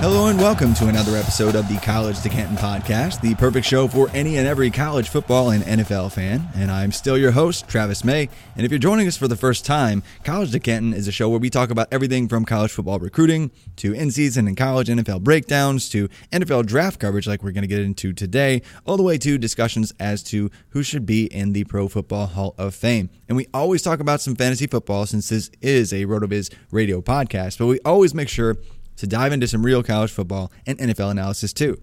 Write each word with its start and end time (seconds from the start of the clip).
Hello 0.00 0.28
and 0.28 0.38
welcome 0.38 0.72
to 0.72 0.88
another 0.88 1.14
episode 1.14 1.54
of 1.54 1.68
the 1.68 1.76
College 1.76 2.22
to 2.22 2.30
Canton 2.30 2.56
podcast, 2.56 3.20
the 3.20 3.34
perfect 3.34 3.66
show 3.66 3.86
for 3.86 4.08
any 4.14 4.38
and 4.38 4.48
every 4.48 4.70
college 4.70 5.10
football 5.10 5.50
and 5.50 5.62
NFL 5.62 6.12
fan. 6.12 6.48
And 6.54 6.70
I'm 6.70 6.90
still 6.90 7.18
your 7.18 7.32
host, 7.32 7.68
Travis 7.68 8.02
May. 8.02 8.30
And 8.56 8.64
if 8.64 8.72
you're 8.72 8.78
joining 8.78 9.06
us 9.08 9.18
for 9.18 9.28
the 9.28 9.36
first 9.36 9.66
time, 9.66 10.02
College 10.24 10.52
to 10.52 10.58
Canton 10.58 10.94
is 10.94 11.06
a 11.06 11.12
show 11.12 11.28
where 11.28 11.38
we 11.38 11.50
talk 11.50 11.68
about 11.70 11.86
everything 11.92 12.28
from 12.28 12.46
college 12.46 12.72
football 12.72 12.98
recruiting 12.98 13.50
to 13.76 13.92
in 13.92 14.10
season 14.10 14.48
and 14.48 14.56
college 14.56 14.88
NFL 14.88 15.20
breakdowns 15.20 15.90
to 15.90 16.08
NFL 16.32 16.64
draft 16.64 16.98
coverage, 16.98 17.26
like 17.26 17.42
we're 17.42 17.52
going 17.52 17.60
to 17.60 17.68
get 17.68 17.80
into 17.80 18.14
today, 18.14 18.62
all 18.86 18.96
the 18.96 19.02
way 19.02 19.18
to 19.18 19.36
discussions 19.36 19.92
as 20.00 20.22
to 20.22 20.50
who 20.70 20.82
should 20.82 21.04
be 21.04 21.26
in 21.26 21.52
the 21.52 21.64
Pro 21.64 21.88
Football 21.88 22.28
Hall 22.28 22.54
of 22.56 22.74
Fame. 22.74 23.10
And 23.28 23.36
we 23.36 23.48
always 23.52 23.82
talk 23.82 24.00
about 24.00 24.22
some 24.22 24.34
fantasy 24.34 24.66
football 24.66 25.04
since 25.04 25.28
this 25.28 25.50
is 25.60 25.92
a 25.92 26.06
RotoViz 26.06 26.50
radio 26.70 27.02
podcast, 27.02 27.58
but 27.58 27.66
we 27.66 27.78
always 27.80 28.14
make 28.14 28.30
sure 28.30 28.56
to 29.00 29.06
dive 29.06 29.32
into 29.32 29.48
some 29.48 29.64
real 29.64 29.82
college 29.82 30.10
football 30.10 30.52
and 30.66 30.78
NFL 30.78 31.10
analysis 31.10 31.52
too. 31.52 31.80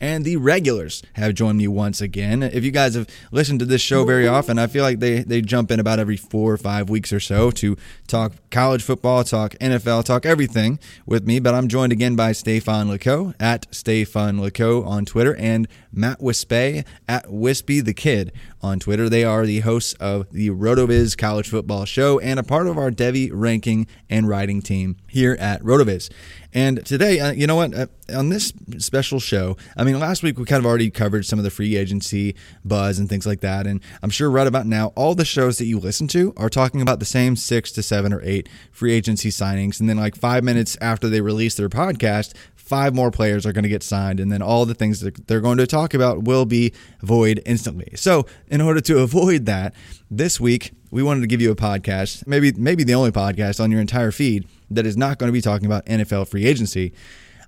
And 0.00 0.24
the 0.24 0.36
regulars 0.36 1.02
have 1.14 1.34
joined 1.34 1.58
me 1.58 1.68
once 1.68 2.00
again. 2.00 2.42
If 2.42 2.64
you 2.64 2.70
guys 2.70 2.94
have 2.94 3.06
listened 3.30 3.60
to 3.60 3.66
this 3.66 3.82
show 3.82 4.04
very 4.04 4.26
often, 4.26 4.58
I 4.58 4.66
feel 4.66 4.82
like 4.82 4.98
they, 4.98 5.22
they 5.22 5.42
jump 5.42 5.70
in 5.70 5.78
about 5.78 5.98
every 5.98 6.16
four 6.16 6.52
or 6.52 6.56
five 6.56 6.88
weeks 6.88 7.12
or 7.12 7.20
so 7.20 7.50
to 7.52 7.76
talk 8.06 8.32
college 8.50 8.82
football, 8.82 9.24
talk 9.24 9.52
NFL, 9.60 10.04
talk 10.04 10.24
everything 10.24 10.78
with 11.04 11.26
me. 11.26 11.38
But 11.38 11.54
I'm 11.54 11.68
joined 11.68 11.92
again 11.92 12.16
by 12.16 12.32
Stefan 12.32 12.88
Leco 12.88 13.34
at 13.38 13.66
Stefan 13.74 14.38
Leco 14.38 14.86
on 14.86 15.04
Twitter 15.04 15.36
and 15.36 15.68
Matt 15.92 16.20
Wispe 16.20 16.84
at 17.08 17.30
Wispy 17.30 17.80
the 17.80 17.94
Kid 17.94 18.32
on 18.62 18.78
Twitter. 18.78 19.08
They 19.08 19.24
are 19.24 19.44
the 19.44 19.60
hosts 19.60 19.94
of 19.94 20.30
the 20.32 20.50
RotoViz 20.50 21.16
College 21.18 21.48
Football 21.48 21.84
Show 21.84 22.18
and 22.20 22.38
a 22.38 22.42
part 22.42 22.66
of 22.66 22.78
our 22.78 22.90
Devy 22.90 23.30
ranking 23.32 23.86
and 24.08 24.28
writing 24.28 24.62
team 24.62 24.96
here 25.08 25.36
at 25.40 25.62
RotoViz. 25.62 26.10
And 26.52 26.84
today, 26.84 27.20
uh, 27.20 27.32
you 27.32 27.46
know 27.46 27.56
what? 27.56 27.74
Uh, 27.74 27.86
on 28.12 28.28
this 28.28 28.52
special 28.78 29.20
show, 29.20 29.56
I 29.76 29.84
mean, 29.84 29.89
last 29.98 30.22
week 30.22 30.38
we 30.38 30.44
kind 30.44 30.60
of 30.60 30.66
already 30.66 30.90
covered 30.90 31.26
some 31.26 31.38
of 31.38 31.44
the 31.44 31.50
free 31.50 31.76
agency 31.76 32.36
buzz 32.64 32.98
and 32.98 33.08
things 33.08 33.26
like 33.26 33.40
that. 33.40 33.66
And 33.66 33.80
I'm 34.02 34.10
sure 34.10 34.30
right 34.30 34.46
about 34.46 34.66
now, 34.66 34.88
all 34.96 35.14
the 35.14 35.24
shows 35.24 35.58
that 35.58 35.64
you 35.64 35.78
listen 35.78 36.06
to 36.08 36.32
are 36.36 36.48
talking 36.48 36.80
about 36.80 36.98
the 36.98 37.04
same 37.04 37.36
six 37.36 37.72
to 37.72 37.82
seven 37.82 38.12
or 38.12 38.20
eight 38.22 38.48
free 38.70 38.92
agency 38.92 39.30
signings. 39.30 39.80
And 39.80 39.88
then, 39.88 39.96
like 39.96 40.16
five 40.16 40.44
minutes 40.44 40.76
after 40.80 41.08
they 41.08 41.20
release 41.20 41.54
their 41.54 41.68
podcast, 41.68 42.34
five 42.70 42.94
more 42.94 43.10
players 43.10 43.44
are 43.44 43.52
going 43.52 43.64
to 43.64 43.68
get 43.68 43.82
signed, 43.82 44.20
and 44.20 44.30
then 44.30 44.40
all 44.40 44.64
the 44.64 44.74
things 44.74 45.00
that 45.00 45.26
they're 45.26 45.40
going 45.40 45.58
to 45.58 45.66
talk 45.66 45.92
about 45.92 46.22
will 46.22 46.44
be 46.44 46.72
void 47.02 47.42
instantly. 47.44 47.90
So, 47.96 48.26
in 48.46 48.60
order 48.60 48.80
to 48.82 48.98
avoid 49.02 49.46
that, 49.46 49.74
this 50.08 50.38
week 50.38 50.70
we 50.90 51.02
wanted 51.02 51.22
to 51.22 51.26
give 51.26 51.40
you 51.40 51.50
a 51.50 51.56
podcast, 51.56 52.26
maybe 52.28 52.52
maybe 52.52 52.84
the 52.84 52.94
only 52.94 53.10
podcast 53.10 53.60
on 53.62 53.70
your 53.72 53.80
entire 53.80 54.12
feed 54.12 54.46
that 54.70 54.86
is 54.86 54.96
not 54.96 55.18
going 55.18 55.28
to 55.28 55.32
be 55.32 55.40
talking 55.40 55.66
about 55.66 55.84
NFL 55.86 56.28
free 56.28 56.46
agency. 56.46 56.92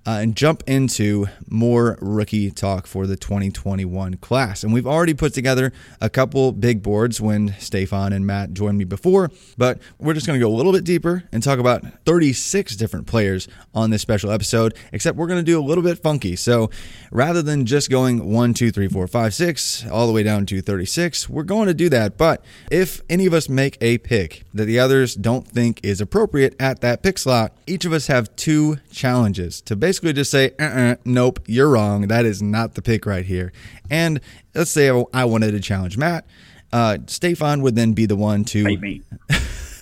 Uh, 0.05 0.19
and 0.21 0.35
jump 0.35 0.61
into 0.67 1.27
more 1.47 1.97
rookie 2.01 2.51
talk 2.51 2.85
for 2.85 3.07
the 3.07 3.15
2021 3.15 4.15
class. 4.15 4.61
And 4.61 4.73
we've 4.73 4.85
already 4.85 5.13
put 5.13 5.33
together 5.33 5.71
a 6.01 6.09
couple 6.09 6.51
big 6.51 6.83
boards 6.83 7.21
when 7.21 7.55
Stefan 7.57 8.11
and 8.11 8.27
Matt 8.27 8.53
joined 8.53 8.77
me 8.77 8.83
before, 8.83 9.31
but 9.57 9.79
we're 9.99 10.13
just 10.13 10.27
going 10.27 10.37
to 10.37 10.45
go 10.45 10.51
a 10.51 10.55
little 10.55 10.73
bit 10.73 10.83
deeper 10.83 11.23
and 11.31 11.41
talk 11.41 11.57
about 11.57 11.83
36 12.05 12.75
different 12.75 13.07
players 13.07 13.47
on 13.73 13.91
this 13.91 14.01
special 14.01 14.29
episode, 14.29 14.73
except 14.91 15.17
we're 15.17 15.27
going 15.27 15.39
to 15.39 15.43
do 15.43 15.57
a 15.57 15.63
little 15.63 15.83
bit 15.83 15.99
funky. 15.99 16.35
So 16.35 16.69
rather 17.09 17.41
than 17.41 17.65
just 17.65 17.89
going 17.89 18.29
1, 18.29 18.53
2, 18.53 18.71
3, 18.71 18.89
4, 18.89 19.07
5, 19.07 19.33
6, 19.33 19.87
all 19.89 20.05
the 20.05 20.11
way 20.13 20.23
down 20.23 20.45
to 20.47 20.61
36, 20.61 21.29
we're 21.29 21.43
going 21.43 21.67
to 21.67 21.73
do 21.73 21.87
that. 21.87 22.17
But 22.17 22.43
if 22.69 23.01
any 23.09 23.25
of 23.25 23.33
us 23.33 23.47
make 23.47 23.77
a 23.79 23.99
pick 23.99 24.43
that 24.53 24.65
the 24.65 24.79
others 24.79 25.15
don't 25.15 25.47
think 25.47 25.79
is 25.81 26.01
appropriate 26.01 26.57
at 26.59 26.81
that 26.81 27.03
pick 27.03 27.17
slot, 27.17 27.55
each 27.65 27.85
of 27.85 27.93
us 27.93 28.07
have 28.07 28.35
two 28.35 28.79
challenges 28.91 29.61
to 29.61 29.77
basically 29.77 29.92
just 30.01 30.31
say, 30.31 30.51
uh-uh, 30.59 30.95
nope, 31.05 31.39
you're 31.47 31.69
wrong. 31.69 32.07
That 32.07 32.25
is 32.25 32.41
not 32.41 32.75
the 32.75 32.81
pick 32.81 33.05
right 33.05 33.25
here. 33.25 33.51
And 33.89 34.19
let's 34.55 34.71
say 34.71 34.89
I 35.13 35.25
wanted 35.25 35.51
to 35.51 35.59
challenge 35.59 35.97
Matt. 35.97 36.25
Uh, 36.71 36.97
Stefan 37.07 37.61
would 37.61 37.75
then 37.75 37.93
be 37.93 38.05
the 38.05 38.15
one 38.15 38.43
to. 38.45 38.65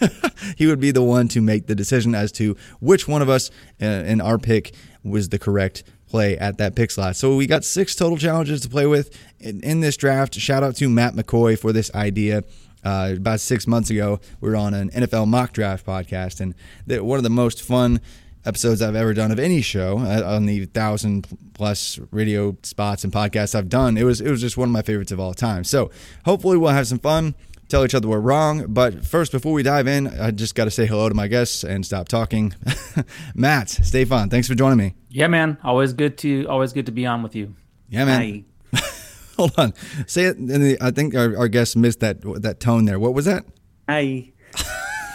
he 0.58 0.68
would 0.68 0.80
be 0.80 0.92
the 0.92 1.04
one 1.04 1.28
to 1.30 1.42
make 1.42 1.68
the 1.68 1.76
decision 1.76 2.16
as 2.16 2.32
to 2.34 2.56
which 2.80 3.08
one 3.08 3.22
of 3.22 3.30
us 3.30 3.52
uh, 3.82 3.86
in 3.86 4.20
our 4.20 4.38
pick 4.38 4.74
was 5.04 5.30
the 5.30 5.40
correct 5.40 5.84
play 6.08 6.38
at 6.38 6.58
that 6.58 6.76
pick 6.76 6.92
slot. 6.92 7.16
So 7.16 7.36
we 7.36 7.48
got 7.48 7.64
six 7.64 7.96
total 7.96 8.18
challenges 8.18 8.62
to 8.62 8.70
play 8.70 8.86
with 8.86 9.18
in, 9.40 9.64
in 9.64 9.80
this 9.80 9.96
draft. 9.96 10.36
Shout 10.36 10.64
out 10.64 10.76
to 10.78 10.90
Matt 10.90 11.14
McCoy 11.14 11.58
for 11.58 11.72
this 11.72 11.94
idea. 11.96 12.44
Uh, 12.84 13.14
about 13.16 13.40
six 13.40 13.68
months 13.68 13.90
ago, 13.90 14.20
we 14.40 14.50
were 14.50 14.56
on 14.56 14.74
an 14.74 14.90
NFL 14.90 15.28
mock 15.28 15.54
draft 15.54 15.86
podcast, 15.86 16.42
and 16.42 16.56
the, 16.88 17.04
one 17.04 17.18
of 17.18 17.24
the 17.24 17.30
most 17.30 17.62
fun 17.62 18.02
episodes 18.46 18.82
I've 18.82 18.96
ever 18.96 19.14
done 19.14 19.32
of 19.32 19.40
any 19.40 19.62
show 19.62 20.00
uh, 20.00 20.36
on 20.36 20.46
the 20.46 20.66
thousand 20.66 21.28
plus 21.54 22.00
radio 22.12 22.58
spots 22.64 23.04
and 23.04 23.14
podcasts 23.14 23.56
I've 23.56 23.70
done. 23.70 23.98
It 23.98 24.04
was 24.04 24.22
it 24.22 24.30
was 24.30 24.42
just 24.42 24.58
one 24.58 24.70
of 24.70 24.74
my 24.74 24.82
favorites 24.82 25.12
of 25.12 25.20
all 25.20 25.34
time. 25.34 25.64
So 25.64 25.92
hopefully 26.26 26.58
we'll 26.58 26.72
have 26.72 26.88
some 26.88 27.00
fun. 27.00 27.36
Tell 27.70 27.86
each 27.86 27.96
other 27.96 28.10
we're 28.10 28.20
wrong. 28.20 28.66
But 28.68 29.06
first, 29.06 29.32
before 29.32 29.54
we 29.54 29.64
dive 29.64 29.88
in, 29.88 30.08
I 30.08 30.32
just 30.32 30.56
got 30.56 30.66
to 30.66 30.72
say 30.72 30.86
hello 30.86 31.08
to 31.08 31.16
my 31.16 31.28
guests 31.28 31.64
and 31.64 31.86
stop 31.86 32.10
talking. 32.10 32.54
Matt, 33.36 33.70
Stefan, 33.70 34.30
thanks 34.30 34.48
for 34.50 34.56
joining 34.56 34.78
me. 34.78 34.94
Yeah, 35.10 35.28
man. 35.28 35.58
Always 35.64 35.94
good 35.94 36.18
to 36.20 36.46
always 36.48 36.74
good 36.74 36.88
to 36.88 36.92
be 36.92 37.06
on 37.06 37.24
with 37.24 37.36
you. 37.36 37.56
Yeah, 37.90 38.06
man. 38.06 38.46
Hold 39.38 39.58
on. 39.58 39.74
Say 40.06 40.26
it. 40.26 40.82
I 40.82 40.92
think 40.92 41.16
our, 41.16 41.38
our 41.38 41.48
guest 41.48 41.78
missed 41.78 42.02
that 42.02 42.22
that 42.42 42.60
tone 42.60 42.86
there. 42.86 43.00
What 43.00 43.14
was 43.14 43.26
that? 43.26 43.46
Hi. 43.88 44.32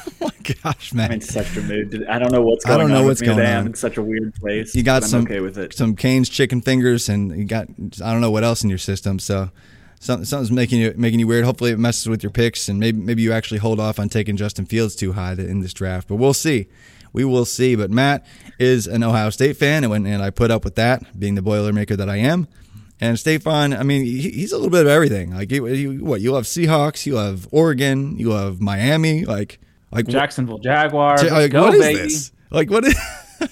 Oh 0.06 0.12
my 0.20 0.54
gosh, 0.62 0.92
Matt. 0.92 1.10
I'm 1.10 1.14
in 1.14 1.20
such 1.20 1.56
a 1.56 1.62
mood. 1.62 2.06
I 2.08 2.18
don't 2.18 2.32
know 2.32 2.42
what's 2.42 2.64
going 2.64 2.74
on. 2.74 2.80
I 2.80 2.84
don't 2.84 2.92
know 2.92 3.00
on 3.00 3.06
what's 3.06 3.22
going 3.22 3.38
today. 3.38 3.52
on. 3.52 3.60
I'm 3.60 3.66
in 3.66 3.74
such 3.74 3.96
a 3.96 4.02
weird 4.02 4.34
place. 4.34 4.74
You 4.74 4.82
got 4.82 5.02
but 5.02 5.06
I'm 5.06 5.10
some 5.10 5.22
okay 5.24 5.40
with 5.40 5.58
it. 5.58 5.74
some 5.74 5.96
Cane's 5.96 6.28
chicken 6.28 6.60
fingers, 6.60 7.08
and 7.08 7.36
you 7.36 7.44
got 7.44 7.68
I 8.02 8.12
don't 8.12 8.20
know 8.20 8.30
what 8.30 8.44
else 8.44 8.62
in 8.62 8.70
your 8.70 8.78
system. 8.78 9.18
So 9.18 9.50
some, 10.00 10.24
something's 10.24 10.52
making 10.52 10.80
you 10.80 10.94
making 10.96 11.20
you 11.20 11.26
weird. 11.26 11.44
Hopefully, 11.44 11.72
it 11.72 11.78
messes 11.78 12.08
with 12.08 12.22
your 12.22 12.30
picks, 12.30 12.68
and 12.68 12.78
maybe 12.78 12.98
maybe 12.98 13.22
you 13.22 13.32
actually 13.32 13.58
hold 13.58 13.80
off 13.80 13.98
on 13.98 14.08
taking 14.08 14.36
Justin 14.36 14.66
Fields 14.66 14.94
too 14.94 15.12
high 15.12 15.32
in 15.32 15.60
this 15.60 15.72
draft. 15.72 16.08
But 16.08 16.16
we'll 16.16 16.34
see. 16.34 16.68
We 17.12 17.24
will 17.24 17.44
see. 17.44 17.76
But 17.76 17.90
Matt 17.90 18.26
is 18.58 18.86
an 18.86 19.02
Ohio 19.02 19.30
State 19.30 19.56
fan, 19.56 19.84
and, 19.84 19.90
when, 19.90 20.06
and 20.06 20.22
I 20.22 20.30
put 20.30 20.50
up 20.50 20.64
with 20.64 20.74
that, 20.74 21.18
being 21.18 21.34
the 21.34 21.40
Boilermaker 21.40 21.96
that 21.96 22.08
I 22.08 22.16
am. 22.16 22.46
And 23.00 23.18
Stefan, 23.18 23.74
I 23.74 23.82
mean, 23.82 24.04
he, 24.04 24.30
he's 24.30 24.52
a 24.52 24.56
little 24.56 24.70
bit 24.70 24.82
of 24.82 24.88
everything. 24.88 25.34
Like, 25.34 25.50
what 25.50 26.20
you 26.20 26.32
love 26.32 26.44
Seahawks, 26.44 27.04
you 27.04 27.14
love 27.14 27.46
Oregon, 27.50 28.18
you 28.18 28.30
love 28.30 28.60
Miami, 28.60 29.24
like 29.24 29.60
like 29.90 30.06
Jacksonville 30.06 30.58
Jaguars. 30.58 31.22
Like, 31.22 31.50
go, 31.52 31.62
what 31.64 31.74
is 31.74 31.80
baby. 31.80 31.98
this? 31.98 32.32
Like, 32.50 32.70
what 32.70 32.84
is 32.84 32.94
a 33.40 33.46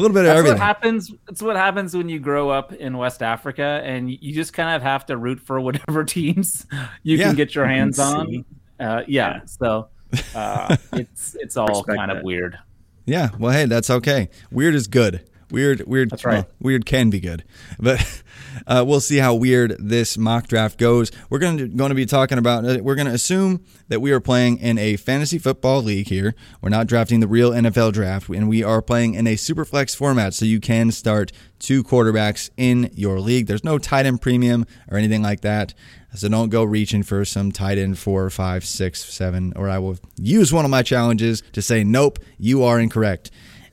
little 0.00 0.10
bit 0.10 0.20
of 0.20 0.24
That's 0.26 0.38
everything? 0.38 0.58
what 0.58 0.58
happens. 0.66 1.12
That's 1.26 1.42
what 1.42 1.56
happens 1.56 1.96
when 1.96 2.08
you 2.08 2.18
grow 2.18 2.48
up 2.50 2.72
in 2.72 2.96
West 2.96 3.22
Africa, 3.22 3.80
and 3.84 4.10
you 4.10 4.32
just 4.34 4.52
kind 4.52 4.74
of 4.76 4.82
have 4.82 5.06
to 5.06 5.16
root 5.16 5.40
for 5.40 5.60
whatever 5.60 6.04
teams 6.04 6.66
you 7.02 7.16
Yeah. 7.16 7.26
can 7.26 7.36
get 7.36 7.54
your 7.54 7.66
hands 7.66 7.98
on. 7.98 8.44
Uh, 8.78 9.02
yeah, 9.06 9.40
so 9.44 9.88
uh, 10.34 10.76
it's 10.94 11.36
it's 11.38 11.56
all 11.56 11.66
Respect 11.68 11.96
kind 11.98 12.10
of 12.10 12.22
weird. 12.24 12.58
Yeah, 13.06 13.30
well, 13.38 13.52
hey, 13.52 13.66
that's 13.66 13.90
okay. 13.90 14.28
Weird 14.50 14.74
is 14.74 14.86
good. 14.86 15.28
Weird, 15.50 15.86
weird. 15.86 16.10
That's 16.10 16.24
right. 16.24 16.44
well, 16.44 16.48
weird 16.60 16.86
can 16.86 17.10
be 17.10 17.20
good, 17.20 17.44
but 17.78 18.22
uh, 18.66 18.84
we'll 18.86 19.00
see 19.00 19.18
how 19.18 19.34
weird 19.34 19.76
this 19.78 20.16
mock 20.16 20.46
draft 20.46 20.78
goes. 20.78 21.10
We're 21.28 21.38
going 21.38 21.58
to 21.58 21.68
going 21.68 21.88
to 21.90 21.94
be 21.94 22.06
talking 22.06 22.38
about. 22.38 22.64
Uh, 22.64 22.78
we're 22.82 22.94
going 22.94 23.08
to 23.08 23.14
assume 23.14 23.64
that 23.88 24.00
we 24.00 24.12
are 24.12 24.20
playing 24.20 24.58
in 24.58 24.78
a 24.78 24.96
fantasy 24.96 25.38
football 25.38 25.82
league 25.82 26.08
here. 26.08 26.34
We're 26.62 26.68
not 26.68 26.86
drafting 26.86 27.20
the 27.20 27.28
real 27.28 27.50
NFL 27.50 27.92
draft, 27.92 28.28
and 28.28 28.48
we 28.48 28.62
are 28.62 28.80
playing 28.80 29.14
in 29.14 29.26
a 29.26 29.34
superflex 29.34 29.96
format, 29.96 30.34
so 30.34 30.44
you 30.44 30.60
can 30.60 30.92
start 30.92 31.32
two 31.58 31.82
quarterbacks 31.82 32.50
in 32.56 32.90
your 32.94 33.20
league. 33.20 33.46
There's 33.46 33.64
no 33.64 33.78
tight 33.78 34.06
end 34.06 34.20
premium 34.22 34.66
or 34.90 34.96
anything 34.96 35.22
like 35.22 35.40
that. 35.42 35.74
So 36.14 36.28
don't 36.28 36.48
go 36.48 36.64
reaching 36.64 37.04
for 37.04 37.24
some 37.24 37.52
tight 37.52 37.78
end 37.78 37.98
four, 37.98 38.28
five, 38.30 38.64
six, 38.64 39.04
seven, 39.04 39.52
or 39.54 39.68
I 39.68 39.78
will 39.78 39.96
use 40.16 40.52
one 40.52 40.64
of 40.64 40.70
my 40.70 40.82
challenges 40.82 41.42
to 41.52 41.62
say, 41.62 41.84
nope, 41.84 42.18
you 42.36 42.64
are 42.64 42.80
incorrect. 42.80 43.30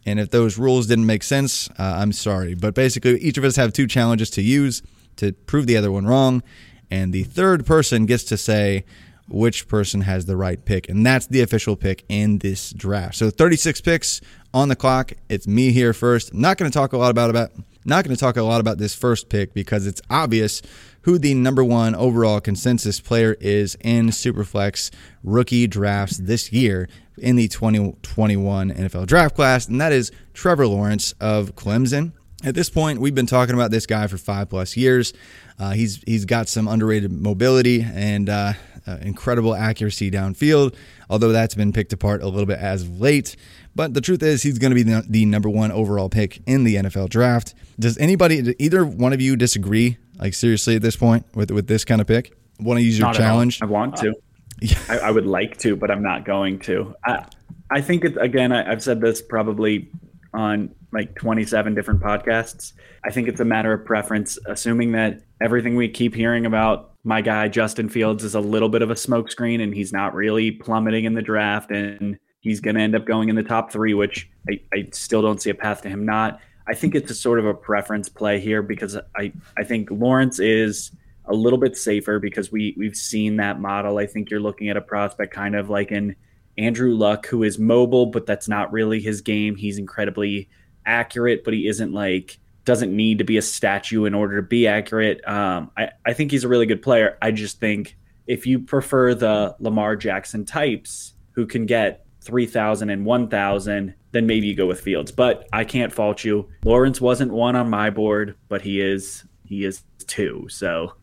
And 0.07 0.21
if 0.21 0.31
those 0.31 0.57
rules 0.57 0.87
didn't 0.87 1.05
make 1.05 1.21
sense, 1.21 1.69
uh, 1.71 1.97
I'm 1.97 2.13
sorry. 2.13 2.55
But 2.55 2.73
basically, 2.73 3.19
each 3.19 3.37
of 3.37 3.43
us 3.43 3.57
have 3.57 3.73
two 3.73 3.87
challenges 3.87 4.29
to 4.31 4.41
use 4.41 4.81
to 5.17 5.33
prove 5.33 5.67
the 5.67 5.75
other 5.75 5.91
one 5.91 6.05
wrong. 6.05 6.43
And 6.89 7.11
the 7.11 7.23
third 7.23 7.65
person 7.65 8.05
gets 8.05 8.23
to 8.25 8.37
say 8.37 8.85
which 9.29 9.67
person 9.67 10.01
has 10.01 10.25
the 10.25 10.37
right 10.37 10.63
pick. 10.63 10.89
And 10.89 11.05
that's 11.05 11.27
the 11.27 11.41
official 11.41 11.75
pick 11.75 12.05
in 12.09 12.39
this 12.39 12.71
draft. 12.71 13.15
So 13.15 13.29
36 13.29 13.81
picks 13.81 14.21
on 14.53 14.69
the 14.69 14.75
clock. 14.75 15.13
It's 15.29 15.47
me 15.47 15.71
here 15.71 15.93
first. 15.93 16.33
Not 16.33 16.57
going 16.57 16.71
to 16.71 16.77
talk 16.77 16.93
a 16.93 16.97
lot 16.97 17.11
about, 17.11 17.29
about 17.29 17.51
not 17.85 18.03
going 18.03 18.15
to 18.15 18.19
talk 18.19 18.37
a 18.37 18.43
lot 18.43 18.59
about 18.59 18.77
this 18.77 18.93
first 18.93 19.29
pick 19.29 19.53
because 19.53 19.87
it's 19.87 20.01
obvious 20.09 20.61
who 21.01 21.17
the 21.17 21.33
number 21.33 21.63
one 21.63 21.95
overall 21.95 22.41
consensus 22.41 22.99
player 22.99 23.37
is 23.39 23.77
in 23.79 24.07
Superflex 24.07 24.91
rookie 25.23 25.67
drafts 25.67 26.17
this 26.17 26.51
year 26.51 26.89
in 27.17 27.37
the 27.37 27.47
2021 27.47 28.71
NFL 28.71 29.07
draft 29.07 29.35
class, 29.35 29.67
and 29.67 29.79
that 29.79 29.93
is 29.93 30.11
Trevor 30.33 30.67
Lawrence 30.67 31.13
of 31.21 31.55
Clemson. 31.55 32.11
At 32.43 32.55
this 32.55 32.69
point, 32.69 32.99
we've 32.99 33.15
been 33.15 33.25
talking 33.25 33.55
about 33.55 33.71
this 33.71 33.85
guy 33.85 34.05
for 34.07 34.17
five 34.17 34.49
plus 34.49 34.77
years. 34.77 35.13
Uh, 35.57 35.71
he's 35.71 36.03
he's 36.05 36.25
got 36.25 36.49
some 36.49 36.67
underrated 36.67 37.11
mobility 37.11 37.81
and 37.81 38.29
uh, 38.29 38.53
uh, 38.87 38.97
incredible 39.01 39.53
accuracy 39.53 40.09
downfield, 40.09 40.73
although 41.09 41.31
that's 41.31 41.55
been 41.55 41.73
picked 41.73 41.93
apart 41.93 42.21
a 42.21 42.27
little 42.27 42.45
bit 42.45 42.59
as 42.59 42.83
of 42.83 42.99
late. 42.99 43.35
But 43.75 43.93
the 43.93 44.01
truth 44.01 44.23
is, 44.23 44.41
he's 44.41 44.57
going 44.57 44.71
to 44.71 44.75
be 44.75 44.83
the, 44.83 45.05
the 45.07 45.25
number 45.25 45.49
one 45.49 45.71
overall 45.71 46.09
pick 46.09 46.41
in 46.47 46.63
the 46.63 46.75
NFL 46.75 47.09
draft. 47.09 47.53
Does 47.79 47.97
anybody, 47.97 48.55
either 48.57 48.85
one 48.85 49.13
of 49.13 49.21
you, 49.21 49.35
disagree? 49.35 49.97
Like 50.17 50.33
seriously, 50.33 50.75
at 50.75 50.81
this 50.81 50.95
point, 50.95 51.25
with 51.35 51.51
with 51.51 51.67
this 51.67 51.85
kind 51.85 52.01
of 52.01 52.07
pick, 52.07 52.35
want 52.59 52.79
to 52.79 52.83
use 52.83 52.97
your 52.97 53.07
Not 53.07 53.15
challenge? 53.15 53.61
I 53.61 53.65
want 53.65 53.97
to. 53.97 54.15
I, 54.89 54.97
I 54.97 55.11
would 55.11 55.27
like 55.27 55.57
to, 55.59 55.75
but 55.75 55.91
I'm 55.91 56.01
not 56.01 56.25
going 56.25 56.59
to. 56.61 56.95
I, 57.05 57.25
I 57.69 57.81
think 57.81 58.03
it, 58.03 58.17
again. 58.17 58.51
I, 58.51 58.71
I've 58.71 58.81
said 58.81 58.99
this 58.99 59.21
probably 59.21 59.91
on 60.33 60.73
like 60.91 61.15
27 61.15 61.75
different 61.75 62.01
podcasts. 62.01 62.73
I 63.05 63.11
think 63.11 63.27
it's 63.27 63.39
a 63.39 63.45
matter 63.45 63.73
of 63.73 63.85
preference. 63.85 64.39
Assuming 64.47 64.93
that 64.93 65.21
everything 65.39 65.75
we 65.75 65.87
keep 65.87 66.15
hearing 66.15 66.47
about 66.47 66.93
my 67.07 67.21
guy 67.21 67.47
Justin 67.47 67.87
Fields 67.87 68.25
is 68.25 68.35
a 68.35 68.41
little 68.41 68.67
bit 68.67 68.81
of 68.81 68.91
a 68.91 68.93
smokescreen, 68.93 69.63
and 69.63 69.73
he's 69.73 69.93
not 69.93 70.13
really 70.13 70.51
plummeting 70.51 71.05
in 71.05 71.13
the 71.13 71.21
draft, 71.21 71.71
and 71.71 72.19
he's 72.41 72.59
going 72.59 72.75
to 72.75 72.81
end 72.81 72.95
up 72.95 73.05
going 73.05 73.29
in 73.29 73.35
the 73.35 73.43
top 73.43 73.71
three, 73.71 73.93
which 73.93 74.29
I, 74.49 74.59
I 74.73 74.89
still 74.91 75.21
don't 75.21 75.41
see 75.41 75.49
a 75.49 75.55
path 75.55 75.81
to 75.83 75.89
him 75.89 76.05
not. 76.05 76.41
I 76.67 76.73
think 76.73 76.95
it's 76.95 77.09
a 77.09 77.15
sort 77.15 77.39
of 77.39 77.45
a 77.45 77.53
preference 77.53 78.09
play 78.09 78.41
here 78.41 78.61
because 78.61 78.97
I, 79.15 79.31
I 79.57 79.63
think 79.63 79.89
Lawrence 79.89 80.39
is 80.39 80.91
a 81.23 81.33
little 81.33 81.57
bit 81.57 81.77
safer 81.77 82.19
because 82.19 82.51
we 82.51 82.75
we've 82.77 82.95
seen 82.95 83.37
that 83.37 83.61
model. 83.61 83.99
I 83.99 84.05
think 84.05 84.29
you're 84.29 84.41
looking 84.41 84.67
at 84.67 84.75
a 84.75 84.81
prospect 84.81 85.33
kind 85.33 85.55
of 85.55 85.69
like 85.69 85.91
an 85.91 86.13
Andrew 86.57 86.93
Luck 86.93 87.25
who 87.27 87.43
is 87.43 87.57
mobile, 87.57 88.07
but 88.07 88.25
that's 88.25 88.49
not 88.49 88.73
really 88.73 88.99
his 88.99 89.21
game. 89.21 89.55
He's 89.55 89.77
incredibly 89.77 90.49
accurate, 90.85 91.45
but 91.45 91.53
he 91.53 91.69
isn't 91.69 91.93
like 91.93 92.37
doesn't 92.67 92.93
need 92.93 93.17
to 93.19 93.23
be 93.23 93.37
a 93.37 93.41
statue 93.41 94.03
in 94.03 94.13
order 94.13 94.35
to 94.35 94.41
be 94.45 94.67
accurate. 94.67 95.25
Um, 95.25 95.71
I, 95.77 95.91
I 96.05 96.11
think 96.11 96.31
he's 96.31 96.43
a 96.43 96.49
really 96.49 96.65
good 96.65 96.81
player. 96.81 97.17
I 97.21 97.31
just 97.31 97.61
think 97.61 97.97
if 98.27 98.45
you 98.45 98.59
prefer 98.59 99.15
the 99.15 99.55
Lamar 99.59 99.95
Jackson 99.95 100.43
types 100.43 101.13
who 101.31 101.47
can 101.47 101.65
get 101.65 102.05
3,000 102.21 102.89
and 102.89 103.05
1,000, 103.05 103.93
then 104.11 104.27
maybe 104.27 104.47
you 104.47 104.53
go 104.55 104.65
with 104.65 104.81
Fields. 104.81 105.13
But 105.13 105.47
I 105.53 105.63
can't 105.63 105.93
fault 105.93 106.25
you. 106.25 106.49
Lawrence 106.65 106.99
wasn't 106.99 107.31
one 107.31 107.55
on 107.55 107.69
my 107.69 107.89
board, 107.89 108.35
but 108.49 108.61
he 108.61 108.81
is 108.81 109.23
he 109.45 109.63
is 109.63 109.83
two. 110.05 110.45
So 110.49 110.93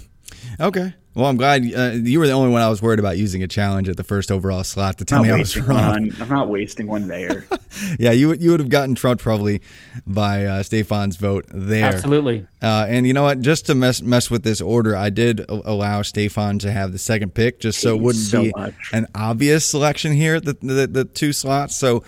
Okay. 0.60 0.94
Well, 1.16 1.24
I'm 1.24 1.36
glad 1.38 1.62
uh, 1.74 1.92
you 1.94 2.18
were 2.18 2.26
the 2.26 2.34
only 2.34 2.50
one 2.52 2.60
I 2.60 2.68
was 2.68 2.82
worried 2.82 2.98
about 2.98 3.16
using 3.16 3.42
a 3.42 3.48
challenge 3.48 3.88
at 3.88 3.96
the 3.96 4.04
first 4.04 4.30
overall 4.30 4.62
slot 4.64 4.98
to 4.98 5.06
tell 5.06 5.20
I'm 5.22 5.26
me 5.28 5.32
I 5.32 5.38
was 5.38 5.56
wrong. 5.56 5.68
One. 5.78 6.12
I'm 6.20 6.28
not 6.28 6.48
wasting 6.50 6.86
one 6.86 7.08
there. 7.08 7.46
Yeah, 7.98 8.12
you 8.12 8.28
would- 8.28 8.40
you 8.42 8.52
would 8.52 8.60
have 8.60 8.70
gotten 8.70 8.94
trumped 8.94 9.22
probably 9.22 9.60
by 10.06 10.46
uh, 10.46 10.62
Stefan's 10.62 11.16
vote 11.16 11.44
there. 11.48 11.84
Absolutely. 11.84 12.46
Uh, 12.62 12.86
and 12.88 13.06
you 13.06 13.12
know 13.12 13.22
what? 13.24 13.40
Just 13.40 13.66
to 13.66 13.74
mess 13.74 14.00
mess 14.00 14.30
with 14.30 14.44
this 14.44 14.60
order, 14.62 14.96
I 14.96 15.10
did 15.10 15.40
a- 15.40 15.70
allow 15.70 16.00
Stefan 16.02 16.58
to 16.60 16.72
have 16.72 16.92
the 16.92 16.98
second 16.98 17.34
pick, 17.34 17.60
just 17.60 17.80
so 17.80 17.88
it 17.88 17.92
Thank 17.92 17.98
you 18.00 18.04
wouldn't 18.04 18.24
so 18.24 18.42
be 18.44 18.52
much. 18.56 18.74
an 18.94 19.06
obvious 19.14 19.68
selection 19.68 20.12
here. 20.12 20.40
The, 20.40 20.54
the 20.62 20.86
the 20.86 21.04
two 21.04 21.34
slots. 21.34 21.76
So 21.76 22.02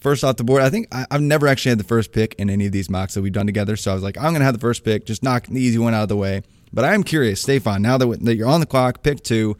first 0.00 0.24
off 0.24 0.36
the 0.36 0.44
board, 0.44 0.62
I 0.62 0.70
think 0.70 0.88
I, 0.90 1.04
I've 1.10 1.20
never 1.22 1.46
actually 1.46 1.70
had 1.70 1.78
the 1.80 1.84
first 1.84 2.12
pick 2.12 2.34
in 2.38 2.48
any 2.48 2.64
of 2.66 2.72
these 2.72 2.88
mocks 2.88 3.12
that 3.14 3.20
we've 3.22 3.32
done 3.32 3.46
together. 3.46 3.76
So 3.76 3.90
I 3.90 3.94
was 3.94 4.02
like, 4.02 4.16
I'm 4.16 4.32
going 4.32 4.40
to 4.40 4.44
have 4.46 4.54
the 4.54 4.60
first 4.60 4.84
pick, 4.84 5.04
just 5.04 5.22
knock 5.22 5.46
the 5.48 5.60
easy 5.60 5.78
one 5.78 5.92
out 5.92 6.04
of 6.04 6.08
the 6.08 6.16
way. 6.16 6.42
But 6.72 6.84
I 6.84 6.94
am 6.94 7.02
curious, 7.02 7.40
Stefan. 7.42 7.82
Now 7.82 7.98
that, 7.98 8.24
that 8.24 8.36
you're 8.36 8.48
on 8.48 8.60
the 8.60 8.66
clock, 8.66 9.02
pick 9.02 9.22
two. 9.22 9.56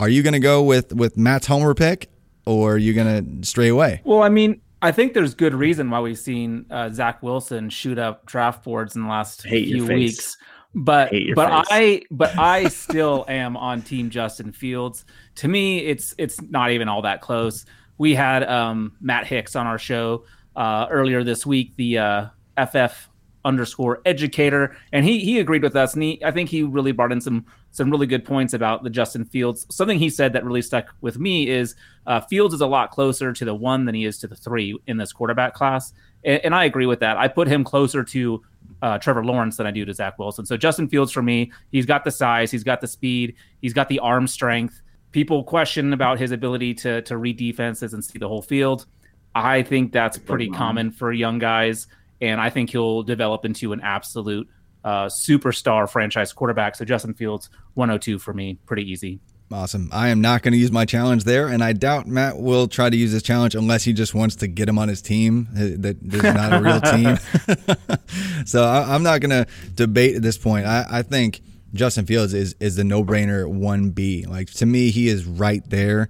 Are 0.00 0.08
you 0.08 0.22
going 0.22 0.32
to 0.32 0.40
go 0.40 0.62
with 0.62 0.92
with 0.92 1.16
Matt's 1.16 1.46
homer 1.46 1.74
pick, 1.74 2.10
or 2.46 2.74
are 2.74 2.78
you 2.78 2.94
going 2.94 3.40
to 3.40 3.46
stray 3.46 3.68
away? 3.68 4.00
Well, 4.04 4.22
I 4.22 4.28
mean, 4.28 4.60
I 4.80 4.92
think 4.92 5.14
there's 5.14 5.34
good 5.34 5.54
reason 5.54 5.90
why 5.90 6.00
we've 6.00 6.18
seen 6.18 6.66
uh, 6.70 6.90
Zach 6.90 7.22
Wilson 7.22 7.68
shoot 7.68 7.98
up 7.98 8.26
draft 8.26 8.64
boards 8.64 8.94
in 8.94 9.02
the 9.02 9.08
last 9.08 9.42
Hate 9.44 9.66
few 9.66 9.86
weeks. 9.86 10.36
But 10.74 11.12
but 11.34 11.48
face. 11.48 11.66
I 11.70 12.02
but 12.10 12.38
I 12.38 12.68
still 12.68 13.24
am 13.28 13.56
on 13.56 13.82
team 13.82 14.10
Justin 14.10 14.52
Fields. 14.52 15.04
To 15.36 15.48
me, 15.48 15.78
it's 15.78 16.14
it's 16.18 16.40
not 16.42 16.70
even 16.70 16.88
all 16.88 17.02
that 17.02 17.20
close. 17.20 17.66
We 17.96 18.14
had 18.14 18.44
um, 18.44 18.92
Matt 19.00 19.26
Hicks 19.26 19.56
on 19.56 19.66
our 19.66 19.78
show 19.78 20.24
uh, 20.54 20.86
earlier 20.90 21.24
this 21.24 21.44
week, 21.44 21.74
the 21.76 21.98
uh, 21.98 22.26
FF 22.56 23.07
underscore 23.44 24.00
educator, 24.04 24.76
and 24.92 25.04
he 25.04 25.20
he 25.20 25.38
agreed 25.38 25.62
with 25.62 25.76
us, 25.76 25.94
and 25.94 26.02
he 26.02 26.22
I 26.24 26.30
think 26.30 26.50
he 26.50 26.62
really 26.62 26.92
brought 26.92 27.12
in 27.12 27.20
some 27.20 27.46
some 27.70 27.90
really 27.90 28.06
good 28.06 28.24
points 28.24 28.54
about 28.54 28.82
the 28.82 28.90
Justin 28.90 29.24
Fields. 29.24 29.66
Something 29.70 29.98
he 29.98 30.10
said 30.10 30.32
that 30.32 30.44
really 30.44 30.62
stuck 30.62 30.94
with 31.00 31.18
me 31.18 31.48
is 31.48 31.74
uh, 32.06 32.20
Fields 32.20 32.54
is 32.54 32.60
a 32.60 32.66
lot 32.66 32.90
closer 32.90 33.32
to 33.32 33.44
the 33.44 33.54
one 33.54 33.84
than 33.84 33.94
he 33.94 34.04
is 34.04 34.18
to 34.18 34.26
the 34.26 34.36
three 34.36 34.78
in 34.86 34.96
this 34.96 35.12
quarterback 35.12 35.54
class, 35.54 35.92
and, 36.24 36.40
and 36.44 36.54
I 36.54 36.64
agree 36.64 36.86
with 36.86 37.00
that. 37.00 37.16
I 37.16 37.28
put 37.28 37.48
him 37.48 37.64
closer 37.64 38.04
to 38.04 38.42
uh, 38.82 38.98
Trevor 38.98 39.24
Lawrence 39.24 39.56
than 39.56 39.66
I 39.66 39.70
do 39.70 39.84
to 39.84 39.94
Zach 39.94 40.18
Wilson. 40.18 40.46
So 40.46 40.56
Justin 40.56 40.88
Fields 40.88 41.12
for 41.12 41.22
me, 41.22 41.52
he's 41.70 41.86
got 41.86 42.04
the 42.04 42.10
size, 42.10 42.50
he's 42.50 42.64
got 42.64 42.80
the 42.80 42.86
speed, 42.86 43.34
he's 43.60 43.72
got 43.72 43.88
the 43.88 43.98
arm 43.98 44.26
strength. 44.26 44.80
People 45.10 45.42
question 45.42 45.92
about 45.92 46.18
his 46.18 46.32
ability 46.32 46.74
to 46.74 47.02
to 47.02 47.16
read 47.16 47.36
defenses 47.36 47.94
and 47.94 48.04
see 48.04 48.18
the 48.18 48.28
whole 48.28 48.42
field. 48.42 48.86
I 49.34 49.62
think 49.62 49.92
that's 49.92 50.18
pretty 50.18 50.48
common 50.48 50.90
for 50.90 51.12
young 51.12 51.38
guys, 51.38 51.86
and 52.20 52.40
I 52.40 52.50
think 52.50 52.70
he'll 52.70 53.02
develop 53.02 53.44
into 53.44 53.72
an 53.72 53.80
absolute 53.82 54.48
uh, 54.84 55.06
superstar 55.06 55.88
franchise 55.90 56.32
quarterback. 56.32 56.76
So 56.76 56.84
Justin 56.84 57.14
Fields, 57.14 57.50
102 57.74 58.18
for 58.18 58.32
me, 58.32 58.58
pretty 58.66 58.90
easy. 58.90 59.20
Awesome. 59.50 59.88
I 59.92 60.08
am 60.08 60.20
not 60.20 60.42
going 60.42 60.52
to 60.52 60.58
use 60.58 60.70
my 60.70 60.84
challenge 60.84 61.24
there, 61.24 61.48
and 61.48 61.64
I 61.64 61.72
doubt 61.72 62.06
Matt 62.06 62.38
will 62.38 62.68
try 62.68 62.90
to 62.90 62.96
use 62.96 63.12
his 63.12 63.22
challenge 63.22 63.54
unless 63.54 63.82
he 63.82 63.94
just 63.94 64.14
wants 64.14 64.36
to 64.36 64.46
get 64.46 64.68
him 64.68 64.78
on 64.78 64.88
his 64.88 65.00
team. 65.00 65.48
uh, 65.52 65.60
That 65.78 65.96
there's 66.02 66.22
not 66.22 66.52
a 66.52 66.60
real 66.62 66.80
team. 66.82 67.18
so 68.44 68.62
I, 68.64 68.94
I'm 68.94 69.02
not 69.02 69.20
going 69.20 69.30
to 69.30 69.46
debate 69.74 70.16
at 70.16 70.22
this 70.22 70.36
point. 70.38 70.66
I, 70.66 70.84
I 70.90 71.02
think 71.02 71.40
Justin 71.72 72.04
Fields 72.06 72.34
is 72.34 72.54
is 72.60 72.76
the 72.76 72.84
no 72.84 73.02
brainer 73.04 73.46
one 73.48 73.90
B. 73.90 74.26
Like 74.26 74.50
to 74.54 74.66
me, 74.66 74.90
he 74.90 75.08
is 75.08 75.24
right 75.24 75.62
there. 75.70 76.08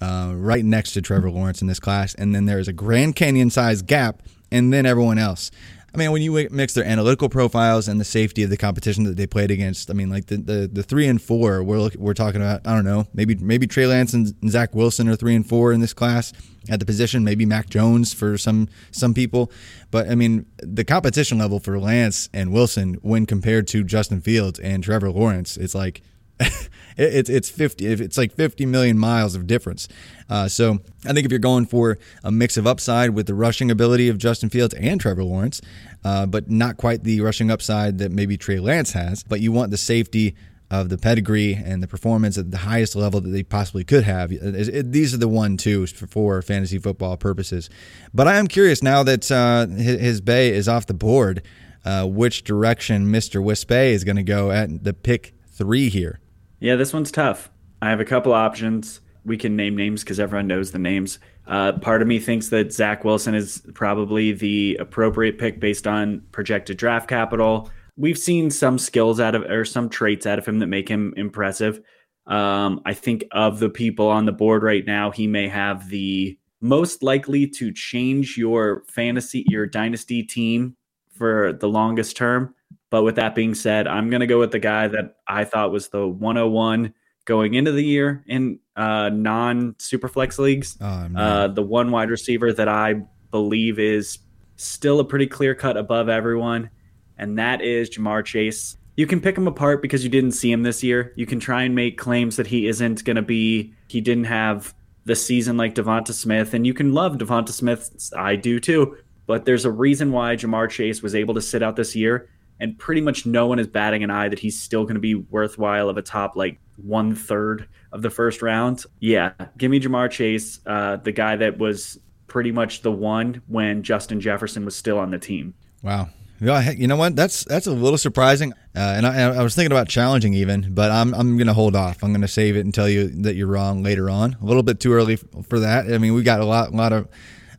uh, 0.00 0.32
right 0.34 0.64
next 0.64 0.92
to 0.92 1.02
Trevor 1.02 1.30
Lawrence 1.30 1.60
in 1.60 1.66
this 1.68 1.80
class, 1.80 2.14
and 2.14 2.34
then 2.34 2.46
there 2.46 2.58
is 2.58 2.68
a 2.68 2.72
Grand 2.72 3.16
Canyon 3.16 3.50
sized 3.50 3.86
gap, 3.86 4.22
and 4.50 4.72
then 4.72 4.86
everyone 4.86 5.18
else. 5.18 5.50
I 5.94 5.96
mean, 5.96 6.12
when 6.12 6.20
you 6.20 6.48
mix 6.50 6.74
their 6.74 6.84
analytical 6.84 7.30
profiles 7.30 7.88
and 7.88 7.98
the 7.98 8.04
safety 8.04 8.42
of 8.42 8.50
the 8.50 8.58
competition 8.58 9.04
that 9.04 9.16
they 9.16 9.26
played 9.26 9.50
against, 9.50 9.90
I 9.90 9.94
mean, 9.94 10.10
like 10.10 10.26
the, 10.26 10.36
the, 10.36 10.70
the 10.70 10.82
three 10.82 11.06
and 11.06 11.20
four, 11.20 11.62
we're 11.62 11.90
we're 11.96 12.14
talking 12.14 12.42
about. 12.42 12.66
I 12.66 12.74
don't 12.74 12.84
know, 12.84 13.06
maybe 13.14 13.34
maybe 13.36 13.66
Trey 13.66 13.86
Lance 13.86 14.12
and 14.12 14.34
Zach 14.50 14.74
Wilson 14.74 15.08
are 15.08 15.16
three 15.16 15.34
and 15.34 15.48
four 15.48 15.72
in 15.72 15.80
this 15.80 15.94
class 15.94 16.34
at 16.68 16.78
the 16.78 16.86
position. 16.86 17.24
Maybe 17.24 17.46
Mac 17.46 17.70
Jones 17.70 18.12
for 18.12 18.36
some 18.36 18.68
some 18.90 19.14
people, 19.14 19.50
but 19.90 20.10
I 20.10 20.14
mean, 20.14 20.44
the 20.58 20.84
competition 20.84 21.38
level 21.38 21.58
for 21.58 21.78
Lance 21.78 22.28
and 22.34 22.52
Wilson 22.52 22.98
when 23.00 23.24
compared 23.24 23.66
to 23.68 23.82
Justin 23.82 24.20
Fields 24.20 24.60
and 24.60 24.84
Trevor 24.84 25.10
Lawrence, 25.10 25.56
it's 25.56 25.74
like 25.74 26.02
it's 26.98 27.30
it's 27.30 27.48
fifty. 27.48 27.86
It's 27.86 28.18
like 28.18 28.32
fifty 28.32 28.66
million 28.66 28.98
miles 28.98 29.34
of 29.34 29.46
difference. 29.46 29.88
Uh, 30.28 30.48
so 30.48 30.78
I 31.06 31.12
think 31.12 31.24
if 31.24 31.30
you're 31.32 31.38
going 31.38 31.66
for 31.66 31.98
a 32.22 32.30
mix 32.30 32.56
of 32.56 32.66
upside 32.66 33.10
with 33.10 33.26
the 33.26 33.34
rushing 33.34 33.70
ability 33.70 34.08
of 34.08 34.18
Justin 34.18 34.50
Fields 34.50 34.74
and 34.74 35.00
Trevor 35.00 35.24
Lawrence, 35.24 35.60
uh, 36.04 36.26
but 36.26 36.50
not 36.50 36.76
quite 36.76 37.04
the 37.04 37.20
rushing 37.20 37.50
upside 37.50 37.98
that 37.98 38.12
maybe 38.12 38.36
Trey 38.36 38.58
Lance 38.58 38.92
has, 38.92 39.22
but 39.22 39.40
you 39.40 39.52
want 39.52 39.70
the 39.70 39.78
safety 39.78 40.34
of 40.70 40.90
the 40.90 40.98
pedigree 40.98 41.54
and 41.54 41.82
the 41.82 41.88
performance 41.88 42.36
at 42.36 42.50
the 42.50 42.58
highest 42.58 42.94
level 42.94 43.20
that 43.20 43.30
they 43.30 43.42
possibly 43.42 43.84
could 43.84 44.04
have. 44.04 44.30
It, 44.30 44.68
it, 44.68 44.92
these 44.92 45.14
are 45.14 45.16
the 45.18 45.28
one 45.28 45.56
twos 45.56 45.92
for, 45.92 46.42
fantasy 46.42 46.78
football 46.78 47.16
purposes. 47.16 47.70
But 48.12 48.28
I 48.28 48.36
am 48.36 48.46
curious 48.46 48.82
now 48.82 49.02
that 49.04 49.30
uh, 49.30 49.66
his, 49.66 50.00
his, 50.00 50.20
Bay 50.20 50.52
is 50.52 50.68
off 50.68 50.86
the 50.86 50.94
board, 50.94 51.42
uh, 51.84 52.06
which 52.06 52.44
direction 52.44 53.06
Mr. 53.06 53.42
Wispe 53.42 53.92
is 53.92 54.04
going 54.04 54.16
to 54.16 54.22
go 54.22 54.50
at 54.50 54.84
the 54.84 54.92
pick 54.92 55.32
three 55.48 55.88
here. 55.88 56.20
Yeah, 56.60 56.76
this 56.76 56.92
one's 56.92 57.12
tough. 57.12 57.50
I 57.80 57.90
have 57.90 58.00
a 58.00 58.04
couple 58.04 58.32
options. 58.32 59.00
We 59.24 59.36
can 59.36 59.56
name 59.56 59.76
names 59.76 60.02
because 60.02 60.18
everyone 60.18 60.46
knows 60.46 60.72
the 60.72 60.78
names. 60.78 61.18
Uh, 61.46 61.72
part 61.72 62.02
of 62.02 62.08
me 62.08 62.18
thinks 62.18 62.48
that 62.48 62.72
Zach 62.72 63.04
Wilson 63.04 63.34
is 63.34 63.62
probably 63.74 64.32
the 64.32 64.76
appropriate 64.80 65.38
pick 65.38 65.60
based 65.60 65.86
on 65.86 66.22
projected 66.32 66.76
draft 66.76 67.08
capital. 67.08 67.70
We've 67.96 68.18
seen 68.18 68.50
some 68.50 68.78
skills 68.78 69.20
out 69.20 69.34
of, 69.34 69.42
or 69.42 69.64
some 69.64 69.88
traits 69.88 70.26
out 70.26 70.38
of 70.38 70.46
him 70.46 70.58
that 70.58 70.66
make 70.66 70.88
him 70.88 71.14
impressive. 71.16 71.80
Um, 72.26 72.80
I 72.84 72.92
think 72.94 73.24
of 73.32 73.58
the 73.58 73.70
people 73.70 74.08
on 74.08 74.26
the 74.26 74.32
board 74.32 74.62
right 74.62 74.84
now, 74.86 75.10
he 75.10 75.26
may 75.26 75.48
have 75.48 75.88
the 75.88 76.38
most 76.60 77.02
likely 77.02 77.46
to 77.46 77.72
change 77.72 78.36
your 78.36 78.84
fantasy, 78.88 79.44
your 79.48 79.66
dynasty 79.66 80.22
team 80.22 80.76
for 81.16 81.52
the 81.52 81.68
longest 81.68 82.16
term. 82.16 82.54
But 82.90 83.02
with 83.02 83.16
that 83.16 83.34
being 83.34 83.54
said, 83.54 83.86
I'm 83.86 84.10
going 84.10 84.20
to 84.20 84.26
go 84.26 84.38
with 84.38 84.50
the 84.50 84.58
guy 84.58 84.88
that 84.88 85.16
I 85.26 85.44
thought 85.44 85.72
was 85.72 85.88
the 85.88 86.06
101 86.06 86.94
going 87.28 87.54
into 87.54 87.70
the 87.72 87.84
year 87.84 88.24
in 88.26 88.58
uh, 88.74 89.10
non 89.10 89.74
superflex 89.74 90.38
leagues. 90.38 90.78
Oh, 90.80 91.08
uh, 91.14 91.48
the 91.48 91.62
one 91.62 91.90
wide 91.90 92.10
receiver 92.10 92.52
that 92.52 92.68
I 92.68 93.02
believe 93.30 93.78
is 93.78 94.18
still 94.56 95.00
a 95.00 95.04
pretty 95.04 95.26
clear 95.26 95.54
cut 95.54 95.76
above 95.76 96.08
everyone, 96.08 96.70
and 97.18 97.38
that 97.38 97.60
is 97.60 97.90
Ja'Marr 97.90 98.24
Chase. 98.24 98.78
You 98.96 99.06
can 99.06 99.20
pick 99.20 99.36
him 99.36 99.46
apart 99.46 99.82
because 99.82 100.02
you 100.02 100.10
didn't 100.10 100.32
see 100.32 100.50
him 100.50 100.62
this 100.62 100.82
year. 100.82 101.12
You 101.14 101.26
can 101.26 101.38
try 101.38 101.62
and 101.62 101.74
make 101.74 101.98
claims 101.98 102.36
that 102.36 102.48
he 102.48 102.66
isn't 102.66 103.04
going 103.04 103.16
to 103.16 103.22
be, 103.22 103.74
he 103.86 104.00
didn't 104.00 104.24
have 104.24 104.74
the 105.04 105.14
season 105.14 105.56
like 105.56 105.74
Devonta 105.74 106.12
Smith, 106.12 106.54
and 106.54 106.66
you 106.66 106.74
can 106.74 106.94
love 106.94 107.18
Devonta 107.18 107.50
Smith. 107.50 108.10
I 108.16 108.36
do 108.36 108.58
too. 108.58 108.96
But 109.26 109.44
there's 109.44 109.66
a 109.66 109.70
reason 109.70 110.10
why 110.10 110.36
Ja'Marr 110.36 110.70
Chase 110.70 111.02
was 111.02 111.14
able 111.14 111.34
to 111.34 111.42
sit 111.42 111.62
out 111.62 111.76
this 111.76 111.94
year 111.94 112.30
and 112.60 112.78
pretty 112.78 113.00
much 113.00 113.26
no 113.26 113.46
one 113.46 113.58
is 113.58 113.66
batting 113.66 114.02
an 114.02 114.10
eye 114.10 114.28
that 114.28 114.38
he's 114.38 114.60
still 114.60 114.84
going 114.84 114.94
to 114.94 115.00
be 115.00 115.14
worthwhile 115.14 115.88
of 115.88 115.96
a 115.96 116.02
top 116.02 116.36
like 116.36 116.60
one 116.76 117.14
third 117.14 117.68
of 117.92 118.02
the 118.02 118.10
first 118.10 118.42
round. 118.42 118.84
Yeah, 119.00 119.32
give 119.56 119.70
me 119.70 119.80
Ja'Marr 119.80 120.10
Chase, 120.10 120.60
uh, 120.66 120.96
the 120.96 121.12
guy 121.12 121.36
that 121.36 121.58
was 121.58 121.98
pretty 122.26 122.52
much 122.52 122.82
the 122.82 122.92
one 122.92 123.42
when 123.46 123.82
Justin 123.82 124.20
Jefferson 124.20 124.64
was 124.64 124.76
still 124.76 124.98
on 124.98 125.10
the 125.10 125.18
team. 125.18 125.54
Wow. 125.82 126.08
You 126.40 126.86
know 126.86 126.96
what? 126.96 127.16
That's 127.16 127.44
that's 127.44 127.66
a 127.66 127.72
little 127.72 127.98
surprising, 127.98 128.52
uh, 128.76 128.94
and 128.96 129.04
I, 129.04 129.22
I, 129.22 129.42
was 129.42 129.56
thinking 129.56 129.72
about 129.72 129.88
challenging 129.88 130.34
even, 130.34 130.72
but 130.72 130.92
I'm 130.92 131.12
I'm 131.12 131.36
going 131.36 131.48
to 131.48 131.52
hold 131.52 131.74
off. 131.74 132.04
I'm 132.04 132.12
going 132.12 132.20
to 132.20 132.28
save 132.28 132.56
it 132.56 132.60
and 132.60 132.72
tell 132.72 132.88
you 132.88 133.08
that 133.22 133.34
you're 133.34 133.48
wrong 133.48 133.82
later 133.82 134.08
on. 134.08 134.36
A 134.40 134.44
little 134.44 134.62
bit 134.62 134.78
too 134.78 134.92
early 134.92 135.16
for 135.16 135.58
that. 135.58 135.92
I 135.92 135.98
mean, 135.98 136.14
we 136.14 136.22
got 136.22 136.38
a 136.38 136.44
lot, 136.44 136.72
lot 136.72 136.92
of 136.92 137.08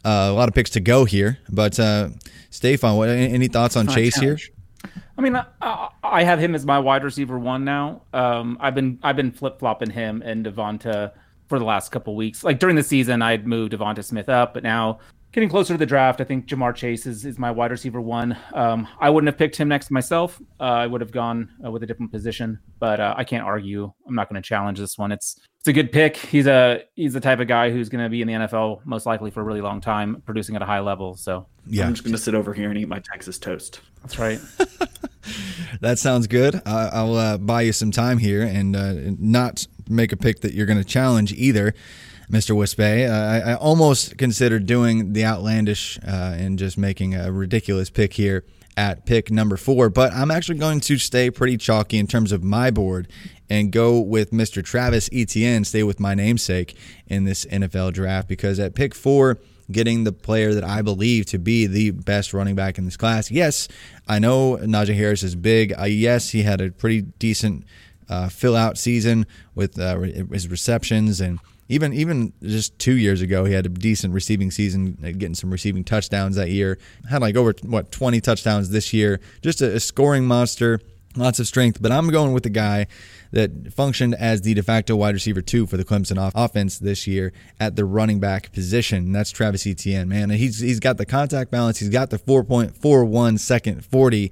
uh, 0.06 0.30
a 0.30 0.32
lot 0.32 0.48
of 0.48 0.56
picks 0.56 0.70
to 0.72 0.80
go 0.80 1.04
here, 1.04 1.40
but 1.50 1.78
uh, 1.78 2.08
Stefan, 2.52 2.96
what 2.96 3.10
any 3.10 3.50
thoughts 3.50 3.76
on 3.76 3.86
Chase 3.86 4.16
here? 4.16 4.38
I 5.20 5.22
mean, 5.22 5.36
I, 5.36 5.90
I, 6.02 6.24
have 6.24 6.40
him 6.40 6.56
as 6.56 6.66
my 6.66 6.80
wide 6.80 7.04
receiver 7.04 7.38
one 7.38 7.66
now. 7.66 8.04
Um, 8.14 8.58
I've 8.62 8.74
been 8.74 9.00
I've 9.04 9.18
been 9.18 9.34
flip 9.34 9.60
flopping 9.60 9.90
him 9.90 10.22
and 10.24 10.46
Devonta 10.46 11.12
for 11.50 11.60
the 11.60 11.66
last 11.66 11.92
couple 11.92 12.16
weeks. 12.16 12.42
Like 12.42 12.58
during 12.58 12.78
the 12.78 12.84
season, 12.84 13.22
I'd 13.22 13.46
moved 13.46 13.74
Devonta 13.74 14.02
Smith 14.02 14.30
up, 14.30 14.54
but 14.54 14.64
now 14.64 15.00
getting 15.32 15.50
closer 15.50 15.74
to 15.74 15.78
the 15.78 15.86
draft, 15.86 16.22
I 16.22 16.24
think 16.24 16.48
Ja'Marr 16.48 16.76
Chase 16.76 17.06
is, 17.06 17.26
is 17.26 17.38
my 17.38 17.52
wide 17.52 17.72
receiver 17.72 18.02
one. 18.02 18.38
Um, 18.54 18.88
I 19.00 19.10
wouldn't 19.10 19.28
have 19.28 19.38
picked 19.38 19.58
him 19.58 19.68
next 19.68 19.88
to 19.88 19.94
myself. 19.94 20.42
Uh, 20.60 20.64
I 20.64 20.88
would 20.88 21.02
have 21.02 21.12
gone 21.12 21.50
uh, 21.64 21.72
with 21.72 21.84
a 21.84 21.86
different 21.86 22.12
position, 22.12 22.60
but 22.80 23.00
uh, 23.00 23.14
I 23.18 23.24
can't 23.24 23.44
argue. 23.44 23.92
I'm 24.08 24.16
not 24.16 24.30
going 24.30 24.42
to 24.42 24.48
challenge 24.48 24.80
this 24.80 24.98
one. 24.98 25.12
It's 25.12 25.40
it's 25.60 25.68
a 25.68 25.74
good 25.74 25.92
pick. 25.92 26.16
He's 26.16 26.48
a 26.48 26.84
he's 26.96 27.14
the 27.14 27.20
type 27.20 27.40
of 27.40 27.48
guy 27.48 27.70
who's 27.70 27.90
going 27.90 28.04
to 28.04 28.10
be 28.10 28.22
in 28.22 28.28
the 28.28 28.34
NFL 28.34 28.86
most 28.86 29.06
likely 29.06 29.30
for 29.30 29.42
a 29.42 29.44
really 29.44 29.62
long 29.62 29.82
time, 29.82 30.22
producing 30.26 30.56
at 30.56 30.62
a 30.62 30.66
high 30.66 30.80
level. 30.80 31.16
So 31.16 31.48
yeah, 31.68 31.86
I'm 31.86 31.94
just 31.94 32.04
going 32.04 32.16
to 32.16 32.22
sit 32.22 32.34
over 32.34 32.54
here 32.54 32.70
and 32.70 32.78
eat 32.78 32.88
my 32.88 33.00
Texas 33.00 33.38
toast. 33.38 33.82
That's 34.02 34.18
right. 34.18 34.40
that 35.82 36.00
sounds 36.00 36.28
good. 36.28 36.62
I'll 36.66 37.16
uh, 37.16 37.38
buy 37.38 37.64
you 37.64 37.74
some 37.74 37.92
time 37.92 38.18
here 38.18 38.42
and 38.42 38.76
uh, 38.76 38.94
not 39.20 39.68
make 39.90 40.12
a 40.12 40.18
pick 40.18 40.42
that 40.42 40.54
you're 40.54 40.66
going 40.66 40.80
to 40.80 40.86
challenge 40.86 41.34
either. 41.34 41.74
Mr. 42.30 42.56
Wispe. 42.56 43.10
Uh, 43.10 43.14
I, 43.14 43.52
I, 43.52 43.56
almost 43.56 44.18
considered 44.18 44.66
doing 44.68 45.14
the 45.14 45.26
outlandish 45.26 45.98
uh, 46.08 46.36
and 46.38 46.60
just 46.60 46.78
making 46.78 47.16
a 47.16 47.32
ridiculous 47.32 47.90
pick 47.90 48.14
here 48.14 48.44
at 48.78 49.06
pick 49.06 49.32
number 49.32 49.58
four, 49.58 49.90
but 49.90 50.14
I'm 50.14 50.32
actually 50.32 50.60
going 50.60 50.80
to 50.82 50.98
stay 50.98 51.32
pretty 51.32 51.58
chalky 51.58 51.98
in 51.98 52.08
terms 52.08 52.32
of 52.32 52.44
my 52.44 52.72
board 52.72 53.08
and 53.50 53.72
go 53.72 54.00
with 54.00 54.32
Mr. 54.32 54.64
Travis 54.64 55.10
Etienne, 55.12 55.66
stay 55.66 55.84
with 55.84 56.00
my 56.00 56.14
namesake 56.14 56.78
in 57.08 57.26
this 57.26 57.46
NFL 57.46 57.94
draft 57.94 58.28
because 58.28 58.60
at 58.60 58.76
pick 58.76 58.94
four, 58.94 59.40
getting 59.72 60.04
the 60.04 60.12
player 60.12 60.54
that 60.54 60.64
I 60.64 60.82
believe 60.82 61.26
to 61.28 61.40
be 61.40 61.66
the 61.66 61.92
best 61.92 62.34
running 62.34 62.56
back 62.56 62.78
in 62.78 62.86
this 62.86 62.96
class. 62.96 63.30
Yes, 63.30 63.68
I 64.08 64.20
know 64.20 64.58
Najee 64.58 64.96
Harris 64.96 65.24
is 65.24 65.36
big. 65.36 65.74
Uh, 65.78 65.86
yes, 65.86 66.30
he 66.30 66.44
had 66.44 66.62
a 66.62 66.72
pretty 66.72 67.02
decent 67.02 67.66
uh, 68.08 68.30
fill 68.30 68.56
out 68.56 68.78
season 68.78 69.26
with 69.56 69.80
uh, 69.80 70.00
his 70.00 70.48
receptions 70.48 71.22
and 71.22 71.40
even 71.70 71.94
even 71.94 72.34
just 72.42 72.78
two 72.80 72.98
years 72.98 73.22
ago, 73.22 73.46
he 73.46 73.54
had 73.54 73.66
a 73.66 73.70
decent 73.70 74.14
receiving 74.14 74.50
season, 74.50 74.94
getting 75.02 75.36
some 75.36 75.52
receiving 75.52 75.84
touchdowns 75.84 76.36
that 76.36 76.50
year. 76.50 76.80
Had 77.10 77.22
like 77.22 77.36
over 77.36 77.54
what 77.64 77.92
twenty 77.92 78.20
touchdowns 78.20 78.72
this 78.72 78.92
year. 78.92 79.20
Just 79.42 79.62
a, 79.62 79.76
a 79.76 79.80
scoring 79.80 80.26
monster, 80.26 80.82
lots 81.16 81.40
of 81.40 81.46
strength. 81.46 81.80
But 81.80 81.92
I'm 81.92 82.10
going 82.10 82.34
with 82.34 82.42
the 82.42 82.50
guy 82.50 82.88
that 83.32 83.72
functioned 83.72 84.16
as 84.16 84.42
the 84.42 84.56
de 84.56 84.64
facto 84.64 84.96
wide 84.96 85.14
receiver 85.14 85.44
two 85.44 85.68
for 85.68 85.78
the 85.78 85.86
Clemson 85.86 86.18
off- 86.18 86.34
offense 86.36 86.80
this 86.80 87.06
year 87.06 87.32
at 87.60 87.76
the 87.76 87.86
running 87.86 88.20
back 88.20 88.52
position. 88.52 89.06
And 89.06 89.16
that's 89.16 89.30
Travis 89.30 89.68
Etienne. 89.68 90.10
Man, 90.10 90.32
he's 90.32 90.60
he's 90.60 90.80
got 90.80 90.98
the 90.98 91.06
contact 91.06 91.52
balance. 91.52 91.78
He's 91.78 91.90
got 91.90 92.10
the 92.10 92.18
4.41 92.18 93.40
second 93.40 93.86
40 93.86 94.32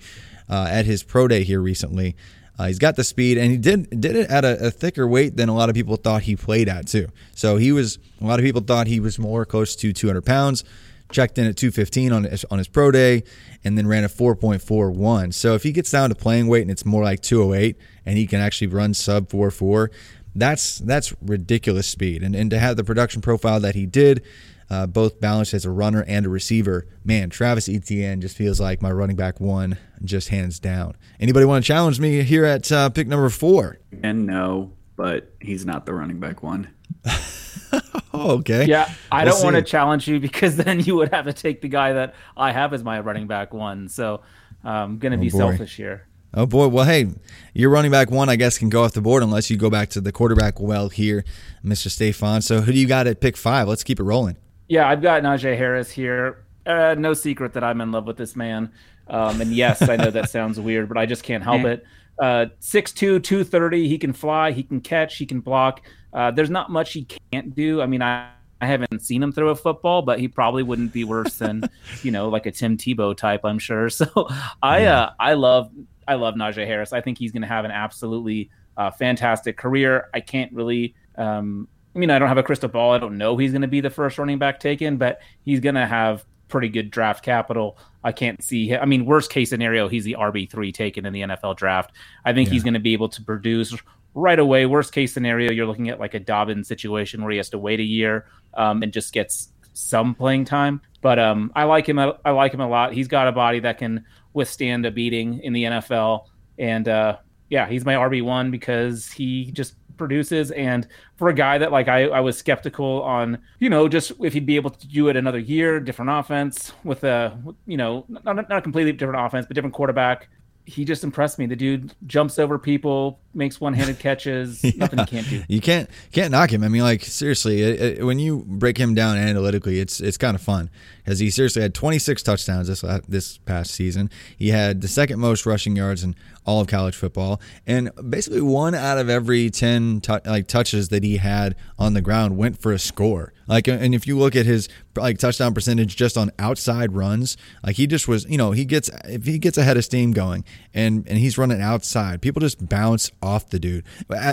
uh, 0.49 0.67
at 0.71 0.85
his 0.85 1.03
pro 1.03 1.27
day 1.27 1.43
here 1.43 1.61
recently. 1.61 2.15
Uh, 2.59 2.67
he's 2.67 2.79
got 2.79 2.95
the 2.95 3.03
speed, 3.03 3.37
and 3.37 3.51
he 3.51 3.57
did 3.57 3.89
did 4.01 4.15
it 4.15 4.29
at 4.29 4.43
a, 4.43 4.67
a, 4.67 4.71
thicker 4.71 5.07
weight 5.07 5.37
than 5.37 5.47
a 5.47 5.53
lot 5.53 5.69
of 5.69 5.75
people 5.75 5.95
thought 5.95 6.23
he 6.23 6.35
played 6.35 6.67
at 6.67 6.87
too. 6.87 7.07
So 7.35 7.57
he 7.57 7.71
was 7.71 7.99
a 8.19 8.25
lot 8.25 8.39
of 8.39 8.43
people 8.43 8.61
thought 8.61 8.87
he 8.87 8.99
was 8.99 9.19
more 9.19 9.45
close 9.45 9.75
to 9.77 9.93
200 9.93 10.25
pounds. 10.25 10.63
Checked 11.09 11.37
in 11.37 11.45
at 11.45 11.55
215 11.55 12.11
on 12.11 12.23
his, 12.25 12.43
on 12.51 12.57
his 12.57 12.67
pro 12.67 12.91
day, 12.91 13.23
and 13.63 13.77
then 13.77 13.87
ran 13.87 14.03
a 14.03 14.09
4.41. 14.09 15.33
So 15.33 15.55
if 15.55 15.63
he 15.63 15.71
gets 15.71 15.89
down 15.89 16.09
to 16.09 16.15
playing 16.15 16.49
weight 16.49 16.63
and 16.63 16.71
it's 16.71 16.83
more 16.83 17.01
like 17.01 17.21
208, 17.21 17.77
and 18.05 18.17
he 18.17 18.27
can 18.27 18.41
actually 18.41 18.67
run 18.67 18.93
sub 18.93 19.29
44, 19.29 19.89
that's 20.35 20.79
that's 20.79 21.15
ridiculous 21.21 21.87
speed. 21.87 22.23
And 22.23 22.35
and 22.35 22.49
to 22.51 22.59
have 22.59 22.75
the 22.75 22.83
production 22.83 23.21
profile 23.21 23.59
that 23.61 23.75
he 23.75 23.85
did 23.85 24.23
uh, 24.69 24.87
both 24.87 25.19
balanced 25.19 25.53
as 25.53 25.65
a 25.65 25.71
runner 25.71 26.03
and 26.07 26.25
a 26.25 26.29
receiver. 26.29 26.87
Man, 27.03 27.29
Travis 27.29 27.69
Etienne 27.69 28.21
just 28.21 28.35
feels 28.35 28.59
like 28.59 28.81
my 28.81 28.91
running 28.91 29.15
back 29.15 29.39
one, 29.39 29.77
just 30.03 30.29
hands 30.29 30.59
down. 30.59 30.95
Anybody 31.19 31.45
want 31.45 31.63
to 31.63 31.67
challenge 31.67 31.99
me 31.99 32.21
here 32.23 32.45
at 32.45 32.71
uh, 32.71 32.89
pick 32.89 33.07
number 33.07 33.29
four? 33.29 33.79
And 34.03 34.25
no, 34.25 34.73
but 34.95 35.31
he's 35.39 35.65
not 35.65 35.85
the 35.85 35.93
running 35.93 36.19
back 36.19 36.43
one. 36.43 36.69
okay. 38.13 38.65
Yeah, 38.65 38.91
I 39.11 39.23
we'll 39.23 39.33
don't 39.33 39.43
want 39.43 39.55
to 39.55 39.61
challenge 39.61 40.07
you 40.07 40.19
because 40.19 40.55
then 40.57 40.79
you 40.79 40.95
would 40.95 41.13
have 41.13 41.25
to 41.25 41.33
take 41.33 41.61
the 41.61 41.69
guy 41.69 41.93
that 41.93 42.15
I 42.35 42.51
have 42.51 42.73
as 42.73 42.83
my 42.83 42.99
running 42.99 43.27
back 43.27 43.53
one. 43.53 43.87
So 43.87 44.21
I'm 44.63 44.83
um, 44.83 44.99
going 44.99 45.11
to 45.13 45.17
oh, 45.17 45.21
be 45.21 45.29
boy. 45.29 45.37
selfish 45.37 45.77
here. 45.77 46.07
Oh 46.33 46.45
boy, 46.45 46.67
well 46.67 46.83
hey, 46.83 47.07
your 47.53 47.69
running 47.69 47.89
back 47.89 48.11
one 48.11 48.27
I 48.27 48.35
guess 48.35 48.57
can 48.57 48.67
go 48.69 48.83
off 48.83 48.91
the 48.91 49.01
board 49.01 49.23
unless 49.23 49.49
you 49.49 49.55
go 49.55 49.69
back 49.69 49.89
to 49.91 50.01
the 50.01 50.11
quarterback 50.11 50.59
well 50.59 50.89
here, 50.89 51.23
Mr. 51.63 51.89
Stefan. 51.89 52.41
So 52.41 52.61
who 52.61 52.73
do 52.73 52.77
you 52.77 52.85
got 52.85 53.07
at 53.07 53.21
pick 53.21 53.37
five? 53.37 53.67
Let's 53.67 53.83
keep 53.83 53.99
it 53.99 54.03
rolling. 54.03 54.35
Yeah, 54.67 54.87
I've 54.87 55.01
got 55.01 55.23
Najee 55.23 55.57
Harris 55.57 55.89
here. 55.89 56.43
Uh, 56.65 56.95
no 56.97 57.13
secret 57.13 57.53
that 57.53 57.63
I'm 57.63 57.79
in 57.81 57.91
love 57.91 58.05
with 58.05 58.17
this 58.17 58.35
man. 58.35 58.71
Um, 59.07 59.39
and 59.39 59.53
yes, 59.53 59.87
I 59.87 59.95
know 59.95 60.11
that 60.11 60.29
sounds 60.37 60.59
weird, 60.59 60.89
but 60.89 60.97
I 60.97 61.05
just 61.05 61.23
can't 61.23 61.43
help 61.43 61.63
it. 61.63 61.85
uh, 62.19 62.47
6'2", 62.59 63.23
230. 63.23 63.87
He 63.87 63.97
can 63.97 64.11
fly. 64.11 64.51
He 64.51 64.63
can 64.63 64.81
catch. 64.81 65.17
He 65.17 65.25
can 65.25 65.39
block. 65.39 65.81
Uh, 66.13 66.31
there's 66.31 66.49
not 66.49 66.69
much 66.69 66.93
he 66.93 67.07
can't 67.31 67.55
do. 67.55 67.81
I 67.81 67.85
mean, 67.85 68.01
I, 68.01 68.29
I 68.59 68.65
haven't 68.65 69.01
seen 69.01 69.21
him 69.23 69.31
throw 69.31 69.49
a 69.49 69.55
football, 69.55 70.01
but 70.01 70.19
he 70.19 70.27
probably 70.27 70.63
wouldn't 70.63 70.91
be 70.91 71.03
worse 71.03 71.37
than 71.37 71.63
you 72.03 72.11
know 72.11 72.27
like 72.27 72.45
a 72.45 72.51
Tim 72.51 72.75
Tebow 72.75 73.15
type. 73.15 73.41
I'm 73.43 73.59
sure. 73.59 73.89
So 73.97 74.27
I 74.63 74.85
uh, 74.85 75.11
I 75.19 75.33
love 75.33 75.71
I 76.07 76.15
love 76.15 76.35
Najee 76.35 76.65
Harris. 76.65 76.91
I 76.91 77.01
think 77.01 77.17
he's 77.17 77.31
going 77.31 77.43
to 77.43 77.47
have 77.47 77.65
an 77.65 77.71
absolutely 77.71 78.49
uh, 78.75 78.91
fantastic 78.91 79.57
career. 79.57 80.09
I 80.13 80.19
can't 80.21 80.51
really. 80.53 80.95
Um, 81.17 81.67
I 81.97 81.99
mean, 81.99 82.11
I 82.11 82.19
don't 82.19 82.27
have 82.27 82.37
a 82.37 82.43
crystal 82.43 82.69
ball. 82.69 82.93
I 82.93 82.99
don't 82.99 83.17
know 83.17 83.37
he's 83.37 83.51
going 83.51 83.63
to 83.63 83.67
be 83.67 83.81
the 83.81 83.89
first 83.89 84.19
running 84.19 84.37
back 84.37 84.59
taken, 84.59 84.97
but 84.97 85.19
he's 85.41 85.59
going 85.59 85.73
to 85.73 85.87
have 85.87 86.23
pretty 86.47 86.69
good 86.69 86.91
draft 86.91 87.25
capital. 87.25 87.75
I 88.03 88.11
can't 88.11 88.41
see 88.43 88.67
him. 88.67 88.79
I 88.79 88.85
mean, 88.85 89.03
worst 89.03 89.31
case 89.31 89.49
scenario, 89.49 89.87
he's 89.87 90.03
the 90.03 90.15
RB3 90.17 90.71
taken 90.71 91.07
in 91.07 91.11
the 91.11 91.21
NFL 91.21 91.57
draft. 91.57 91.91
I 92.23 92.33
think 92.33 92.49
yeah. 92.49 92.53
he's 92.53 92.63
going 92.63 92.75
to 92.75 92.79
be 92.79 92.93
able 92.93 93.09
to 93.09 93.23
produce 93.23 93.75
right 94.13 94.37
away. 94.37 94.67
Worst 94.67 94.93
case 94.93 95.11
scenario, 95.11 95.51
you're 95.51 95.65
looking 95.65 95.89
at 95.89 95.99
like 95.99 96.13
a 96.13 96.19
Dobbins 96.19 96.67
situation 96.67 97.23
where 97.23 97.31
he 97.31 97.37
has 97.37 97.49
to 97.49 97.57
wait 97.57 97.79
a 97.79 97.83
year 97.83 98.27
um, 98.53 98.83
and 98.83 98.93
just 98.93 99.11
gets 99.11 99.51
some 99.73 100.13
playing 100.13 100.45
time. 100.45 100.81
But 101.01 101.17
um, 101.17 101.51
I 101.55 101.63
like 101.63 101.89
him. 101.89 101.97
I 101.97 102.29
like 102.29 102.53
him 102.53 102.61
a 102.61 102.69
lot. 102.69 102.93
He's 102.93 103.07
got 103.07 103.27
a 103.27 103.31
body 103.31 103.59
that 103.61 103.79
can 103.79 104.05
withstand 104.33 104.85
a 104.85 104.91
beating 104.91 105.39
in 105.39 105.51
the 105.51 105.63
NFL. 105.63 106.25
And 106.59 106.87
uh, 106.87 107.17
yeah, 107.49 107.67
he's 107.67 107.85
my 107.85 107.95
RB 107.95 108.21
one 108.21 108.51
because 108.51 109.11
he 109.11 109.51
just 109.51 109.73
produces. 109.97 110.51
And 110.51 110.87
for 111.15 111.29
a 111.29 111.33
guy 111.33 111.57
that 111.57 111.71
like 111.71 111.87
I, 111.87 112.03
I 112.07 112.19
was 112.19 112.37
skeptical 112.37 113.01
on, 113.03 113.39
you 113.59 113.69
know, 113.69 113.87
just 113.87 114.11
if 114.21 114.33
he'd 114.33 114.45
be 114.45 114.55
able 114.55 114.69
to 114.69 114.87
do 114.87 115.09
it 115.09 115.15
another 115.15 115.39
year, 115.39 115.79
different 115.79 116.11
offense 116.11 116.73
with 116.83 117.03
a, 117.03 117.37
you 117.65 117.77
know, 117.77 118.05
not, 118.07 118.49
not 118.49 118.63
completely 118.63 118.91
different 118.93 119.25
offense, 119.25 119.45
but 119.45 119.55
different 119.55 119.75
quarterback 119.75 120.29
he 120.67 120.83
just 120.83 121.05
impressed 121.05 121.39
me. 121.39 121.45
The 121.45 121.55
dude 121.55 121.95
jumps 122.05 122.37
over 122.37 122.59
people, 122.59 123.21
makes 123.33 123.61
one-handed 123.61 123.99
catches. 123.99 124.61
yeah. 124.63 124.71
Nothing 124.75 124.99
he 124.99 125.05
can't 125.05 125.29
do. 125.29 125.43
You 125.47 125.61
can't 125.61 125.89
can't 126.11 126.29
knock 126.29 126.51
him. 126.51 126.61
I 126.61 126.67
mean, 126.67 126.81
like 126.81 127.05
seriously, 127.05 127.61
it, 127.61 127.99
it, 127.99 128.05
when 128.05 128.19
you 128.19 128.43
break 128.45 128.77
him 128.77 128.93
down 128.93 129.15
analytically, 129.17 129.79
it's 129.79 130.01
it's 130.01 130.17
kind 130.17 130.35
of 130.35 130.41
fun 130.41 130.69
because 130.97 131.19
he 131.19 131.29
seriously 131.29 131.61
had 131.61 131.73
26 131.73 132.21
touchdowns 132.21 132.67
this 132.67 132.83
uh, 132.83 132.99
this 133.07 133.37
past 133.37 133.71
season. 133.71 134.09
He 134.37 134.49
had 134.49 134.81
the 134.81 134.89
second 134.89 135.21
most 135.21 135.45
rushing 135.45 135.77
yards 135.77 136.03
in 136.03 136.15
all 136.45 136.59
of 136.59 136.67
college 136.67 136.97
football, 136.97 137.39
and 137.65 137.89
basically 138.09 138.41
one 138.41 138.75
out 138.75 138.97
of 138.97 139.09
every 139.09 139.49
10 139.49 140.01
t- 140.01 140.17
like 140.25 140.47
touches 140.47 140.89
that 140.89 141.01
he 141.01 141.15
had 141.15 141.55
on 141.79 141.93
the 141.93 142.01
ground 142.01 142.37
went 142.37 142.59
for 142.59 142.73
a 142.73 142.79
score. 142.79 143.31
Like, 143.47 143.67
and 143.67 143.95
if 143.95 144.05
you 144.05 144.17
look 144.17 144.35
at 144.35 144.45
his 144.45 144.67
like 144.95 145.17
touchdown 145.17 145.53
percentage 145.53 145.95
just 145.95 146.17
on 146.17 146.31
outside 146.37 146.93
runs, 146.93 147.37
like 147.63 147.75
he 147.77 147.87
just 147.87 148.07
was, 148.07 148.25
you 148.29 148.37
know, 148.37 148.51
he 148.51 148.65
gets 148.65 148.89
if 149.05 149.25
he 149.25 149.39
gets 149.39 149.57
ahead 149.57 149.77
of 149.77 149.85
steam 149.85 150.11
going 150.11 150.43
and 150.73 151.07
and 151.07 151.17
he's 151.17 151.37
running 151.37 151.61
outside, 151.61 152.21
people 152.21 152.39
just 152.41 152.67
bounce 152.67 153.11
off 153.21 153.49
the 153.49 153.59
dude. 153.59 153.85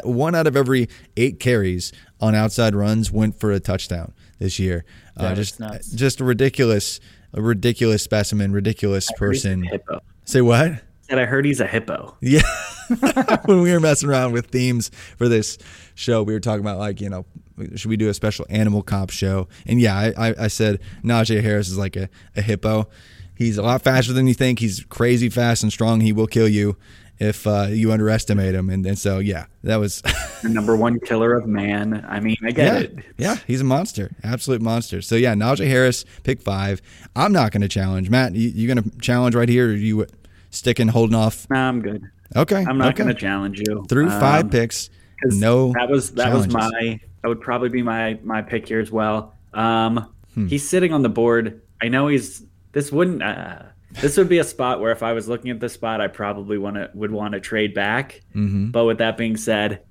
One 0.05 0.35
out 0.35 0.47
of 0.47 0.57
every 0.57 0.89
eight 1.17 1.39
carries 1.39 1.93
on 2.21 2.35
outside 2.35 2.75
runs 2.75 3.11
went 3.13 3.39
for 3.39 3.53
a 3.53 3.61
touchdown 3.61 4.13
this 4.39 4.59
year. 4.59 4.85
Uh, 5.17 5.35
just 5.35 5.61
just 5.95 6.21
a 6.21 6.25
ridiculous, 6.25 7.01
a 7.33 7.41
ridiculous 7.41 8.03
specimen, 8.03 8.53
ridiculous 8.53 9.11
person. 9.17 9.69
Say 10.25 10.41
what? 10.41 10.83
And 11.09 11.21
I 11.21 11.27
heard 11.27 11.45
he's 11.45 11.61
a 11.61 11.67
hippo. 11.67 12.17
Yeah. 12.21 12.41
when 13.45 13.61
we 13.61 13.73
were 13.73 13.81
messing 13.81 14.09
around 14.09 14.33
with 14.33 14.47
themes 14.47 14.91
for 15.19 15.29
this 15.29 15.59
show, 15.95 16.23
we 16.23 16.33
were 16.33 16.41
talking 16.41 16.61
about 16.61 16.79
like, 16.79 17.01
you 17.01 17.11
know, 17.11 17.27
should 17.77 17.89
we 17.89 17.97
do 17.97 18.09
a 18.09 18.15
special 18.15 18.47
animal 18.49 18.83
cop 18.83 19.11
show? 19.11 19.49
And 19.67 19.81
yeah, 19.81 19.97
I, 19.97 20.29
I, 20.29 20.35
I 20.45 20.49
said 20.49 20.81
Najee 21.03 21.43
Harris 21.43 21.69
is 21.69 21.79
like 21.79 21.97
a, 21.97 22.09
a 22.37 22.43
hippo. 22.43 22.89
He's 23.37 23.59
a 23.59 23.63
lot 23.63 23.83
faster 23.83 24.13
than 24.13 24.27
you 24.27 24.35
think. 24.35 24.61
He's 24.61 24.85
crazy 24.85 25.29
fast 25.29 25.63
and 25.63 25.73
strong. 25.73 26.01
He 26.01 26.13
will 26.13 26.27
kill 26.29 26.49
you 26.49 26.77
if 27.19 27.47
uh, 27.47 27.67
you 27.71 27.93
underestimate 27.93 28.55
him. 28.55 28.71
And, 28.71 28.85
and 28.87 28.99
so, 28.99 29.19
yeah, 29.19 29.47
that 29.63 29.77
was 29.77 30.03
the 30.43 30.49
number 30.49 30.77
one 30.77 31.01
killer 31.01 31.35
of 31.35 31.47
man. 31.47 32.05
I 32.09 32.21
mean, 32.21 32.37
I 32.45 32.51
get 32.51 32.75
yeah, 32.75 32.81
it. 32.81 33.05
Yeah, 33.17 33.37
he's 33.47 33.61
a 33.61 33.65
monster, 33.65 34.11
absolute 34.23 34.63
monster. 34.63 35.03
So 35.03 35.17
yeah, 35.17 35.35
Najee 35.35 35.69
Harris, 35.69 36.05
pick 36.23 36.41
five. 36.41 36.81
I'm 37.17 37.33
not 37.33 37.53
going 37.53 37.63
to 37.63 37.69
challenge 37.69 38.11
Matt. 38.11 38.35
You, 38.35 38.49
you 38.49 38.73
going 38.73 38.83
to 38.83 38.99
challenge 38.99 39.35
right 39.35 39.49
here, 39.49 39.69
or 39.69 39.75
you 39.75 40.07
sticking, 40.51 40.89
holding 40.89 41.17
off? 41.17 41.49
Nah, 41.51 41.69
I'm 41.69 41.83
good. 41.83 42.09
Okay, 42.37 42.65
I'm 42.67 42.79
not 42.79 42.89
okay. 42.89 43.05
going 43.05 43.15
to 43.15 43.21
challenge 43.21 43.63
you 43.67 43.85
through 43.89 44.11
five 44.11 44.45
um, 44.45 44.51
picks. 44.51 44.91
No, 45.25 45.73
that 45.73 45.89
was 45.89 46.13
that 46.13 46.25
challenges. 46.25 46.55
was 46.55 46.73
my 46.73 47.01
that 47.25 47.29
would 47.29 47.41
probably 47.41 47.71
be 47.71 47.81
my 47.81 48.19
my 48.23 48.43
pick 48.43 48.69
here 48.69 48.81
as 48.81 48.93
well. 48.93 49.35
Um, 49.55 50.13
hmm. 50.35 50.47
he's 50.47 50.69
sitting 50.69 50.93
on 50.93 51.01
the 51.01 51.09
board. 51.09 51.63
I 51.81 51.89
know 51.89 52.09
he's 52.09 52.43
this 52.73 52.93
wouldn't. 52.93 53.23
Uh, 53.23 53.63
this 54.03 54.19
would 54.19 54.29
be 54.29 54.41
a 54.41 54.45
spot 54.45 54.79
where 54.79 54.93
if 54.93 55.03
I 55.03 55.15
was 55.15 55.27
looking 55.27 55.51
at 55.51 55.59
this 55.59 55.73
spot, 55.73 56.03
I 56.03 56.09
probably 56.09 56.59
want 56.59 56.77
to 56.77 56.91
would 56.93 57.11
want 57.11 57.33
to 57.33 57.41
trade 57.41 57.73
back. 57.73 58.21
Mm-hmm. 58.35 58.73
But 58.73 58.85
with 58.85 58.99
that 58.99 59.17
being 59.17 59.39
said, 59.39 59.85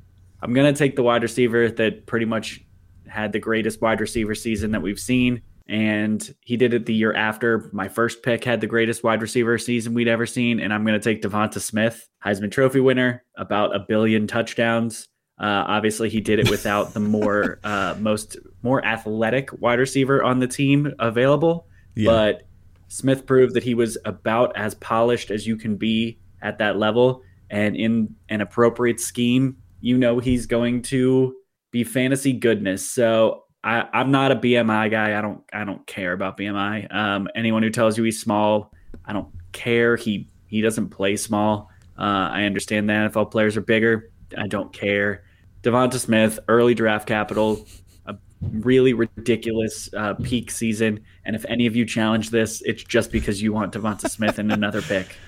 I'm 0.44 0.54
gonna 0.54 0.74
take 0.74 0.96
the 0.96 1.02
wide 1.02 1.24
receiver 1.24 1.72
that 1.72 2.06
pretty 2.06 2.28
much 2.28 2.64
had 3.08 3.32
the 3.32 3.40
greatest 3.40 3.82
wide 3.82 4.00
receiver 4.00 4.36
season 4.36 4.70
that 4.70 4.84
we've 4.84 5.00
seen, 5.00 5.42
and 5.68 6.36
he 6.42 6.56
did 6.56 6.76
it 6.76 6.86
the 6.86 6.94
year 6.94 7.16
after. 7.16 7.68
My 7.74 7.88
first 7.88 8.22
pick 8.22 8.44
had 8.44 8.62
the 8.62 8.68
greatest 8.68 9.04
wide 9.04 9.24
receiver 9.24 9.58
season 9.58 9.96
we'd 9.96 10.08
ever 10.08 10.28
seen, 10.28 10.60
and 10.60 10.72
I'm 10.72 10.86
gonna 10.86 11.00
take 11.00 11.24
Devonta 11.24 11.60
Smith, 11.60 12.08
Heisman 12.24 12.52
Trophy 12.52 12.80
winner, 12.80 13.24
about 13.38 13.76
a 13.76 13.80
billion 13.80 14.28
touchdowns. 14.28 15.08
Uh, 15.44 15.66
obviously, 15.68 16.10
he 16.10 16.22
did 16.22 16.40
it 16.40 16.50
without 16.50 16.94
the 16.94 17.02
more 17.02 17.60
uh, 17.66 17.96
most 18.00 18.38
more 18.62 18.84
athletic 18.86 19.50
wide 19.60 19.78
receiver 19.78 20.24
on 20.24 20.40
the 20.40 20.48
team 20.48 20.94
available, 21.00 21.68
yeah. 21.96 22.10
but 22.10 22.48
Smith 22.88 23.26
proved 23.26 23.54
that 23.56 23.64
he 23.64 23.74
was 23.74 23.98
about 24.06 24.56
as 24.56 24.74
polished 24.76 25.32
as 25.32 25.46
you 25.46 25.58
can 25.58 25.76
be 25.76 26.18
at 26.42 26.60
that 26.60 26.78
level. 26.78 27.24
And 27.50 27.76
in 27.76 28.16
an 28.30 28.40
appropriate 28.40 29.02
scheme, 29.02 29.58
you 29.82 29.98
know 29.98 30.20
he's 30.20 30.46
going 30.46 30.82
to 30.84 31.36
be 31.72 31.84
fantasy 31.84 32.32
goodness. 32.32 32.90
So 32.90 33.44
I, 33.66 33.86
am 33.92 34.12
not 34.12 34.32
a 34.32 34.38
BMI 34.38 34.90
guy. 34.90 35.18
I 35.18 35.22
don't 35.22 35.44
I 35.52 35.66
don't 35.66 35.86
care 35.88 36.14
about 36.14 36.38
BMI. 36.38 36.94
Um, 36.96 37.28
anyone 37.36 37.64
who 37.64 37.70
tells 37.70 37.98
you 37.98 38.06
he's 38.06 38.22
small, 38.22 38.72
I 39.04 39.12
don't 39.12 39.28
care. 39.52 39.98
He 39.98 40.30
he 40.48 40.62
doesn't 40.62 40.88
play 40.88 41.18
small. 41.18 41.70
Uh, 42.00 42.30
I 42.32 42.44
understand 42.44 42.90
that 42.90 43.12
NFL 43.12 43.30
players 43.30 43.58
are 43.58 43.62
bigger. 43.62 44.10
I 44.38 44.48
don't 44.48 44.72
care. 44.72 45.26
Devonta 45.64 45.98
Smith, 45.98 46.40
early 46.48 46.76
draft 46.76 47.08
capital, 47.08 47.66
a 48.06 48.16
really 48.42 48.94
ridiculous 48.94 49.90
uh, 49.94 50.14
peak 50.16 50.52
season. 50.52 51.00
And 51.26 51.36
if 51.36 51.46
any 51.46 51.66
of 51.66 51.76
you 51.76 51.86
challenge 51.86 52.30
this, 52.30 52.62
it's 52.64 52.84
just 52.84 53.12
because 53.12 53.42
you 53.42 53.54
want 53.54 53.74
Devonta 53.74 54.10
Smith 54.10 54.38
in 54.38 54.52
another 54.52 54.82
pick. 54.82 55.16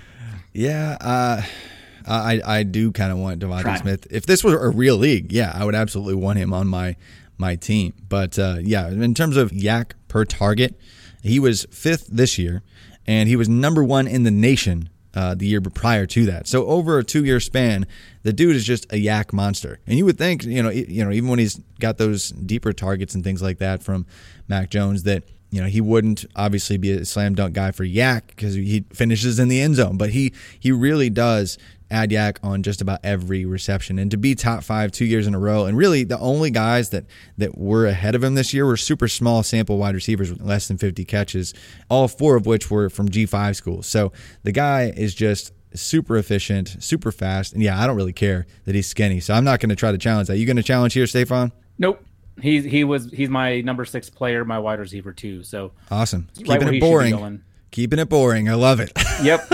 Yeah, 0.57 0.95
uh, 1.01 1.41
I 2.07 2.41
I 2.45 2.63
do 2.63 2.93
kind 2.93 3.11
of 3.11 3.17
want 3.17 3.41
Devonta 3.41 3.77
Smith. 3.77 4.07
If 4.09 4.25
this 4.25 4.41
were 4.41 4.57
a 4.57 4.69
real 4.69 4.95
league, 4.95 5.33
yeah, 5.33 5.51
I 5.53 5.65
would 5.65 5.75
absolutely 5.75 6.15
want 6.15 6.39
him 6.39 6.53
on 6.53 6.65
my 6.69 6.95
my 7.37 7.57
team. 7.57 7.93
But 8.07 8.39
uh, 8.39 8.59
yeah, 8.61 8.87
in 8.87 9.13
terms 9.13 9.35
of 9.35 9.51
YAC 9.51 9.91
per 10.07 10.23
target, 10.23 10.79
he 11.21 11.41
was 11.41 11.65
fifth 11.71 12.07
this 12.07 12.37
year, 12.37 12.63
and 13.05 13.27
he 13.27 13.35
was 13.35 13.49
number 13.49 13.83
one 13.83 14.07
in 14.07 14.23
the 14.23 14.31
nation 14.31 14.89
uh, 15.15 15.33
the 15.33 15.47
year 15.47 15.61
prior 15.61 16.05
to 16.05 16.25
that. 16.25 16.47
So 16.47 16.67
over 16.67 16.99
a 16.99 17.03
two 17.03 17.23
year 17.23 17.39
span, 17.39 17.87
the 18.23 18.33
dude 18.33 18.55
is 18.55 18.65
just 18.65 18.85
a 18.91 18.95
YAC 18.95 19.33
monster. 19.33 19.79
And 19.87 19.97
you 19.97 20.05
would 20.05 20.17
think, 20.17 20.43
you 20.43 20.61
know, 20.61 20.69
you 20.69 21.03
know, 21.03 21.11
even 21.11 21.29
when 21.29 21.39
he's 21.39 21.55
got 21.79 21.97
those 21.97 22.29
deeper 22.29 22.73
targets 22.73 23.15
and 23.15 23.23
things 23.23 23.41
like 23.41 23.59
that 23.59 23.81
from 23.81 24.05
Mac 24.47 24.69
Jones, 24.69 25.03
that 25.03 25.23
you 25.51 25.61
know 25.61 25.67
he 25.67 25.79
wouldn't 25.79 26.25
obviously 26.35 26.77
be 26.77 26.91
a 26.91 27.05
slam 27.05 27.33
dunk 27.33 27.53
guy 27.53 27.71
for 27.71 27.85
YAC 27.85 28.27
because 28.27 28.55
he 28.55 28.83
finishes 28.91 29.39
in 29.39 29.47
the 29.47 29.61
end 29.61 29.75
zone, 29.75 29.97
but 29.97 30.09
he 30.09 30.33
he 30.59 30.71
really 30.71 31.09
does 31.09 31.57
add 31.91 32.09
YAC 32.09 32.37
on 32.43 32.63
just 32.63 32.81
about 32.81 32.99
every 33.03 33.45
reception. 33.45 33.99
And 33.99 34.09
to 34.11 34.17
be 34.17 34.35
top 34.35 34.63
five 34.63 34.91
two 34.91 35.05
years 35.05 35.27
in 35.27 35.35
a 35.35 35.39
row, 35.39 35.65
and 35.65 35.77
really 35.77 36.03
the 36.03 36.19
only 36.19 36.49
guys 36.51 36.89
that 36.89 37.05
that 37.37 37.57
were 37.57 37.85
ahead 37.85 38.15
of 38.15 38.23
him 38.23 38.35
this 38.35 38.53
year 38.53 38.65
were 38.65 38.77
super 38.77 39.07
small 39.07 39.43
sample 39.43 39.77
wide 39.77 39.95
receivers 39.95 40.31
with 40.31 40.41
less 40.41 40.67
than 40.67 40.77
50 40.77 41.05
catches, 41.05 41.53
all 41.89 42.07
four 42.07 42.35
of 42.35 42.45
which 42.45 42.69
were 42.69 42.89
from 42.89 43.09
G5 43.09 43.55
schools. 43.55 43.87
So 43.87 44.11
the 44.43 44.51
guy 44.51 44.91
is 44.95 45.13
just 45.13 45.53
super 45.73 46.17
efficient, 46.17 46.77
super 46.79 47.11
fast. 47.11 47.53
And 47.53 47.61
yeah, 47.61 47.81
I 47.81 47.87
don't 47.87 47.95
really 47.95 48.13
care 48.13 48.45
that 48.65 48.75
he's 48.75 48.87
skinny. 48.87 49.19
So 49.19 49.33
I'm 49.33 49.43
not 49.43 49.59
going 49.59 49.69
to 49.69 49.75
try 49.75 49.91
to 49.91 49.97
challenge 49.97 50.27
that. 50.27 50.37
You 50.37 50.45
going 50.45 50.57
to 50.57 50.63
challenge 50.63 50.93
here, 50.93 51.07
Stefan? 51.07 51.51
Nope. 51.77 52.03
He 52.41 52.67
he 52.67 52.83
was 52.83 53.09
he's 53.11 53.29
my 53.29 53.61
number 53.61 53.85
six 53.85 54.09
player, 54.09 54.43
my 54.43 54.59
wide 54.59 54.79
receiver 54.79 55.13
too. 55.13 55.41
So 55.43 55.71
awesome, 55.89 56.27
keeping 56.35 56.67
it 56.67 56.81
boring 56.81 57.41
keeping 57.75 57.99
it 57.99 58.07
boring. 58.07 58.47
I 58.47 58.53
love 58.53 58.79
it. 58.79 58.91
Yep. 59.23 59.49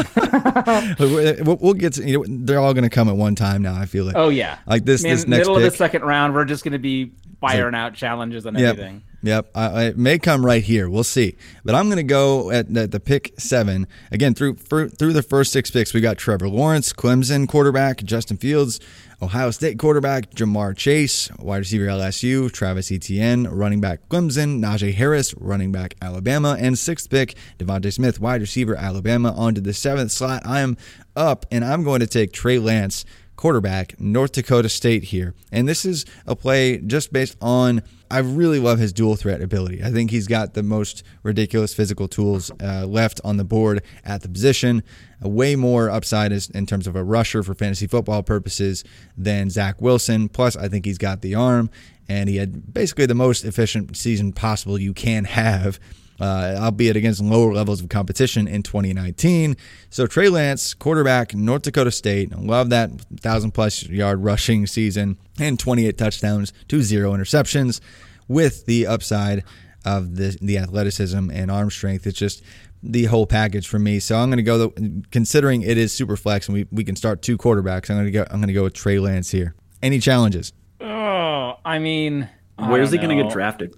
we'll, 1.61 1.73
get 1.73 1.93
to, 1.93 2.07
you 2.07 2.17
know, 2.17 2.25
they're 2.27 2.59
all 2.59 2.73
going 2.73 2.83
to 2.83 2.89
come 2.89 3.09
at 3.09 3.15
one 3.15 3.35
time 3.35 3.61
now. 3.61 3.75
I 3.75 3.85
feel 3.85 4.05
like. 4.05 4.15
Oh 4.15 4.29
yeah. 4.29 4.57
Like 4.65 4.85
this, 4.85 5.03
Man, 5.03 5.11
this 5.13 5.27
next 5.27 5.39
middle 5.39 5.55
pick. 5.55 5.65
of 5.65 5.71
the 5.71 5.77
second 5.77 6.03
round, 6.03 6.33
we're 6.33 6.45
just 6.45 6.63
going 6.63 6.73
to 6.73 6.79
be 6.79 7.11
firing 7.41 7.75
out 7.75 7.93
challenges 7.95 8.45
and 8.45 8.57
Yep. 8.57 8.69
everything. 8.69 9.03
Yep, 9.23 9.51
I, 9.53 9.83
it 9.83 9.97
may 9.99 10.17
come 10.17 10.43
right 10.43 10.63
here. 10.63 10.89
We'll 10.89 11.03
see. 11.03 11.35
But 11.63 11.75
I'm 11.75 11.85
going 11.89 11.97
to 11.97 12.03
go 12.03 12.49
at 12.49 12.73
the, 12.73 12.87
the 12.87 12.99
pick 12.99 13.33
seven 13.37 13.87
again 14.11 14.33
through 14.33 14.55
for, 14.55 14.87
through 14.89 15.13
the 15.13 15.21
first 15.21 15.51
six 15.51 15.69
picks. 15.69 15.93
We 15.93 16.01
got 16.01 16.17
Trevor 16.17 16.49
Lawrence, 16.49 16.91
Clemson 16.91 17.47
quarterback, 17.47 18.03
Justin 18.03 18.37
Fields, 18.37 18.79
Ohio 19.21 19.51
State 19.51 19.77
quarterback, 19.77 20.31
Ja'Marr 20.31 20.75
Chase, 20.75 21.29
wide 21.37 21.57
receiver 21.59 21.85
LSU, 21.85 22.51
Travis 22.51 22.91
Etienne, 22.91 23.43
running 23.47 23.79
back 23.79 24.09
Clemson, 24.09 24.59
Najee 24.59 24.95
Harris, 24.95 25.35
running 25.35 25.71
back 25.71 25.93
Alabama, 26.01 26.57
and 26.59 26.75
sixth 26.79 27.07
pick 27.11 27.35
DeVonta 27.59 27.93
Smith, 27.93 28.19
wide 28.19 28.41
receiver 28.41 28.75
Alabama. 28.75 29.33
On 29.33 29.53
to 29.53 29.61
the 29.61 29.73
seventh 29.73 30.11
slot. 30.11 30.41
I 30.45 30.61
am 30.61 30.77
up, 31.15 31.45
and 31.51 31.63
I'm 31.63 31.83
going 31.83 31.99
to 31.99 32.07
take 32.07 32.33
Trey 32.33 32.57
Lance 32.57 33.05
quarterback, 33.41 33.99
North 33.99 34.33
Dakota 34.33 34.69
State 34.69 35.05
here. 35.05 35.33
And 35.51 35.67
this 35.67 35.83
is 35.83 36.05
a 36.27 36.35
play 36.35 36.77
just 36.77 37.11
based 37.11 37.35
on, 37.41 37.81
I 38.11 38.19
really 38.19 38.59
love 38.59 38.77
his 38.77 38.93
dual 38.93 39.15
threat 39.15 39.41
ability. 39.41 39.83
I 39.83 39.89
think 39.89 40.11
he's 40.11 40.27
got 40.27 40.53
the 40.53 40.61
most 40.61 41.01
ridiculous 41.23 41.73
physical 41.73 42.07
tools 42.07 42.51
uh, 42.61 42.85
left 42.85 43.19
on 43.23 43.37
the 43.37 43.43
board 43.43 43.81
at 44.05 44.21
the 44.21 44.29
position. 44.29 44.83
A 45.23 45.27
way 45.27 45.55
more 45.55 45.89
upside 45.89 46.31
is 46.31 46.51
in 46.51 46.67
terms 46.67 46.85
of 46.85 46.95
a 46.95 47.03
rusher 47.03 47.41
for 47.41 47.55
fantasy 47.55 47.87
football 47.87 48.21
purposes 48.21 48.83
than 49.17 49.49
Zach 49.49 49.81
Wilson. 49.81 50.29
Plus, 50.29 50.55
I 50.55 50.67
think 50.67 50.85
he's 50.85 50.99
got 50.99 51.21
the 51.21 51.33
arm, 51.33 51.71
and 52.07 52.29
he 52.29 52.37
had 52.37 52.71
basically 52.71 53.07
the 53.07 53.15
most 53.15 53.43
efficient 53.43 53.97
season 53.97 54.33
possible 54.33 54.79
you 54.79 54.93
can 54.93 55.23
have 55.23 55.79
uh, 56.21 56.55
albeit 56.61 56.95
against 56.95 57.19
lower 57.19 57.51
levels 57.53 57.81
of 57.81 57.89
competition 57.89 58.47
in 58.47 58.61
2019. 58.61 59.57
So 59.89 60.05
Trey 60.05 60.29
Lance, 60.29 60.73
quarterback, 60.75 61.33
North 61.33 61.63
Dakota 61.63 61.91
State, 61.91 62.31
love 62.37 62.69
that 62.69 62.91
thousand 63.19 63.51
plus 63.51 63.83
yard 63.83 64.23
rushing 64.23 64.67
season 64.67 65.17
and 65.39 65.59
28 65.59 65.97
touchdowns 65.97 66.53
to 66.67 66.81
zero 66.81 67.13
interceptions, 67.13 67.81
with 68.27 68.65
the 68.65 68.85
upside 68.87 69.43
of 69.83 70.15
the 70.15 70.37
the 70.41 70.59
athleticism 70.59 71.31
and 71.31 71.49
arm 71.49 71.71
strength. 71.71 72.05
It's 72.05 72.19
just 72.19 72.43
the 72.83 73.05
whole 73.05 73.25
package 73.25 73.67
for 73.67 73.79
me. 73.79 73.99
So 73.99 74.17
I'm 74.17 74.29
going 74.29 74.37
to 74.37 74.43
go 74.43 74.57
the, 74.57 75.03
considering 75.11 75.61
it 75.63 75.77
is 75.77 75.91
super 75.91 76.17
flex 76.17 76.47
and 76.47 76.53
we, 76.53 76.67
we 76.71 76.83
can 76.83 76.95
start 76.95 77.21
two 77.21 77.37
quarterbacks. 77.37 77.89
I'm 77.89 77.97
going 77.97 78.05
to 78.05 78.11
go 78.11 78.25
I'm 78.29 78.37
going 78.39 78.47
to 78.47 78.53
go 78.53 78.63
with 78.63 78.73
Trey 78.73 78.99
Lance 78.99 79.31
here. 79.31 79.55
Any 79.81 79.99
challenges? 79.99 80.53
Oh, 80.79 81.55
I 81.65 81.79
mean, 81.79 82.29
I 82.57 82.69
Where's 82.69 82.91
he 82.91 82.97
going 82.97 83.17
to 83.17 83.23
get 83.23 83.31
drafted? 83.31 83.73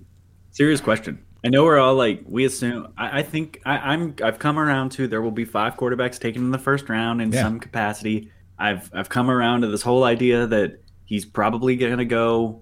Serious 0.51 0.81
question. 0.81 1.23
I 1.45 1.49
know 1.49 1.63
we're 1.65 1.79
all 1.79 1.95
like 1.95 2.21
we 2.25 2.45
assume. 2.45 2.93
I, 2.97 3.19
I 3.19 3.23
think 3.23 3.59
I, 3.65 3.77
I'm. 3.93 4.15
I've 4.23 4.39
come 4.39 4.57
around 4.57 4.91
to 4.93 5.07
there 5.07 5.21
will 5.21 5.31
be 5.31 5.45
five 5.45 5.75
quarterbacks 5.75 6.17
taken 6.19 6.41
in 6.43 6.51
the 6.51 6.57
first 6.57 6.87
round 6.89 7.21
in 7.21 7.31
Yeah. 7.31 7.41
some 7.43 7.59
capacity. 7.59 8.31
I've 8.57 8.89
I've 8.93 9.09
come 9.09 9.29
around 9.29 9.61
to 9.61 9.67
this 9.67 9.81
whole 9.81 10.03
idea 10.05 10.47
that 10.47 10.81
he's 11.05 11.25
probably 11.25 11.75
going 11.75 11.97
to 11.97 12.05
go 12.05 12.61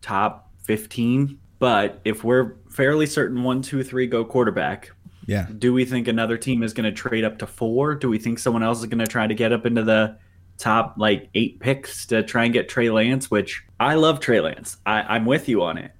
top 0.00 0.50
15. 0.64 1.38
But 1.58 2.00
if 2.04 2.22
we're 2.24 2.54
fairly 2.70 3.06
certain 3.06 3.42
one, 3.42 3.62
two, 3.62 3.82
three 3.82 4.06
go 4.06 4.24
quarterback, 4.24 4.90
Yeah. 5.26 5.46
do 5.58 5.72
we 5.74 5.84
think 5.84 6.06
another 6.08 6.38
team 6.38 6.62
is 6.62 6.72
going 6.72 6.84
to 6.84 6.92
trade 6.92 7.24
up 7.24 7.38
to 7.38 7.46
four? 7.46 7.94
Do 7.96 8.08
we 8.08 8.18
think 8.18 8.38
someone 8.38 8.62
else 8.62 8.78
is 8.78 8.86
going 8.86 9.00
to 9.00 9.06
try 9.06 9.26
to 9.26 9.34
get 9.34 9.52
up 9.52 9.66
into 9.66 9.82
the 9.82 10.16
top 10.56 10.94
like 10.98 11.28
eight 11.34 11.58
picks 11.60 12.06
to 12.06 12.22
try 12.22 12.44
and 12.44 12.52
get 12.52 12.68
Trey 12.68 12.90
Lance? 12.90 13.30
Which 13.30 13.62
I 13.80 13.94
love 13.96 14.20
Trey 14.20 14.40
Lance. 14.40 14.76
I, 14.86 15.00
I'm 15.02 15.24
with 15.26 15.48
you 15.48 15.62
on 15.62 15.76
it. 15.78 15.90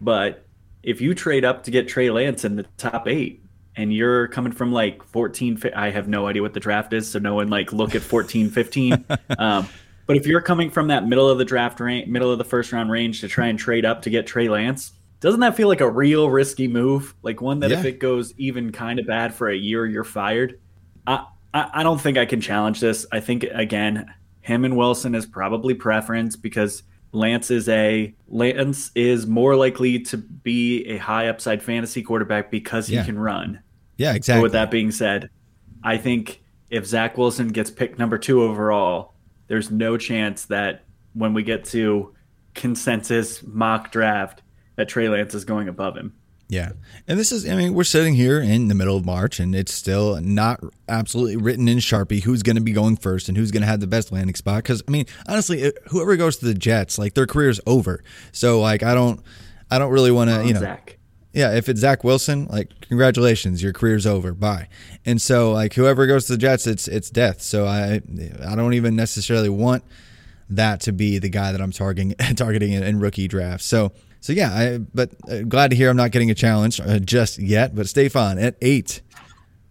But 0.00 0.43
if 0.84 1.00
you 1.00 1.14
trade 1.14 1.44
up 1.44 1.64
to 1.64 1.70
get 1.70 1.88
Trey 1.88 2.10
Lance 2.10 2.44
in 2.44 2.56
the 2.56 2.64
top 2.76 3.08
eight 3.08 3.42
and 3.76 3.92
you're 3.92 4.28
coming 4.28 4.52
from 4.52 4.72
like 4.72 5.02
14, 5.02 5.56
fi- 5.56 5.72
I 5.74 5.90
have 5.90 6.08
no 6.08 6.26
idea 6.26 6.42
what 6.42 6.54
the 6.54 6.60
draft 6.60 6.92
is. 6.92 7.10
So 7.10 7.18
no 7.18 7.34
one 7.34 7.48
like 7.48 7.72
look 7.72 7.94
at 7.94 8.02
14, 8.02 8.50
15. 8.50 9.04
um, 9.38 9.68
but 10.06 10.16
if 10.16 10.26
you're 10.26 10.42
coming 10.42 10.70
from 10.70 10.88
that 10.88 11.06
middle 11.06 11.28
of 11.28 11.38
the 11.38 11.44
draft 11.44 11.80
range, 11.80 12.08
middle 12.08 12.30
of 12.30 12.38
the 12.38 12.44
first 12.44 12.72
round 12.72 12.90
range 12.90 13.20
to 13.22 13.28
try 13.28 13.46
and 13.46 13.58
trade 13.58 13.84
up 13.84 14.02
to 14.02 14.10
get 14.10 14.26
Trey 14.26 14.48
Lance, 14.48 14.92
doesn't 15.20 15.40
that 15.40 15.56
feel 15.56 15.68
like 15.68 15.80
a 15.80 15.90
real 15.90 16.28
risky 16.28 16.68
move? 16.68 17.14
Like 17.22 17.40
one 17.40 17.60
that 17.60 17.72
if 17.72 17.86
it 17.86 17.98
goes 17.98 18.34
even 18.36 18.72
kind 18.72 18.98
of 18.98 19.06
bad 19.06 19.34
for 19.34 19.48
a 19.48 19.56
year, 19.56 19.86
you're 19.86 20.04
fired. 20.04 20.60
I, 21.06 21.24
I 21.54 21.70
I 21.72 21.82
don't 21.82 21.98
think 21.98 22.18
I 22.18 22.26
can 22.26 22.42
challenge 22.42 22.80
this. 22.80 23.06
I 23.10 23.20
think 23.20 23.44
again, 23.44 24.12
him 24.42 24.66
and 24.66 24.76
Wilson 24.76 25.14
is 25.14 25.24
probably 25.24 25.72
preference 25.72 26.36
because 26.36 26.82
Lance 27.14 27.50
is 27.50 27.68
a 27.68 28.12
Lance 28.28 28.90
is 28.94 29.26
more 29.26 29.54
likely 29.56 30.00
to 30.00 30.16
be 30.18 30.84
a 30.86 30.96
high 30.98 31.28
upside 31.28 31.62
fantasy 31.62 32.02
quarterback 32.02 32.50
because 32.50 32.88
he 32.88 32.96
Yeah. 32.96 33.04
can 33.04 33.18
run. 33.18 33.60
Yeah, 33.96 34.10
So 34.12 34.16
exactly. 34.16 34.42
with 34.42 34.52
that 34.52 34.70
being 34.70 34.90
said, 34.90 35.30
I 35.84 35.96
think 35.96 36.42
if 36.70 36.84
Zach 36.86 37.16
Wilson 37.16 37.48
gets 37.48 37.70
picked 37.70 37.98
number 37.98 38.18
two 38.18 38.42
overall, 38.42 39.14
there's 39.46 39.70
no 39.70 39.96
chance 39.96 40.46
that 40.46 40.84
when 41.12 41.32
we 41.34 41.44
get 41.44 41.64
to 41.66 42.12
consensus 42.54 43.42
mock 43.46 43.92
draft 43.92 44.42
that 44.76 44.88
Trey 44.88 45.08
Lance 45.08 45.34
is 45.34 45.44
going 45.44 45.68
above 45.68 45.96
him. 45.96 46.14
Yeah. 46.54 46.72
And 47.08 47.18
this 47.18 47.32
is, 47.32 47.48
I 47.48 47.56
mean, 47.56 47.74
we're 47.74 47.82
sitting 47.82 48.14
here 48.14 48.40
in 48.40 48.68
the 48.68 48.76
middle 48.76 48.96
of 48.96 49.04
March 49.04 49.40
and 49.40 49.56
it's 49.56 49.74
still 49.74 50.20
not 50.20 50.60
absolutely 50.88 51.36
written 51.36 51.66
in 51.66 51.78
Sharpie 51.78 52.22
who's 52.22 52.44
going 52.44 52.54
to 52.54 52.62
be 52.62 52.70
going 52.70 52.96
first 52.96 53.28
and 53.28 53.36
who's 53.36 53.50
going 53.50 53.62
to 53.62 53.66
have 53.66 53.80
the 53.80 53.88
best 53.88 54.12
landing 54.12 54.36
spot. 54.36 54.62
Because, 54.62 54.80
I 54.86 54.90
mean, 54.92 55.06
honestly, 55.26 55.72
whoever 55.88 56.16
goes 56.16 56.36
to 56.36 56.46
the 56.46 56.54
Jets, 56.54 56.96
like 56.96 57.14
their 57.14 57.26
career's 57.26 57.60
over. 57.66 58.04
So, 58.30 58.60
like, 58.60 58.84
I 58.84 58.94
don't, 58.94 59.20
I 59.68 59.80
don't 59.80 59.90
really 59.90 60.12
want 60.12 60.30
to, 60.30 60.38
oh, 60.38 60.42
you 60.42 60.54
know. 60.54 60.60
Zach. 60.60 60.98
Yeah, 61.32 61.56
if 61.56 61.68
it's 61.68 61.80
Zach 61.80 62.04
Wilson, 62.04 62.46
like 62.46 62.70
congratulations, 62.82 63.60
your 63.60 63.72
career's 63.72 64.06
over. 64.06 64.32
Bye. 64.32 64.68
And 65.04 65.20
so 65.20 65.50
like 65.50 65.74
whoever 65.74 66.06
goes 66.06 66.26
to 66.26 66.34
the 66.34 66.38
Jets, 66.38 66.64
it's 66.68 66.86
it's 66.86 67.10
death. 67.10 67.42
So 67.42 67.66
I 67.66 68.00
I 68.46 68.54
don't 68.54 68.74
even 68.74 68.94
necessarily 68.94 69.48
want 69.48 69.82
that 70.48 70.80
to 70.82 70.92
be 70.92 71.18
the 71.18 71.28
guy 71.28 71.50
that 71.50 71.60
I'm 71.60 71.72
targeting 71.72 72.14
targeting 72.36 72.72
in, 72.72 72.84
in 72.84 73.00
rookie 73.00 73.26
drafts. 73.26 73.66
So 73.66 73.90
so 74.24 74.32
yeah, 74.32 74.54
I 74.54 74.78
but 74.78 75.10
uh, 75.28 75.40
glad 75.42 75.68
to 75.68 75.76
hear 75.76 75.90
I'm 75.90 75.98
not 75.98 76.10
getting 76.10 76.30
a 76.30 76.34
challenge 76.34 76.80
uh, 76.80 76.98
just 76.98 77.38
yet. 77.38 77.74
But 77.74 77.90
Stefan 77.90 78.38
at 78.38 78.56
eight, 78.62 79.02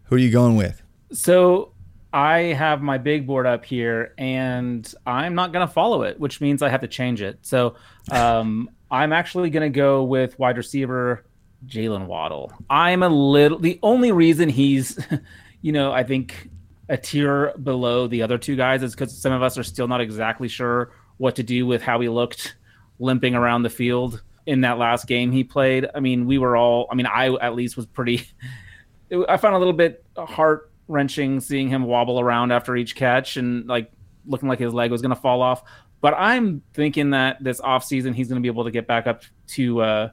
who 0.04 0.16
are 0.16 0.20
you 0.20 0.30
going 0.30 0.56
with? 0.56 0.80
So 1.12 1.74
I 2.14 2.38
have 2.54 2.84
my 2.84 3.00
big 3.00 3.26
board 3.26 3.48
up 3.48 3.66
here, 3.66 4.14
and 4.16 4.94
I'm 5.08 5.34
not 5.34 5.54
going 5.54 5.68
to 5.68 5.74
follow 5.74 6.04
it, 6.04 6.20
which 6.20 6.40
means 6.40 6.62
I 6.62 6.70
have 6.70 6.82
to 6.82 6.88
change 6.88 7.20
it. 7.20 7.40
So 7.42 7.78
um, 8.12 8.70
I'm 8.92 9.12
actually 9.12 9.50
going 9.50 9.74
to 9.74 9.76
go 9.76 10.04
with 10.04 10.38
wide 10.38 10.58
receiver 10.58 11.26
Jaylen 11.66 12.06
Waddle. 12.06 12.54
I'm 12.70 13.02
a 13.02 13.10
little. 13.10 13.58
The 13.58 13.80
only 13.82 14.12
reason 14.12 14.50
he's, 14.50 15.00
you 15.64 15.72
know, 15.72 15.92
I 15.92 16.04
think 16.04 16.52
a 16.90 16.98
tier 16.98 17.58
below 17.58 18.06
the 18.06 18.22
other 18.22 18.38
two 18.38 18.56
guys 18.56 18.84
is 18.84 18.94
because 18.94 19.20
some 19.20 19.34
of 19.34 19.42
us 19.42 19.58
are 19.58 19.64
still 19.64 19.88
not 19.88 20.00
exactly 20.00 20.48
sure 20.48 20.92
what 21.18 21.38
to 21.38 21.44
do 21.44 21.66
with 21.66 21.82
how 21.82 22.00
he 22.02 22.08
looked 22.08 22.56
limping 23.00 23.34
around 23.34 23.64
the 23.64 23.72
field 23.72 24.22
in 24.46 24.62
that 24.62 24.78
last 24.78 25.08
game 25.08 25.32
he 25.32 25.44
played. 25.44 25.88
I 25.94 26.00
mean, 26.00 26.26
we 26.26 26.38
were 26.38 26.56
all. 26.58 26.88
I 26.92 26.96
mean, 26.96 27.06
I 27.06 27.34
at 27.36 27.56
least 27.56 27.78
was 27.78 27.86
pretty. 27.86 28.28
it- 29.10 29.26
I 29.30 29.38
found 29.38 29.56
a 29.56 29.60
little 29.60 29.74
bit 29.74 30.04
heart 30.18 30.72
wrenching 30.88 31.40
seeing 31.40 31.70
him 31.70 31.84
wobble 31.84 32.20
around 32.20 32.52
after 32.52 32.76
each 32.76 32.96
catch 32.96 33.38
and 33.38 33.66
like 33.68 33.90
looking 34.26 34.50
like 34.50 34.60
his 34.60 34.74
leg 34.74 34.92
was 34.92 35.02
going 35.02 35.16
to 35.16 35.20
fall 35.20 35.42
off. 35.42 35.64
But 36.02 36.14
I'm 36.18 36.62
thinking 36.74 37.12
that 37.12 37.42
this 37.42 37.62
offseason 37.62 38.14
he's 38.14 38.28
going 38.28 38.36
to 38.36 38.42
be 38.42 38.50
able 38.50 38.66
to 38.66 38.72
get 38.72 38.88
back 38.88 39.08
up 39.08 39.24
to, 39.48 39.82
uh, 39.82 40.10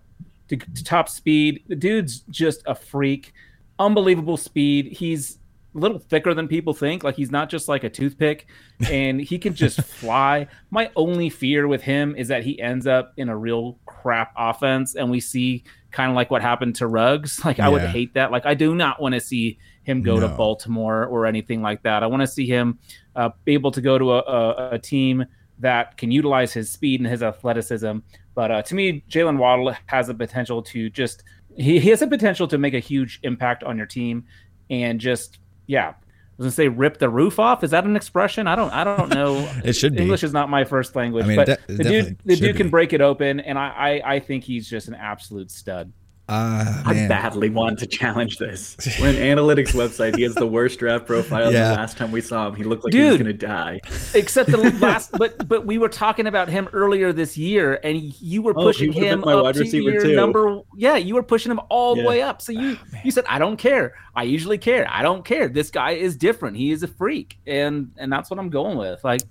to 0.49 0.57
to 0.57 0.85
top 0.85 1.09
speed. 1.09 1.65
The 1.67 1.75
dude's 1.75 2.21
just 2.31 2.63
a 2.67 2.75
freak, 2.77 3.33
unbelievable 3.81 4.37
speed. 4.37 4.87
He's 4.93 5.40
a 5.75 5.79
little 5.79 5.99
thicker 5.99 6.35
than 6.35 6.49
people 6.49 6.75
think. 6.75 7.05
Like 7.05 7.17
he's 7.17 7.31
not 7.31 7.49
just 7.49 7.69
like 7.69 7.85
a 7.85 7.91
toothpick, 7.91 8.47
and 8.91 9.21
he 9.21 9.39
can 9.39 9.55
just 9.55 9.81
fly. 9.83 10.47
My 10.71 10.91
only 10.97 11.31
fear 11.31 11.69
with 11.69 11.83
him 11.83 12.15
is 12.17 12.29
that 12.29 12.45
he 12.45 12.61
ends 12.61 12.87
up 12.87 13.13
in 13.17 13.29
a 13.29 13.37
real 13.37 13.79
crap 13.87 14.33
offense, 14.37 14.95
and 14.95 15.11
we 15.11 15.21
see 15.21 15.65
kind 15.91 16.11
of 16.11 16.17
like 16.17 16.31
what 16.31 16.43
happened 16.43 16.77
to 16.77 16.87
Ruggs. 16.87 17.41
Like 17.51 17.59
I 17.59 17.69
would 17.69 17.83
hate 17.83 18.15
that. 18.15 18.31
Like 18.31 18.47
I 18.47 18.55
do 18.55 18.75
not 18.75 19.01
want 19.01 19.15
to 19.15 19.21
see 19.21 19.59
him 19.83 20.03
go 20.03 20.21
to 20.21 20.29
Baltimore 20.29 21.07
or 21.07 21.27
anything 21.27 21.63
like 21.63 21.83
that. 21.83 22.03
I 22.03 22.07
want 22.07 22.21
to 22.21 22.27
see 22.27 22.47
him 22.47 22.79
uh, 23.17 23.31
be 23.45 23.55
able 23.55 23.73
to 23.73 23.81
go 23.81 23.99
to 23.99 24.13
a, 24.13 24.19
a, 24.19 24.71
a 24.73 24.79
team 24.79 25.25
that 25.59 25.97
can 25.97 26.11
utilize 26.11 26.53
his 26.53 26.71
speed 26.71 27.01
and 27.01 27.09
his 27.09 27.23
athleticism. 27.23 27.99
But 28.35 28.51
uh, 28.51 28.63
to 28.63 28.75
me, 28.75 29.05
Jaylen 29.11 29.37
Waddle 29.37 29.75
has 29.87 30.07
the 30.07 30.15
potential 30.15 30.63
to 30.63 30.91
just 30.91 31.25
he, 31.57 31.81
he 31.81 31.91
has 31.91 32.01
the 32.01 32.07
potential 32.07 32.47
to 32.49 32.59
make 32.59 32.75
a 32.75 32.79
huge 32.79 33.21
impact 33.23 33.65
on 33.65 33.77
your 33.77 33.87
team 33.87 34.25
and 34.71 35.01
just 35.01 35.40
yeah. 35.71 35.89
I 35.89 36.43
was 36.43 36.45
gonna 36.47 36.51
say 36.53 36.69
rip 36.69 36.99
the 36.99 37.09
roof 37.11 37.39
off. 37.39 37.63
Is 37.63 37.71
that 37.73 37.85
an 37.85 37.97
expression? 37.97 38.47
I 38.47 38.57
don't 38.57 38.73
I 38.73 38.83
don't 38.83 39.11
know. 39.15 39.37
It 39.63 39.75
should 39.75 39.95
be. 39.95 40.03
English 40.03 40.23
is 40.25 40.33
not 40.33 40.49
my 40.49 40.65
first 40.65 40.97
language, 40.97 41.25
I 41.27 41.29
mean, 41.29 41.37
but 41.37 41.47
de- 41.47 41.77
the 41.77 41.85
dude 41.85 42.19
the 42.25 42.37
dude 42.37 42.57
can 42.57 42.71
break 42.71 42.93
it 42.93 43.01
open, 43.01 43.41
and 43.41 43.59
I, 43.59 43.69
I 44.05 44.15
I 44.15 44.21
think 44.21 44.45
he's 44.45 44.69
just 44.69 44.89
an 44.89 44.95
absolute 44.95 45.51
stud. 45.51 45.93
Ah, 46.33 46.83
I 46.87 46.93
man. 46.95 47.09
badly 47.09 47.51
want 47.51 47.81
to 47.81 47.87
challenge 47.87 48.39
this. 48.39 48.77
When 49.01 49.17
analytics 49.17 49.73
website, 49.73 50.15
he 50.17 50.23
has 50.23 50.35
the 50.37 50.47
worst 50.47 50.79
draft 50.79 51.05
profile. 51.07 51.53
Yeah. 51.53 51.71
The 51.71 51.75
last 51.75 51.97
time 51.97 52.13
we 52.13 52.21
saw 52.21 52.47
him, 52.47 52.55
he 52.55 52.63
looked 52.63 52.85
like 52.85 52.95
he 52.95 53.01
was 53.01 53.15
going 53.17 53.25
to 53.27 53.33
die. 53.33 53.81
Except 54.15 54.49
the 54.51 54.57
last, 54.81 55.11
but 55.13 55.49
but 55.49 55.67
we 55.67 55.77
were 55.79 55.89
talking 55.89 56.29
about 56.29 56.49
him 56.49 56.69
earlier 56.73 57.13
this 57.13 57.37
year, 57.37 57.81
and 57.83 58.01
you 58.21 58.43
were 58.43 58.53
Oh, 58.57 58.63
pushing 58.63 58.95
would've 58.95 59.03
him 59.03 59.21
my 59.23 59.33
up 59.35 59.43
wide 59.43 59.55
to 59.55 59.61
receiver 59.61 59.91
your 59.91 60.03
too. 60.03 60.15
number. 60.15 60.61
Yeah, 60.77 60.97
you 60.97 61.15
were 61.17 61.23
pushing 61.25 61.51
him 61.51 61.61
all 61.69 61.97
the 61.97 62.05
way 62.05 62.23
up. 62.23 62.41
So 62.43 62.53
you 62.53 62.79
you 63.05 63.11
said, 63.11 63.25
"I 63.29 63.41
don't 63.41 63.57
care. 63.57 63.95
I 64.15 64.23
usually 64.23 64.59
care. 64.59 64.87
I 64.89 65.03
don't 65.03 65.25
care. 65.25 65.49
This 65.49 65.71
guy 65.73 65.93
is 65.93 66.17
different. 66.17 66.57
He 66.57 66.71
is 66.71 66.83
a 66.85 66.89
freak," 66.89 67.39
and 67.47 67.91
and 67.97 68.13
that's 68.13 68.31
what 68.31 68.39
I'm 68.39 68.51
going 68.51 68.79
with. 68.79 69.03
Like, 69.03 69.23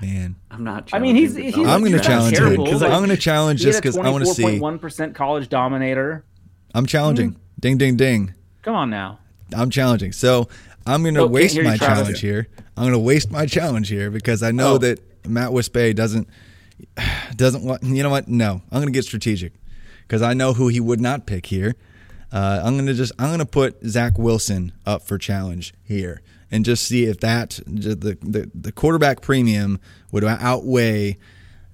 Man, 0.00 0.36
I'm 0.50 0.62
not. 0.62 0.90
I 0.92 1.00
mean, 1.00 1.16
he's 1.16 1.34
he's. 1.34 1.56
I'm 1.56 1.64
gonna 1.64 1.86
he's 1.88 1.92
not 1.96 2.02
challenge 2.04 2.36
him. 2.36 2.44
terrible, 2.44 2.84
I'm 2.84 3.00
gonna 3.00 3.16
challenge 3.16 3.64
this 3.64 3.80
just 3.80 3.84
had 3.84 3.94
a 3.94 3.98
'cause 3.98 4.06
I 4.06 4.10
wanna 4.10 4.26
see. 4.26 4.60
one 4.60 4.78
college 5.14 5.48
dominator. 5.48 6.24
I'm 6.74 6.86
challenging. 6.86 7.30
Hmm. 7.32 7.38
Ding, 7.60 7.78
ding, 7.78 7.96
ding. 7.96 8.34
Come 8.62 8.74
on 8.76 8.90
now. 8.90 9.18
I'm 9.54 9.70
challenging. 9.70 10.12
So 10.12 10.48
I'm 10.86 11.02
going 11.02 11.14
to 11.14 11.26
waste 11.26 11.60
my 11.60 11.76
challenge 11.76 12.20
here. 12.20 12.48
I'm 12.76 12.84
going 12.84 12.92
to 12.92 12.98
waste 12.98 13.30
my 13.30 13.46
challenge 13.46 13.88
here 13.88 14.10
because 14.10 14.42
I 14.42 14.50
know 14.52 14.74
Oh. 14.74 14.78
that 14.78 15.00
Matt 15.26 15.50
Wispe 15.50 15.94
doesn't 15.94 16.28
doesn't 17.36 17.64
want. 17.64 17.82
You 17.82 18.02
know 18.02 18.10
what? 18.10 18.28
No, 18.28 18.62
I'm 18.70 18.80
going 18.80 18.86
to 18.86 18.92
get 18.92 19.04
strategic 19.04 19.52
because 20.06 20.22
I 20.22 20.34
know 20.34 20.52
who 20.52 20.68
he 20.68 20.80
would 20.80 21.00
not 21.00 21.26
pick 21.26 21.46
here. 21.46 21.74
Uh, 22.30 22.60
I'm 22.62 22.74
going 22.74 22.86
to 22.86 22.94
just 22.94 23.12
I'm 23.18 23.28
going 23.28 23.38
to 23.38 23.46
put 23.46 23.82
Zach 23.86 24.18
Wilson 24.18 24.72
up 24.86 25.02
for 25.02 25.16
challenge 25.18 25.72
here 25.82 26.20
and 26.50 26.64
just 26.64 26.84
see 26.86 27.04
if 27.06 27.20
that 27.20 27.58
the 27.66 27.94
the, 27.94 28.50
the 28.54 28.70
quarterback 28.72 29.22
premium 29.22 29.80
would 30.12 30.24
outweigh 30.24 31.16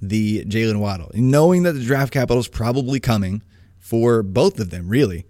the 0.01 0.45
Jaylen 0.45 0.79
Waddle, 0.81 1.11
knowing 1.15 1.65
that 1.65 1.73
the 1.73 1.83
draft 1.83 2.13
capital 2.13 2.39
is 2.39 2.47
probably 2.49 3.01
coming 3.01 3.43
for 3.85 4.23
both 4.23 4.59
of 4.59 4.71
them, 4.71 4.89
really. 4.89 5.27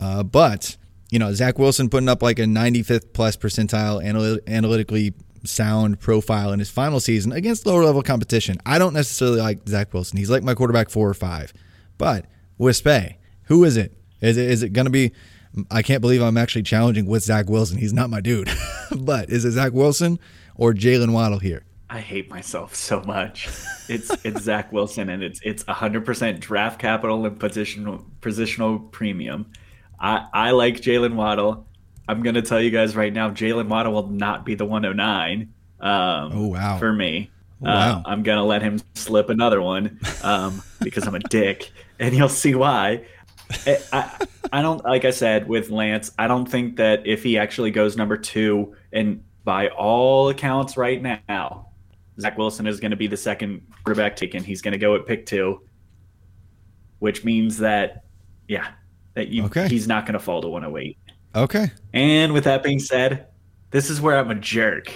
Uh, 0.00 0.22
but 0.22 0.78
you 1.10 1.18
know, 1.18 1.34
Zach 1.34 1.58
Wilson 1.58 1.90
putting 1.90 2.08
up 2.08 2.22
like 2.22 2.38
a 2.38 2.44
95th 2.44 3.12
plus 3.12 3.36
percentile 3.36 4.02
analy- 4.02 4.40
analytically 4.46 5.12
sound 5.44 6.00
profile 6.00 6.50
in 6.52 6.60
his 6.60 6.70
final 6.70 6.98
season 6.98 7.30
against 7.30 7.66
lower 7.66 7.84
level 7.84 8.02
competition. 8.02 8.56
I 8.64 8.78
don't 8.78 8.94
necessarily 8.94 9.40
like 9.40 9.68
Zach 9.68 9.92
Wilson. 9.92 10.16
He's 10.16 10.30
like 10.30 10.42
my 10.42 10.54
quarterback 10.54 10.88
four 10.88 11.10
or 11.10 11.14
five. 11.14 11.52
But 11.98 12.24
Wispe, 12.58 13.16
who 13.44 13.64
is 13.64 13.76
it? 13.76 13.92
Is 14.22 14.38
it 14.38 14.50
is 14.50 14.62
it 14.62 14.70
going 14.72 14.86
to 14.86 14.90
be? 14.90 15.12
I 15.70 15.82
can't 15.82 16.00
believe 16.00 16.22
I'm 16.22 16.38
actually 16.38 16.62
challenging 16.62 17.04
with 17.04 17.22
Zach 17.22 17.50
Wilson. 17.50 17.76
He's 17.76 17.92
not 17.92 18.08
my 18.08 18.22
dude. 18.22 18.48
but 18.98 19.28
is 19.28 19.44
it 19.44 19.50
Zach 19.50 19.74
Wilson 19.74 20.18
or 20.54 20.72
Jaylen 20.72 21.12
Waddle 21.12 21.40
here? 21.40 21.64
I 21.92 21.98
hate 21.98 22.30
myself 22.30 22.74
so 22.76 23.02
much. 23.02 23.48
It's 23.88 24.10
it's 24.24 24.42
Zach 24.42 24.70
Wilson 24.72 25.08
and 25.08 25.22
it's 25.24 25.40
it's 25.42 25.64
100% 25.64 26.38
draft 26.38 26.78
capital 26.78 27.26
and 27.26 27.36
positional 27.38 28.04
positional 28.20 28.90
premium. 28.92 29.50
I 29.98 30.26
I 30.32 30.50
like 30.52 30.76
Jaylen 30.76 31.14
Waddle. 31.14 31.66
I'm 32.08 32.22
gonna 32.22 32.42
tell 32.42 32.60
you 32.60 32.70
guys 32.70 32.94
right 32.94 33.12
now, 33.12 33.30
Jaylen 33.30 33.66
Waddle 33.68 33.92
will 33.92 34.06
not 34.08 34.44
be 34.46 34.54
the 34.54 34.64
109. 34.64 35.52
Um, 35.80 36.32
Oh, 36.32 36.46
wow. 36.48 36.78
For 36.78 36.92
me, 36.92 37.30
Wow. 37.58 37.70
uh, 37.70 38.02
I'm 38.06 38.22
gonna 38.22 38.44
let 38.44 38.62
him 38.62 38.80
slip 38.94 39.28
another 39.28 39.60
one 39.60 39.98
um, 40.22 40.62
because 40.80 41.06
I'm 41.08 41.14
a 41.16 41.20
dick, 41.20 41.72
and 41.98 42.14
you'll 42.14 42.28
see 42.28 42.54
why. 42.54 43.04
I, 43.66 43.78
I, 43.92 44.26
I 44.52 44.62
don't 44.62 44.84
like 44.84 45.04
I 45.04 45.10
said 45.10 45.48
with 45.48 45.70
Lance. 45.70 46.12
I 46.18 46.28
don't 46.28 46.46
think 46.46 46.76
that 46.76 47.04
if 47.06 47.24
he 47.24 47.36
actually 47.36 47.72
goes 47.72 47.96
number 47.96 48.16
two, 48.16 48.76
and 48.92 49.24
by 49.44 49.68
all 49.70 50.28
accounts 50.28 50.76
right 50.76 51.02
now, 51.02 51.66
Zach 52.20 52.36
Wilson 52.38 52.66
is 52.66 52.80
going 52.80 52.90
to 52.90 52.96
be 52.96 53.06
the 53.06 53.16
second 53.16 53.62
quarterback 53.84 54.16
taken. 54.16 54.44
He's 54.44 54.62
going 54.62 54.72
to 54.72 54.78
go 54.78 54.94
at 54.94 55.06
pick 55.06 55.26
two, 55.26 55.62
which 56.98 57.24
means 57.24 57.58
that, 57.58 58.04
yeah, 58.48 58.68
that 59.14 59.28
you, 59.28 59.44
Okay. 59.44 59.68
he's 59.68 59.86
not 59.88 60.04
going 60.06 60.14
to 60.14 60.18
fall 60.18 60.42
to 60.42 60.48
108. 60.48 60.96
Okay. 61.34 61.70
And 61.92 62.32
with 62.32 62.44
that 62.44 62.62
being 62.62 62.78
said, 62.78 63.26
this 63.70 63.88
is 63.90 64.00
where 64.00 64.18
I'm 64.18 64.30
a 64.30 64.34
jerk 64.34 64.92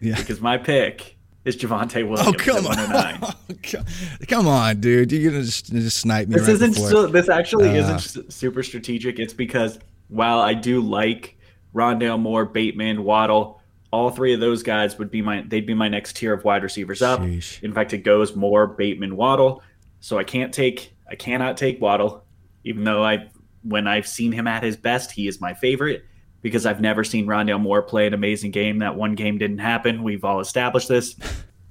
Yeah. 0.00 0.16
because 0.16 0.40
my 0.40 0.58
pick 0.58 1.16
is 1.44 1.56
Javonte 1.56 2.06
Williams. 2.08 2.20
Oh 2.28 2.32
come 2.32 2.66
at 2.66 2.78
on, 2.78 2.90
109. 2.90 3.84
come 4.28 4.46
on, 4.46 4.78
dude! 4.80 5.10
You're 5.10 5.32
gonna 5.32 5.42
just, 5.42 5.72
just 5.72 5.98
snipe 5.98 6.28
me 6.28 6.34
This 6.34 6.42
right 6.42 6.52
isn't. 6.52 6.74
So, 6.74 7.06
this 7.06 7.30
actually 7.30 7.70
Uh, 7.70 7.96
isn't 7.96 8.30
super 8.32 8.62
strategic. 8.62 9.18
It's 9.18 9.32
because 9.32 9.78
while 10.08 10.38
I 10.40 10.52
do 10.52 10.80
like 10.82 11.38
Rondale 11.74 12.20
Moore, 12.20 12.44
Bateman, 12.44 13.04
Waddle, 13.04 13.59
all 13.92 14.10
three 14.10 14.32
of 14.32 14.40
those 14.40 14.62
guys 14.62 14.98
would 14.98 15.10
be 15.10 15.22
my. 15.22 15.42
They'd 15.42 15.66
be 15.66 15.74
my 15.74 15.88
next 15.88 16.16
tier 16.16 16.32
of 16.32 16.44
wide 16.44 16.62
receivers 16.62 17.02
up. 17.02 17.20
Sheesh. 17.20 17.62
In 17.62 17.72
fact, 17.72 17.92
it 17.92 17.98
goes 17.98 18.36
more 18.36 18.66
Bateman, 18.66 19.16
Waddle. 19.16 19.62
So 20.00 20.18
I 20.18 20.24
can't 20.24 20.52
take. 20.52 20.94
I 21.10 21.14
cannot 21.16 21.56
take 21.56 21.80
Waddle, 21.80 22.24
even 22.64 22.84
though 22.84 23.02
I, 23.02 23.28
when 23.62 23.88
I've 23.88 24.06
seen 24.06 24.30
him 24.32 24.46
at 24.46 24.62
his 24.62 24.76
best, 24.76 25.10
he 25.10 25.26
is 25.26 25.40
my 25.40 25.54
favorite 25.54 26.04
because 26.42 26.66
I've 26.66 26.80
never 26.80 27.04
seen 27.04 27.26
Rondale 27.26 27.60
Moore 27.60 27.82
play 27.82 28.06
an 28.06 28.14
amazing 28.14 28.50
game. 28.50 28.78
That 28.78 28.96
one 28.96 29.14
game 29.14 29.38
didn't 29.38 29.58
happen. 29.58 30.02
We've 30.02 30.24
all 30.24 30.40
established 30.40 30.88
this. 30.88 31.16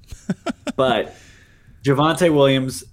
but 0.76 1.16
Javonte 1.82 2.32
Williams 2.32 2.84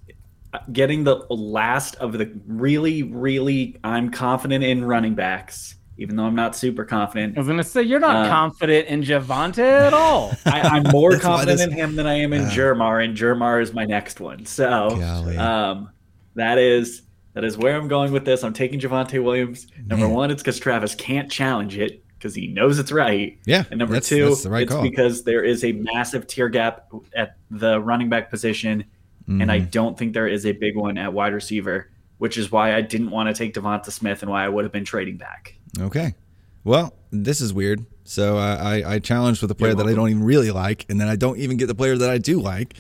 getting 0.72 1.04
the 1.04 1.26
last 1.30 1.96
of 1.96 2.13
the 2.13 2.32
really, 2.48 3.04
really, 3.04 3.78
I'm 3.84 4.10
confident 4.12 4.63
in 4.63 4.86
running 4.86 5.16
backs, 5.16 5.76
even 5.97 6.15
though 6.15 6.25
I'm 6.25 6.36
not 6.36 6.55
super 6.55 6.86
confident. 6.86 7.36
I 7.38 7.39
was 7.39 7.47
gonna 7.47 7.63
say 7.63 7.81
you're 7.83 7.99
not 7.99 8.25
Uh, 8.25 8.29
confident 8.29 8.88
in 8.88 9.01
Javonte 9.03 9.60
at 9.60 9.93
all. 9.93 10.36
I, 10.45 10.62
I'm 10.62 10.83
more 10.91 11.17
confident 11.17 11.57
this- 11.60 11.67
in 11.67 11.73
him 11.73 11.95
than 11.95 12.05
I 12.07 12.13
am 12.15 12.33
in 12.33 12.43
Jermar, 12.45 13.03
and 13.03 13.15
Jermar 13.17 13.62
is 13.62 13.73
my 13.73 13.86
next 13.86 14.19
one. 14.19 14.45
So 14.45 14.89
um, 15.38 15.89
that 16.36 16.57
is 16.57 17.01
that 17.33 17.43
is 17.43 17.57
where 17.57 17.75
I'm 17.75 17.88
going 17.88 18.12
with 18.12 18.25
this. 18.25 18.43
I'm 18.43 18.53
taking 18.53 18.79
Javonte 18.79 19.23
Williams. 19.23 19.67
Number 19.86 20.07
Man. 20.07 20.15
one, 20.15 20.31
it's 20.31 20.41
because 20.41 20.60
Travis 20.60 20.95
can't 20.95 21.31
challenge 21.31 21.77
it 21.77 22.03
because 22.17 22.33
he 22.33 22.47
knows 22.47 22.79
it's 22.79 22.91
right. 22.91 23.38
Yeah, 23.45 23.63
And 23.69 23.77
number 23.77 23.93
that's- 23.93 24.10
two, 24.10 24.29
that's 24.29 24.41
the 24.43 24.49
right 24.49 24.63
it's 24.63 24.71
call. 24.73 24.81
because 24.81 25.23
there 25.23 25.43
is 25.43 25.63
a 25.63 25.71
massive 25.73 26.25
tier 26.25 26.49
gap 26.49 26.88
at 27.15 27.38
the 27.51 27.79
running 27.79 28.10
back 28.10 28.31
position, 28.31 28.86
and 29.27 29.51
I 29.51 29.60
Mm-hmm. 29.60 29.69
don't 29.69 29.97
think 29.99 30.13
there 30.13 30.27
is 30.27 30.45
a 30.47 30.51
big 30.53 30.75
one 30.75 30.97
at 30.97 31.13
wide 31.13 31.33
receiver, 31.33 31.89
which 32.17 32.38
is 32.38 32.51
why 32.51 32.75
I 32.75 32.82
didn't 32.82 33.12
want 33.12 33.27
to 33.30 33.34
take 33.34 33.53
Devonta 33.53 33.91
Smith 33.91 34.21
and 34.21 34.32
why 34.32 34.45
I 34.45 34.49
would 34.49 34.65
have 34.65 34.71
been 34.71 34.86
trading 34.86 35.17
back. 35.17 35.56
Okay. 35.80 36.15
Well, 36.63 36.93
this 37.12 37.39
is 37.39 37.53
weird. 37.53 37.86
So 38.03 38.38
uh, 38.38 38.58
I, 38.62 38.95
I 38.95 38.99
challenged 38.99 39.41
with 39.41 39.51
a 39.51 39.56
player 39.56 39.75
that 39.75 39.86
I 39.86 39.93
don't 39.93 40.10
even 40.10 40.23
really 40.23 40.51
like, 40.51 40.86
and 40.89 40.99
then 40.99 41.08
I 41.08 41.15
don't 41.15 41.38
even 41.38 41.58
get 41.58 41.67
the 41.67 41.75
player 41.75 41.97
that 41.97 42.10
I 42.10 42.17
do 42.17 42.39
like. 42.39 42.75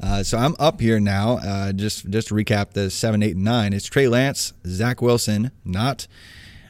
Uh, 0.00 0.22
so 0.22 0.38
I'm 0.38 0.54
up 0.58 0.80
here 0.80 1.00
now. 1.00 1.38
Uh, 1.38 1.72
just 1.72 2.08
just 2.08 2.28
to 2.28 2.34
recap 2.34 2.70
the 2.72 2.88
seven, 2.90 3.22
eight, 3.22 3.34
and 3.34 3.44
nine. 3.44 3.72
It's 3.72 3.86
Trey 3.86 4.06
Lance, 4.06 4.52
Zach 4.66 5.02
Wilson, 5.02 5.50
not 5.64 6.06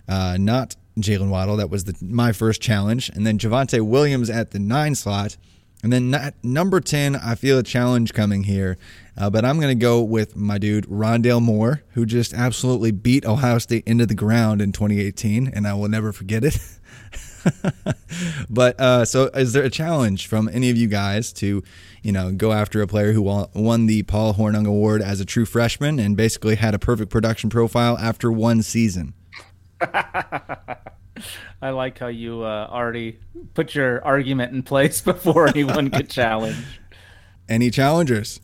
uh, 0.09 0.39
not 0.41 0.77
Jaylen 0.99 1.29
Waddle. 1.29 1.57
That 1.57 1.69
was 1.69 1.85
the, 1.85 1.95
my 2.01 2.33
first 2.33 2.63
challenge, 2.63 3.11
and 3.11 3.27
then 3.27 3.39
Javonte 3.39 3.83
Williams 3.83 4.31
at 4.31 4.53
the 4.53 4.59
nine 4.59 4.95
slot, 4.95 5.37
and 5.83 5.93
then 5.93 6.33
number 6.43 6.81
ten. 6.81 7.17
I 7.17 7.35
feel 7.35 7.59
a 7.59 7.63
challenge 7.63 8.15
coming 8.15 8.45
here, 8.45 8.79
uh, 9.19 9.29
but 9.29 9.45
I'm 9.45 9.59
going 9.59 9.77
to 9.77 9.83
go 9.83 10.01
with 10.01 10.37
my 10.37 10.59
dude 10.59 10.87
Rondale 10.87 11.43
Moore, 11.43 11.83
who 11.95 12.07
just 12.07 12.33
absolutely 12.33 12.93
beat 12.93 13.27
Ohio 13.27 13.59
State 13.59 13.83
into 13.85 14.07
the 14.07 14.15
ground 14.15 14.63
in 14.63 14.71
2018, 14.71 15.49
and 15.49 15.67
I 15.67 15.75
will 15.75 15.89
never 15.89 16.13
forget 16.13 16.45
it. 16.45 16.57
but 18.51 18.79
uh, 18.81 19.05
so, 19.05 19.25
is 19.35 19.53
there 19.53 19.65
a 19.65 19.71
challenge 19.71 20.29
from 20.29 20.49
any 20.53 20.71
of 20.71 20.77
you 20.77 20.87
guys 20.87 21.33
to, 21.35 21.65
you 22.03 22.13
know, 22.13 22.31
go 22.31 22.53
after 22.53 22.81
a 22.81 22.87
player 22.87 23.13
who 23.13 23.23
won 23.23 23.87
the 23.87 24.05
Paul 24.05 24.35
Hornung 24.35 24.69
Award 24.69 25.03
as 25.03 25.21
a 25.21 25.25
true 25.25 25.45
freshman 25.45 25.99
and 25.99 26.17
basically 26.17 26.55
had 26.55 26.75
a 26.75 26.79
perfect 26.79 27.11
production 27.11 27.51
profile 27.51 27.99
after 27.99 28.31
one 28.31 28.63
season? 28.63 29.15
I 31.61 31.71
like 31.71 31.99
how 31.99 32.07
you 32.07 32.43
uh, 32.43 32.69
already 32.71 33.19
put 33.55 33.75
your 33.75 34.05
argument 34.05 34.53
in 34.53 34.63
place 34.63 35.01
before 35.03 35.49
anyone 35.49 35.91
could 35.91 36.09
challenge. 36.09 36.65
Any 37.49 37.71
challengers? 37.71 38.41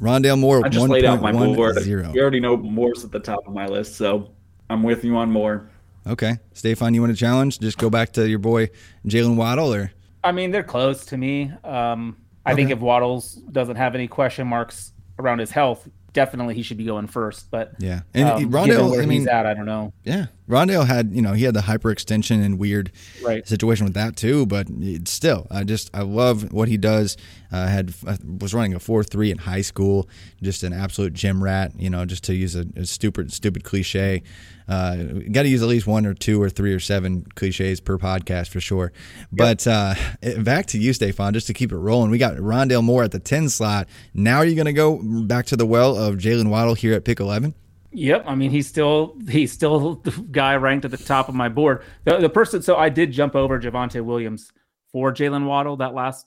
Rondale 0.00 0.38
Moore, 0.38 0.64
I 0.64 0.68
just 0.68 0.88
laid 0.88 1.04
out 1.04 1.20
my 1.20 1.32
board. 1.32 1.76
1.10. 1.76 2.14
You 2.14 2.20
already 2.20 2.40
know 2.40 2.56
Moore's 2.56 3.04
at 3.04 3.10
the 3.10 3.20
top 3.20 3.46
of 3.46 3.54
my 3.54 3.66
list, 3.66 3.96
so 3.96 4.30
I'm 4.70 4.82
with 4.82 5.04
you 5.04 5.16
on 5.16 5.30
Moore. 5.30 5.70
Okay, 6.06 6.38
Stefan, 6.54 6.94
you 6.94 7.02
want 7.02 7.12
to 7.12 7.18
challenge? 7.18 7.58
Just 7.58 7.78
go 7.78 7.90
back 7.90 8.12
to 8.14 8.28
your 8.28 8.38
boy 8.38 8.70
Jaylen 9.06 9.36
Waddle, 9.36 9.74
or 9.74 9.92
I 10.24 10.32
mean, 10.32 10.50
they're 10.50 10.62
close 10.62 11.04
to 11.06 11.16
me. 11.16 11.52
Um, 11.64 12.16
I 12.46 12.54
think 12.54 12.70
if 12.70 12.80
Waddles 12.80 13.34
doesn't 13.34 13.76
have 13.76 13.94
any 13.94 14.08
question 14.08 14.46
marks 14.46 14.92
around 15.18 15.40
his 15.40 15.50
health, 15.50 15.86
definitely 16.14 16.54
he 16.54 16.62
should 16.62 16.78
be 16.78 16.84
going 16.84 17.06
first. 17.06 17.50
But 17.50 17.72
yeah, 17.78 18.00
and 18.14 18.28
um, 18.28 18.50
Rondale. 18.50 18.90
where 18.90 19.02
I 19.02 19.06
mean, 19.06 19.20
he's 19.20 19.28
at, 19.28 19.44
I 19.44 19.52
don't 19.52 19.66
know. 19.66 19.92
Yeah, 20.04 20.26
Rondale 20.48 20.86
had 20.86 21.14
you 21.14 21.22
know 21.22 21.34
he 21.34 21.44
had 21.44 21.54
the 21.54 21.60
hyperextension 21.60 22.44
and 22.44 22.58
weird 22.58 22.90
Right. 23.22 23.46
situation 23.46 23.84
with 23.84 23.94
that 23.94 24.16
too, 24.16 24.46
but 24.46 24.66
still 25.04 25.46
I 25.50 25.64
just 25.64 25.90
I 25.94 26.02
love 26.02 26.52
what 26.52 26.68
he 26.68 26.76
does. 26.76 27.16
Uh, 27.50 27.66
had 27.66 27.94
was 28.40 28.52
running 28.52 28.74
a 28.74 28.78
four 28.78 29.02
three 29.04 29.30
in 29.30 29.38
high 29.38 29.62
school, 29.62 30.08
just 30.42 30.62
an 30.62 30.72
absolute 30.72 31.12
gym 31.14 31.42
rat. 31.42 31.72
You 31.78 31.90
know, 31.90 32.04
just 32.04 32.24
to 32.24 32.34
use 32.34 32.54
a, 32.56 32.66
a 32.76 32.84
stupid 32.86 33.32
stupid 33.32 33.64
cliche. 33.64 34.22
Uh, 34.68 34.96
Got 35.32 35.44
to 35.44 35.48
use 35.48 35.62
at 35.62 35.68
least 35.68 35.86
one 35.86 36.04
or 36.04 36.12
two 36.12 36.42
or 36.42 36.50
three 36.50 36.74
or 36.74 36.80
seven 36.80 37.24
cliches 37.36 37.80
per 37.80 37.96
podcast 37.96 38.48
for 38.48 38.60
sure. 38.60 38.92
But 39.32 39.66
uh, 39.66 39.94
back 40.40 40.66
to 40.66 40.78
you, 40.78 40.92
Stefan, 40.92 41.32
just 41.32 41.46
to 41.46 41.54
keep 41.54 41.72
it 41.72 41.78
rolling. 41.78 42.10
We 42.10 42.18
got 42.18 42.36
Rondale 42.36 42.84
Moore 42.84 43.02
at 43.04 43.12
the 43.12 43.18
ten 43.18 43.48
slot. 43.48 43.88
Now 44.12 44.36
are 44.38 44.44
you 44.44 44.54
going 44.54 44.66
to 44.66 44.74
go 44.74 45.00
back 45.24 45.46
to 45.46 45.56
the 45.56 45.64
well 45.66 45.96
of 45.96 46.16
Jaylen 46.16 46.48
Waddle 46.50 46.74
here 46.74 46.92
at 46.92 47.04
pick 47.06 47.18
eleven? 47.18 47.54
Yep, 47.92 48.24
I 48.26 48.34
mean 48.34 48.50
he's 48.50 48.66
still 48.66 49.16
he's 49.28 49.50
still 49.52 49.94
the 49.96 50.10
guy 50.30 50.56
ranked 50.56 50.84
at 50.84 50.90
the 50.90 50.96
top 50.98 51.28
of 51.28 51.34
my 51.34 51.48
board. 51.48 51.82
The, 52.04 52.18
the 52.18 52.28
person, 52.28 52.60
so 52.62 52.76
I 52.76 52.88
did 52.90 53.12
jump 53.12 53.34
over 53.34 53.58
Javonte 53.58 54.04
Williams 54.04 54.52
for 54.92 55.12
Jaylen 55.12 55.46
Waddle 55.46 55.76
that 55.78 55.94
last 55.94 56.26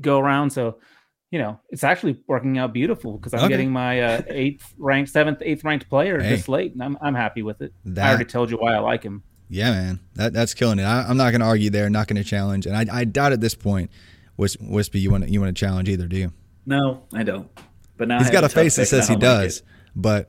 go 0.00 0.18
around. 0.18 0.50
So 0.50 0.78
you 1.30 1.38
know 1.38 1.60
it's 1.70 1.82
actually 1.84 2.20
working 2.26 2.58
out 2.58 2.72
beautiful 2.74 3.16
because 3.16 3.32
I'm 3.34 3.40
Okay. 3.40 3.48
getting 3.48 3.70
my 3.70 4.00
uh, 4.02 4.22
eighth 4.28 4.74
ranked, 4.76 5.10
seventh, 5.10 5.38
eighth 5.42 5.64
ranked 5.64 5.88
player 5.88 6.20
Hey. 6.20 6.28
this 6.30 6.48
late, 6.48 6.72
and 6.74 6.82
I'm 6.82 6.98
I'm 7.00 7.14
happy 7.14 7.42
with 7.42 7.62
it. 7.62 7.72
That- 7.86 8.04
I 8.06 8.08
already 8.10 8.24
told 8.26 8.50
you 8.50 8.58
why 8.58 8.74
I 8.74 8.78
like 8.80 9.02
him. 9.02 9.22
Yeah, 9.50 9.70
man, 9.70 10.00
that 10.16 10.34
that's 10.34 10.52
killing 10.52 10.78
it. 10.78 10.82
I, 10.84 11.06
I'm 11.08 11.16
not 11.16 11.30
going 11.30 11.40
to 11.40 11.46
argue 11.46 11.70
there. 11.70 11.88
Not 11.88 12.06
going 12.06 12.22
to 12.22 12.28
challenge, 12.28 12.66
and 12.66 12.76
I, 12.76 12.98
I 12.98 13.04
doubt 13.04 13.32
at 13.32 13.40
this 13.40 13.54
point, 13.54 13.90
Wis- 14.36 14.58
Wispy, 14.60 15.00
you 15.00 15.10
want 15.10 15.26
you 15.30 15.40
want 15.40 15.56
to 15.56 15.58
challenge 15.58 15.88
either, 15.88 16.06
do 16.06 16.18
you? 16.18 16.32
No, 16.66 17.04
I 17.14 17.22
don't. 17.22 17.48
But 17.96 18.08
now 18.08 18.18
He's 18.18 18.28
I 18.28 18.32
got 18.32 18.44
a 18.44 18.50
face 18.50 18.76
that 18.76 18.86
says 18.88 19.08
he 19.08 19.12
I 19.14 19.16
like 19.16 19.20
does. 19.22 19.62
But 19.96 20.26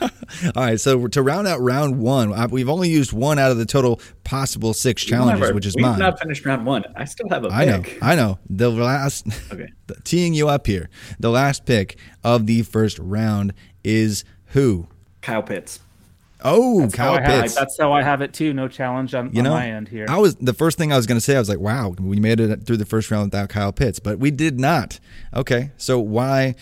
all 0.02 0.10
right, 0.56 0.80
so 0.80 1.06
to 1.06 1.22
round 1.22 1.46
out 1.46 1.60
round 1.60 1.98
one, 1.98 2.32
I- 2.32 2.46
we've 2.46 2.68
only 2.68 2.88
used 2.88 3.12
one 3.12 3.38
out 3.38 3.50
of 3.50 3.58
the 3.58 3.66
total 3.66 4.00
possible 4.24 4.74
six. 4.74 5.02
We've 5.04 5.10
challenges, 5.10 5.40
never- 5.40 5.54
which 5.54 5.66
is 5.66 5.76
we've 5.76 5.84
mine. 5.84 5.98
not 5.98 6.18
finished 6.20 6.44
round 6.44 6.66
one. 6.66 6.84
I 6.96 7.04
still 7.04 7.28
have 7.30 7.44
a 7.44 7.48
I 7.48 7.64
know. 7.64 7.82
I 8.02 8.14
know. 8.16 8.38
The 8.50 8.70
last, 8.70 9.26
Okay. 9.52 9.72
teeing 10.04 10.34
you 10.34 10.48
up 10.48 10.66
here. 10.66 10.88
The 11.20 11.30
last 11.30 11.64
pick 11.66 11.98
of 12.24 12.46
the 12.46 12.62
first 12.62 12.98
round 12.98 13.52
is 13.84 14.24
who? 14.46 14.88
Kyle 15.22 15.42
Pitts. 15.42 15.80
Oh, 16.44 16.82
How 16.82 16.88
Kyle 16.90 17.14
I 17.14 17.20
have- 17.22 17.42
Pitts. 17.42 17.54
that's 17.54 17.78
how 17.78 17.92
I 17.92 18.02
have 18.02 18.20
it 18.20 18.32
too. 18.32 18.52
No 18.52 18.68
challenge 18.68 19.14
on, 19.14 19.32
you 19.32 19.38
on 19.40 19.44
know, 19.44 19.50
my 19.54 19.70
end 19.70 19.88
here. 19.88 20.06
I 20.08 20.18
was 20.18 20.34
the 20.36 20.52
first 20.52 20.76
thing 20.78 20.92
I 20.92 20.96
was 20.96 21.06
going 21.06 21.16
to 21.16 21.20
say. 21.20 21.34
I 21.34 21.38
was 21.38 21.48
like, 21.48 21.58
"Wow, 21.58 21.94
we 21.98 22.20
made 22.20 22.40
it 22.40 22.64
through 22.66 22.76
the 22.76 22.84
first 22.84 23.10
round 23.10 23.28
without 23.32 23.48
Kyle 23.48 23.72
Pitts," 23.72 23.98
but 23.98 24.18
we 24.18 24.30
did 24.30 24.60
not. 24.60 25.00
Okay, 25.34 25.70
so 25.78 25.98
why, 25.98 26.54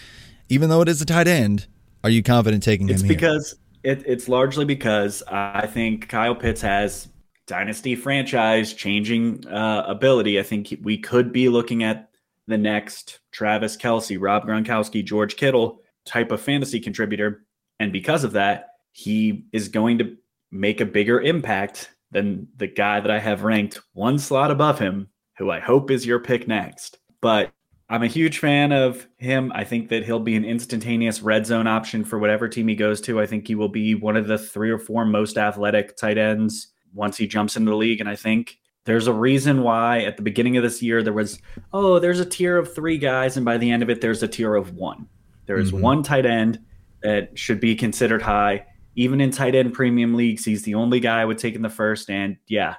even 0.49 0.71
though 0.71 0.81
it 0.81 0.89
is 0.89 1.03
a 1.03 1.05
tight 1.05 1.27
end, 1.27 1.67
are 2.05 2.11
you 2.11 2.23
confident 2.23 2.63
taking 2.63 2.89
It's 2.89 3.01
him 3.01 3.09
here? 3.09 3.17
because 3.17 3.57
it, 3.83 4.05
it's 4.07 4.29
largely 4.29 4.65
because 4.65 5.23
I 5.27 5.67
think 5.67 6.09
Kyle 6.09 6.35
Pitts 6.35 6.61
has 6.61 7.09
dynasty 7.47 7.97
franchise 7.97 8.73
changing 8.73 9.47
uh, 9.49 9.85
ability. 9.89 10.39
I 10.39 10.43
think 10.43 10.75
we 10.83 10.99
could 10.99 11.33
be 11.33 11.49
looking 11.49 11.83
at 11.83 12.11
the 12.47 12.59
next 12.59 13.21
Travis 13.33 13.77
Kelce, 13.77 14.19
Rob 14.21 14.47
Gronkowski, 14.47 15.05
George 15.05 15.37
Kittle 15.37 15.81
type 16.05 16.31
of 16.31 16.41
fantasy 16.41 16.79
contributor, 16.79 17.45
and 17.81 17.91
because 17.93 18.23
of 18.23 18.33
that, 18.33 18.69
he 18.93 19.47
is 19.53 19.69
going 19.69 19.99
to 19.99 20.17
make 20.53 20.81
a 20.81 20.87
bigger 20.87 21.21
impact 21.21 21.91
than 22.13 22.47
the 22.57 22.67
guy 22.67 23.01
that 23.01 23.11
I 23.11 23.19
have 23.19 23.43
ranked 23.43 23.81
one 23.95 24.19
slot 24.19 24.51
above 24.51 24.79
him, 24.79 25.09
who 25.39 25.51
I 25.51 25.59
hope 25.59 25.91
is 25.91 26.07
your 26.07 26.21
pick 26.21 26.47
next. 26.47 26.99
But 27.21 27.51
I'm 27.91 28.03
a 28.03 28.07
huge 28.09 28.39
fan 28.39 28.73
of 28.73 29.07
him. 29.19 29.53
I 29.55 29.65
think 29.65 29.91
that 29.91 30.05
he'll 30.05 30.19
be 30.21 30.37
an 30.37 30.45
instantaneous 30.45 31.21
red 31.21 31.45
zone 31.47 31.67
option 31.67 32.03
for 32.05 32.19
whatever 32.19 32.49
team 32.49 32.67
he 32.69 32.75
goes 32.75 33.01
to. 33.03 33.21
I 33.21 33.27
think 33.27 33.47
he 33.47 33.55
will 33.55 33.69
be 33.69 33.95
one 33.95 34.17
of 34.17 34.27
the 34.27 34.39
three 34.39 34.71
or 34.71 34.79
four 34.79 35.05
most 35.05 35.37
athletic 35.37 35.97
tight 35.97 36.17
ends 36.17 36.69
once 36.95 37.17
he 37.19 37.27
jumps 37.27 37.57
into 37.57 37.71
the 37.71 37.77
league. 37.77 38.01
And 38.01 38.09
I 38.09 38.17
think 38.17 38.59
there's 38.87 39.07
a 39.07 39.13
reason 39.13 39.63
why 39.63 40.01
at 40.01 40.17
the 40.17 40.23
beginning 40.23 40.57
of 40.57 40.63
this 40.63 40.83
year 40.83 41.03
there 41.03 41.13
was, 41.13 41.39
oh, 41.73 41.99
there's 41.99 42.21
a 42.21 42.25
tier 42.25 42.57
of 42.57 42.75
three 42.75 42.97
guys, 42.99 43.37
and 43.37 43.45
by 43.45 43.59
the 43.59 43.71
end 43.71 43.83
of 43.83 43.91
it, 43.91 44.01
there's 44.01 44.23
a 44.23 44.29
tier 44.29 44.55
of 44.55 44.75
one. 44.75 45.07
There 45.47 45.59
is 45.59 45.73
Mhm. 45.73 45.81
one 45.81 46.03
tight 46.03 46.25
end 46.27 46.61
that 47.03 47.39
should 47.39 47.61
be 47.61 47.75
considered 47.75 48.23
high. 48.23 48.65
Even 48.97 49.21
in 49.21 49.31
tight 49.31 49.55
end 49.55 49.75
premium 49.75 50.15
leagues, 50.15 50.45
he's 50.45 50.63
the 50.63 50.75
only 50.75 51.01
guy 51.01 51.21
I 51.21 51.25
would 51.25 51.39
take 51.39 51.55
in 51.55 51.63
the 51.63 51.69
first. 51.69 52.09
And 52.09 52.37
yeah, 52.47 52.77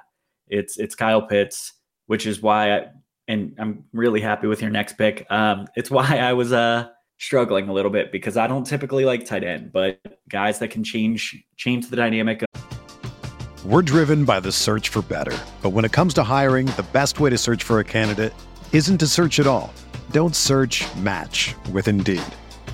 it's 0.48 0.78
it's 0.78 0.94
Kyle 0.96 1.22
Pitts, 1.22 1.74
which 2.06 2.26
is 2.26 2.42
why 2.42 2.74
I 2.76 2.86
and 3.28 3.54
I'm 3.58 3.84
really 3.92 4.20
happy 4.20 4.46
with 4.46 4.60
your 4.62 4.70
next 4.70 4.96
pick. 4.98 5.26
Um, 5.30 5.66
it's 5.76 5.90
why 5.90 6.18
I 6.18 6.32
was 6.32 6.52
uh 6.52 6.88
struggling 7.18 7.68
a 7.68 7.72
little 7.72 7.90
bit 7.90 8.12
because 8.12 8.36
I 8.36 8.46
don't 8.46 8.64
typically 8.64 9.04
like 9.04 9.24
tight 9.24 9.42
end, 9.42 9.72
but 9.72 10.00
guys 10.28 10.58
that 10.58 10.68
can 10.68 10.84
change 10.84 11.36
change 11.56 11.88
the 11.88 11.96
dynamic 11.96 12.42
Of- 12.42 13.64
We're 13.64 13.82
driven 13.82 14.24
by 14.24 14.40
the 14.40 14.52
search 14.52 14.90
for 14.90 15.02
better. 15.02 15.36
But 15.62 15.70
when 15.70 15.84
it 15.84 15.92
comes 15.92 16.14
to 16.14 16.22
hiring, 16.22 16.66
the 16.66 16.86
best 16.92 17.18
way 17.20 17.30
to 17.30 17.38
search 17.38 17.62
for 17.64 17.80
a 17.80 17.84
candidate 17.84 18.34
isn't 18.72 18.98
to 18.98 19.06
search 19.06 19.40
at 19.40 19.46
all. 19.46 19.72
Don't 20.10 20.36
search 20.36 20.84
match 20.96 21.54
with 21.72 21.88
Indeed. 21.88 22.22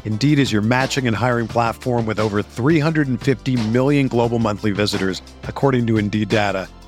Indeed 0.04 0.38
is 0.40 0.50
your 0.50 0.62
matching 0.62 1.06
and 1.06 1.16
hiring 1.16 1.46
platform 1.46 2.04
with 2.06 2.18
over 2.18 2.42
350 2.42 3.68
million 3.68 4.08
global 4.08 4.40
monthly 4.40 4.72
visitors, 4.72 5.22
according 5.44 5.86
to 5.86 5.98
Indeed 5.98 6.28
data, 6.28 6.68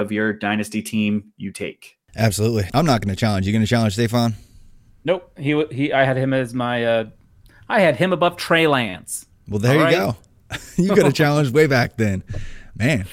Of 0.00 0.10
your 0.10 0.32
dynasty 0.32 0.82
team 0.82 1.32
you 1.36 1.52
take. 1.52 1.96
Absolutely. 2.16 2.68
I'm 2.74 2.86
not 2.86 3.00
going 3.00 3.14
to 3.14 3.18
challenge. 3.18 3.46
You 3.46 3.52
going 3.52 3.62
to 3.62 3.68
challenge 3.68 3.92
Stefan? 3.94 4.34
Nope. 5.04 5.30
He 5.38 5.52
w- 5.52 5.68
he. 5.70 5.92
I 5.92 6.04
had 6.04 6.16
him 6.16 6.34
as 6.34 6.52
my. 6.52 6.84
Uh, 6.84 7.04
I 7.68 7.80
had 7.80 7.96
him 7.96 8.12
above 8.12 8.36
Trey 8.36 8.66
Lance. 8.66 9.26
Well, 9.48 9.60
there 9.60 9.72
All 9.72 9.78
you 9.78 9.84
right. 9.84 9.92
go. 9.94 10.16
you 10.76 10.92
could 10.92 11.04
have 11.04 11.14
challenged 11.14 11.54
way 11.54 11.66
back 11.66 11.96
then, 11.96 12.24
man. 12.76 13.06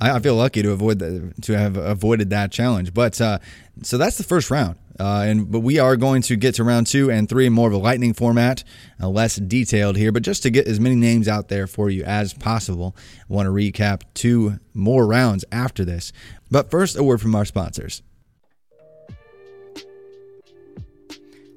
I, 0.00 0.12
I 0.12 0.20
feel 0.20 0.34
lucky 0.34 0.62
to 0.62 0.72
avoid 0.72 0.98
the, 0.98 1.32
to 1.42 1.56
have 1.56 1.76
avoided 1.76 2.30
that 2.30 2.50
challenge. 2.50 2.94
But 2.94 3.20
uh, 3.20 3.38
so 3.82 3.98
that's 3.98 4.18
the 4.18 4.24
first 4.24 4.50
round, 4.50 4.76
uh, 4.98 5.24
and 5.26 5.50
but 5.50 5.60
we 5.60 5.78
are 5.78 5.96
going 5.96 6.22
to 6.22 6.36
get 6.36 6.54
to 6.56 6.64
round 6.64 6.86
two 6.86 7.10
and 7.10 7.28
three, 7.28 7.48
more 7.48 7.68
of 7.68 7.74
a 7.74 7.78
lightning 7.78 8.14
format, 8.14 8.64
uh, 9.02 9.08
less 9.08 9.36
detailed 9.36 9.96
here. 9.96 10.12
But 10.12 10.22
just 10.22 10.42
to 10.44 10.50
get 10.50 10.66
as 10.66 10.80
many 10.80 10.96
names 10.96 11.28
out 11.28 11.48
there 11.48 11.66
for 11.66 11.90
you 11.90 12.02
as 12.04 12.34
possible, 12.34 12.96
I 13.28 13.32
want 13.32 13.46
to 13.46 13.52
recap 13.52 14.02
two 14.14 14.58
more 14.74 15.06
rounds 15.06 15.44
after 15.52 15.84
this. 15.84 16.12
But 16.50 16.70
first, 16.70 16.96
a 16.96 17.02
word 17.02 17.20
from 17.20 17.34
our 17.34 17.44
sponsors. 17.44 18.02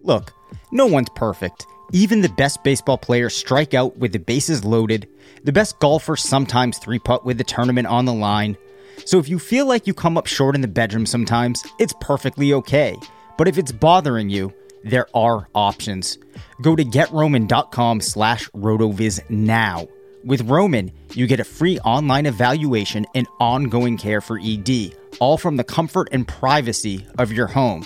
Look, 0.04 0.34
no 0.72 0.86
one's 0.86 1.10
perfect. 1.16 1.66
Even 1.94 2.22
the 2.22 2.30
best 2.30 2.64
baseball 2.64 2.98
players 2.98 3.36
strike 3.36 3.74
out 3.74 3.98
with 3.98 4.12
the 4.12 4.20
bases 4.20 4.66
loaded. 4.66 5.08
The 5.44 5.52
best 5.52 5.80
golfers 5.80 6.22
sometimes 6.22 6.78
three 6.78 7.00
putt 7.00 7.26
with 7.26 7.38
the 7.38 7.44
tournament 7.44 7.88
on 7.88 8.06
the 8.06 8.14
line. 8.14 8.58
So 9.06 9.20
if 9.20 9.28
you 9.28 9.40
feel 9.40 9.66
like 9.66 9.88
you 9.88 9.94
come 9.94 10.18
up 10.18 10.28
short 10.28 10.56
in 10.56 10.62
the 10.62 10.68
bedroom 10.68 11.06
sometimes, 11.06 11.64
it's 11.80 11.94
perfectly 12.00 12.54
okay. 12.54 12.98
But 13.38 13.48
if 13.48 13.58
it's 13.58 13.72
bothering 13.72 14.30
you, 14.30 14.54
there 14.84 15.08
are 15.14 15.48
options. 15.56 16.18
Go 16.62 16.76
to 16.76 16.84
getroman.com 16.84 18.02
slash 18.02 18.50
rotoviz 18.52 19.28
now. 19.30 19.88
With 20.24 20.50
Roman, 20.50 20.92
you 21.14 21.28
get 21.28 21.42
a 21.42 21.44
free 21.44 21.80
online 21.80 22.26
evaluation 22.26 23.06
and 23.14 23.28
ongoing 23.40 23.98
care 23.98 24.22
for 24.22 24.40
ED, 24.42 24.96
all 25.20 25.38
from 25.38 25.58
the 25.58 25.64
comfort 25.64 26.08
and 26.12 26.28
privacy 26.28 27.06
of 27.18 27.32
your 27.32 27.48
home. 27.48 27.86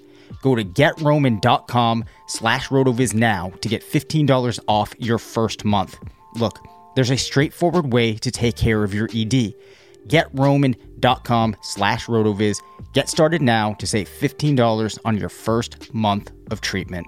Go 0.41 0.55
to 0.55 0.63
getroman.com 0.63 2.05
slash 2.27 2.69
rotoviz 2.69 3.13
now 3.13 3.51
to 3.61 3.69
get 3.69 3.83
$15 3.83 4.59
off 4.67 4.93
your 4.99 5.17
first 5.17 5.65
month. 5.65 5.97
Look, 6.35 6.59
there's 6.95 7.11
a 7.11 7.17
straightforward 7.17 7.93
way 7.93 8.15
to 8.15 8.31
take 8.31 8.55
care 8.55 8.83
of 8.83 8.93
your 8.93 9.09
ED. 9.13 9.53
Getroman.com 10.07 11.55
slash 11.61 12.07
rotoviz. 12.07 12.61
Get 12.93 13.09
started 13.09 13.41
now 13.41 13.73
to 13.75 13.87
save 13.87 14.09
$15 14.09 14.99
on 15.05 15.17
your 15.17 15.29
first 15.29 15.93
month 15.93 16.31
of 16.49 16.61
treatment. 16.61 17.07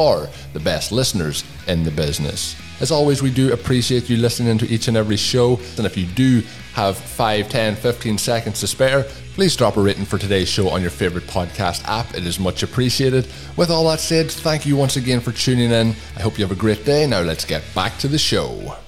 for 0.00 0.30
the 0.54 0.60
best 0.60 0.92
listeners 0.92 1.44
in 1.68 1.84
the 1.84 1.90
business. 1.90 2.56
As 2.80 2.90
always, 2.90 3.22
we 3.22 3.30
do 3.30 3.52
appreciate 3.52 4.08
you 4.08 4.16
listening 4.16 4.56
to 4.56 4.66
each 4.66 4.88
and 4.88 4.96
every 4.96 5.18
show. 5.18 5.60
And 5.76 5.84
if 5.84 5.94
you 5.94 6.06
do 6.06 6.42
have 6.72 6.96
5, 6.96 7.50
10, 7.50 7.76
15 7.76 8.16
seconds 8.16 8.60
to 8.60 8.66
spare, 8.66 9.02
please 9.34 9.54
drop 9.54 9.76
a 9.76 9.80
rating 9.82 10.06
for 10.06 10.16
today's 10.16 10.48
show 10.48 10.70
on 10.70 10.80
your 10.80 10.90
favorite 10.90 11.24
podcast 11.24 11.84
app. 11.84 12.14
It 12.14 12.26
is 12.26 12.40
much 12.40 12.62
appreciated. 12.62 13.28
With 13.58 13.70
all 13.70 13.86
that 13.90 14.00
said, 14.00 14.30
thank 14.30 14.64
you 14.64 14.74
once 14.74 14.96
again 14.96 15.20
for 15.20 15.32
tuning 15.32 15.70
in. 15.70 15.88
I 16.16 16.22
hope 16.22 16.38
you 16.38 16.44
have 16.46 16.56
a 16.56 16.58
great 16.58 16.86
day. 16.86 17.06
Now 17.06 17.20
let's 17.20 17.44
get 17.44 17.62
back 17.74 17.98
to 17.98 18.08
the 18.08 18.18
show. 18.18 18.78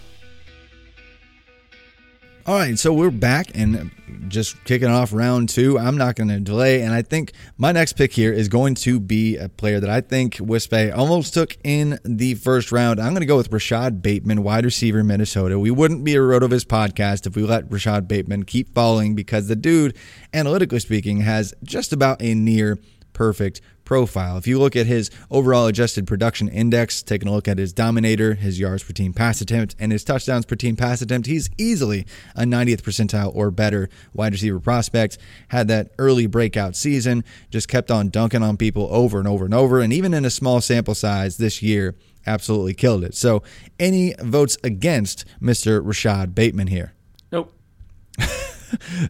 All 2.44 2.56
right, 2.56 2.76
so 2.76 2.92
we're 2.92 3.12
back 3.12 3.52
and 3.54 3.92
just 4.26 4.64
kicking 4.64 4.88
off 4.88 5.12
round 5.12 5.48
two. 5.48 5.78
I'm 5.78 5.96
not 5.96 6.16
going 6.16 6.26
to 6.26 6.40
delay, 6.40 6.82
and 6.82 6.92
I 6.92 7.00
think 7.02 7.34
my 7.56 7.70
next 7.70 7.92
pick 7.92 8.12
here 8.12 8.32
is 8.32 8.48
going 8.48 8.74
to 8.76 8.98
be 8.98 9.36
a 9.36 9.48
player 9.48 9.78
that 9.78 9.88
I 9.88 10.00
think 10.00 10.38
Wispe 10.38 10.92
almost 10.92 11.34
took 11.34 11.56
in 11.62 12.00
the 12.04 12.34
first 12.34 12.72
round. 12.72 12.98
I'm 12.98 13.10
going 13.12 13.20
to 13.20 13.26
go 13.26 13.36
with 13.36 13.52
Rashod 13.52 14.02
Bateman, 14.02 14.42
wide 14.42 14.64
receiver, 14.64 15.04
Minnesota. 15.04 15.56
We 15.56 15.70
wouldn't 15.70 16.02
be 16.02 16.16
a 16.16 16.18
Rotoviz 16.18 16.64
podcast 16.64 17.28
if 17.28 17.36
we 17.36 17.44
let 17.44 17.70
Rashod 17.70 18.08
Bateman 18.08 18.42
keep 18.42 18.74
falling 18.74 19.14
because 19.14 19.46
the 19.46 19.54
dude, 19.54 19.96
analytically 20.34 20.80
speaking, 20.80 21.20
has 21.20 21.54
just 21.62 21.92
about 21.92 22.20
a 22.20 22.34
near 22.34 22.76
perfect 23.12 23.60
profile. 23.92 24.38
If 24.38 24.46
you 24.46 24.58
look 24.58 24.74
at 24.74 24.86
his 24.86 25.10
overall 25.30 25.66
adjusted 25.66 26.06
production 26.06 26.48
index, 26.48 27.02
taking 27.02 27.28
a 27.28 27.30
look 27.30 27.46
at 27.46 27.58
his 27.58 27.74
dominator, 27.74 28.32
his 28.32 28.58
yards 28.58 28.82
per 28.82 28.94
team 28.94 29.12
pass 29.12 29.42
attempt, 29.42 29.76
and 29.78 29.92
his 29.92 30.02
touchdowns 30.02 30.46
per 30.46 30.54
team 30.56 30.76
pass 30.76 31.02
attempt, 31.02 31.26
he's 31.26 31.50
easily 31.58 32.06
a 32.34 32.44
90th 32.44 32.80
percentile 32.80 33.30
or 33.36 33.50
better 33.50 33.90
wide 34.14 34.32
receiver 34.32 34.58
prospect. 34.58 35.18
Had 35.48 35.68
that 35.68 35.90
early 35.98 36.26
breakout 36.26 36.74
season, 36.74 37.22
just 37.50 37.68
kept 37.68 37.90
on 37.90 38.08
dunking 38.08 38.42
on 38.42 38.56
people 38.56 38.88
over 38.90 39.18
and 39.18 39.28
over 39.28 39.44
and 39.44 39.52
over, 39.52 39.80
and 39.82 39.92
even 39.92 40.14
in 40.14 40.24
a 40.24 40.30
small 40.30 40.62
sample 40.62 40.94
size 40.94 41.36
this 41.36 41.60
year, 41.60 41.94
absolutely 42.26 42.72
killed 42.72 43.04
it. 43.04 43.14
So, 43.14 43.42
any 43.78 44.14
votes 44.20 44.56
against 44.64 45.26
Mr. 45.38 45.84
Rashod 45.84 46.34
Bateman 46.34 46.68
here? 46.68 46.94
Nope. 47.30 47.52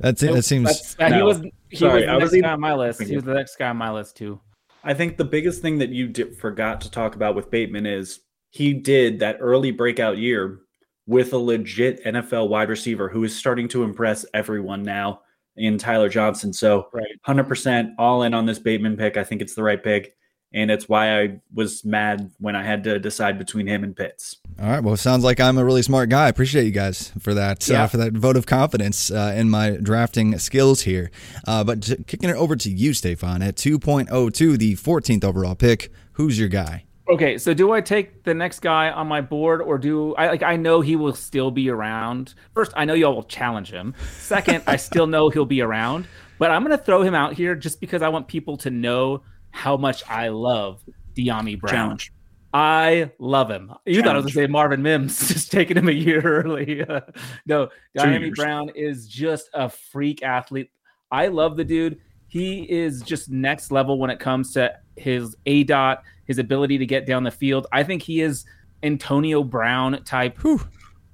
That's 0.00 0.24
it. 0.24 0.26
Nope. 0.26 0.34
That 0.34 0.42
seems. 0.42 0.64
That's, 0.64 0.96
uh, 0.98 1.14
he 1.16 1.22
was 1.22 1.40
he 1.68 1.76
Sorry, 1.76 2.00
was 2.00 2.02
the 2.04 2.10
I 2.10 2.14
was 2.14 2.20
next 2.22 2.32
even- 2.34 2.42
guy 2.42 2.52
on 2.54 2.60
my 2.60 2.74
list. 2.74 3.00
He 3.00 3.14
was 3.14 3.24
the 3.24 3.34
next 3.34 3.56
guy 3.56 3.68
on 3.68 3.76
my 3.76 3.92
list 3.92 4.16
too. 4.16 4.40
I 4.84 4.94
think 4.94 5.16
the 5.16 5.24
biggest 5.24 5.62
thing 5.62 5.78
that 5.78 5.90
you 5.90 6.12
forgot 6.34 6.80
to 6.82 6.90
talk 6.90 7.14
about 7.14 7.34
with 7.34 7.50
Bateman 7.50 7.86
is 7.86 8.20
he 8.50 8.72
did 8.74 9.20
that 9.20 9.38
early 9.40 9.70
breakout 9.70 10.18
year 10.18 10.58
with 11.06 11.32
a 11.32 11.38
legit 11.38 12.04
NFL 12.04 12.48
wide 12.48 12.68
receiver 12.68 13.08
who 13.08 13.24
is 13.24 13.36
starting 13.36 13.68
to 13.68 13.82
impress 13.82 14.24
everyone 14.34 14.82
now 14.82 15.20
in 15.56 15.78
Tyler 15.78 16.08
Johnson. 16.08 16.52
So, 16.52 16.88
Right. 16.92 17.06
100% 17.26 17.94
all 17.98 18.22
in 18.22 18.34
on 18.34 18.46
this 18.46 18.58
Bateman 18.58 18.96
pick. 18.96 19.16
I 19.16 19.24
think 19.24 19.42
it's 19.42 19.54
the 19.54 19.62
right 19.62 19.82
pick. 19.82 20.14
And 20.54 20.70
it's 20.70 20.88
why 20.88 21.18
I 21.20 21.40
was 21.54 21.84
mad 21.84 22.30
when 22.38 22.54
I 22.54 22.62
had 22.62 22.84
to 22.84 22.98
decide 22.98 23.38
between 23.38 23.66
him 23.66 23.82
and 23.84 23.96
Pitts. 23.96 24.36
All 24.60 24.68
right. 24.68 24.82
Well, 24.82 24.94
it 24.94 24.98
sounds 24.98 25.24
like 25.24 25.40
I'm 25.40 25.56
a 25.56 25.64
really 25.64 25.80
smart 25.82 26.10
guy. 26.10 26.26
I 26.26 26.28
appreciate 26.28 26.64
you 26.64 26.70
guys 26.72 27.10
for 27.20 27.32
that 27.34 27.70
uh, 27.70 27.72
Yeah. 27.72 27.86
for 27.86 27.96
that 27.96 28.12
vote 28.12 28.36
of 28.36 28.44
confidence 28.46 29.10
uh, 29.10 29.32
in 29.34 29.48
my 29.48 29.70
drafting 29.70 30.38
skills 30.38 30.82
here. 30.82 31.10
Uh, 31.46 31.64
but 31.64 31.90
kicking 32.06 32.28
it 32.28 32.36
over 32.36 32.54
to 32.56 32.70
you, 32.70 32.92
Stefan, 32.92 33.40
at 33.42 33.56
2.02, 33.56 34.58
the 34.58 34.74
14th 34.76 35.24
overall 35.24 35.54
pick. 35.54 35.90
Who's 36.14 36.38
your 36.38 36.48
guy? 36.48 36.84
Okay, 37.08 37.36
so 37.36 37.52
do 37.52 37.72
I 37.72 37.80
take 37.80 38.22
the 38.22 38.32
next 38.32 38.60
guy 38.60 38.88
on 38.90 39.06
my 39.08 39.20
board, 39.20 39.60
or 39.60 39.76
do 39.76 40.14
I 40.14 40.28
like? 40.28 40.42
I 40.44 40.56
know 40.56 40.80
he 40.82 40.94
will 40.96 41.14
still 41.14 41.50
be 41.50 41.68
around. 41.68 42.34
First, 42.54 42.72
I 42.76 42.84
know 42.84 42.94
y'all 42.94 43.14
will 43.14 43.24
challenge 43.24 43.70
him. 43.72 43.94
Second, 44.18 44.62
I 44.68 44.76
still 44.76 45.06
know 45.08 45.28
he'll 45.28 45.44
be 45.44 45.62
around, 45.62 46.06
but 46.38 46.50
I'm 46.52 46.64
going 46.64 46.76
to 46.78 46.82
throw 46.82 47.02
him 47.02 47.14
out 47.14 47.34
here 47.34 47.54
just 47.56 47.80
because 47.80 48.02
I 48.02 48.08
want 48.08 48.28
people 48.28 48.56
to 48.58 48.70
know 48.70 49.22
how 49.52 49.76
much 49.76 50.02
I 50.08 50.28
love 50.28 50.82
Dyami 51.14 51.58
Brown. 51.60 51.72
Challenge. 51.72 52.12
I 52.54 53.10
love 53.18 53.50
him. 53.50 53.72
You 53.86 54.02
thought 54.02 54.14
I 54.14 54.18
was 54.18 54.24
going 54.24 54.32
to 54.34 54.40
say 54.40 54.46
Marvin 54.46 54.82
Mims, 54.82 55.26
just 55.32 55.50
taking 55.50 55.76
him 55.76 55.88
a 55.88 55.92
year 55.92 56.20
early. 56.20 56.82
Uh, 56.88 57.00
no, 57.46 57.68
Dyami 57.96 58.20
years. 58.20 58.36
Brown 58.36 58.70
is 58.74 59.06
just 59.08 59.48
a 59.54 59.68
freak 59.70 60.22
athlete. 60.22 60.70
I 61.10 61.28
love 61.28 61.56
the 61.56 61.64
dude. 61.64 61.98
He 62.28 62.62
is 62.70 63.02
just 63.02 63.30
next 63.30 63.70
level 63.70 63.98
when 63.98 64.10
it 64.10 64.18
comes 64.18 64.52
to 64.54 64.72
his 64.96 65.36
A 65.46 65.64
dot, 65.64 66.02
his 66.26 66.38
ability 66.38 66.78
to 66.78 66.86
get 66.86 67.06
down 67.06 67.24
the 67.24 67.30
field. 67.30 67.66
I 67.72 67.82
think 67.84 68.02
he 68.02 68.20
is 68.20 68.44
Antonio 68.82 69.42
Brown 69.44 70.02
type 70.04 70.38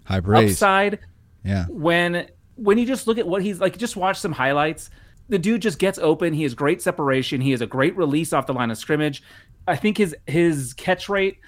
High 0.04 0.20
praise. 0.20 0.52
upside 0.52 1.00
Yeah. 1.44 1.66
when 1.68 2.28
when 2.54 2.78
you 2.78 2.86
just 2.86 3.06
look 3.06 3.18
at 3.18 3.26
what 3.28 3.42
he's 3.42 3.60
like 3.60 3.76
just 3.78 3.94
watch 3.96 4.18
some 4.18 4.32
highlights 4.32 4.90
the 5.28 5.38
dude 5.38 5.62
just 5.62 5.78
gets 5.78 5.98
open. 5.98 6.32
He 6.32 6.42
has 6.44 6.54
great 6.54 6.80
separation. 6.82 7.40
He 7.40 7.50
has 7.50 7.60
a 7.60 7.66
great 7.66 7.96
release 7.96 8.32
off 8.32 8.46
the 8.46 8.54
line 8.54 8.70
of 8.70 8.78
scrimmage. 8.78 9.22
I 9.66 9.76
think 9.76 9.98
his 9.98 10.16
his 10.26 10.72
catch 10.74 11.08
rate 11.08 11.38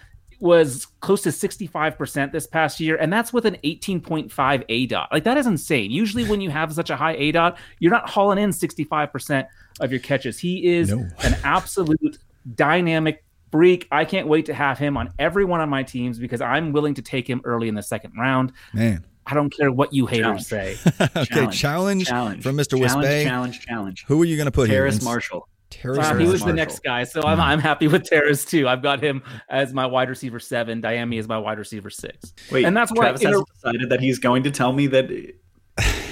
was 0.41 0.87
close 1.01 1.20
to 1.20 1.28
65% 1.28 2.33
this 2.33 2.47
past 2.47 2.81
year 2.81 2.97
and 2.97 3.12
that's 3.12 3.31
with 3.31 3.45
an 3.45 3.57
18.5 3.62 4.64
a 4.70 4.87
dot. 4.87 5.09
Like 5.12 5.24
that 5.24 5.37
is 5.37 5.47
insane. 5.47 5.91
Usually 5.91 6.24
when 6.24 6.41
you 6.41 6.49
have 6.49 6.72
such 6.72 6.89
a 6.89 6.97
high 6.97 7.14
a 7.16 7.31
dot 7.33 7.59
you're 7.78 7.93
not 7.93 8.09
hauling 8.09 8.39
in 8.39 8.49
65% 8.51 9.47
of 9.81 9.91
your 9.91 10.01
catches. 10.01 10.39
He 10.39 10.66
is 10.66 10.91
No. 10.95 11.07
an 11.24 11.37
absolute 11.45 12.18
dynamic 12.55 13.22
freak. 13.53 13.87
I 13.93 14.07
can't 14.07 14.28
wait 14.28 14.47
to 14.47 14.55
have 14.55 14.78
him 14.78 14.97
on 14.97 15.12
every 15.18 15.45
one 15.45 15.61
of 15.61 15.68
my 15.68 15.83
teams 15.83 16.18
because 16.18 16.41
i'm 16.41 16.72
willing 16.72 16.95
to 16.95 17.03
take 17.03 17.28
him 17.28 17.43
early 17.45 17.68
in 17.68 17.74
the 17.74 17.83
second 17.83 18.12
round. 18.18 18.53
Man. 18.72 19.05
I 19.31 19.35
don't 19.35 19.51
care 19.51 19.70
what 19.70 19.93
you 19.93 20.07
haters 20.07 20.49
Challenge. 20.49 20.76
say. 20.76 20.76
okay. 21.16 21.47
Challenge, 21.49 22.07
Challenge. 22.07 22.43
from 22.43 22.57
Mr. 22.57 22.70
Challenge, 22.78 23.07
Wispe. 23.07 23.24
challenge, 23.24 23.61
challenge. 23.61 24.05
Who 24.09 24.20
are 24.22 24.24
you 24.24 24.37
going 24.37 24.47
to 24.47 24.51
put 24.53 24.68
here? 24.68 24.78
Terrace 24.81 24.95
Ins- 24.97 25.05
Marshall. 25.05 25.49
Terrace 25.70 25.99
Wow, 25.99 26.05
he 26.05 26.11
Marshall. 26.14 26.33
was 26.33 26.43
the 26.43 26.53
next 26.53 26.83
guy, 26.83 27.05
so 27.05 27.22
I'm, 27.22 27.39
I'm 27.41 27.61
happy 27.61 27.87
with 27.87 28.03
Terrace 28.05 28.45
too. 28.45 28.66
I've 28.66 28.83
got 28.83 29.01
him 29.03 29.22
as 29.49 29.72
my 29.72 29.87
wide 29.87 30.09
receiver 30.09 30.41
seven. 30.41 30.83
Dyami 30.83 31.18
is 31.18 31.28
my 31.28 31.39
wide 31.39 31.59
receiver 31.59 31.91
six. 31.91 32.33
Wait, 32.51 32.64
and 32.64 32.76
that's 32.76 32.91
why 32.91 33.05
Travis 33.05 33.20
in 33.22 33.28
a- 33.28 33.31
hasn't 33.31 33.49
decided 33.55 33.89
that 33.91 34.01
he's 34.01 34.18
going 34.18 34.43
to 34.43 34.51
tell 34.51 34.72
me 34.72 34.89
that 34.89 35.09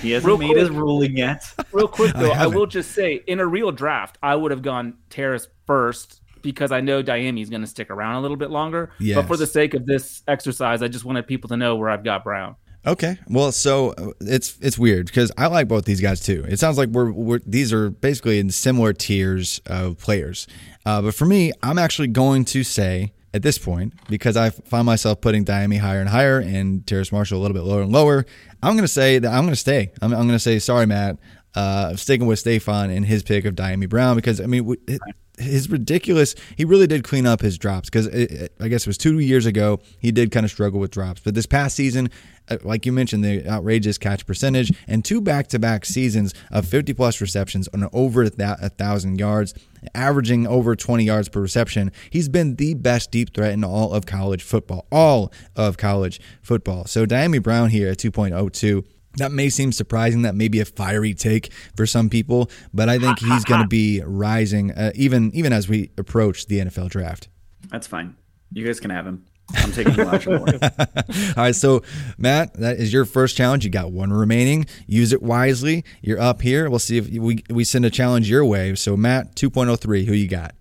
he 0.00 0.12
hasn't 0.12 0.26
Real 0.28 0.38
made 0.38 0.56
his 0.56 0.70
ruling 0.70 1.16
yet. 1.16 1.42
real 1.72 1.88
quick 1.88 2.14
though, 2.14 2.30
I, 2.30 2.36
haven't. 2.36 2.56
will 2.56 2.66
just 2.66 2.92
say 2.92 3.20
in 3.26 3.40
a 3.40 3.46
real 3.46 3.72
draft, 3.72 4.16
I 4.22 4.36
would 4.36 4.52
have 4.52 4.62
gone 4.62 4.94
Terrace 5.10 5.48
first 5.66 6.22
because 6.40 6.70
I 6.70 6.80
know 6.80 7.02
Dyami 7.02 7.42
is 7.42 7.50
going 7.50 7.62
to 7.62 7.66
stick 7.66 7.90
around 7.90 8.14
a 8.14 8.20
little 8.20 8.36
bit 8.36 8.50
longer. 8.50 8.90
But 9.12 9.26
for 9.26 9.36
the 9.36 9.46
sake 9.46 9.74
of 9.74 9.86
this 9.86 10.22
exercise, 10.28 10.82
I 10.82 10.88
just 10.88 11.04
wanted 11.04 11.26
people 11.26 11.48
to 11.48 11.56
know 11.56 11.74
where 11.74 11.90
I've 11.90 12.04
got 12.04 12.22
Brown. 12.22 12.54
Okay, 12.86 13.18
well, 13.28 13.52
so 13.52 13.90
uh, 13.90 14.10
it's 14.20 14.56
it's 14.60 14.78
weird 14.78 15.06
because 15.06 15.30
I 15.36 15.48
like 15.48 15.68
both 15.68 15.84
these 15.84 16.00
guys 16.00 16.20
too. 16.20 16.44
It 16.48 16.58
sounds 16.58 16.78
like 16.78 16.88
we're, 16.88 17.10
we're 17.10 17.40
these 17.44 17.72
are 17.72 17.90
basically 17.90 18.38
in 18.38 18.50
similar 18.50 18.92
tiers 18.92 19.60
of 19.66 19.98
players. 19.98 20.46
Uh, 20.86 21.02
but 21.02 21.14
for 21.14 21.26
me, 21.26 21.52
I'm 21.62 21.78
actually 21.78 22.08
going 22.08 22.44
to 22.46 22.62
say 22.64 23.12
at 23.34 23.42
this 23.42 23.58
point 23.58 23.92
because 24.08 24.36
I 24.38 24.50
find 24.50 24.86
myself 24.86 25.20
putting 25.20 25.44
Dyami 25.44 25.78
higher 25.80 26.00
and 26.00 26.08
higher 26.08 26.38
and 26.38 26.86
Terrace 26.86 27.12
Marshall 27.12 27.40
a 27.40 27.42
little 27.42 27.54
bit 27.54 27.64
lower 27.64 27.82
and 27.82 27.92
lower. 27.92 28.24
I'm 28.62 28.72
going 28.72 28.84
to 28.84 28.88
say 28.88 29.18
that 29.18 29.28
I'm 29.30 29.42
going 29.42 29.50
to 29.50 29.56
stay. 29.56 29.90
I'm, 30.00 30.12
I'm 30.12 30.20
going 30.26 30.30
to 30.30 30.38
say 30.38 30.58
sorry, 30.58 30.86
Matt. 30.86 31.18
Uh, 31.54 31.88
I'm 31.90 31.96
sticking 31.96 32.26
with 32.26 32.38
Stefan 32.38 32.90
and 32.90 33.04
his 33.04 33.22
pick 33.22 33.44
of 33.44 33.54
Dyami 33.54 33.88
Brown 33.88 34.16
because 34.16 34.40
I 34.40 34.46
mean. 34.46 34.74
it- 34.86 35.00
his 35.38 35.70
ridiculous. 35.70 36.34
He 36.56 36.64
really 36.64 36.86
did 36.86 37.04
clean 37.04 37.26
up 37.26 37.40
his 37.40 37.58
drops 37.58 37.88
because 37.90 38.08
I 38.08 38.68
guess 38.68 38.82
it 38.82 38.86
was 38.86 38.98
two 38.98 39.18
years 39.18 39.46
ago. 39.46 39.80
He 39.98 40.12
did 40.12 40.30
kind 40.30 40.44
of 40.44 40.50
struggle 40.50 40.80
with 40.80 40.90
drops, 40.90 41.20
but 41.20 41.34
this 41.34 41.46
past 41.46 41.76
season, 41.76 42.10
uh, 42.48 42.58
like 42.62 42.86
you 42.86 42.92
mentioned, 42.92 43.24
the 43.24 43.46
outrageous 43.48 43.98
catch 43.98 44.26
percentage 44.26 44.72
and 44.86 45.04
two 45.04 45.20
back-to-back 45.20 45.84
seasons 45.84 46.34
of 46.50 46.66
50 46.66 46.94
plus 46.94 47.20
receptions 47.20 47.68
on 47.74 47.88
over 47.92 48.28
thou- 48.28 48.56
a 48.60 48.68
thousand 48.68 49.18
yards, 49.18 49.54
averaging 49.94 50.46
over 50.46 50.74
20 50.74 51.04
yards 51.04 51.28
per 51.28 51.40
reception. 51.40 51.92
He's 52.10 52.28
been 52.28 52.56
the 52.56 52.74
best 52.74 53.10
deep 53.10 53.34
threat 53.34 53.52
in 53.52 53.64
all 53.64 53.92
of 53.92 54.06
college 54.06 54.42
football, 54.42 54.86
all 54.90 55.32
of 55.56 55.76
college 55.76 56.20
football. 56.42 56.86
So 56.86 57.06
Dyami 57.06 57.42
Brown 57.42 57.70
here 57.70 57.88
at 57.90 57.98
2.02. 57.98 58.84
That 59.16 59.32
may 59.32 59.48
seem 59.48 59.72
surprising. 59.72 60.22
That 60.22 60.34
may 60.34 60.48
be 60.48 60.60
a 60.60 60.64
fiery 60.64 61.14
take 61.14 61.52
for 61.76 61.86
some 61.86 62.08
people, 62.08 62.50
but 62.72 62.88
I 62.88 62.98
think 62.98 63.18
he's 63.18 63.44
going 63.44 63.62
to 63.62 63.68
be 63.68 64.00
rising 64.04 64.70
uh, 64.72 64.92
even 64.94 65.34
even 65.34 65.52
as 65.52 65.68
we 65.68 65.90
approach 65.98 66.46
the 66.46 66.60
NFL 66.60 66.90
draft. 66.90 67.28
That's 67.70 67.86
fine. 67.86 68.14
You 68.52 68.64
guys 68.64 68.80
can 68.80 68.90
have 68.90 69.06
him. 69.06 69.24
I'm 69.54 69.72
taking 69.72 69.98
Elijah 69.98 70.30
Moore. 70.30 70.46
All 70.62 71.34
right, 71.36 71.54
so 71.54 71.82
Matt, 72.18 72.54
that 72.54 72.78
is 72.78 72.92
your 72.92 73.04
first 73.04 73.36
challenge. 73.36 73.64
You 73.64 73.70
got 73.70 73.92
one 73.92 74.12
remaining. 74.12 74.66
Use 74.86 75.12
it 75.12 75.22
wisely. 75.22 75.84
You're 76.02 76.20
up 76.20 76.42
here. 76.42 76.68
We'll 76.68 76.78
see 76.78 76.98
if 76.98 77.08
we 77.08 77.44
we 77.48 77.64
send 77.64 77.84
a 77.84 77.90
challenge 77.90 78.28
your 78.28 78.44
way. 78.44 78.74
So 78.74 78.96
Matt, 78.96 79.36
2.03, 79.36 80.04
who 80.04 80.12
you 80.12 80.28
got? 80.28 80.54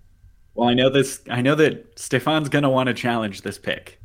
Well, 0.54 0.68
I 0.68 0.74
know 0.74 0.90
this. 0.90 1.20
I 1.30 1.42
know 1.42 1.54
that 1.56 1.98
Stefan's 1.98 2.48
going 2.48 2.64
to 2.64 2.70
want 2.70 2.88
to 2.88 2.94
challenge 2.94 3.42
this 3.42 3.58
pick 3.58 4.00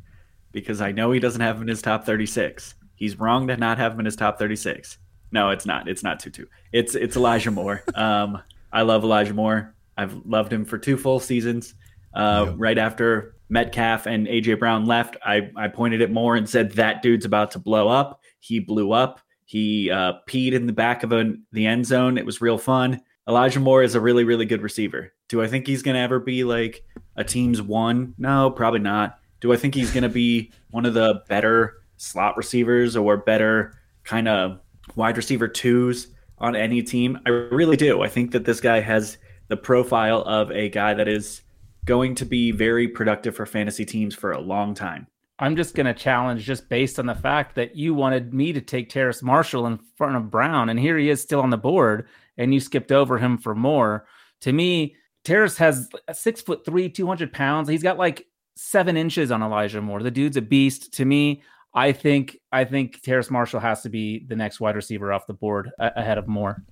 because 0.52 0.80
I 0.80 0.92
know 0.92 1.10
he 1.10 1.18
doesn't 1.18 1.40
have 1.40 1.56
him 1.56 1.62
in 1.62 1.68
his 1.68 1.82
top 1.82 2.04
36. 2.04 2.74
He's 3.04 3.20
wrong 3.20 3.46
to 3.48 3.56
not 3.58 3.76
have 3.76 3.92
him 3.92 3.98
in 4.00 4.06
his 4.06 4.16
top 4.16 4.38
36. 4.38 4.96
No, 5.30 5.50
it's 5.50 5.66
not. 5.66 5.88
It's 5.90 6.02
not 6.02 6.20
Tutu. 6.20 6.46
It's 6.72 6.94
it's 6.94 7.16
Elijah 7.16 7.50
Moore. 7.50 7.84
Um, 7.94 8.40
I 8.72 8.80
love 8.80 9.04
Elijah 9.04 9.34
Moore. 9.34 9.74
I've 9.98 10.14
loved 10.24 10.50
him 10.50 10.64
for 10.64 10.78
two 10.78 10.96
full 10.96 11.20
seasons. 11.20 11.74
Uh, 12.14 12.46
yeah. 12.46 12.54
Right 12.56 12.78
after 12.78 13.34
Metcalf 13.50 14.06
and 14.06 14.26
AJ 14.26 14.58
Brown 14.58 14.86
left, 14.86 15.18
I 15.22 15.50
I 15.54 15.68
pointed 15.68 16.00
at 16.00 16.10
Moore 16.10 16.34
and 16.34 16.48
said 16.48 16.72
that 16.72 17.02
dude's 17.02 17.26
about 17.26 17.50
to 17.50 17.58
blow 17.58 17.88
up. 17.88 18.22
He 18.40 18.58
blew 18.58 18.92
up. 18.92 19.20
He 19.44 19.90
uh, 19.90 20.14
peed 20.26 20.54
in 20.54 20.66
the 20.66 20.72
back 20.72 21.02
of 21.02 21.12
a, 21.12 21.34
the 21.52 21.66
end 21.66 21.84
zone. 21.84 22.16
It 22.16 22.24
was 22.24 22.40
real 22.40 22.56
fun. 22.56 23.02
Elijah 23.28 23.60
Moore 23.60 23.82
is 23.82 23.94
a 23.94 24.00
really, 24.00 24.24
really 24.24 24.46
good 24.46 24.62
receiver. 24.62 25.12
Do 25.28 25.42
I 25.42 25.46
think 25.46 25.66
he's 25.66 25.82
going 25.82 25.96
to 25.96 26.00
ever 26.00 26.20
be 26.20 26.42
like 26.42 26.82
a 27.16 27.24
team's 27.24 27.60
one? 27.60 28.14
No, 28.16 28.50
probably 28.50 28.80
not. 28.80 29.18
Do 29.42 29.52
I 29.52 29.56
think 29.56 29.74
he's 29.74 29.92
going 29.92 30.04
to 30.04 30.08
be 30.08 30.52
one 30.70 30.86
of 30.86 30.94
the 30.94 31.22
better 31.28 31.83
slot 31.96 32.36
receivers 32.36 32.96
or 32.96 33.16
better 33.16 33.74
kind 34.04 34.28
of 34.28 34.60
wide 34.96 35.16
receiver 35.16 35.48
twos 35.48 36.08
on 36.38 36.56
any 36.56 36.82
team? 36.82 37.18
I 37.26 37.30
really 37.30 37.76
do. 37.76 38.02
I 38.02 38.08
think 38.08 38.32
that 38.32 38.44
this 38.44 38.60
guy 38.60 38.80
has 38.80 39.18
the 39.48 39.56
profile 39.56 40.22
of 40.22 40.50
a 40.50 40.68
guy 40.68 40.94
that 40.94 41.08
is 41.08 41.42
going 41.84 42.14
to 42.14 42.24
be 42.24 42.50
very 42.50 42.88
productive 42.88 43.36
for 43.36 43.46
fantasy 43.46 43.84
teams 43.84 44.14
for 44.14 44.32
a 44.32 44.40
long 44.40 44.74
time. 44.74 45.06
I'm 45.38 45.56
just 45.56 45.74
going 45.74 45.86
to 45.86 45.94
challenge 45.94 46.44
just 46.44 46.68
based 46.68 46.98
on 46.98 47.06
the 47.06 47.14
fact 47.14 47.56
that 47.56 47.74
you 47.74 47.92
wanted 47.92 48.32
me 48.32 48.52
to 48.52 48.60
take 48.60 48.88
Terrace 48.88 49.22
Marshall 49.22 49.66
in 49.66 49.78
front 49.96 50.16
of 50.16 50.30
Brown, 50.30 50.68
and 50.68 50.78
here 50.78 50.96
he 50.96 51.10
is 51.10 51.20
still 51.20 51.40
on 51.40 51.50
the 51.50 51.58
board, 51.58 52.08
and 52.38 52.54
you 52.54 52.60
skipped 52.60 52.92
over 52.92 53.18
him 53.18 53.36
for 53.36 53.54
more. 53.54 54.06
To 54.42 54.52
me, 54.52 54.94
Terrace 55.24 55.56
has 55.58 55.88
six 56.12 56.40
foot 56.40 56.64
three, 56.64 56.88
200 56.88 57.32
pounds. 57.32 57.68
He's 57.68 57.82
got 57.82 57.98
like 57.98 58.26
seven 58.56 58.96
inches 58.96 59.32
on 59.32 59.42
Elijah 59.42 59.80
Moore. 59.80 60.02
The 60.02 60.10
dude's 60.10 60.36
a 60.36 60.42
beast. 60.42 60.92
To 60.94 61.04
me, 61.04 61.42
I 61.74 61.92
think 61.92 62.38
I 62.52 62.64
think 62.64 63.02
Terrace 63.02 63.30
Marshall 63.30 63.60
has 63.60 63.82
to 63.82 63.88
be 63.88 64.24
the 64.26 64.36
next 64.36 64.60
wide 64.60 64.76
receiver 64.76 65.12
off 65.12 65.26
the 65.26 65.34
board 65.34 65.70
ahead 65.78 66.18
of 66.18 66.28
Moore. 66.28 66.62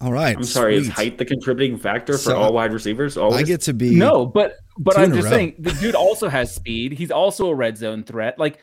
All 0.00 0.12
right. 0.12 0.36
I'm 0.36 0.44
sorry. 0.44 0.78
Sweet. 0.78 0.88
Is 0.88 0.92
height 0.92 1.18
the 1.18 1.24
contributing 1.24 1.76
factor 1.78 2.14
for 2.14 2.18
so 2.18 2.36
all 2.36 2.52
wide 2.52 2.72
receivers? 2.72 3.16
Always? 3.16 3.40
I 3.40 3.42
get 3.42 3.60
to 3.62 3.74
be 3.74 3.94
no, 3.94 4.26
but 4.26 4.56
but 4.78 4.96
I'm 4.98 5.12
just 5.12 5.28
saying 5.28 5.54
the 5.58 5.72
dude 5.72 5.94
also 5.94 6.28
has 6.28 6.54
speed. 6.54 6.92
He's 6.92 7.10
also 7.10 7.48
a 7.48 7.54
red 7.54 7.76
zone 7.76 8.04
threat. 8.04 8.38
Like, 8.38 8.60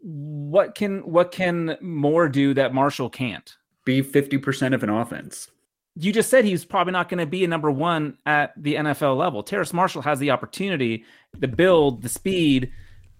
what 0.00 0.74
can 0.74 1.00
what 1.00 1.32
can 1.32 1.76
Moore 1.80 2.28
do 2.28 2.54
that 2.54 2.74
Marshall 2.74 3.10
can't? 3.10 3.56
Be 3.84 4.02
fifty 4.02 4.38
percent 4.38 4.74
of 4.74 4.82
an 4.82 4.90
offense. 4.90 5.50
You 5.96 6.12
just 6.12 6.30
said 6.30 6.44
he's 6.44 6.64
probably 6.64 6.92
not 6.92 7.08
going 7.08 7.18
to 7.18 7.26
be 7.26 7.44
a 7.44 7.48
number 7.48 7.70
one 7.70 8.16
at 8.24 8.52
the 8.56 8.76
NFL 8.76 9.16
level. 9.16 9.42
Terrace 9.42 9.72
Marshall 9.72 10.02
has 10.02 10.18
the 10.18 10.30
opportunity, 10.30 11.04
the 11.36 11.48
build, 11.48 12.02
the 12.02 12.08
speed 12.08 12.72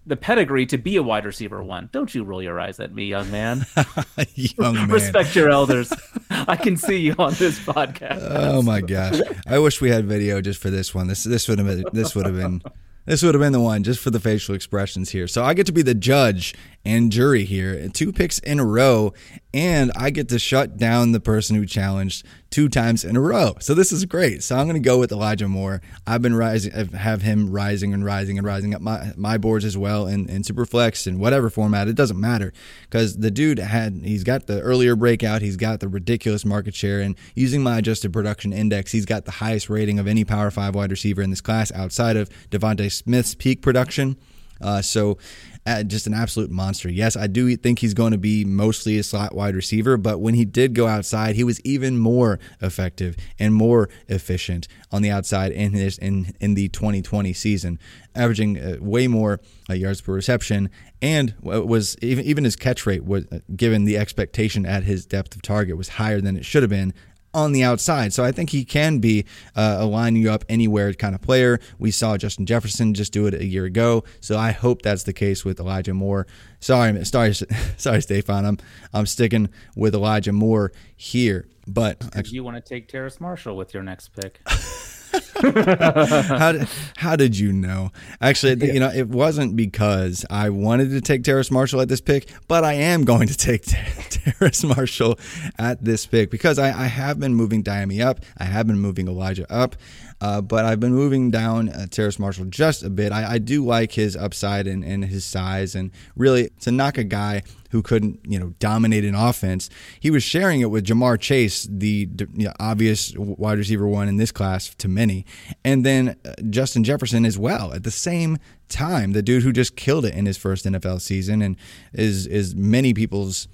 the 0.05 0.15
pedigree 0.15 0.65
to 0.67 0.77
be 0.77 0.95
a 0.95 1.03
wide 1.03 1.25
receiver 1.25 1.63
one. 1.63 1.89
Don't 1.91 2.13
you 2.13 2.23
roll 2.23 2.41
your 2.41 2.59
eyes 2.59 2.79
at 2.79 2.93
me, 2.93 3.05
young 3.05 3.29
man. 3.29 3.65
young 4.35 4.75
man. 4.75 4.89
Respect 4.89 5.35
your 5.35 5.49
elders. 5.49 5.93
I 6.29 6.55
can 6.55 6.75
see 6.77 6.97
you 6.97 7.15
on 7.19 7.33
this 7.35 7.59
podcast. 7.59 8.27
Oh 8.29 8.61
my 8.61 8.81
gosh. 8.81 9.19
I 9.47 9.59
wish 9.59 9.79
we 9.79 9.89
had 9.89 10.05
video 10.05 10.41
just 10.41 10.61
for 10.61 10.69
this 10.69 10.95
one. 10.95 11.07
This 11.07 11.23
this 11.23 11.47
would 11.47 11.59
have 11.59 11.67
been 11.67 11.85
this 11.93 12.15
would 12.15 12.25
have 12.25 12.35
been 12.35 12.61
this 13.05 13.23
would 13.23 13.33
have 13.33 13.41
been 13.41 13.53
the 13.53 13.59
one 13.59 13.83
just 13.83 13.99
for 13.99 14.09
the 14.09 14.19
facial 14.19 14.55
expressions 14.55 15.09
here. 15.11 15.27
So 15.27 15.43
I 15.43 15.53
get 15.53 15.65
to 15.67 15.71
be 15.71 15.81
the 15.81 15.95
judge 15.95 16.55
and 16.83 17.11
jury 17.11 17.43
here, 17.43 17.87
two 17.89 18.11
picks 18.11 18.39
in 18.39 18.59
a 18.59 18.65
row, 18.65 19.13
and 19.53 19.91
I 19.95 20.09
get 20.09 20.29
to 20.29 20.39
shut 20.39 20.77
down 20.77 21.11
the 21.11 21.19
person 21.19 21.55
who 21.55 21.65
challenged 21.65 22.25
two 22.49 22.67
times 22.69 23.03
in 23.03 23.15
a 23.15 23.21
row. 23.21 23.55
So 23.59 23.73
this 23.73 23.91
is 23.91 24.03
great. 24.05 24.43
So 24.43 24.57
I'm 24.57 24.65
going 24.65 24.81
to 24.81 24.85
go 24.85 24.97
with 24.97 25.11
Elijah 25.11 25.47
Moore. 25.47 25.81
I've 26.07 26.21
been 26.21 26.35
rising, 26.35 26.71
have 26.93 27.21
him 27.21 27.51
rising 27.51 27.93
and 27.93 28.03
rising 28.03 28.37
and 28.37 28.45
rising 28.45 28.73
up 28.73 28.81
my 28.81 29.13
my 29.15 29.37
boards 29.37 29.63
as 29.63 29.77
well 29.77 30.07
in, 30.07 30.27
in 30.29 30.41
Superflex 30.41 31.05
and 31.05 31.19
whatever 31.19 31.49
format. 31.49 31.87
It 31.87 31.95
doesn't 31.95 32.19
matter 32.19 32.51
because 32.89 33.17
the 33.17 33.31
dude 33.31 33.59
had 33.59 34.01
he's 34.03 34.23
got 34.23 34.47
the 34.47 34.59
earlier 34.61 34.95
breakout. 34.95 35.41
He's 35.41 35.57
got 35.57 35.81
the 35.81 35.87
ridiculous 35.87 36.45
market 36.45 36.73
share, 36.73 36.99
and 36.99 37.15
using 37.35 37.61
my 37.61 37.77
adjusted 37.77 38.11
production 38.11 38.53
index, 38.53 38.91
he's 38.91 39.05
got 39.05 39.25
the 39.25 39.31
highest 39.31 39.69
rating 39.69 39.99
of 39.99 40.07
any 40.07 40.25
Power 40.25 40.51
Five 40.51 40.75
wide 40.75 40.91
receiver 40.91 41.21
in 41.21 41.29
this 41.29 41.41
class 41.41 41.71
outside 41.73 42.17
of 42.17 42.29
DeVonta 42.49 42.91
Smith's 42.91 43.35
peak 43.35 43.61
production. 43.61 44.17
Uh, 44.61 44.81
so 44.81 45.17
uh, 45.65 45.83
just 45.83 46.07
an 46.07 46.13
absolute 46.13 46.49
monster. 46.49 46.89
Yes, 46.89 47.15
I 47.15 47.27
do 47.27 47.55
think 47.55 47.79
he's 47.79 47.93
going 47.93 48.11
to 48.11 48.17
be 48.17 48.43
mostly 48.43 48.97
a 48.97 49.03
slot 49.03 49.35
wide 49.35 49.55
receiver, 49.55 49.97
but 49.97 50.19
when 50.19 50.33
he 50.33 50.45
did 50.45 50.73
go 50.73 50.87
outside, 50.87 51.35
he 51.35 51.43
was 51.43 51.59
even 51.61 51.97
more 51.97 52.39
effective 52.61 53.15
and 53.37 53.53
more 53.53 53.89
efficient 54.07 54.67
on 54.91 55.01
the 55.01 55.11
outside 55.11 55.51
in 55.51 55.73
his 55.73 55.97
in 55.97 56.33
in 56.39 56.55
the 56.55 56.69
2020 56.69 57.33
season, 57.33 57.79
averaging 58.15 58.57
uh, 58.57 58.77
way 58.79 59.07
more 59.07 59.39
uh, 59.69 59.73
yards 59.73 60.01
per 60.01 60.13
reception 60.13 60.69
and 61.01 61.33
was 61.41 61.97
even 62.01 62.23
even 62.25 62.43
his 62.43 62.55
catch 62.55 62.85
rate 62.85 63.03
was 63.03 63.25
uh, 63.31 63.39
given 63.55 63.85
the 63.85 63.97
expectation 63.97 64.65
at 64.65 64.83
his 64.83 65.05
depth 65.05 65.35
of 65.35 65.41
target 65.41 65.75
was 65.77 65.89
higher 65.89 66.21
than 66.21 66.37
it 66.37 66.45
should 66.45 66.63
have 66.63 66.69
been 66.69 66.93
on 67.33 67.51
the 67.51 67.63
outside. 67.63 68.13
So 68.13 68.23
I 68.23 68.31
think 68.31 68.49
he 68.49 68.65
can 68.65 68.99
be 68.99 69.25
uh, 69.55 69.77
a 69.79 69.85
line 69.85 70.15
you 70.15 70.31
up 70.31 70.43
anywhere 70.49 70.93
kind 70.93 71.15
of 71.15 71.21
player. 71.21 71.59
We 71.79 71.91
saw 71.91 72.17
Justin 72.17 72.45
Jefferson 72.45 72.93
just 72.93 73.13
do 73.13 73.25
it 73.27 73.33
a 73.33 73.45
year 73.45 73.65
ago. 73.65 74.03
So 74.19 74.37
I 74.37 74.51
hope 74.51 74.81
that's 74.81 75.03
the 75.03 75.13
case 75.13 75.45
with 75.45 75.59
Elijah 75.59 75.93
Moore. 75.93 76.27
Sorry, 76.59 77.03
sorry, 77.05 77.33
sorry, 77.77 78.01
Stefan. 78.01 78.45
I'm 78.45 78.57
I'm 78.93 79.05
sticking 79.05 79.49
with 79.75 79.95
Elijah 79.95 80.33
Moore 80.33 80.71
here. 80.95 81.47
But 81.67 81.97
you 82.31 82.43
want 82.43 82.57
to 82.57 82.61
take 82.61 82.87
Terrace 82.87 83.21
Marshall 83.21 83.55
with 83.55 83.73
your 83.73 83.83
next 83.83 84.09
pick. 84.09 84.41
how, 85.41 86.51
did, 86.51 86.67
how 86.97 87.15
did 87.15 87.37
you 87.37 87.51
know? 87.51 87.91
Actually, 88.21 88.55
yeah. 88.65 88.73
you 88.73 88.79
know, 88.79 88.89
it 88.89 89.09
wasn't 89.09 89.55
because 89.55 90.25
I 90.29 90.49
wanted 90.49 90.91
to 90.91 91.01
take 91.01 91.23
Terrace 91.23 91.51
Marshall 91.51 91.81
at 91.81 91.89
this 91.89 92.01
pick, 92.01 92.29
but 92.47 92.63
I 92.63 92.73
am 92.73 93.03
going 93.03 93.27
to 93.27 93.37
take 93.37 93.63
Terrace 93.65 94.63
Marshall 94.63 95.19
at 95.57 95.83
this 95.83 96.05
pick 96.05 96.31
because 96.31 96.59
I, 96.59 96.67
I 96.67 96.87
have 96.87 97.19
been 97.19 97.33
moving 97.33 97.63
Dyami 97.63 98.03
up. 98.03 98.21
I 98.37 98.45
have 98.45 98.67
been 98.67 98.79
moving 98.79 99.07
Elijah 99.07 99.51
up. 99.51 99.75
Uh, 100.21 100.39
but 100.39 100.65
I've 100.65 100.79
been 100.79 100.93
moving 100.93 101.31
down 101.31 101.69
uh, 101.69 101.87
Terrace 101.89 102.19
Marshall 102.19 102.45
just 102.45 102.83
a 102.83 102.89
bit. 102.89 103.11
I, 103.11 103.33
I 103.33 103.37
do 103.39 103.65
like 103.65 103.93
his 103.93 104.15
upside 104.15 104.67
and, 104.67 104.85
and 104.85 105.03
his 105.03 105.25
size, 105.25 105.73
and 105.73 105.91
really 106.15 106.51
to 106.61 106.71
knock 106.71 106.99
a 106.99 107.03
guy 107.03 107.41
who 107.71 107.81
couldn't, 107.81 108.19
you 108.23 108.39
know, 108.39 108.53
dominate 108.59 109.03
an 109.03 109.15
offense. 109.15 109.69
He 109.99 110.11
was 110.11 110.23
sharing 110.23 110.61
it 110.61 110.69
with 110.69 110.85
Ja'Marr 110.85 111.19
Chase, 111.19 111.67
the 111.71 112.07
you 112.35 112.45
know, 112.45 112.53
obvious 112.59 113.13
wide 113.17 113.57
receiver 113.57 113.87
one 113.87 114.07
in 114.07 114.17
this 114.17 114.31
class 114.31 114.73
to 114.75 114.87
many, 114.87 115.25
and 115.65 115.83
then 115.83 116.15
uh, 116.23 116.33
Justin 116.49 116.83
Jefferson 116.83 117.25
as 117.25 117.37
well 117.37 117.73
at 117.73 117.83
the 117.83 117.91
same 117.91 118.37
time. 118.69 119.13
The 119.13 119.23
dude 119.23 119.41
who 119.43 119.51
just 119.51 119.75
killed 119.75 120.05
it 120.05 120.13
in 120.13 120.27
his 120.27 120.37
first 120.37 120.65
NFL 120.65 121.01
season 121.01 121.41
and 121.41 121.57
is 121.93 122.27
is 122.27 122.55
many 122.55 122.93
people's 122.93 123.47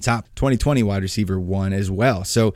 top 0.00 0.26
2020 0.34 0.82
wide 0.82 1.02
receiver 1.02 1.38
one 1.38 1.72
as 1.72 1.90
well. 1.90 2.24
So 2.24 2.54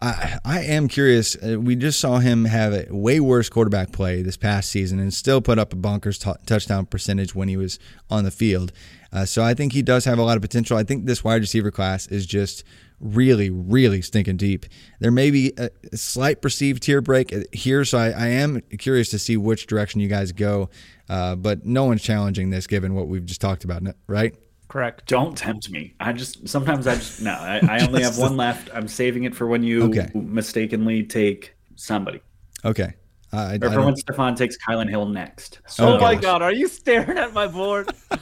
I, 0.00 0.38
I 0.44 0.60
am 0.60 0.88
curious. 0.88 1.36
Uh, 1.36 1.60
we 1.60 1.76
just 1.76 2.00
saw 2.00 2.18
him 2.18 2.44
have 2.46 2.72
a 2.72 2.86
way 2.90 3.20
worse 3.20 3.48
quarterback 3.48 3.92
play 3.92 4.22
this 4.22 4.36
past 4.36 4.70
season 4.70 4.98
and 4.98 5.12
still 5.12 5.40
put 5.40 5.58
up 5.58 5.72
a 5.72 5.76
bonkers 5.76 6.22
t- 6.22 6.40
touchdown 6.46 6.86
percentage 6.86 7.34
when 7.34 7.48
he 7.48 7.56
was 7.56 7.78
on 8.10 8.24
the 8.24 8.30
field. 8.30 8.72
Uh, 9.12 9.24
so 9.24 9.42
I 9.42 9.54
think 9.54 9.72
he 9.72 9.82
does 9.82 10.04
have 10.06 10.18
a 10.18 10.22
lot 10.22 10.36
of 10.36 10.42
potential. 10.42 10.76
I 10.76 10.84
think 10.84 11.06
this 11.06 11.22
wide 11.22 11.42
receiver 11.42 11.70
class 11.70 12.06
is 12.06 12.24
just 12.24 12.64
really, 13.02 13.50
really 13.50 14.00
stinking 14.00 14.36
deep. 14.36 14.64
There 15.00 15.10
may 15.10 15.30
be 15.30 15.52
a, 15.58 15.70
slight 15.94 16.40
perceived 16.40 16.82
tier 16.82 17.00
break 17.00 17.32
uh, 17.32 17.40
here, 17.52 17.84
so 17.84 17.98
I, 17.98 18.10
I, 18.10 18.26
am 18.28 18.60
curious 18.78 19.10
to 19.10 19.18
see 19.18 19.36
which 19.36 19.66
direction 19.66 20.00
you 20.00 20.08
guys 20.08 20.32
go. 20.32 20.70
Uh, 21.08 21.34
but 21.34 21.66
no 21.66 21.84
one's 21.84 22.02
challenging 22.02 22.50
this 22.50 22.66
given 22.66 22.94
what 22.94 23.08
we've 23.08 23.26
just 23.26 23.40
talked 23.40 23.64
about, 23.64 23.82
right? 24.06 24.34
Correct. 24.72 25.06
Don't 25.06 25.36
tempt 25.36 25.68
me. 25.68 25.94
I 26.00 26.14
just 26.14 26.48
sometimes 26.48 26.86
I 26.86 26.94
just 26.94 27.20
no. 27.20 27.32
I, 27.32 27.60
I 27.68 27.80
only 27.86 28.02
have 28.02 28.16
one 28.26 28.38
left. 28.38 28.70
I'm 28.72 28.88
saving 28.88 29.24
it 29.24 29.34
for 29.34 29.46
when 29.46 29.62
you 29.62 29.82
okay. 29.90 30.08
mistakenly 30.14 31.02
take 31.02 31.54
somebody. 31.76 32.22
Okay. 32.64 32.94
Uh, 33.34 33.36
I, 33.36 33.58
or 33.60 33.70
for 33.70 33.84
when 33.84 33.96
Stefan 33.96 34.34
takes 34.34 34.56
Kylin 34.56 34.88
Hill 34.88 35.04
next. 35.04 35.60
So, 35.66 35.96
oh 35.96 36.00
my 36.00 36.14
God, 36.14 36.40
are 36.40 36.54
you 36.54 36.68
staring 36.68 37.18
at 37.18 37.34
my 37.34 37.46
board? 37.48 37.90
All 38.10 38.20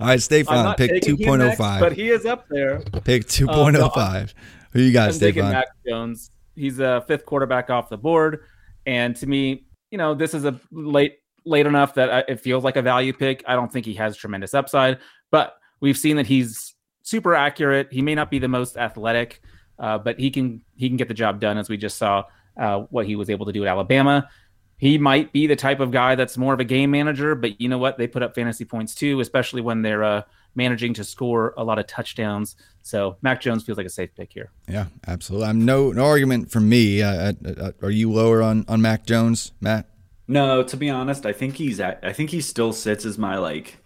right, 0.00 0.22
Stefan, 0.22 0.76
pick 0.76 1.02
2.05. 1.02 1.78
But 1.78 1.92
he 1.92 2.08
is 2.08 2.24
up 2.24 2.46
there. 2.48 2.80
Pick 3.04 3.26
2.05. 3.26 4.22
Um, 4.22 4.28
Who 4.72 4.80
you 4.80 4.94
got, 4.94 5.08
I'm 5.08 5.12
Stefan? 5.12 5.52
Mac 5.52 5.66
Jones. 5.86 6.30
He's 6.54 6.78
a 6.78 7.04
fifth 7.06 7.26
quarterback 7.26 7.68
off 7.68 7.90
the 7.90 7.98
board. 7.98 8.44
And 8.86 9.14
to 9.16 9.26
me, 9.26 9.66
you 9.90 9.98
know, 9.98 10.14
this 10.14 10.32
is 10.32 10.46
a 10.46 10.58
late 10.72 11.18
late 11.44 11.66
enough 11.66 11.94
that 11.94 12.28
it 12.28 12.40
feels 12.40 12.64
like 12.64 12.76
a 12.76 12.82
value 12.82 13.12
pick. 13.12 13.42
I 13.46 13.54
don't 13.54 13.72
think 13.72 13.86
he 13.86 13.94
has 13.94 14.16
tremendous 14.16 14.54
upside, 14.54 14.98
but 15.30 15.56
we've 15.80 15.98
seen 15.98 16.16
that 16.16 16.26
he's 16.26 16.74
super 17.02 17.34
accurate. 17.34 17.88
He 17.90 18.02
may 18.02 18.14
not 18.14 18.30
be 18.30 18.38
the 18.38 18.48
most 18.48 18.76
athletic, 18.76 19.42
uh, 19.78 19.98
but 19.98 20.18
he 20.18 20.30
can 20.30 20.62
he 20.76 20.88
can 20.88 20.96
get 20.96 21.08
the 21.08 21.14
job 21.14 21.40
done 21.40 21.58
as 21.58 21.68
we 21.68 21.76
just 21.76 21.98
saw 21.98 22.24
uh, 22.56 22.80
what 22.90 23.06
he 23.06 23.16
was 23.16 23.30
able 23.30 23.46
to 23.46 23.52
do 23.52 23.64
at 23.64 23.68
Alabama. 23.68 24.28
He 24.76 24.96
might 24.96 25.30
be 25.32 25.46
the 25.46 25.56
type 25.56 25.80
of 25.80 25.90
guy 25.90 26.14
that's 26.14 26.38
more 26.38 26.54
of 26.54 26.60
a 26.60 26.64
game 26.64 26.90
manager, 26.90 27.34
but 27.34 27.60
you 27.60 27.68
know 27.68 27.76
what? 27.76 27.98
They 27.98 28.06
put 28.06 28.22
up 28.22 28.34
fantasy 28.34 28.64
points 28.64 28.94
too, 28.94 29.20
especially 29.20 29.60
when 29.60 29.82
they're 29.82 30.02
uh, 30.02 30.22
managing 30.54 30.94
to 30.94 31.04
score 31.04 31.52
a 31.58 31.64
lot 31.64 31.78
of 31.78 31.86
touchdowns. 31.86 32.56
So 32.82 33.18
Mac 33.20 33.42
Jones 33.42 33.62
feels 33.62 33.76
like 33.76 33.86
a 33.86 33.90
safe 33.90 34.14
pick 34.16 34.32
here. 34.32 34.50
Yeah, 34.66 34.86
absolutely. 35.06 35.48
I'm 35.48 35.64
no 35.66 35.92
no 35.92 36.06
argument 36.06 36.50
from 36.50 36.68
me. 36.68 37.02
Uh, 37.02 37.32
uh, 37.44 37.50
uh 37.60 37.72
are 37.82 37.90
you 37.90 38.10
lower 38.10 38.42
on 38.42 38.64
on 38.68 38.80
Mac 38.80 39.04
Jones, 39.04 39.52
Matt? 39.60 39.86
No, 40.26 40.62
to 40.62 40.76
be 40.76 40.88
honest, 40.88 41.26
I 41.26 41.32
think 41.32 41.56
he's 41.56 41.80
at, 41.80 41.98
I 42.04 42.12
think 42.12 42.30
he 42.30 42.40
still 42.40 42.72
sits 42.72 43.04
as 43.04 43.18
my 43.18 43.36
like 43.36 43.78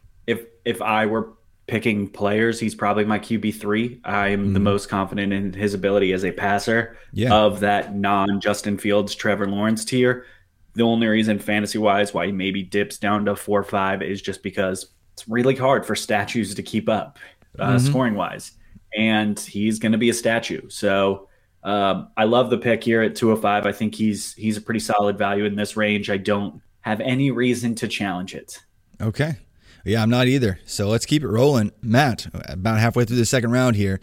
if 0.65 0.81
I 0.83 1.07
were 1.07 1.33
picking 1.67 2.09
players, 2.09 2.61
he's 2.61 2.75
probably 2.75 3.05
my 3.05 3.19
QB 3.19 3.55
three. 3.55 4.01
I 4.05 4.29
am 4.29 4.53
the 4.53 4.61
most 4.61 4.89
confident 4.89 5.33
in 5.33 5.53
his 5.53 5.73
ability 5.75 6.12
as 6.12 6.25
a 6.25 6.31
passer 6.33 6.97
Yeah. 7.12 7.33
of 7.35 7.61
that 7.61 7.95
non 7.95 8.41
Justin 8.41 8.77
Fields, 8.79 9.15
Trevor 9.15 9.47
Lawrence 9.47 9.85
tier. 9.85 10.27
The 10.75 10.83
only 10.83 11.07
reason 11.07 11.39
fantasy 11.39 11.79
wise 11.79 12.12
why 12.12 12.27
he 12.27 12.33
maybe 12.33 12.62
dips 12.62 12.99
down 12.99 13.25
to 13.27 13.37
four 13.37 13.61
or 13.61 13.65
five 13.65 14.03
is 14.03 14.21
just 14.21 14.43
because 14.43 14.89
it's 15.15 15.27
really 15.29 15.55
hard 15.55 15.87
for 15.87 15.95
statues 15.95 16.55
to 16.55 16.62
keep 16.62 16.89
up 16.89 17.19
uh, 17.59 17.77
Mhm. 17.77 17.81
scoring 17.81 18.15
wise, 18.15 18.53
and 18.97 19.39
he's 19.39 19.79
going 19.79 19.93
to 19.93 19.99
be 19.99 20.11
a 20.11 20.15
statue. 20.15 20.69
So. 20.69 21.29
Um, 21.67 22.09
I 22.15 22.25
love 22.25 22.51
the 22.51 22.59
pick 22.59 22.85
here 22.85 23.01
at 23.01 23.17
205. 23.17 23.65
I 23.65 23.73
think 23.73 23.95
he's 23.95 24.35
he's 24.35 24.59
a 24.59 24.61
pretty 24.61 24.81
solid 24.81 25.17
value 25.17 25.47
in 25.47 25.55
this 25.55 25.79
range. 25.79 26.11
I 26.11 26.19
don't 26.19 26.61
have 26.83 27.01
any 27.01 27.31
reason 27.31 27.75
to 27.77 27.89
challenge 27.89 28.35
it. 28.35 28.61
Okay. 29.01 29.37
Yeah, 29.85 30.03
I'm 30.03 30.11
not 30.11 30.26
either. 30.26 30.59
So 30.64 30.89
let's 30.89 31.07
keep 31.07 31.22
it 31.22 31.28
rolling. 31.28 31.72
Matt, 31.82 32.26
about 32.49 32.78
halfway 32.78 33.05
through 33.05 33.16
the 33.16 33.26
second 33.26 33.51
round 33.53 33.76
here. 33.76 34.01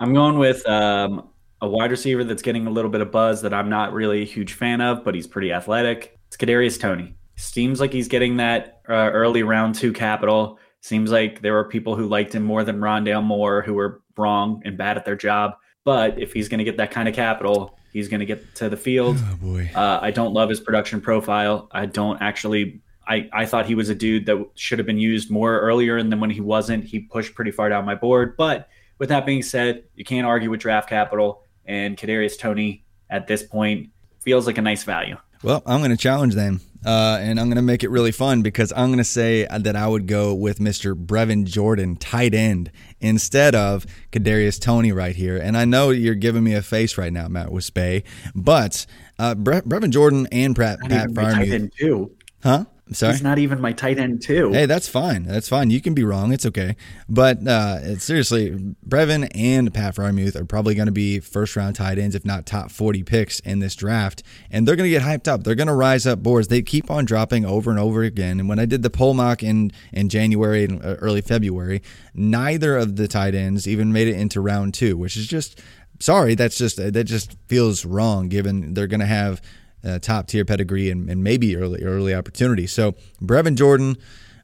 I'm 0.00 0.14
going 0.14 0.38
with 0.38 0.66
um, 0.68 1.28
a 1.60 1.68
wide 1.68 1.90
receiver 1.90 2.24
that's 2.24 2.42
getting 2.42 2.66
a 2.66 2.70
little 2.70 2.90
bit 2.90 3.00
of 3.00 3.10
buzz 3.10 3.42
that 3.42 3.52
I'm 3.52 3.68
not 3.68 3.92
really 3.92 4.22
a 4.22 4.26
huge 4.26 4.54
fan 4.54 4.80
of, 4.80 5.04
but 5.04 5.14
he's 5.14 5.26
pretty 5.26 5.52
athletic. 5.52 6.18
It's 6.28 6.36
Kadarius 6.36 6.80
Toney. 6.80 7.16
Seems 7.36 7.80
like 7.80 7.92
he's 7.92 8.08
getting 8.08 8.36
that 8.38 8.80
uh, 8.88 9.10
early 9.12 9.42
round 9.42 9.74
two 9.74 9.92
capital. 9.92 10.58
Seems 10.80 11.10
like 11.10 11.42
there 11.42 11.52
were 11.52 11.64
people 11.64 11.96
who 11.96 12.06
liked 12.06 12.34
him 12.34 12.42
more 12.42 12.64
than 12.64 12.78
Rondale 12.78 13.22
Moore 13.22 13.62
who 13.62 13.74
were 13.74 14.02
wrong 14.16 14.62
and 14.64 14.78
bad 14.78 14.96
at 14.96 15.04
their 15.04 15.16
job. 15.16 15.52
But 15.84 16.20
if 16.20 16.32
he's 16.32 16.48
going 16.48 16.58
to 16.58 16.64
get 16.64 16.76
that 16.76 16.90
kind 16.90 17.08
of 17.08 17.14
capital, 17.14 17.78
he's 17.92 18.08
going 18.08 18.20
to 18.20 18.26
get 18.26 18.54
to 18.56 18.68
the 18.68 18.76
field. 18.76 19.16
Oh 19.18 19.36
boy. 19.36 19.70
Uh, 19.74 19.98
I 20.00 20.10
don't 20.10 20.32
love 20.32 20.48
his 20.48 20.60
production 20.60 21.00
profile. 21.00 21.68
I 21.72 21.86
don't 21.86 22.20
actually. 22.22 22.80
I, 23.08 23.28
I 23.32 23.46
thought 23.46 23.64
he 23.66 23.74
was 23.74 23.88
a 23.88 23.94
dude 23.94 24.26
that 24.26 24.50
should 24.54 24.78
have 24.78 24.86
been 24.86 24.98
used 24.98 25.30
more 25.30 25.58
earlier, 25.60 25.96
and 25.96 26.12
then 26.12 26.20
when 26.20 26.30
he 26.30 26.42
wasn't, 26.42 26.84
he 26.84 27.00
pushed 27.00 27.34
pretty 27.34 27.50
far 27.50 27.68
down 27.70 27.84
my 27.86 27.94
board. 27.94 28.36
But 28.36 28.68
with 28.98 29.08
that 29.08 29.24
being 29.24 29.42
said, 29.42 29.84
you 29.94 30.04
can't 30.04 30.26
argue 30.26 30.50
with 30.50 30.60
draft 30.60 30.88
capital, 30.90 31.42
and 31.64 31.96
Kadarius 31.96 32.38
Toney 32.38 32.84
at 33.08 33.26
this 33.26 33.42
point 33.42 33.88
feels 34.20 34.46
like 34.46 34.58
a 34.58 34.62
nice 34.62 34.84
value. 34.84 35.16
Well, 35.42 35.62
I'm 35.64 35.78
going 35.78 35.92
to 35.92 35.96
challenge 35.96 36.34
them, 36.34 36.60
uh, 36.84 37.18
and 37.20 37.38
I'm 37.38 37.46
going 37.46 37.56
to 37.56 37.62
make 37.62 37.84
it 37.84 37.90
really 37.90 38.10
fun 38.10 38.42
because 38.42 38.72
I'm 38.72 38.88
going 38.88 38.98
to 38.98 39.04
say 39.04 39.46
that 39.46 39.76
I 39.76 39.86
would 39.86 40.06
go 40.08 40.34
with 40.34 40.58
Mr. 40.58 40.94
Brevin 40.94 41.44
Jordan, 41.44 41.96
tight 41.96 42.34
end, 42.34 42.72
instead 43.00 43.54
of 43.54 43.86
Kadarius 44.10 44.60
Toney 44.60 44.90
right 44.90 45.14
here. 45.14 45.36
And 45.38 45.56
I 45.56 45.64
know 45.64 45.90
you're 45.90 46.16
giving 46.16 46.42
me 46.42 46.54
a 46.54 46.62
face 46.62 46.98
right 46.98 47.12
now, 47.12 47.28
Matt 47.28 47.48
Wispe, 47.48 48.02
but 48.34 48.84
uh, 49.18 49.34
Bre- 49.36 49.60
Brevin 49.60 49.90
Jordan 49.90 50.26
and 50.32 50.56
Pat, 50.56 50.80
Pat 50.80 51.14
end 51.48 51.72
too. 51.78 52.10
huh? 52.42 52.64
Sorry. 52.92 53.12
He's 53.12 53.22
not 53.22 53.38
even 53.38 53.60
my 53.60 53.72
tight 53.72 53.98
end 53.98 54.22
too. 54.22 54.52
Hey, 54.52 54.66
that's 54.66 54.88
fine. 54.88 55.24
That's 55.24 55.48
fine. 55.48 55.70
You 55.70 55.80
can 55.80 55.94
be 55.94 56.04
wrong. 56.04 56.32
It's 56.32 56.46
okay. 56.46 56.76
But 57.08 57.46
uh, 57.46 57.98
seriously, 57.98 58.74
Brevin 58.86 59.30
and 59.34 59.72
Pat 59.72 59.96
Freiermuth 59.96 60.36
are 60.36 60.44
probably 60.44 60.74
going 60.74 60.86
to 60.86 60.92
be 60.92 61.20
first 61.20 61.54
round 61.56 61.76
tight 61.76 61.98
ends, 61.98 62.14
if 62.14 62.24
not 62.24 62.46
top 62.46 62.70
40 62.70 63.02
picks 63.02 63.40
in 63.40 63.58
this 63.58 63.74
draft. 63.74 64.22
And 64.50 64.66
they're 64.66 64.76
going 64.76 64.90
to 64.90 64.98
get 64.98 65.02
hyped 65.02 65.28
up. 65.28 65.44
They're 65.44 65.54
going 65.54 65.68
to 65.68 65.74
rise 65.74 66.06
up 66.06 66.22
boards. 66.22 66.48
They 66.48 66.62
keep 66.62 66.90
on 66.90 67.04
dropping 67.04 67.44
over 67.44 67.70
and 67.70 67.78
over 67.78 68.02
again. 68.02 68.40
And 68.40 68.48
when 68.48 68.58
I 68.58 68.64
did 68.64 68.82
the 68.82 68.90
poll 68.90 69.14
mock 69.14 69.42
in, 69.42 69.70
in 69.92 70.08
January 70.08 70.64
and 70.64 70.82
uh, 70.84 70.94
early 70.96 71.20
February, 71.20 71.82
neither 72.14 72.76
of 72.76 72.96
the 72.96 73.08
tight 73.08 73.34
ends 73.34 73.68
even 73.68 73.92
made 73.92 74.08
it 74.08 74.16
into 74.16 74.40
round 74.40 74.74
two, 74.74 74.96
which 74.96 75.16
is 75.16 75.26
just. 75.26 75.60
Sorry, 76.00 76.36
that's 76.36 76.56
just 76.56 76.76
that 76.76 77.04
just 77.04 77.36
feels 77.48 77.84
wrong. 77.84 78.28
Given 78.28 78.74
they're 78.74 78.86
going 78.86 79.00
to 79.00 79.06
have 79.06 79.42
uh, 79.84 79.98
top 79.98 80.26
tier 80.26 80.44
pedigree 80.44 80.90
and, 80.90 81.08
and 81.08 81.22
maybe 81.22 81.56
early 81.56 81.82
early 81.82 82.14
opportunity. 82.14 82.66
So 82.66 82.92
Brevin 83.22 83.56
Jordan 83.56 83.96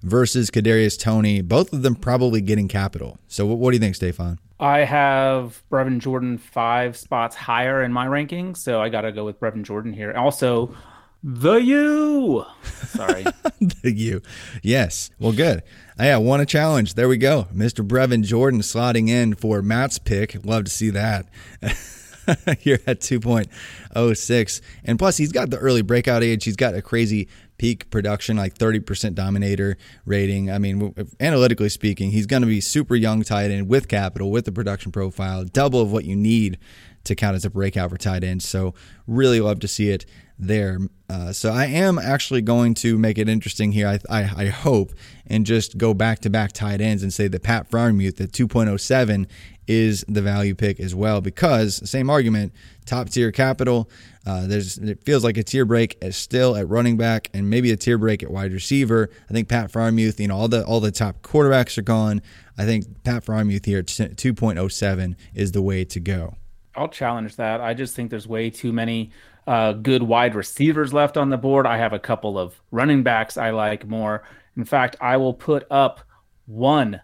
versus 0.02 0.50
Kadarius 0.50 0.98
Toney, 0.98 1.40
both 1.40 1.72
of 1.72 1.82
them 1.82 1.94
probably 1.94 2.40
getting 2.40 2.68
capital. 2.68 3.18
So 3.26 3.46
what, 3.46 3.58
what 3.58 3.70
do 3.70 3.76
you 3.76 3.80
think, 3.80 3.96
Stefan? 3.96 4.38
I 4.60 4.80
have 4.80 5.62
Brevin 5.70 5.98
Jordan 5.98 6.38
five 6.38 6.96
spots 6.96 7.34
higher 7.34 7.82
in 7.82 7.92
my 7.92 8.06
ranking, 8.06 8.54
so 8.54 8.80
I 8.80 8.88
got 8.88 9.02
to 9.02 9.12
go 9.12 9.24
with 9.24 9.40
Brevin 9.40 9.62
Jordan 9.62 9.92
here. 9.92 10.12
Also, 10.12 10.74
the 11.22 11.54
U. 11.54 12.44
Sorry. 12.86 13.24
The 13.82 13.92
you, 13.92 14.20
yes. 14.62 15.10
Well, 15.18 15.32
good. 15.32 15.62
Yeah, 15.98 16.18
won 16.18 16.40
a 16.40 16.44
challenge. 16.44 16.94
There 16.94 17.08
we 17.08 17.16
go. 17.16 17.46
Mr. 17.54 17.86
Brevin 17.86 18.22
Jordan 18.22 18.60
slotting 18.60 19.08
in 19.08 19.34
for 19.34 19.62
Matt's 19.62 19.98
pick. 19.98 20.44
Love 20.44 20.64
to 20.64 20.70
see 20.70 20.90
that. 20.90 21.26
You're 22.62 22.78
at 22.86 23.00
2.06. 23.00 24.60
And 24.84 24.98
plus, 24.98 25.16
he's 25.16 25.32
got 25.32 25.50
the 25.50 25.58
early 25.58 25.82
breakout 25.82 26.22
age. 26.22 26.44
He's 26.44 26.56
got 26.56 26.74
a 26.74 26.82
crazy 26.82 27.28
peak 27.58 27.90
production, 27.90 28.36
like 28.36 28.56
30% 28.58 29.14
dominator 29.14 29.76
rating. 30.04 30.50
I 30.50 30.58
mean, 30.58 30.94
analytically 31.20 31.68
speaking, 31.68 32.10
he's 32.10 32.26
going 32.26 32.42
to 32.42 32.48
be 32.48 32.60
super 32.60 32.96
young 32.96 33.22
tight 33.22 33.50
end 33.50 33.68
with 33.68 33.88
capital, 33.88 34.30
with 34.30 34.44
the 34.44 34.52
production 34.52 34.92
profile, 34.92 35.44
double 35.44 35.80
of 35.80 35.92
what 35.92 36.04
you 36.04 36.16
need 36.16 36.58
to 37.04 37.14
count 37.14 37.36
as 37.36 37.44
a 37.44 37.50
breakout 37.50 37.90
for 37.90 37.98
tight 37.98 38.24
end. 38.24 38.42
So, 38.42 38.74
really 39.06 39.40
love 39.40 39.60
to 39.60 39.68
see 39.68 39.90
it 39.90 40.06
there. 40.38 40.78
Uh, 41.08 41.32
so, 41.32 41.52
I 41.52 41.66
am 41.66 41.98
actually 41.98 42.40
going 42.40 42.74
to 42.74 42.98
make 42.98 43.18
it 43.18 43.28
interesting 43.28 43.72
here, 43.72 43.86
I, 43.86 43.98
I, 44.10 44.44
I 44.44 44.46
hope, 44.46 44.92
and 45.26 45.44
just 45.46 45.76
go 45.76 45.94
back 45.94 46.20
to 46.20 46.30
back 46.30 46.52
tight 46.52 46.80
ends 46.80 47.02
and 47.02 47.12
say 47.12 47.28
that 47.28 47.42
Pat 47.42 47.70
Freiermuth 47.70 48.20
at 48.20 48.32
2.07 48.32 49.26
is 49.66 50.04
the 50.08 50.22
value 50.22 50.54
pick 50.54 50.78
as 50.80 50.94
well 50.94 51.20
because 51.20 51.88
same 51.88 52.10
argument 52.10 52.52
top 52.84 53.08
tier 53.08 53.32
capital 53.32 53.88
uh, 54.26 54.46
there's 54.46 54.78
it 54.78 55.02
feels 55.04 55.24
like 55.24 55.36
a 55.36 55.42
tier 55.42 55.64
break 55.64 55.96
is 56.02 56.16
still 56.16 56.56
at 56.56 56.68
running 56.68 56.96
back 56.96 57.30
and 57.32 57.48
maybe 57.48 57.70
a 57.70 57.76
tier 57.76 57.98
break 57.98 58.22
at 58.22 58.30
wide 58.30 58.52
receiver 58.52 59.08
I 59.28 59.32
think 59.32 59.48
Pat 59.48 59.72
Freiermuth 59.72 60.20
you 60.20 60.28
know 60.28 60.36
all 60.36 60.48
the 60.48 60.64
all 60.64 60.80
the 60.80 60.90
top 60.90 61.22
quarterbacks 61.22 61.78
are 61.78 61.82
gone 61.82 62.20
I 62.58 62.64
think 62.64 63.02
Pat 63.04 63.24
Freiermuth 63.24 63.64
here 63.64 63.78
at 63.78 63.86
2.07 63.86 65.16
is 65.34 65.52
the 65.52 65.62
way 65.62 65.84
to 65.84 66.00
go 66.00 66.36
I'll 66.76 66.88
challenge 66.88 67.36
that. 67.36 67.60
I 67.60 67.74
just 67.74 67.94
think 67.94 68.10
there's 68.10 68.26
way 68.26 68.50
too 68.50 68.72
many 68.72 69.12
uh, 69.46 69.72
good 69.72 70.02
wide 70.02 70.34
receivers 70.34 70.92
left 70.92 71.16
on 71.16 71.30
the 71.30 71.36
board. 71.36 71.66
I 71.66 71.78
have 71.78 71.92
a 71.92 71.98
couple 71.98 72.38
of 72.38 72.60
running 72.70 73.02
backs 73.02 73.36
I 73.36 73.50
like 73.50 73.86
more. 73.86 74.24
In 74.56 74.64
fact, 74.64 74.96
I 75.00 75.16
will 75.16 75.34
put 75.34 75.66
up 75.70 76.00
one 76.46 77.00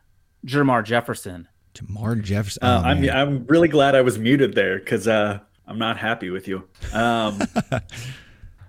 Jermar 0.47 0.85
Jefferson. 0.85 1.49
Jermar 1.75 2.23
Jefferson 2.23 2.63
Uh, 2.63 2.83
oh, 2.83 2.89
I'm 2.89 3.01
man. 3.03 3.11
I'm 3.11 3.47
really 3.47 3.69
glad 3.69 3.95
I 3.95 4.03
was 4.03 4.19
muted 4.19 4.55
there 4.55 4.79
because 4.79 5.07
uh, 5.07 5.39
I'm 5.67 5.79
not 5.79 5.97
happy 5.97 6.31
with 6.31 6.49
you. 6.49 6.69
Um, 6.93 7.41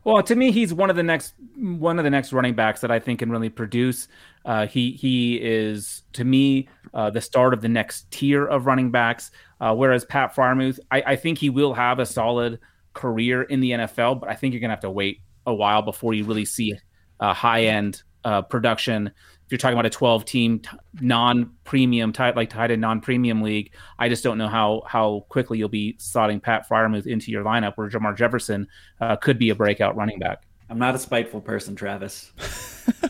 Well, 0.03 0.23
to 0.23 0.35
me, 0.35 0.51
he's 0.51 0.73
one 0.73 0.89
of 0.89 0.95
the 0.95 1.03
next 1.03 1.35
one 1.55 1.99
of 1.99 2.03
the 2.03 2.09
next 2.09 2.33
running 2.33 2.55
backs 2.55 2.81
that 2.81 2.89
I 2.89 2.99
think 2.99 3.19
can 3.19 3.29
really 3.29 3.49
produce. 3.49 4.07
Uh, 4.43 4.65
he 4.65 4.93
he 4.93 5.35
is 5.35 6.03
to 6.13 6.23
me 6.23 6.69
uh, 6.93 7.11
the 7.11 7.21
start 7.21 7.53
of 7.53 7.61
the 7.61 7.69
next 7.69 8.09
tier 8.09 8.45
of 8.45 8.65
running 8.65 8.89
backs. 8.89 9.29
Uh, 9.59 9.75
whereas 9.75 10.03
Pat 10.03 10.35
Freiermuth, 10.35 10.79
I, 10.89 11.03
I 11.05 11.15
think 11.15 11.37
he 11.37 11.51
will 11.51 11.75
have 11.75 11.99
a 11.99 12.05
solid 12.05 12.59
career 12.93 13.43
in 13.43 13.59
the 13.59 13.71
NFL, 13.71 14.19
but 14.19 14.29
I 14.29 14.33
think 14.33 14.53
you're 14.53 14.61
gonna 14.61 14.73
have 14.73 14.79
to 14.81 14.89
wait 14.89 15.21
a 15.45 15.53
while 15.53 15.83
before 15.83 16.15
you 16.15 16.23
really 16.23 16.45
see 16.45 16.75
uh, 17.19 17.33
high 17.33 17.65
end 17.65 18.01
uh, 18.23 18.41
production. 18.41 19.11
If 19.51 19.53
you're 19.53 19.57
talking 19.57 19.73
about 19.73 19.85
a 19.85 19.89
12 19.89 20.23
team 20.23 20.59
t- 20.59 20.69
non 21.01 21.51
premium 21.65 22.13
type 22.13 22.37
like 22.37 22.49
tied 22.49 22.71
end 22.71 22.79
non 22.79 23.01
premium 23.01 23.41
league, 23.41 23.73
I 23.99 24.07
just 24.07 24.23
don't 24.23 24.37
know 24.37 24.47
how 24.47 24.83
how 24.87 25.25
quickly 25.27 25.57
you'll 25.57 25.67
be 25.67 25.97
slotting 25.99 26.41
Pat 26.41 26.69
Freiermuth 26.69 27.05
into 27.05 27.31
your 27.31 27.43
lineup 27.43 27.73
where 27.75 27.89
Jermar 27.89 28.15
Jefferson 28.15 28.65
uh, 29.01 29.17
could 29.17 29.37
be 29.37 29.49
a 29.49 29.55
breakout 29.55 29.97
running 29.97 30.19
back. 30.19 30.43
I'm 30.69 30.79
not 30.79 30.95
a 30.95 30.99
spiteful 30.99 31.41
person, 31.41 31.75
Travis. 31.75 32.31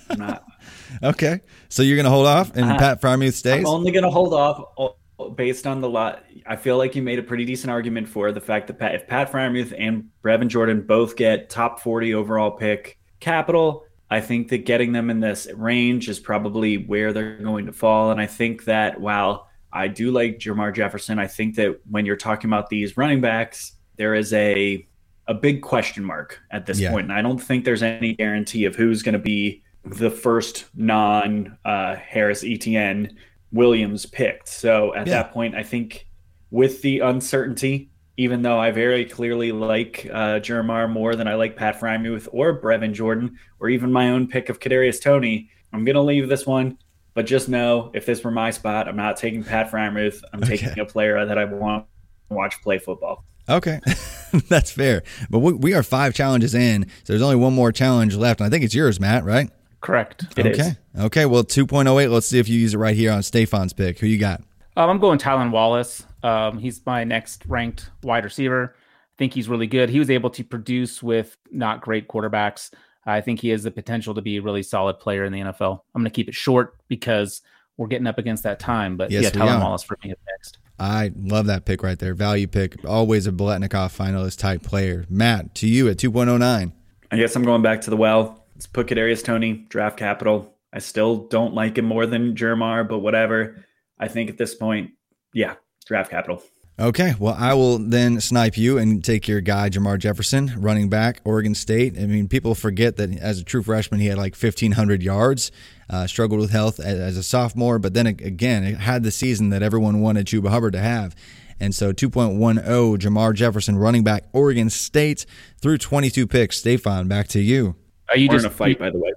I'm 0.09 0.17
not. 0.17 0.43
okay 1.03 1.41
so 1.69 1.83
you're 1.83 1.95
gonna 1.95 2.09
hold 2.09 2.25
off 2.25 2.55
and 2.55 2.71
Uh, 2.71 2.79
Pat 2.79 3.01
Freiermuth 3.01 3.33
stays 3.33 3.59
I'm 3.59 3.67
only 3.67 3.91
going 3.91 4.03
to 4.03 4.09
hold 4.09 4.33
off 4.33 4.95
based 5.35 5.67
on 5.67 5.79
the 5.79 5.89
lot. 5.89 6.23
I 6.47 6.55
feel 6.55 6.77
like 6.77 6.95
you 6.95 7.03
made 7.03 7.19
a 7.19 7.23
pretty 7.23 7.45
decent 7.45 7.69
argument 7.69 8.07
for 8.07 8.31
the 8.31 8.41
fact 8.41 8.65
that 8.65 8.79
Pat, 8.79 8.95
if 8.95 9.07
Pat 9.07 9.31
Freiermuth 9.31 9.75
and 9.77 10.09
Brevin 10.23 10.47
Jordan 10.47 10.81
both 10.81 11.15
get 11.15 11.51
top 11.51 11.79
40 11.79 12.15
overall 12.15 12.49
pick 12.49 12.97
capital, 13.19 13.85
I 14.11 14.19
think 14.21 14.49
that 14.49 14.65
getting 14.65 14.91
them 14.91 15.09
in 15.09 15.21
this 15.21 15.47
range 15.55 16.09
is 16.09 16.19
probably 16.19 16.77
where 16.77 17.13
they're 17.13 17.37
going 17.37 17.65
to 17.65 17.71
fall. 17.71 18.11
And 18.11 18.19
I 18.19 18.27
think 18.27 18.65
that 18.65 18.99
while 18.99 19.47
I 19.71 19.87
do 19.87 20.11
like 20.11 20.37
Jermar 20.37 20.75
Jefferson, 20.75 21.17
I 21.17 21.27
think 21.27 21.55
that 21.55 21.79
when 21.89 22.05
you're 22.05 22.17
talking 22.17 22.49
about 22.49 22.69
these 22.69 22.97
running 22.97 23.21
backs, 23.21 23.73
there 23.95 24.13
is 24.13 24.33
a 24.33 24.85
a 25.27 25.33
big 25.33 25.61
question 25.61 26.03
mark 26.03 26.41
at 26.51 26.65
this 26.65 26.79
Yeah. 26.79 26.91
point. 26.91 27.03
And 27.05 27.13
I 27.13 27.21
don't 27.21 27.37
think 27.37 27.63
there's 27.63 27.83
any 27.83 28.13
guarantee 28.15 28.65
of 28.65 28.75
who's 28.75 29.01
going 29.01 29.13
to 29.13 29.19
be 29.19 29.63
the 29.85 30.09
first 30.11 30.65
non 30.75 31.57
uh, 31.63 31.95
Harris 31.95 32.43
Etienne 32.43 33.15
Williams 33.53 34.05
picked. 34.05 34.49
So 34.49 34.93
at 34.95 35.07
Yeah. 35.07 35.13
that 35.23 35.31
point, 35.31 35.55
I 35.55 35.63
think 35.63 36.07
with 36.49 36.81
the 36.81 36.99
uncertainty, 36.99 37.90
even 38.21 38.43
though 38.43 38.59
I 38.59 38.69
very 38.69 39.03
clearly 39.05 39.51
like 39.51 40.07
uh, 40.13 40.37
Jermar 40.39 40.87
more 40.87 41.15
than 41.15 41.27
I 41.27 41.33
like 41.33 41.55
Pat 41.55 41.79
Freiermuth 41.79 42.27
or 42.31 42.61
Brevin 42.61 42.93
Jordan 42.93 43.39
or 43.59 43.67
even 43.67 43.91
my 43.91 44.11
own 44.11 44.27
pick 44.27 44.49
of 44.49 44.59
Kadarius 44.59 45.01
Toney, 45.01 45.49
I'm 45.73 45.85
going 45.85 45.95
to 45.95 46.03
leave 46.03 46.29
this 46.29 46.45
one. 46.45 46.77
But 47.15 47.25
just 47.25 47.49
know 47.49 47.89
if 47.95 48.05
this 48.05 48.23
were 48.23 48.29
my 48.29 48.51
spot, 48.51 48.87
I'm 48.87 48.95
not 48.95 49.17
taking 49.17 49.43
Pat 49.43 49.71
Freiermuth. 49.71 50.21
I'm 50.31 50.41
taking 50.41 50.77
a 50.79 50.85
player 50.85 51.25
that 51.25 51.39
I 51.39 51.45
want 51.45 51.87
to 52.29 52.35
watch 52.35 52.61
play 52.61 52.77
football. 52.77 53.25
Okay. 53.49 53.79
That's 54.47 54.69
fair. 54.69 55.01
But 55.31 55.39
we, 55.39 55.53
we 55.53 55.73
are 55.73 55.81
five 55.81 56.13
challenges 56.13 56.53
in, 56.53 56.87
so 57.03 57.13
there's 57.13 57.23
only 57.23 57.37
one 57.37 57.53
more 57.53 57.71
challenge 57.71 58.15
left. 58.15 58.39
And 58.39 58.45
I 58.45 58.51
think 58.51 58.63
it's 58.63 58.75
yours, 58.75 58.99
Matt, 58.99 59.23
right? 59.23 59.49
Correct. 59.81 60.25
It 60.37 60.45
okay. 60.45 60.61
is. 60.61 60.75
Okay. 61.05 61.25
Well, 61.25 61.43
2.08. 61.43 62.11
Let's 62.11 62.27
see 62.27 62.37
if 62.37 62.47
you 62.47 62.59
use 62.59 62.75
it 62.75 62.77
right 62.77 62.95
here 62.95 63.11
on 63.11 63.23
Stefan's 63.23 63.73
pick. 63.73 63.97
Who 63.97 64.05
you 64.05 64.19
got? 64.19 64.43
Um, 64.77 64.89
I'm 64.89 64.99
going 64.99 65.19
Tylan 65.19 65.51
Wallace. 65.51 66.05
Um, 66.23 66.57
he's 66.57 66.85
my 66.85 67.03
next 67.03 67.45
ranked 67.45 67.89
wide 68.03 68.23
receiver. 68.23 68.75
I 68.75 69.15
think 69.17 69.33
he's 69.33 69.49
really 69.49 69.67
good. 69.67 69.89
He 69.89 69.99
was 69.99 70.09
able 70.09 70.29
to 70.31 70.43
produce 70.43 71.03
with 71.03 71.37
not 71.51 71.81
great 71.81 72.07
quarterbacks. 72.07 72.71
I 73.05 73.21
think 73.21 73.39
he 73.39 73.49
has 73.49 73.63
the 73.63 73.71
potential 73.71 74.13
to 74.13 74.21
be 74.21 74.37
a 74.37 74.41
really 74.41 74.63
solid 74.63 74.99
player 74.99 75.25
in 75.25 75.33
the 75.33 75.39
NFL. 75.39 75.81
I'm 75.93 76.01
going 76.01 76.11
to 76.11 76.15
keep 76.15 76.29
it 76.29 76.35
short 76.35 76.75
because 76.87 77.41
we're 77.77 77.87
getting 77.87 78.07
up 78.07 78.17
against 78.17 78.43
that 78.43 78.59
time. 78.59 78.95
But 78.95 79.11
Yes, 79.11 79.23
yeah, 79.23 79.29
we 79.43 79.49
Tylan 79.49 79.59
are. 79.59 79.63
Wallace 79.63 79.83
for 79.83 79.97
me 80.03 80.11
is 80.11 80.17
next. 80.29 80.59
I 80.79 81.11
love 81.15 81.47
that 81.47 81.65
pick 81.65 81.83
right 81.83 81.97
there. 81.99 82.13
Value 82.13 82.47
pick. 82.47 82.83
Always 82.85 83.27
a 83.27 83.31
Biletnikoff 83.31 83.95
finalist 83.95 84.39
type 84.39 84.63
player. 84.63 85.05
Matt, 85.09 85.53
to 85.55 85.67
you 85.67 85.89
at 85.89 85.97
2.09. 85.97 86.71
I 87.11 87.17
guess 87.17 87.35
I'm 87.35 87.43
going 87.43 87.61
back 87.61 87.81
to 87.81 87.89
the 87.89 87.97
well. 87.97 88.45
Let's 88.55 88.67
put 88.67 88.87
Kadarius 88.87 89.23
Toney, 89.23 89.65
draft 89.69 89.97
capital. 89.97 90.55
I 90.73 90.79
still 90.79 91.27
don't 91.27 91.53
like 91.53 91.77
him 91.77 91.85
more 91.85 92.05
than 92.05 92.35
Jermar, 92.35 92.87
but 92.87 92.99
whatever. 92.99 93.65
I 94.01 94.07
think 94.07 94.29
at 94.29 94.37
this 94.37 94.55
point, 94.55 94.91
yeah, 95.33 95.55
draft 95.85 96.09
capital. 96.11 96.43
Okay, 96.79 97.13
well, 97.19 97.35
I 97.37 97.53
will 97.53 97.77
then 97.77 98.19
snipe 98.19 98.57
you 98.57 98.79
and 98.79 99.03
take 99.03 99.27
your 99.27 99.39
guy, 99.39 99.69
Jermar 99.69 99.99
Jefferson, 99.99 100.51
running 100.57 100.89
back, 100.89 101.21
Oregon 101.23 101.53
State. 101.53 101.95
I 101.95 102.07
mean, 102.07 102.27
people 102.27 102.55
forget 102.55 102.97
that 102.97 103.15
as 103.19 103.39
a 103.39 103.43
true 103.43 103.61
freshman, 103.61 103.99
he 103.99 104.07
had 104.07 104.17
like 104.17 104.35
1,500 104.35 105.03
yards, 105.03 105.51
uh, 105.91 106.07
struggled 106.07 106.39
with 106.39 106.49
health 106.49 106.79
as, 106.79 106.99
as 106.99 107.17
a 107.17 107.23
sophomore, 107.23 107.77
but 107.77 107.93
then 107.93 108.07
again, 108.07 108.63
it 108.63 108.77
had 108.79 109.03
the 109.03 109.11
season 109.11 109.49
that 109.49 109.61
everyone 109.61 110.01
wanted 110.01 110.25
Chuba 110.25 110.49
Hubbard 110.49 110.73
to 110.73 110.79
have. 110.79 111.15
And 111.59 111.75
so 111.75 111.93
2.10, 111.93 112.97
Jermar 112.97 113.35
Jefferson, 113.35 113.77
running 113.77 114.03
back, 114.03 114.23
Oregon 114.33 114.71
State, 114.71 115.27
through 115.61 115.77
22 115.77 116.25
picks. 116.25 116.57
Stefan, 116.57 117.07
back 117.07 117.27
to 117.27 117.39
you. 117.39 117.75
Are 118.09 118.17
you 118.17 118.27
We're 118.27 118.35
just 118.37 118.45
in 118.45 118.51
a 118.51 118.55
fight, 118.55 118.69
you- 118.69 118.75
by 118.77 118.89
the 118.89 118.97
way. 118.97 119.11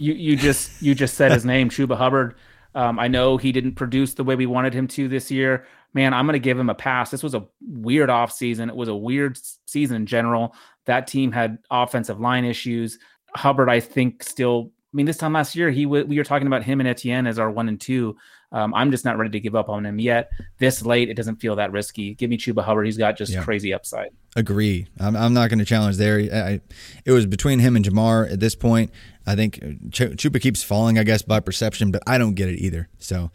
You 0.00 0.12
you 0.12 0.36
just 0.36 0.80
you 0.80 0.94
just 0.94 1.14
said 1.16 1.32
his 1.32 1.44
name, 1.44 1.70
Chuba 1.70 1.96
Hubbard. 1.96 2.36
Um, 2.74 2.98
I 2.98 3.08
know 3.08 3.36
he 3.36 3.50
didn't 3.52 3.74
produce 3.74 4.14
the 4.14 4.24
way 4.24 4.36
we 4.36 4.46
wanted 4.46 4.74
him 4.74 4.86
to 4.88 5.08
this 5.08 5.30
year. 5.30 5.66
Man, 5.94 6.12
I'm 6.12 6.26
going 6.26 6.34
to 6.34 6.38
give 6.38 6.58
him 6.58 6.68
a 6.70 6.74
pass. 6.74 7.10
This 7.10 7.22
was 7.22 7.34
a 7.34 7.46
weird 7.66 8.10
off 8.10 8.30
season. 8.30 8.68
It 8.68 8.76
was 8.76 8.88
a 8.88 8.94
weird 8.94 9.38
season 9.66 9.96
in 9.96 10.06
general. 10.06 10.54
That 10.84 11.06
team 11.06 11.32
had 11.32 11.58
offensive 11.70 12.20
line 12.20 12.44
issues. 12.44 12.98
Hubbard, 13.34 13.70
I 13.70 13.80
think, 13.80 14.22
still. 14.22 14.70
I 14.70 14.96
mean, 14.96 15.06
this 15.06 15.16
time 15.18 15.32
last 15.32 15.54
year, 15.56 15.70
he 15.70 15.84
w- 15.84 16.04
we 16.06 16.16
were 16.18 16.24
talking 16.24 16.46
about 16.46 16.62
him 16.62 16.80
and 16.80 16.88
Etienne 16.88 17.26
as 17.26 17.38
our 17.38 17.50
one 17.50 17.68
and 17.68 17.80
two. 17.80 18.16
Um, 18.52 18.72
I'm 18.72 18.90
just 18.90 19.04
not 19.04 19.18
ready 19.18 19.30
to 19.32 19.40
give 19.40 19.54
up 19.54 19.68
on 19.68 19.84
him 19.84 19.98
yet. 19.98 20.30
This 20.58 20.82
late, 20.82 21.10
it 21.10 21.14
doesn't 21.14 21.36
feel 21.36 21.56
that 21.56 21.70
risky. 21.72 22.14
Give 22.14 22.30
me 22.30 22.38
Chuba 22.38 22.64
Hubbard. 22.64 22.86
He's 22.86 22.96
got 22.96 23.18
just 23.18 23.30
Yeah. 23.32 23.44
crazy 23.44 23.74
upside. 23.74 24.08
Agree. 24.36 24.86
I'm, 24.98 25.14
I'm 25.14 25.34
not 25.34 25.50
going 25.50 25.58
to 25.58 25.66
challenge 25.66 25.98
there. 25.98 26.18
I, 26.18 26.60
it 27.04 27.12
was 27.12 27.26
between 27.26 27.58
him 27.58 27.76
and 27.76 27.84
Jermar 27.84 28.30
at 28.32 28.40
this 28.40 28.54
point. 28.54 28.90
I 29.28 29.36
think 29.36 29.56
Ch- 29.90 30.16
Chuba 30.16 30.40
keeps 30.40 30.62
falling, 30.62 30.98
I 30.98 31.04
guess, 31.04 31.20
by 31.20 31.40
perception, 31.40 31.90
but 31.90 32.02
I 32.06 32.16
don't 32.16 32.34
get 32.34 32.48
it 32.48 32.58
either. 32.60 32.88
So, 32.98 33.30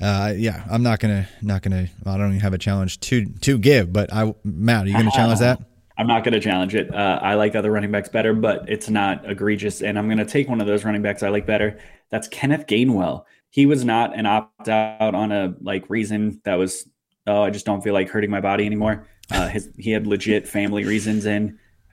uh, 0.00 0.34
yeah, 0.36 0.64
I'm 0.68 0.82
not 0.82 0.98
gonna 0.98 1.28
not 1.42 1.62
gonna. 1.62 1.88
I 2.04 2.16
don't 2.18 2.30
even 2.30 2.40
have 2.40 2.54
a 2.54 2.58
challenge 2.58 2.98
to 3.00 3.24
to 3.24 3.56
give. 3.56 3.92
But 3.92 4.12
I, 4.12 4.34
Matt, 4.42 4.86
are 4.86 4.88
you 4.88 5.02
to 5.02 5.10
challenge 5.10 5.38
that? 5.38 5.60
I'm 5.98 6.06
not 6.06 6.22
going 6.22 6.32
to 6.32 6.40
challenge 6.40 6.76
it. 6.76 6.94
Uh, 6.94 7.18
I 7.20 7.34
like 7.34 7.56
other 7.56 7.72
running 7.72 7.90
backs 7.90 8.08
better, 8.08 8.32
but 8.32 8.68
it's 8.68 8.88
not 8.88 9.28
egregious. 9.28 9.82
And 9.82 9.98
I'm 9.98 10.06
going 10.06 10.18
to 10.18 10.24
take 10.24 10.48
one 10.48 10.60
of 10.60 10.68
those 10.68 10.84
running 10.84 11.02
backs 11.02 11.24
I 11.24 11.28
like 11.28 11.44
better. 11.44 11.76
That's 12.10 12.28
Kenneth 12.28 12.68
Gainwell. 12.68 13.24
He 13.50 13.66
was 13.66 13.84
not 13.84 14.16
an 14.16 14.24
opt 14.24 14.68
out 14.68 15.16
on 15.16 15.32
a 15.32 15.54
like 15.60 15.90
reason 15.90 16.40
that 16.44 16.54
was, 16.54 16.88
oh, 17.26 17.42
I 17.42 17.50
just 17.50 17.66
don't 17.66 17.82
feel 17.82 17.94
like 17.94 18.10
hurting 18.10 18.30
my 18.30 18.40
body 18.40 18.64
anymore. 18.64 19.08
Uh, 19.28 19.48
his, 19.48 19.70
he 19.76 19.90
had 19.90 20.06
legit 20.06 20.46
family 20.46 20.84
reasons, 20.84 21.26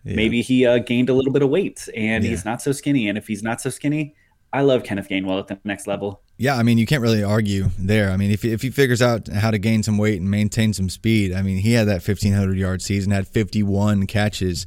and 0.06 0.16
maybe 0.16 0.42
he 0.42 0.66
uh, 0.66 0.78
gained 0.80 1.10
a 1.10 1.14
little 1.14 1.34
bit 1.34 1.42
of 1.42 1.50
weight, 1.50 1.88
and 1.96 2.24
Yeah. 2.24 2.30
he's 2.30 2.46
not 2.46 2.62
so 2.62 2.72
skinny. 2.72 3.08
And 3.10 3.18
if 3.18 3.28
he's 3.28 3.44
not 3.44 3.60
so 3.62 3.70
skinny, 3.70 4.16
I 4.54 4.62
love 4.62 4.84
Kenneth 4.84 5.10
Gainwell 5.10 5.40
at 5.40 5.48
the 5.48 5.60
next 5.66 5.86
level. 5.88 6.22
Yeah, 6.38 6.56
I 6.58 6.64
mean, 6.64 6.78
you 6.78 6.86
can't 6.86 7.02
really 7.02 7.24
argue 7.24 7.70
there. 7.80 8.12
I 8.12 8.18
mean, 8.18 8.32
if 8.32 8.44
if 8.46 8.62
he 8.62 8.70
figures 8.70 9.02
out 9.02 9.28
how 9.28 9.52
to 9.52 9.58
gain 9.58 9.84
some 9.84 9.98
weight 9.98 10.20
and 10.22 10.30
maintain 10.30 10.74
some 10.74 10.90
speed, 10.90 11.34
I 11.34 11.42
mean, 11.42 11.58
he 11.58 11.74
had 11.74 11.88
that 11.88 12.02
1500 12.08 12.58
yard 12.58 12.82
season, 12.82 13.12
had 13.12 13.28
51 13.28 14.06
catches, 14.08 14.66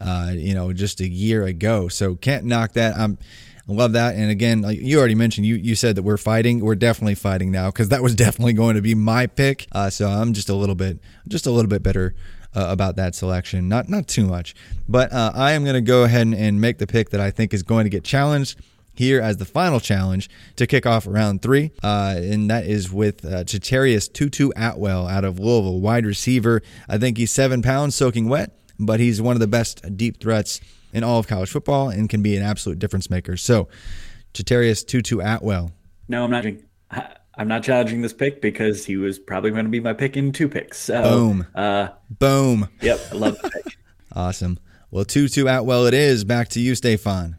uh, 0.00 0.32
you 0.34 0.54
know, 0.54 0.72
just 0.72 1.00
a 1.00 1.08
year 1.08 1.44
ago. 1.44 1.88
So 1.88 2.14
can't 2.16 2.44
knock 2.44 2.72
that. 2.74 2.96
I'm. 2.96 3.18
I 3.68 3.72
love 3.72 3.94
that. 3.94 4.14
And 4.14 4.30
again, 4.30 4.62
like 4.62 4.78
you 4.78 4.96
already 4.98 5.16
mentioned, 5.16 5.44
you 5.44 5.56
you 5.56 5.74
said 5.74 5.96
that 5.96 6.04
we're 6.04 6.16
fighting. 6.18 6.60
We're 6.60 6.76
definitely 6.76 7.16
fighting 7.16 7.50
now 7.50 7.68
because 7.70 7.88
that 7.88 8.00
was 8.02 8.14
definitely 8.24 8.52
going 8.52 8.76
to 8.76 8.82
be 8.82 8.94
my 8.94 9.26
pick. 9.26 9.66
Uh, 9.72 9.90
so 9.90 10.08
I'm 10.08 10.34
just 10.34 10.48
a 10.48 10.54
little 10.54 10.76
bit, 10.76 11.00
just 11.26 11.46
a 11.46 11.50
little 11.50 11.68
bit 11.68 11.82
better 11.82 12.14
uh, 12.56 12.66
about 12.68 12.96
that 12.96 13.14
selection. 13.14 13.68
Not 13.68 13.88
not 13.88 14.08
too 14.08 14.26
much, 14.26 14.54
but 14.88 15.12
uh, 15.12 15.32
I 15.34 15.52
am 15.52 15.62
going 15.62 15.74
to 15.74 15.80
go 15.80 16.04
ahead 16.04 16.22
and, 16.22 16.34
and 16.34 16.60
make 16.60 16.78
the 16.78 16.86
pick 16.86 17.10
that 17.10 17.20
I 17.20 17.30
think 17.30 17.52
is 17.54 17.62
going 17.62 17.84
to 17.84 17.90
get 17.90 18.02
challenged 18.02 18.58
here 18.94 19.20
as 19.20 19.36
the 19.36 19.44
final 19.44 19.78
challenge 19.78 20.30
to 20.56 20.66
kick 20.66 20.86
off 20.86 21.06
round 21.06 21.42
three, 21.42 21.70
uh, 21.82 22.14
and 22.16 22.50
that 22.50 22.66
is 22.66 22.90
with 22.90 23.24
uh, 23.24 23.44
Chatarius 23.44 24.10
Tutu 24.10 24.50
Atwell 24.56 25.06
out 25.06 25.24
of 25.24 25.38
Louisville, 25.38 25.80
wide 25.80 26.06
receiver. 26.06 26.62
I 26.88 26.96
think 26.96 27.18
he's 27.18 27.30
seven 27.30 27.60
pounds 27.60 27.94
soaking 27.94 28.28
wet, 28.28 28.58
but 28.78 28.98
he's 28.98 29.20
one 29.20 29.36
of 29.36 29.40
the 29.40 29.46
best 29.46 29.96
deep 29.96 30.18
threats 30.20 30.60
in 30.94 31.04
all 31.04 31.18
of 31.18 31.26
college 31.26 31.50
football 31.50 31.90
and 31.90 32.08
can 32.08 32.22
be 32.22 32.36
an 32.36 32.42
absolute 32.42 32.78
difference 32.78 33.10
maker. 33.10 33.36
So, 33.36 33.68
Chatarius 34.32 34.86
Tutu 34.86 35.20
Atwell. 35.20 35.72
No, 36.08 36.24
I'm 36.24 36.30
not. 36.30 36.46
I- 36.46 36.56
I'm 37.36 37.48
not 37.48 37.62
challenging 37.62 38.00
this 38.02 38.12
pick 38.14 38.40
because 38.40 38.86
he 38.86 38.96
was 38.96 39.18
probably 39.18 39.50
going 39.50 39.64
to 39.64 39.70
be 39.70 39.80
my 39.80 39.92
pick 39.92 40.16
in 40.16 40.32
two 40.32 40.48
picks. 40.48 40.78
So, 40.78 41.02
Boom. 41.02 41.46
Uh, 41.54 41.88
Boom. 42.10 42.68
yep, 42.80 42.98
I 43.12 43.14
love 43.14 43.38
the 43.42 43.50
pick. 43.50 43.76
Awesome. 44.12 44.58
Well, 44.90 45.04
Tutu 45.04 45.46
Atwell 45.46 45.84
it 45.84 45.92
is. 45.92 46.24
Back 46.24 46.48
to 46.50 46.60
you, 46.60 46.74
Stefan. 46.74 47.36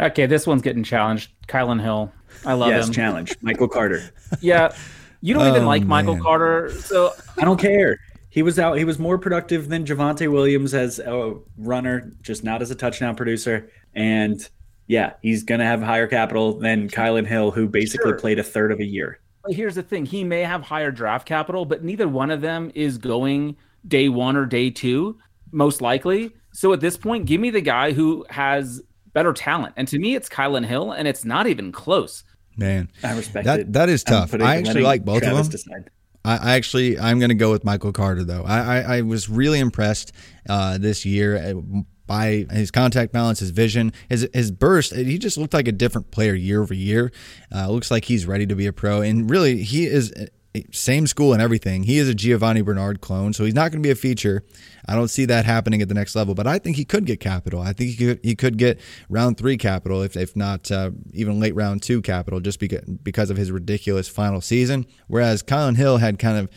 Okay, 0.00 0.26
this 0.26 0.48
one's 0.48 0.62
getting 0.62 0.82
challenged. 0.82 1.30
Kylin 1.46 1.80
Hill. 1.80 2.10
I 2.44 2.54
love 2.54 2.70
yes, 2.70 2.88
him. 2.88 2.92
challenge. 2.94 3.36
Michael 3.40 3.68
Carter. 3.68 4.02
Yeah. 4.40 4.74
You 5.20 5.34
don't 5.34 5.46
even 5.46 5.62
Oh, 5.62 5.66
like 5.66 5.84
Michael. 5.84 6.18
Carter. 6.18 6.72
So 6.72 7.12
I 7.38 7.44
don't 7.44 7.60
care. 7.60 7.98
He 8.30 8.42
was 8.42 8.58
out. 8.58 8.78
He 8.78 8.84
was 8.84 8.98
more 8.98 9.16
productive 9.18 9.68
than 9.68 9.84
Javonte 9.84 10.26
Williams 10.32 10.74
as 10.74 10.98
a 10.98 11.34
runner, 11.56 12.10
just 12.22 12.42
not 12.42 12.62
as 12.62 12.72
a 12.72 12.74
touchdown 12.74 13.14
producer. 13.14 13.70
And 13.94 14.40
yeah, 14.86 15.12
he's 15.22 15.42
going 15.44 15.60
to 15.60 15.66
have 15.66 15.82
higher 15.82 16.06
capital 16.06 16.58
than 16.58 16.88
Kylin 16.88 17.26
Hill, 17.26 17.50
who 17.50 17.68
basically 17.68 18.10
Sure. 18.10 18.18
played 18.18 18.38
a 18.38 18.42
third 18.42 18.72
of 18.72 18.80
a 18.80 18.84
year. 18.84 19.18
But 19.44 19.54
here's 19.54 19.74
the 19.74 19.82
thing 19.82 20.06
he 20.06 20.22
may 20.24 20.42
have 20.42 20.62
higher 20.62 20.90
draft 20.90 21.26
capital, 21.26 21.64
but 21.64 21.82
neither 21.82 22.06
one 22.08 22.30
of 22.30 22.40
them 22.40 22.70
is 22.74 22.98
going 22.98 23.56
day 23.86 24.08
one 24.08 24.36
or 24.36 24.46
day 24.46 24.70
two, 24.70 25.18
most 25.50 25.80
likely. 25.80 26.32
So 26.52 26.72
at 26.72 26.80
this 26.80 26.96
point, 26.96 27.26
give 27.26 27.40
me 27.40 27.50
the 27.50 27.60
guy 27.60 27.92
who 27.92 28.24
has 28.30 28.82
better 29.14 29.32
talent. 29.32 29.74
And 29.76 29.88
to 29.88 29.98
me, 29.98 30.14
it's 30.14 30.28
Kylin 30.28 30.64
Hill, 30.66 30.92
and 30.92 31.08
it's 31.08 31.24
not 31.24 31.46
even 31.46 31.72
close. 31.72 32.24
Man, 32.56 32.90
I 33.02 33.16
respect 33.16 33.46
that 33.46 33.60
it. 33.60 33.72
that 33.72 33.88
is 33.88 34.04
tough. 34.04 34.30
putting- 34.30 34.46
I 34.46 34.56
actually 34.56 34.82
like 34.82 35.04
both 35.04 35.22
Travis 35.22 35.40
of 35.40 35.44
them. 35.46 35.50
decide. 35.52 35.90
I, 36.24 36.36
I 36.36 36.52
actually 36.54 36.98
I'm 37.00 37.18
going 37.18 37.30
to 37.30 37.34
go 37.34 37.50
with 37.50 37.64
Michael 37.64 37.92
Carter 37.92 38.22
though. 38.24 38.44
I 38.44 38.58
I, 38.60 38.96
I 38.98 39.00
was 39.00 39.28
really 39.28 39.58
impressed 39.58 40.12
uh, 40.48 40.78
this 40.78 41.04
year 41.04 41.36
uh, 41.36 41.80
by 42.06 42.46
his 42.50 42.70
contact 42.70 43.12
balance, 43.12 43.40
his 43.40 43.50
vision, 43.50 43.92
his 44.08 44.28
his 44.32 44.50
burst. 44.50 44.94
He 44.94 45.18
just 45.18 45.38
looked 45.38 45.54
like 45.54 45.68
a 45.68 45.72
different 45.72 46.10
player 46.10 46.34
year 46.34 46.62
over 46.62 46.74
year. 46.74 47.12
Uh, 47.54 47.70
looks 47.70 47.90
like 47.90 48.06
he's 48.06 48.26
ready 48.26 48.46
to 48.46 48.54
be 48.54 48.66
a 48.66 48.72
pro, 48.72 49.00
and 49.00 49.30
really 49.30 49.62
he 49.62 49.86
is. 49.86 50.12
uh, 50.12 50.26
Same 50.70 51.06
school 51.06 51.32
and 51.32 51.40
everything. 51.40 51.84
He 51.84 51.96
is 51.96 52.10
a 52.10 52.14
Giovani 52.14 52.60
Bernard 52.60 53.00
clone, 53.00 53.32
so 53.32 53.44
he's 53.46 53.54
not 53.54 53.70
going 53.72 53.82
to 53.82 53.86
be 53.86 53.90
a 53.90 53.94
feature. 53.94 54.42
I 54.86 54.94
don't 54.94 55.08
see 55.08 55.24
that 55.24 55.46
happening 55.46 55.80
at 55.80 55.88
the 55.88 55.94
next 55.94 56.14
level, 56.14 56.34
but 56.34 56.46
I 56.46 56.58
think 56.58 56.76
he 56.76 56.84
could 56.84 57.06
get 57.06 57.20
capital. 57.20 57.62
I 57.62 57.72
think 57.72 57.90
he 57.92 57.96
could 57.96 58.20
he 58.22 58.34
could 58.34 58.58
get 58.58 58.78
round 59.08 59.38
three 59.38 59.56
capital, 59.56 60.02
if 60.02 60.14
if 60.14 60.36
not 60.36 60.70
uh, 60.70 60.90
even 61.14 61.40
late 61.40 61.54
round 61.54 61.82
two 61.82 62.02
capital, 62.02 62.40
just 62.40 62.58
because 62.60 62.84
because 63.02 63.30
of 63.30 63.38
his 63.38 63.50
ridiculous 63.50 64.08
final 64.08 64.42
season. 64.42 64.84
Whereas 65.06 65.42
Colin 65.42 65.76
Hill 65.76 65.96
had 65.98 66.18
kind 66.18 66.36
of 66.36 66.50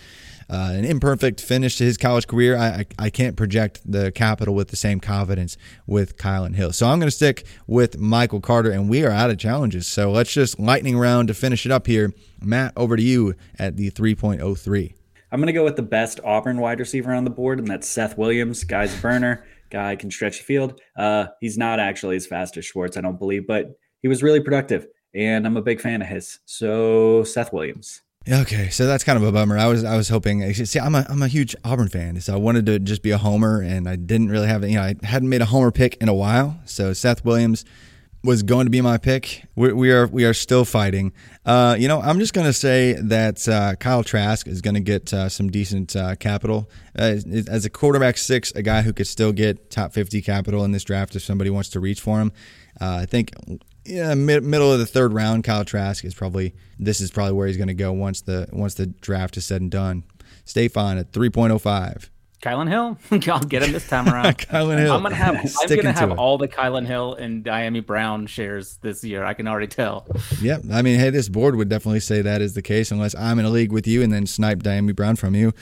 uh, 0.50 0.72
an 0.74 0.86
imperfect 0.86 1.42
finish 1.42 1.78
to 1.78 1.84
his 1.84 1.98
college 1.98 2.28
career. 2.28 2.58
I, 2.58 2.68
I 2.68 2.86
I 3.00 3.10
can't 3.10 3.36
project 3.36 3.82
the 3.86 4.12
capital 4.12 4.56
with 4.56 4.70
the 4.70 4.76
same 4.76 5.00
confidence 5.00 5.58
with 5.88 6.18
Kylin 6.18 6.56
Hill. 6.56 6.74
So 6.74 6.88
I'm 6.88 7.00
going 7.00 7.08
to 7.08 7.16
stick 7.16 7.46
with 7.68 7.98
Michael 7.98 8.42
Carter, 8.42 8.72
and 8.72 8.90
we 8.90 9.04
are 9.04 9.12
out 9.12 9.30
of 9.30 9.38
challenges. 9.38 9.88
So 9.88 10.12
let's 10.12 10.32
just 10.32 10.60
lightning 10.60 10.98
round 10.98 11.28
to 11.30 11.34
finish 11.34 11.66
it 11.66 11.72
up 11.72 11.88
here. 11.88 12.14
Matt, 12.42 12.74
over 12.76 12.96
to 12.96 13.04
you 13.04 13.36
at 13.58 13.78
the 13.78 13.92
3.03. 13.92 14.94
I'm 15.32 15.40
going 15.40 15.48
to 15.48 15.54
go 15.54 15.64
with 15.64 15.76
the 15.76 15.82
best 15.82 16.20
Auburn 16.24 16.60
wide 16.60 16.80
receiver 16.80 17.14
on 17.14 17.24
the 17.24 17.30
board, 17.30 17.60
and 17.60 17.68
that's 17.68 17.88
Seth 17.88 18.18
Williams. 18.18 18.64
Guy's 18.64 18.98
a 18.98 19.02
burner. 19.02 19.46
Guy 19.70 19.96
can 19.96 20.12
stretch 20.12 20.38
the 20.38 20.44
field. 20.44 20.80
Uh, 20.96 21.28
he's 21.42 21.58
not 21.58 21.80
actually 21.80 22.16
as 22.16 22.28
fast 22.28 22.56
as 22.58 22.66
Schwartz, 22.66 22.96
I 22.96 23.02
don't 23.02 23.20
believe, 23.20 23.48
but 23.48 23.78
he 24.02 24.08
was 24.08 24.22
really 24.22 24.40
productive, 24.40 24.88
and 25.14 25.46
I'm 25.46 25.58
a 25.58 25.62
big 25.62 25.82
fan 25.82 26.02
of 26.02 26.08
his. 26.08 26.40
So 26.46 27.24
Seth 27.24 27.52
Williams. 27.52 28.02
Okay, 28.28 28.70
so 28.70 28.88
that's 28.88 29.04
kind 29.04 29.18
of 29.18 29.24
a 29.24 29.32
bummer. 29.32 29.58
I 29.58 29.68
was 29.68 29.84
I 29.84 29.96
was 29.96 30.10
hoping. 30.10 30.52
See, 30.54 30.80
I'm 30.80 30.96
a 30.96 31.06
I'm 31.10 31.22
a 31.22 31.28
huge 31.28 31.56
Auburn 31.64 31.90
fan, 31.90 32.20
so 32.22 32.34
I 32.34 32.38
wanted 32.38 32.66
to 32.66 32.80
just 32.80 33.04
be 33.04 33.12
a 33.12 33.20
homer, 33.20 33.62
and 33.62 33.88
I 33.88 33.96
didn't 33.96 34.30
really 34.30 34.48
have 34.48 34.68
you 34.68 34.76
know 34.76 34.82
I 34.82 34.96
hadn't 35.04 35.30
made 35.30 35.42
a 35.42 35.46
homer 35.46 35.72
pick 35.72 35.96
in 36.02 36.10
a 36.10 36.14
while. 36.14 36.60
So 36.66 36.92
Seth 36.94 37.24
Williams, 37.24 37.66
was 38.26 38.44
going 38.44 38.66
to 38.66 38.72
be 38.72 38.82
my 38.82 38.98
pick. 38.98 39.44
We, 39.56 39.72
we 39.72 39.92
are 39.92 40.08
we 40.08 40.26
are 40.26 40.34
still 40.34 40.66
fighting. 40.66 41.14
Uh, 41.46 41.76
you 41.78 41.88
know, 41.88 42.02
I'm 42.02 42.20
just 42.20 42.34
going 42.34 42.48
to 42.48 42.54
say 42.54 42.94
that 42.94 43.48
uh, 43.48 43.76
Kyle 43.76 44.04
Trask 44.04 44.48
is 44.48 44.62
going 44.62 44.74
to 44.74 44.80
get 44.82 45.14
uh, 45.14 45.30
some 45.30 45.50
decent 45.50 45.96
uh, 45.96 46.16
capital 46.16 46.70
uh, 46.98 47.16
as 47.48 47.66
a 47.66 47.70
quarterback 47.70 48.18
six, 48.18 48.52
a 48.54 48.64
guy 48.64 48.82
who 48.82 48.92
could 48.92 49.08
still 49.08 49.32
get 49.32 49.70
top 49.70 49.94
50 49.94 50.22
capital 50.22 50.66
in 50.66 50.72
this 50.72 50.84
draft 50.84 51.16
if 51.16 51.24
somebody 51.24 51.50
wants 51.50 51.70
to 51.70 51.80
reach 51.80 52.02
for 52.02 52.20
him. 52.20 52.32
Uh, 52.82 53.00
I 53.02 53.06
think 53.06 53.32
yeah, 53.86 54.14
mid, 54.16 54.44
middle 54.44 54.72
of 54.72 54.80
the 54.80 54.86
third 54.86 55.14
round, 55.14 55.44
Kyle 55.44 55.66
Trask 55.66 56.04
is 56.06 56.14
probably 56.14 56.54
this 56.80 57.02
is 57.02 57.12
probably 57.12 57.34
where 57.34 57.48
he's 57.48 57.58
going 57.58 57.68
to 57.68 57.74
go 57.74 57.92
once 57.94 58.22
the 58.22 58.48
once 58.52 58.74
the 58.76 58.88
draft 58.88 59.38
is 59.38 59.46
said 59.46 59.62
and 59.62 59.72
done. 59.72 60.04
Stefan 60.46 60.98
at 60.98 61.12
3.05. 61.12 62.10
Kylin 62.42 62.68
Hill. 62.70 62.98
I'll 63.34 63.40
get 63.40 63.64
him 63.64 63.72
this 63.72 63.88
time 63.88 64.08
around. 64.08 64.26
Kylin 64.38 64.78
Hill. 64.78 64.94
I'm 64.94 65.02
gonna 65.02 65.16
have 65.16 65.36
I'm 65.36 65.76
gonna 65.76 65.92
have 65.94 66.12
it. 66.12 66.18
all 66.20 66.38
the 66.38 66.48
Kylin 66.48 66.86
Hill 66.86 67.16
and 67.16 67.44
Dyami 67.44 67.84
Brown 67.84 68.28
shares 68.28 68.78
this 68.84 69.04
year. 69.04 69.24
I 69.26 69.34
can 69.34 69.48
already 69.48 69.66
tell. 69.68 70.06
Yep. 70.42 70.64
I 70.72 70.84
mean, 70.84 71.00
hey, 71.00 71.10
this 71.10 71.28
board 71.28 71.56
would 71.56 71.70
definitely 71.70 72.02
say 72.02 72.22
that 72.22 72.42
is 72.42 72.54
the 72.54 72.62
case, 72.62 72.92
unless 72.92 73.16
I'm 73.16 73.40
in 73.40 73.46
a 73.46 73.50
league 73.50 73.72
with 73.72 73.88
you 73.88 74.04
and 74.04 74.14
then 74.14 74.28
snipe 74.28 74.60
Dyami 74.62 74.96
Brown 74.96 75.16
from 75.16 75.34
you. 75.34 75.54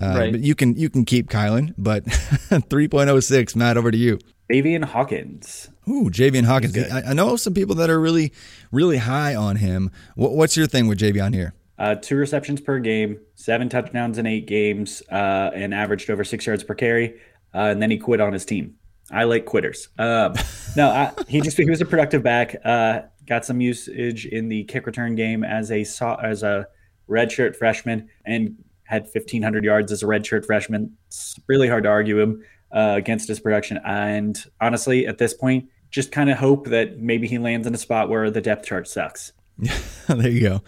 Uh, 0.00 0.14
Right. 0.18 0.32
But 0.32 0.40
you 0.40 0.56
can 0.56 0.74
you 0.76 0.90
can 0.90 1.04
keep 1.04 1.30
Kylin, 1.30 1.72
but 1.78 2.04
3.06. 2.06 3.54
Matt, 3.54 3.76
over 3.76 3.92
to 3.92 3.96
you. 3.98 4.18
Davian 4.50 4.84
Hawkins. 4.84 5.70
Ooh, 5.88 6.10
Javian 6.10 6.44
Hawkins. 6.44 6.76
I, 6.78 7.10
I 7.10 7.12
know 7.12 7.36
some 7.36 7.54
people 7.54 7.74
that 7.76 7.90
are 7.90 8.00
really 8.00 8.32
really 8.72 8.98
high 8.98 9.34
on 9.34 9.56
him. 9.56 9.90
What, 10.14 10.32
what's 10.32 10.56
your 10.56 10.66
thing 10.66 10.86
with 10.86 10.98
Javian 10.98 11.34
here? 11.34 11.54
Uh, 11.78 11.96
two 11.96 12.16
receptions 12.16 12.60
per 12.60 12.78
game, 12.78 13.18
seven 13.34 13.68
touchdowns 13.68 14.18
in 14.18 14.26
eight 14.26 14.46
games, 14.46 15.02
uh, 15.10 15.50
and 15.54 15.74
averaged 15.74 16.08
over 16.08 16.22
six 16.22 16.46
yards 16.46 16.62
per 16.62 16.74
carry. 16.74 17.20
Uh, 17.52 17.70
and 17.70 17.82
then 17.82 17.90
he 17.90 17.98
quit 17.98 18.20
on 18.20 18.32
his 18.32 18.44
team. 18.44 18.74
I 19.10 19.24
like 19.24 19.44
quitters. 19.44 19.88
Um, 19.98 20.34
no, 20.76 20.88
I, 20.88 21.12
he 21.28 21.40
just 21.40 21.56
he 21.56 21.68
was 21.68 21.80
a 21.80 21.84
productive 21.84 22.22
back. 22.22 22.56
Uh, 22.64 23.02
got 23.26 23.44
some 23.44 23.60
usage 23.60 24.26
in 24.26 24.48
the 24.48 24.64
kick 24.64 24.86
return 24.86 25.14
game 25.14 25.44
as 25.44 25.70
a 25.70 25.84
as 26.22 26.42
a 26.42 26.66
redshirt 27.08 27.56
freshman, 27.56 28.08
and 28.24 28.56
had 28.84 29.02
1,500 29.02 29.64
yards 29.64 29.92
as 29.92 30.02
a 30.02 30.06
redshirt 30.06 30.46
freshman. 30.46 30.96
It's 31.08 31.38
really 31.46 31.68
hard 31.68 31.84
to 31.84 31.88
argue 31.90 32.20
him 32.20 32.44
uh, 32.72 32.94
against 32.96 33.28
his 33.28 33.40
production. 33.40 33.80
And 33.84 34.42
honestly, 34.60 35.06
at 35.06 35.18
this 35.18 35.34
point, 35.34 35.68
just 35.94 36.10
kind 36.10 36.28
of 36.28 36.38
hope 36.38 36.66
that 36.66 36.98
maybe 36.98 37.28
he 37.28 37.38
lands 37.38 37.68
in 37.68 37.74
a 37.74 37.78
spot 37.78 38.08
where 38.08 38.28
the 38.28 38.40
depth 38.40 38.66
chart 38.66 38.88
sucks. 38.88 39.32
Yeah, 39.56 39.78
there 40.08 40.28
you 40.28 40.40
go. 40.40 40.62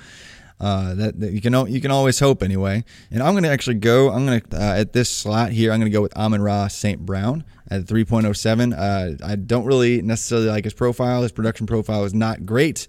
Uh, 0.60 0.94
that, 0.94 1.18
that 1.18 1.32
you 1.32 1.40
can 1.40 1.52
you 1.66 1.80
can 1.80 1.90
always 1.90 2.20
hope 2.20 2.44
anyway. 2.44 2.84
And 3.10 3.20
I'm 3.20 3.32
going 3.32 3.42
to 3.42 3.50
actually 3.50 3.74
go. 3.74 4.10
I'm 4.12 4.24
going 4.24 4.40
to 4.40 4.56
uh, 4.56 4.76
at 4.76 4.92
this 4.92 5.10
slot 5.10 5.50
here. 5.50 5.72
I'm 5.72 5.80
going 5.80 5.90
to 5.90 5.94
go 5.94 6.00
with 6.00 6.16
Amon 6.16 6.40
Ra 6.40 6.68
St. 6.68 7.04
Brown 7.04 7.44
at 7.68 7.82
3.07. 7.82 8.72
Uh, 8.72 9.26
I 9.26 9.34
don't 9.34 9.64
really 9.64 10.00
necessarily 10.00 10.46
like 10.46 10.62
his 10.62 10.74
profile. 10.74 11.22
His 11.22 11.32
production 11.32 11.66
profile 11.66 12.04
is 12.04 12.14
not 12.14 12.46
great, 12.46 12.86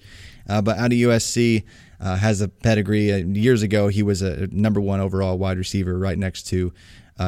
uh, 0.48 0.62
but 0.62 0.78
out 0.78 0.94
of 0.94 0.98
USC. 0.98 1.64
Uh, 2.00 2.16
has 2.16 2.42
a 2.42 2.48
pedigree. 2.48 3.12
Uh, 3.12 3.18
years 3.18 3.64
ago, 3.64 3.88
he 3.88 4.04
was 4.04 4.22
a 4.22 4.46
number 4.52 4.80
one 4.80 5.00
overall 5.00 5.36
wide 5.40 5.58
receiver, 5.58 5.98
right 5.98 6.20
next 6.20 6.44
to 6.44 6.72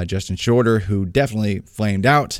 Justin 0.05 0.35
Shorter, 0.35 0.77
who 0.77 1.07
definitely 1.07 1.61
flamed 1.61 2.05
out. 2.05 2.39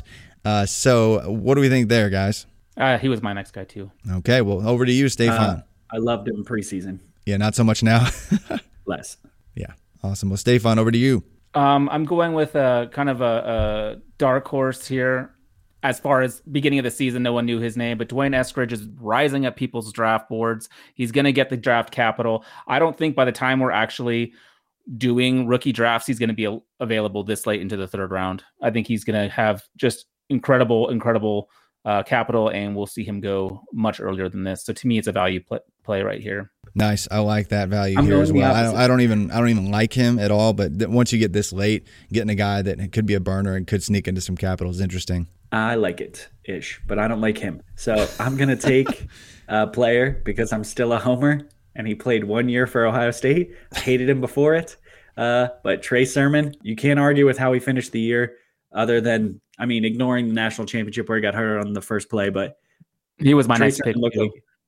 So, 0.66 1.28
what 1.28 1.56
do 1.56 1.60
we 1.60 1.68
think 1.68 1.88
there, 1.88 2.08
guys? 2.08 2.46
Uh, 2.80 2.98
he 2.98 3.08
was 3.08 3.22
my 3.22 3.32
next 3.32 3.52
guy 3.52 3.64
too. 3.64 3.90
Okay, 4.10 4.40
well, 4.40 4.66
over 4.66 4.84
to 4.86 4.92
you, 4.92 5.08
Stefan. 5.08 5.38
Uh, 5.38 5.62
I 5.92 5.98
loved 5.98 6.26
him 6.28 6.44
preseason. 6.44 6.98
yeah, 7.26 7.36
not 7.36 7.54
so 7.54 7.62
much 7.62 7.82
now. 7.82 8.08
Less. 8.86 9.16
Yeah. 9.54 9.72
Awesome. 10.02 10.30
Well, 10.30 10.36
Stefan, 10.38 10.78
over 10.78 10.90
to 10.90 10.98
you. 10.98 11.22
Um, 11.54 11.88
I'm 11.90 12.04
going 12.04 12.32
with 12.32 12.54
a 12.54 12.88
kind 12.92 13.10
of 13.10 13.20
a, 13.20 13.24
a 13.24 13.96
dark 14.18 14.48
horse 14.48 14.86
here. 14.86 15.34
As 15.82 15.98
far 15.98 16.20
as 16.22 16.40
beginning 16.42 16.78
of 16.78 16.84
the 16.84 16.90
season, 16.90 17.22
no 17.22 17.32
one 17.32 17.46
knew 17.46 17.58
his 17.58 17.76
name, 17.76 17.96
but 17.98 18.08
Dwayne 18.08 18.34
Eskridge 18.34 18.70
is 18.72 18.86
rising 19.00 19.46
up 19.46 19.56
people's 19.56 19.92
draft 19.92 20.28
boards. 20.28 20.68
He's 20.94 21.10
going 21.10 21.24
to 21.24 21.32
get 21.32 21.48
the 21.48 21.56
draft 21.56 21.90
capital. 21.90 22.44
I 22.66 22.78
don't 22.78 22.96
think 22.96 23.14
by 23.16 23.24
the 23.24 23.32
time 23.32 23.60
we're 23.60 23.70
actually 23.70 24.32
doing 24.96 25.46
rookie 25.46 25.72
drafts, 25.72 26.06
he's 26.06 26.18
going 26.18 26.28
to 26.28 26.34
be 26.34 26.60
available 26.80 27.24
this 27.24 27.46
late 27.46 27.60
into 27.62 27.76
the 27.76 27.86
third 27.86 28.10
round. 28.10 28.44
I 28.62 28.70
think 28.70 28.86
he's 28.86 29.04
going 29.04 29.22
to 29.22 29.34
have 29.34 29.62
just 29.76 30.06
incredible, 30.28 30.90
incredible 30.90 31.48
uh, 31.84 32.02
capital, 32.02 32.48
and 32.48 32.76
we'll 32.76 32.86
see 32.86 33.04
him 33.04 33.20
go 33.20 33.62
much 33.72 34.00
earlier 34.00 34.28
than 34.28 34.44
this. 34.44 34.64
So 34.64 34.72
to 34.72 34.86
me, 34.86 34.98
it's 34.98 35.08
a 35.08 35.12
value 35.12 35.40
pl- 35.42 35.60
play 35.82 36.02
right 36.02 36.20
here. 36.20 36.50
Nice. 36.74 37.08
I 37.10 37.18
like 37.18 37.48
that 37.48 37.68
value 37.68 37.98
I'm 37.98 38.04
here 38.04 38.20
as 38.20 38.32
well. 38.32 38.54
I 38.54 38.62
don't. 38.62 38.76
I 38.76 38.86
don't 38.86 39.00
even 39.00 39.30
I 39.30 39.38
don't 39.38 39.48
even 39.48 39.70
like 39.70 39.92
him 39.92 40.18
at 40.18 40.30
all. 40.30 40.52
But 40.52 40.78
th- 40.78 40.90
once 40.90 41.12
you 41.12 41.18
get 41.18 41.32
this 41.32 41.52
late, 41.52 41.86
getting 42.12 42.30
a 42.30 42.34
guy 42.34 42.62
that 42.62 42.92
could 42.92 43.06
be 43.06 43.14
a 43.14 43.20
burner 43.20 43.56
and 43.56 43.66
could 43.66 43.82
sneak 43.82 44.06
into 44.06 44.20
some 44.20 44.36
capital 44.36 44.70
is 44.70 44.80
interesting. 44.80 45.26
I 45.52 45.74
like 45.74 46.00
it 46.00 46.28
ish, 46.44 46.80
but 46.86 46.98
I 46.98 47.08
don't 47.08 47.20
like 47.20 47.38
him. 47.38 47.62
So 47.74 48.08
I'm 48.20 48.36
going 48.36 48.50
to 48.50 48.56
take 48.56 49.08
a 49.48 49.66
player 49.66 50.22
because 50.24 50.52
I'm 50.52 50.64
still 50.64 50.92
a 50.92 50.98
homer 50.98 51.48
and 51.74 51.86
he 51.86 51.94
played 51.94 52.24
one 52.24 52.48
year 52.48 52.66
for 52.66 52.86
Ohio 52.86 53.10
State. 53.10 53.54
I 53.74 53.80
hated 53.80 54.08
him 54.08 54.20
before 54.20 54.54
it. 54.54 54.76
Uh, 55.16 55.48
but 55.64 55.82
Trey 55.82 56.04
Sermon, 56.04 56.54
you 56.62 56.76
can't 56.76 57.00
argue 57.00 57.26
with 57.26 57.36
how 57.36 57.52
he 57.52 57.60
finished 57.60 57.92
the 57.92 58.00
year 58.00 58.36
other 58.72 59.00
than, 59.00 59.40
I 59.60 59.66
mean, 59.66 59.84
ignoring 59.84 60.28
the 60.28 60.34
national 60.34 60.66
championship 60.66 61.08
where 61.08 61.18
he 61.18 61.22
got 61.22 61.34
hurt 61.34 61.60
on 61.60 61.72
the 61.74 61.82
first 61.82 62.08
play. 62.08 62.30
But 62.30 62.58
He 63.18 63.34
was 63.34 63.46
my 63.46 63.56
Trey 63.56 63.66
next 63.66 63.82
pick. 63.84 63.96
like 63.96 64.14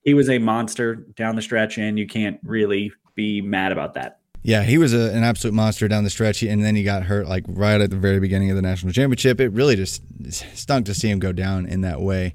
he 0.04 0.14
was 0.14 0.28
a 0.28 0.38
monster 0.38 0.94
down 0.94 1.34
the 1.36 1.42
stretch, 1.42 1.78
and 1.78 1.98
you 1.98 2.06
can't 2.06 2.38
really 2.44 2.92
be 3.14 3.40
mad 3.40 3.72
about 3.72 3.94
that. 3.94 4.18
Yeah, 4.44 4.64
he 4.64 4.76
was 4.76 4.92
a, 4.92 5.12
an 5.14 5.22
absolute 5.22 5.54
monster 5.54 5.86
down 5.88 6.02
the 6.04 6.10
stretch, 6.10 6.42
and 6.42 6.64
then 6.64 6.74
he 6.74 6.82
got 6.82 7.04
hurt 7.04 7.28
like 7.28 7.44
right 7.48 7.80
at 7.80 7.90
the 7.90 7.96
very 7.96 8.18
beginning 8.20 8.50
of 8.50 8.56
the 8.56 8.62
national 8.62 8.92
championship. 8.92 9.40
It 9.40 9.50
really 9.52 9.76
just 9.76 10.02
stunk 10.30 10.86
to 10.86 10.94
see 10.94 11.08
him 11.08 11.18
go 11.20 11.30
down 11.32 11.66
in 11.66 11.80
that 11.82 12.00
way. 12.00 12.34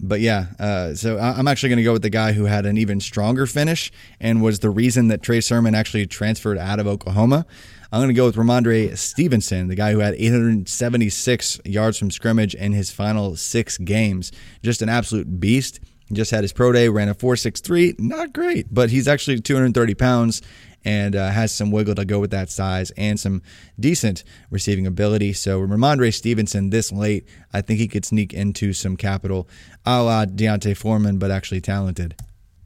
But 0.00 0.20
yeah, 0.20 0.46
uh, 0.58 0.94
so 0.94 1.18
I- 1.18 1.38
I'm 1.38 1.46
actually 1.46 1.68
going 1.68 1.76
to 1.78 1.82
go 1.84 1.92
with 1.92 2.02
the 2.02 2.10
guy 2.10 2.32
who 2.32 2.44
had 2.46 2.66
an 2.66 2.78
even 2.78 2.98
stronger 3.00 3.46
finish 3.46 3.92
and 4.20 4.42
was 4.42 4.58
the 4.60 4.70
reason 4.70 5.08
that 5.08 5.22
Trey 5.22 5.40
Sermon 5.40 5.74
actually 5.74 6.06
transferred 6.06 6.58
out 6.58 6.80
of 6.80 6.86
Oklahoma. 6.86 7.46
I'm 7.94 8.00
going 8.00 8.08
to 8.08 8.14
go 8.14 8.26
with 8.26 8.34
Rhamondre 8.34 8.98
Stevenson, 8.98 9.68
the 9.68 9.76
guy 9.76 9.92
who 9.92 10.00
had 10.00 10.14
876 10.14 11.60
yards 11.64 11.96
from 11.96 12.10
scrimmage 12.10 12.52
in 12.56 12.72
his 12.72 12.90
final 12.90 13.36
six 13.36 13.78
games. 13.78 14.32
Just 14.64 14.82
an 14.82 14.88
absolute 14.88 15.38
beast. 15.38 15.78
He 16.08 16.16
just 16.16 16.32
had 16.32 16.42
his 16.42 16.52
pro 16.52 16.72
day, 16.72 16.88
ran 16.88 17.08
a 17.08 17.14
4.63. 17.14 18.00
Not 18.00 18.32
great, 18.32 18.66
but 18.74 18.90
he's 18.90 19.06
actually 19.06 19.38
230 19.38 19.94
pounds 19.94 20.42
and 20.84 21.14
uh, 21.14 21.30
has 21.30 21.54
some 21.54 21.70
wiggle 21.70 21.94
to 21.94 22.04
go 22.04 22.18
with 22.18 22.32
that 22.32 22.50
size 22.50 22.90
and 22.96 23.20
some 23.20 23.42
decent 23.78 24.24
receiving 24.50 24.88
ability. 24.88 25.32
So 25.32 25.60
Rhamondre 25.60 26.12
Stevenson 26.12 26.70
this 26.70 26.90
late, 26.90 27.28
I 27.52 27.60
think 27.60 27.78
he 27.78 27.86
could 27.86 28.04
sneak 28.04 28.34
into 28.34 28.72
some 28.72 28.96
capital 28.96 29.48
a 29.86 30.02
la 30.02 30.24
D'Onta 30.24 30.76
Foreman, 30.76 31.18
but 31.18 31.30
actually 31.30 31.60
talented. 31.60 32.16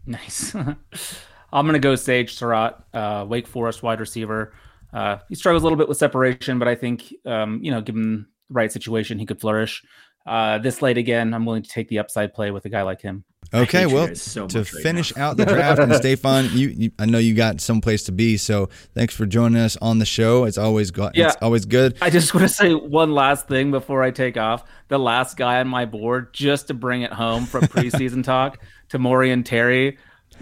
Nice. 0.06 0.54
I'm 1.52 1.66
going 1.66 1.74
to 1.74 1.78
go 1.80 1.96
Sage 1.96 2.32
Surratt, 2.32 2.82
uh, 2.94 3.26
Wake 3.28 3.46
Forest 3.46 3.82
wide 3.82 4.00
receiver. 4.00 4.54
Uh, 4.92 5.18
he 5.28 5.34
struggles 5.34 5.62
a 5.62 5.66
little 5.66 5.78
bit 5.78 5.88
with 5.88 5.98
separation, 5.98 6.58
but 6.58 6.68
I 6.68 6.74
think, 6.74 7.14
um, 7.26 7.60
you 7.62 7.70
know, 7.70 7.80
given 7.80 8.26
the 8.48 8.54
right 8.54 8.72
situation, 8.72 9.18
he 9.18 9.26
could 9.26 9.40
flourish. 9.40 9.82
Uh, 10.26 10.58
this 10.58 10.82
late 10.82 10.98
again, 10.98 11.32
I'm 11.32 11.46
willing 11.46 11.62
to 11.62 11.70
take 11.70 11.88
the 11.88 11.98
upside 12.00 12.34
play 12.34 12.50
with 12.50 12.64
a 12.66 12.68
guy 12.68 12.82
like 12.82 13.00
him. 13.00 13.24
Okay, 13.54 13.86
well, 13.86 14.14
so 14.14 14.46
to 14.46 14.58
right 14.58 14.68
finish 14.68 15.16
out 15.16 15.38
the 15.38 15.46
draft, 15.46 15.80
and 15.80 15.94
Stefan, 15.94 16.50
you, 16.52 16.68
you, 16.68 16.90
I 16.98 17.06
know 17.06 17.16
you 17.16 17.34
got 17.34 17.62
someplace 17.62 18.02
to 18.04 18.12
be, 18.12 18.36
so 18.36 18.68
thanks 18.94 19.14
for 19.14 19.24
joining 19.24 19.58
us 19.62 19.78
on 19.78 20.00
the 20.00 20.04
show. 20.04 20.44
It's 20.44 20.58
always 20.58 20.90
go, 20.90 21.10
Yeah. 21.14 21.28
it's 21.28 21.36
always 21.40 21.64
good. 21.64 21.96
I 22.02 22.10
just 22.10 22.34
want 22.34 22.46
to 22.46 22.54
say 22.54 22.74
one 22.74 23.14
last 23.14 23.48
thing 23.48 23.70
before 23.70 24.02
I 24.02 24.10
take 24.10 24.36
off. 24.36 24.64
The 24.88 24.98
last 24.98 25.38
guy 25.38 25.60
on 25.60 25.68
my 25.68 25.86
board, 25.86 26.34
just 26.34 26.66
to 26.68 26.74
bring 26.74 27.00
it 27.02 27.12
home 27.12 27.46
from 27.46 27.62
preseason 27.68 28.22
talk, 28.22 28.58
to 28.90 28.98
Maury 28.98 29.30
and 29.30 29.46
Terry, 29.46 29.96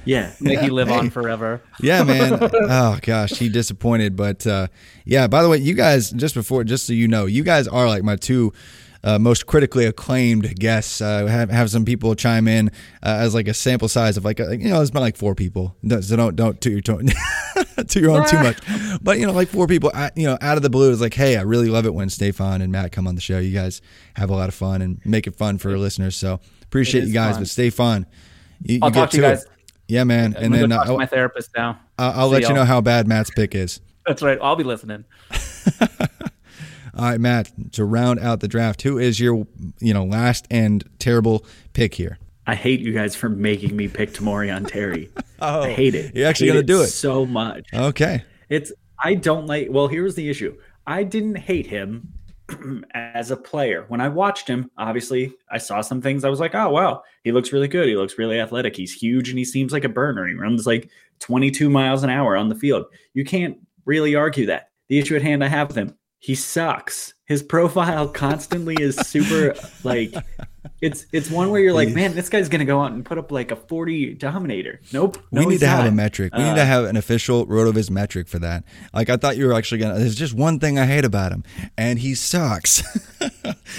Yeah. 0.05 0.33
make 0.41 0.63
you 0.63 0.73
live 0.73 0.89
Hey. 0.89 0.99
on 0.99 1.11
forever. 1.11 1.63
Yeah, 1.81 2.05
man. 2.05 2.39
oh 2.53 2.99
gosh, 3.03 3.31
he 3.31 3.49
disappointed, 3.49 4.15
but 4.17 4.47
uh, 4.47 4.69
yeah. 5.05 5.27
By 5.27 5.43
the 5.43 5.49
way, 5.49 5.59
you 5.59 5.75
guys, 5.75 6.11
just 6.11 6.35
before, 6.35 6.63
just 6.65 6.87
so 6.87 6.93
you 6.93 7.09
know, 7.09 7.27
you 7.27 7.43
guys 7.43 7.67
are 7.69 7.89
like 7.89 8.03
my 8.03 8.17
two. 8.17 8.53
Uh, 9.05 9.21
most 9.21 9.47
critically 9.47 9.85
acclaimed 9.85 10.59
guests 10.59 11.01
uh, 11.01 11.27
have 11.27 11.49
have 11.49 11.71
some 11.71 11.85
people 11.85 12.17
chime 12.17 12.49
in 12.49 12.69
uh, 13.05 13.19
as 13.21 13.35
like 13.37 13.47
a 13.47 13.55
sample 13.55 13.87
size 13.87 14.17
of 14.17 14.25
like 14.25 14.41
a, 14.41 14.57
you 14.59 14.69
know 14.69 14.81
it's 14.81 14.91
been 14.91 15.03
like 15.03 15.17
four 15.17 15.33
people 15.37 15.77
Don't- 15.87 16.03
so 16.03 16.17
don't 16.17 16.35
don't 16.35 16.61
to 16.63 16.71
your 16.71 16.81
tone 16.81 17.11
to 17.87 18.01
your 18.01 18.11
own 18.11 18.27
too 18.27 18.39
much 18.43 18.59
but 19.01 19.21
you 19.21 19.27
know 19.27 19.33
like 19.33 19.47
four 19.47 19.69
people 19.69 19.93
uh, 19.95 20.11
you 20.17 20.27
know 20.27 20.37
out 20.41 20.57
of 20.57 20.65
the 20.65 20.71
blue 20.71 20.91
is 20.91 21.01
like 21.01 21.15
hey 21.15 21.37
I 21.37 21.43
really 21.43 21.69
love 21.69 21.87
it 21.87 21.95
when 21.95 22.09
Stefan 22.11 22.63
and 22.63 22.73
Matt 22.73 22.91
come 22.91 23.07
on 23.07 23.15
the 23.15 23.21
show 23.21 23.39
you 23.39 23.53
guys 23.55 23.81
have 24.15 24.29
a 24.29 24.35
lot 24.35 24.49
of 24.49 24.57
fun 24.57 24.83
and 24.83 24.99
make 25.05 25.29
it 25.29 25.37
fun 25.37 25.59
for 25.59 25.71
our 25.71 25.79
listeners 25.79 26.17
so 26.17 26.41
appreciate 26.65 27.05
you 27.05 27.13
guys 27.13 27.35
fun. 27.35 27.43
but 27.43 27.49
Stefan 27.49 28.07
you, 28.63 28.81
I'll 28.83 28.89
you 28.89 28.95
talk 28.95 29.11
get 29.11 29.21
to 29.21 29.23
you 29.23 29.33
it. 29.35 29.45
Guys. 29.89 29.95
yeah 29.95 30.05
man 30.05 30.37
I'm 30.37 30.45
and 30.45 30.55
then 30.55 30.69
go 30.69 30.77
talk 30.77 30.87
uh, 30.87 30.93
to 30.93 30.99
my 30.99 31.07
therapist 31.07 31.51
now. 31.57 31.81
I'll, 31.99 32.21
I'll 32.21 32.29
See 32.29 32.33
let 32.35 32.43
you 32.43 32.49
y'all. 32.49 32.57
know 32.57 32.65
how 32.65 32.81
bad 32.81 33.07
Matt's 33.07 33.31
pick 33.31 33.55
is. 33.55 33.81
That's 34.07 34.23
right. 34.23 34.39
I'll 34.41 34.57
be 34.57 34.65
listening. 34.65 35.05
All 36.99 37.05
right, 37.11 37.21
Matt. 37.21 37.51
To 37.73 37.85
round 37.85 38.21
out 38.21 38.41
the 38.41 38.49
draft, 38.49 38.83
who 38.83 38.99
is 38.99 39.21
your 39.21 39.47
you 39.81 39.93
know 39.93 40.05
last 40.05 40.47
and 40.51 40.85
terrible 40.99 41.45
pick 41.73 41.95
here? 41.95 42.19
I 42.47 42.55
hate 42.55 42.81
you 42.81 42.93
guys 42.93 43.17
for 43.17 43.29
making 43.29 43.77
me 43.77 43.89
pick 43.89 44.13
Tamorrion 44.13 44.69
Terry. 44.69 45.11
oh, 45.41 45.63
I 45.63 45.73
hate 45.73 45.95
it. 45.95 46.15
You're 46.15 46.29
actually 46.29 46.49
gonna 46.49 46.63
do 46.63 46.81
it. 46.83 46.87
so 46.89 47.27
much. 47.27 47.67
Okay. 47.75 48.23
It's 48.49 48.73
I 49.03 49.15
don't 49.15 49.47
like. 49.47 49.69
Well, 49.71 49.89
here's 49.89 50.15
the 50.15 50.31
issue. 50.31 50.57
I 50.87 51.03
didn't 51.03 51.37
hate 51.37 51.67
him 51.67 52.13
as 52.95 53.31
a 53.31 53.37
player. 53.37 53.85
When 53.89 54.01
I 54.01 54.09
watched 54.09 54.49
him, 54.49 54.71
obviously, 54.77 55.35
I 55.51 55.59
saw 55.59 55.81
some 55.81 56.01
things. 56.01 56.25
I 56.25 56.29
was 56.29 56.41
like, 56.41 56.55
oh, 56.55 56.71
wow, 56.71 57.03
he 57.25 57.33
looks 57.33 57.53
really 57.53 57.69
good. 57.69 57.89
He 57.89 57.97
looks 57.97 58.19
really 58.19 58.41
athletic. 58.41 58.77
He's 58.77 58.93
huge 58.93 59.29
and 59.29 59.39
he 59.39 59.45
seems 59.45 59.73
like 59.73 59.85
a 59.85 59.89
burner. 59.89 60.27
He 60.27 60.35
runs 60.35 60.67
like 60.67 60.91
22 61.21 61.69
miles 61.71 62.03
an 62.03 62.11
hour 62.11 62.37
on 62.37 62.49
the 62.49 62.55
field. 62.55 62.87
You 63.15 63.25
can't 63.25 63.59
really 63.85 64.15
argue 64.15 64.47
that. 64.47 64.71
The 64.89 64.99
issue 64.99 65.17
at 65.17 65.23
hand 65.23 65.43
I 65.43 65.49
have 65.49 65.69
with 65.69 65.77
him, 65.77 65.97
he 66.19 66.35
sucks. 66.35 67.15
His 67.25 67.43
profile 67.43 68.09
constantly 68.25 68.77
is 68.81 68.97
super 68.97 69.55
like 69.85 70.15
it's 70.81 71.07
it's 71.13 71.31
one 71.31 71.51
where 71.51 71.61
you're 71.61 71.73
like, 71.73 71.91
man, 71.91 72.15
this 72.15 72.29
guy's 72.29 72.49
gonna 72.49 72.65
go 72.65 72.81
out 72.81 72.93
and 72.93 73.05
put 73.05 73.19
up 73.19 73.31
like 73.33 73.51
a 73.51 73.57
40 73.57 74.15
dominator. 74.15 74.81
Nope. 74.93 75.19
We 75.31 75.41
no, 75.41 75.41
need 75.47 75.51
he's 75.53 75.61
to 75.61 75.67
have 75.69 75.87
a 75.87 75.91
metric. 75.91 76.35
We 76.35 76.43
Uh, 76.43 76.49
need 76.51 76.57
to 76.57 76.65
have 76.65 76.85
an 76.85 76.97
official 76.97 77.47
Rotoviz 77.47 77.91
metric 77.91 78.29
for 78.29 78.39
that. 78.41 78.65
Like 78.95 79.11
I 79.11 79.17
thought 79.17 79.37
you 79.37 79.47
were 79.47 79.53
actually 79.55 79.79
gonna. 79.79 79.99
There's 79.99 80.15
just 80.15 80.35
one 80.35 80.59
thing 80.61 80.79
I 80.79 80.87
hate 80.87 81.05
about 81.05 81.33
him, 81.33 81.45
and 81.77 81.99
he 81.99 82.15
sucks. 82.15 82.83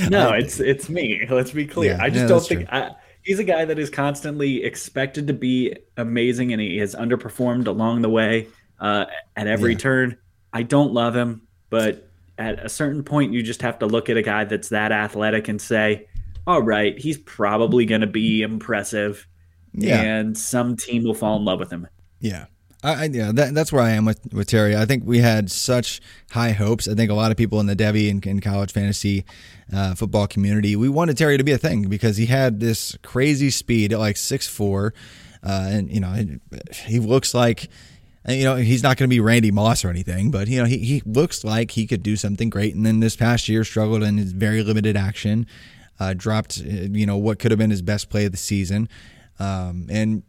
No, 0.09 0.31
it's 0.33 0.59
it's 0.59 0.89
me. 0.89 1.25
Let's 1.29 1.51
be 1.51 1.65
clear. 1.65 1.93
Yeah, 1.93 2.03
I 2.03 2.09
just 2.09 2.21
yeah, 2.23 2.27
don't 2.27 2.45
think 2.45 2.67
I, 2.71 2.91
he's 3.23 3.39
a 3.39 3.43
guy 3.43 3.65
that 3.65 3.79
is 3.79 3.89
constantly 3.89 4.63
expected 4.63 5.27
to 5.27 5.33
be 5.33 5.75
amazing, 5.95 6.51
and 6.53 6.61
he 6.61 6.77
has 6.77 6.93
underperformed 6.93 7.67
along 7.67 8.01
the 8.01 8.09
way 8.09 8.47
uh, 8.79 9.05
at 9.35 9.47
every 9.47 9.71
Yeah. 9.73 9.77
turn. 9.79 10.17
I 10.53 10.63
don't 10.63 10.93
love 10.93 11.15
him, 11.15 11.47
but 11.69 12.09
at 12.37 12.63
a 12.63 12.69
certain 12.69 13.03
point, 13.03 13.33
you 13.33 13.41
just 13.41 13.61
have 13.63 13.79
to 13.79 13.85
look 13.87 14.09
at 14.09 14.17
a 14.17 14.21
guy 14.21 14.43
that's 14.43 14.69
that 14.69 14.91
athletic 14.91 15.47
and 15.47 15.59
say, 15.61 16.07
"All 16.47 16.61
right, 16.61 16.97
he's 16.97 17.17
probably 17.19 17.85
going 17.85 18.01
to 18.01 18.07
be 18.07 18.41
impressive, 18.41 19.27
Yeah. 19.73 20.01
and 20.01 20.35
some 20.37 20.75
team 20.75 21.03
will 21.03 21.13
fall 21.13 21.37
in 21.37 21.45
love 21.45 21.59
with 21.59 21.69
him." 21.71 21.87
Yeah. 22.19 22.45
I, 22.83 22.93
I 22.93 23.03
yeah, 23.05 23.31
that, 23.33 23.53
that's 23.53 23.71
where 23.73 23.81
I 23.83 23.91
am 23.91 24.05
with, 24.05 24.19
with 24.31 24.47
Terry. 24.47 24.75
I 24.75 24.85
think 24.85 25.03
we 25.05 25.19
had 25.19 25.49
such 25.51 25.99
high 26.31 26.51
hopes. 26.51 26.87
I 26.87 26.93
think 26.93 27.09
a 27.09 27.15
lot 27.15 27.31
of 27.31 27.37
people 27.37 27.59
in 27.59 27.65
the 27.65 27.75
Devy 27.75 28.09
and, 28.09 28.23
and 28.25 28.41
college 28.41 28.71
fantasy 28.71 29.25
uh, 29.73 29.95
football 29.95 30.27
community, 30.27 30.75
we 30.75 30.87
wanted 30.87 31.17
Terry 31.17 31.37
to 31.37 31.43
be 31.43 31.51
a 31.51 31.57
thing 31.57 31.89
because 31.89 32.17
he 32.17 32.27
had 32.27 32.59
this 32.59 32.95
crazy 33.03 33.49
speed 33.49 33.93
at 33.93 33.99
like 33.99 34.15
six 34.15 34.47
four, 34.47 34.93
uh, 35.43 35.67
and 35.69 35.91
you 35.91 35.99
know 35.99 36.15
he 36.85 36.99
looks 36.99 37.33
like 37.33 37.67
you 38.27 38.43
know 38.43 38.55
he's 38.57 38.83
not 38.83 38.95
going 38.97 39.09
to 39.09 39.13
be 39.13 39.19
Randy 39.19 39.51
Moss 39.51 39.83
or 39.83 39.89
anything, 39.89 40.29
but 40.29 40.47
you 40.47 40.59
know 40.59 40.65
he 40.65 40.77
he 40.77 41.01
looks 41.05 41.43
like 41.43 41.71
he 41.71 41.87
could 41.87 42.03
do 42.03 42.15
something 42.15 42.49
great. 42.49 42.75
And 42.75 42.85
then 42.85 42.99
this 42.99 43.15
past 43.15 43.49
year 43.49 43.63
struggled 43.63 44.03
in 44.03 44.17
his 44.17 44.33
very 44.33 44.61
limited 44.61 44.95
action, 44.95 45.47
uh, 45.99 46.13
dropped 46.15 46.59
uh, 46.59 46.69
you 46.69 47.05
know 47.05 47.17
what 47.17 47.39
could 47.39 47.51
have 47.51 47.57
been 47.57 47.71
his 47.71 47.81
best 47.81 48.09
play 48.09 48.25
of 48.25 48.31
the 48.31 48.37
season, 48.37 48.89
um, 49.39 49.87
and 49.89 50.23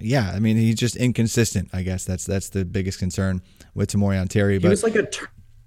yeah, 0.00 0.32
I 0.34 0.38
mean 0.38 0.56
he's 0.56 0.76
just 0.76 0.96
inconsistent. 0.96 1.70
I 1.72 1.82
guess 1.82 2.04
that's 2.04 2.24
that's 2.24 2.48
the 2.50 2.64
biggest 2.64 2.98
concern 2.98 3.42
with 3.74 3.90
Tamorrion 3.90 4.28
Terry. 4.28 4.54
He 4.54 4.58
But 4.58 4.70
was 4.70 4.82
like 4.82 4.96
a 4.96 5.08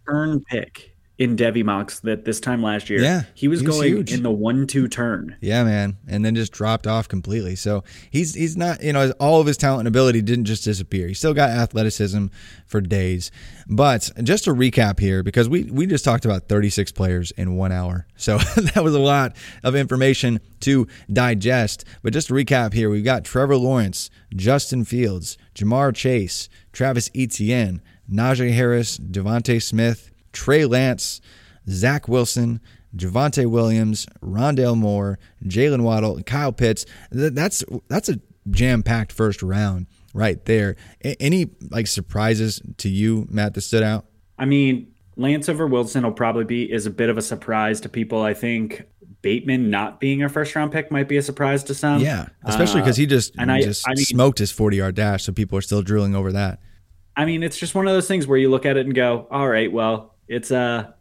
turn 0.08 0.44
pick 0.50 0.97
in 1.18 1.36
Devy 1.36 1.64
mocks 1.64 2.00
that 2.02 2.26
this 2.26 2.40
time 2.40 2.62
last 2.62 2.90
year. 2.90 3.02
Yeah, 3.02 3.24
he 3.34 3.48
was 3.48 3.62
he 3.62 3.68
was 3.68 3.76
going 3.76 3.88
huge. 3.90 4.14
in 4.14 4.24
the 4.24 4.32
one-two 4.32 4.88
turn. 4.88 5.36
Yeah, 5.42 5.64
man, 5.64 5.98
and 6.08 6.24
then 6.24 6.36
just 6.36 6.52
dropped 6.52 6.86
off 6.86 7.08
completely. 7.08 7.56
So 7.56 7.84
he's 8.12 8.36
he's 8.36 8.56
not 8.56 8.84
you 8.84 8.94
know 8.94 9.12
all 9.20 9.42
of 9.42 9.48
his 9.48 9.58
talent 9.58 9.82
and 9.82 9.88
ability 9.88 10.22
didn't 10.22 10.46
just 10.46 10.64
disappear. 10.64 11.08
He 11.08 11.14
still 11.14 11.34
got 11.34 11.50
athleticism 11.50 12.28
for 12.66 12.82
days. 12.82 13.32
But 13.68 14.12
just 14.24 14.44
to 14.44 14.52
recap 14.52 15.00
here, 15.00 15.24
because 15.24 15.50
we 15.50 15.64
we 15.64 15.88
just 15.88 16.06
talked 16.06 16.26
about 16.26 16.48
36 16.48 16.92
players 16.92 17.32
in 17.32 17.56
one 17.56 17.72
hour, 17.72 18.06
so 18.16 18.38
that 18.56 18.84
was 18.84 18.94
a 18.94 19.00
lot 19.00 19.36
of 19.64 19.76
information 19.76 20.40
to 20.62 20.88
digest. 21.12 21.84
But 22.04 22.14
just 22.14 22.28
to 22.28 22.34
recap 22.34 22.74
here, 22.74 22.90
we've 22.90 23.04
got 23.04 23.26
Trevor 23.26 23.58
Lawrence, 23.58 24.10
Justin 24.36 24.86
Fields, 24.86 25.38
Ja'Marr 25.56 25.96
Chase, 25.96 26.48
Travis 26.72 27.10
Etienne, 27.16 27.82
Najee 28.10 28.54
Harris, 28.54 28.98
DeVonta 28.98 29.62
Smith, 29.62 30.12
Trey 30.38 30.66
Lance. 30.66 31.20
Zach 31.70 32.08
Wilson, 32.08 32.62
Javonte 32.96 33.46
Williams, 33.46 34.06
Rondale 34.24 34.78
Moore, 34.78 35.20
Jaylen 35.44 35.82
Waddle, 35.82 36.22
Kyle 36.24 36.54
Pitts. 36.54 36.86
That's 37.12 37.62
that's 37.90 38.08
a 38.08 38.22
jam 38.50 38.84
packed 38.84 39.12
first 39.12 39.44
round 39.44 39.88
right 40.14 40.44
there. 40.46 40.78
Any 41.04 41.50
like 41.70 41.88
surprises 41.88 42.62
to 42.78 42.88
you, 42.88 43.28
Matt, 43.30 43.54
that 43.56 43.62
stood 43.62 43.84
out? 43.84 44.06
I 44.40 44.46
mean, 44.46 44.88
Lance 45.18 45.50
over 45.50 45.68
Wilson 45.68 46.04
will 46.06 46.14
probably 46.14 46.46
be 46.46 46.72
is 46.72 46.86
a 46.86 46.90
bit 46.90 47.10
of 47.10 47.18
a 47.18 47.22
surprise 47.22 47.82
to 47.82 47.90
people. 47.90 48.22
I 48.22 48.34
think 48.34 48.84
Bateman 49.22 49.70
not 49.70 50.00
being 50.00 50.24
a 50.24 50.30
first 50.30 50.56
round 50.56 50.72
pick 50.72 50.90
might 50.90 51.10
be 51.10 51.18
a 51.18 51.22
surprise 51.22 51.66
to 51.66 51.74
some. 51.74 52.00
yeah, 52.02 52.28
especially 52.46 52.80
because 52.80 52.96
he 52.96 53.06
just 53.08 53.32
Uh, 53.38 53.42
and 53.42 53.52
I- 53.52 53.62
just 53.62 53.86
I 53.86 53.94
mean- 53.96 54.06
smoked 54.06 54.40
his 54.40 54.52
forty 54.54 54.78
yard 54.78 54.96
dash, 54.96 55.24
so 55.26 55.34
people 55.34 55.58
are 55.58 55.62
still 55.62 55.82
drooling 55.82 56.16
over 56.16 56.32
that. 56.32 56.60
I 57.18 57.26
mean, 57.26 57.44
it's 57.44 57.58
just 57.58 57.76
one 57.76 57.88
of 57.90 57.94
those 57.94 58.08
things 58.08 58.26
where 58.26 58.38
you 58.38 58.50
look 58.50 58.66
at 58.66 58.78
it 58.78 58.86
and 58.86 58.96
go, 58.96 59.28
"All 59.30 59.50
right, 59.50 59.70
well, 59.70 60.14
it's 60.28 60.52
uh 60.52 60.92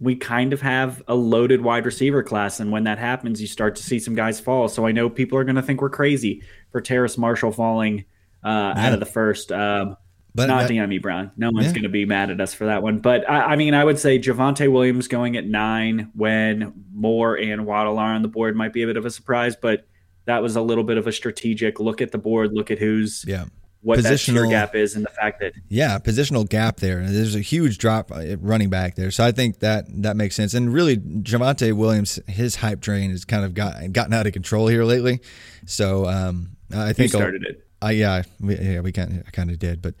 we 0.00 0.14
kind 0.14 0.52
of 0.52 0.60
have 0.60 1.02
a 1.08 1.14
loaded 1.14 1.60
wide 1.60 1.84
receiver 1.84 2.22
class, 2.22 2.60
and 2.60 2.70
when 2.70 2.84
that 2.84 2.98
happens, 2.98 3.40
you 3.40 3.48
start 3.48 3.74
to 3.76 3.82
see 3.82 3.98
some 3.98 4.14
guys 4.14 4.38
fall. 4.38 4.68
So 4.68 4.86
I 4.86 4.92
know 4.92 5.10
people 5.10 5.36
are 5.38 5.44
going 5.44 5.56
to 5.56 5.62
think 5.62 5.80
we're 5.80 5.90
crazy 5.90 6.42
for 6.70 6.80
Terrace 6.80 7.18
Marshall 7.18 7.50
falling 7.50 8.04
uh, 8.44 8.74
out 8.76 8.92
of 8.92 9.00
the 9.00 9.06
first. 9.06 9.50
Um, 9.50 9.96
But 10.36 10.46
not 10.46 10.70
Dyami 10.70 11.02
Brown. 11.02 11.32
No 11.36 11.50
one's 11.50 11.66
Yeah. 11.66 11.72
going 11.72 11.82
to 11.82 11.88
be 11.88 12.04
mad 12.04 12.30
at 12.30 12.40
us 12.40 12.54
for 12.54 12.66
that 12.66 12.80
one. 12.80 13.00
But 13.00 13.28
I, 13.28 13.54
I 13.54 13.56
mean, 13.56 13.74
I 13.74 13.82
would 13.82 13.98
say 13.98 14.20
Javonte 14.20 14.70
Williams 14.70 15.08
going 15.08 15.36
at 15.36 15.44
nine 15.46 16.12
when 16.14 16.84
Moore 16.92 17.36
and 17.36 17.66
Waddle 17.66 17.98
are 17.98 18.14
on 18.14 18.22
the 18.22 18.28
board 18.28 18.54
might 18.54 18.72
be 18.72 18.82
a 18.84 18.86
bit 18.86 18.96
of 18.96 19.04
a 19.04 19.10
surprise, 19.10 19.56
but 19.60 19.84
that 20.26 20.42
was 20.42 20.54
a 20.54 20.62
little 20.62 20.84
bit 20.84 20.96
of 20.96 21.08
a 21.08 21.12
strategic 21.12 21.80
look 21.80 22.00
at 22.00 22.12
the 22.12 22.18
board, 22.18 22.52
look 22.52 22.70
at 22.70 22.78
who's 22.78 23.24
Yeah. 23.26 23.46
What 23.82 24.02
that 24.02 24.48
gap 24.50 24.74
is, 24.74 24.96
and 24.96 25.04
the 25.04 25.10
fact 25.10 25.40
that 25.40 25.52
Yeah, 25.68 25.98
positional 25.98 26.48
gap 26.48 26.78
there. 26.78 27.06
There's 27.06 27.36
a 27.36 27.40
huge 27.40 27.78
drop 27.78 28.10
at 28.10 28.42
running 28.42 28.70
back 28.70 28.96
there, 28.96 29.10
so 29.12 29.24
I 29.24 29.30
think 29.30 29.60
that 29.60 29.86
that 30.02 30.16
makes 30.16 30.34
sense. 30.34 30.52
And 30.54 30.72
really, 30.72 30.96
Javonte 30.96 31.72
Williams, 31.72 32.18
his 32.26 32.56
hype 32.56 32.80
train 32.80 33.10
has 33.10 33.24
kind 33.24 33.44
of 33.44 33.54
got 33.54 33.92
gotten 33.92 34.12
out 34.12 34.26
of 34.26 34.32
control 34.32 34.66
here 34.66 34.84
lately. 34.84 35.20
So 35.66 36.06
um, 36.06 36.56
I 36.74 36.92
think 36.92 37.10
started 37.10 37.44
it. 37.44 37.64
Uh, 37.80 37.88
yeah, 37.90 38.22
we, 38.40 38.58
yeah, 38.58 38.80
we 38.80 38.90
kind 38.90 39.20
of, 39.20 39.30
kind 39.30 39.50
of 39.50 39.58
did, 39.60 39.80
but 39.80 39.94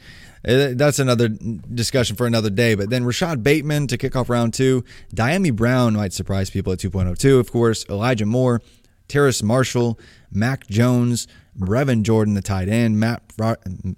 uh, 0.46 0.70
that's 0.74 0.98
another 0.98 1.28
discussion 1.28 2.16
for 2.16 2.26
another 2.26 2.50
day. 2.50 2.74
But 2.74 2.90
then 2.90 3.04
Rashod 3.04 3.44
Bateman 3.44 3.86
to 3.88 3.96
kick 3.96 4.16
off 4.16 4.28
round 4.28 4.54
two. 4.54 4.84
Dyami 5.14 5.54
Brown 5.54 5.94
might 5.94 6.12
surprise 6.12 6.50
people 6.50 6.72
at 6.72 6.80
2.02, 6.80 7.38
of 7.38 7.52
course. 7.52 7.86
Elijah 7.88 8.26
Moore, 8.26 8.62
Terrace 9.06 9.44
Marshall, 9.44 9.98
Mac 10.32 10.66
Jones, 10.66 11.28
Brevin 11.58 12.02
Jordan, 12.02 12.34
the 12.34 12.42
tight 12.42 12.68
end, 12.68 12.98
Matt, 12.98 13.22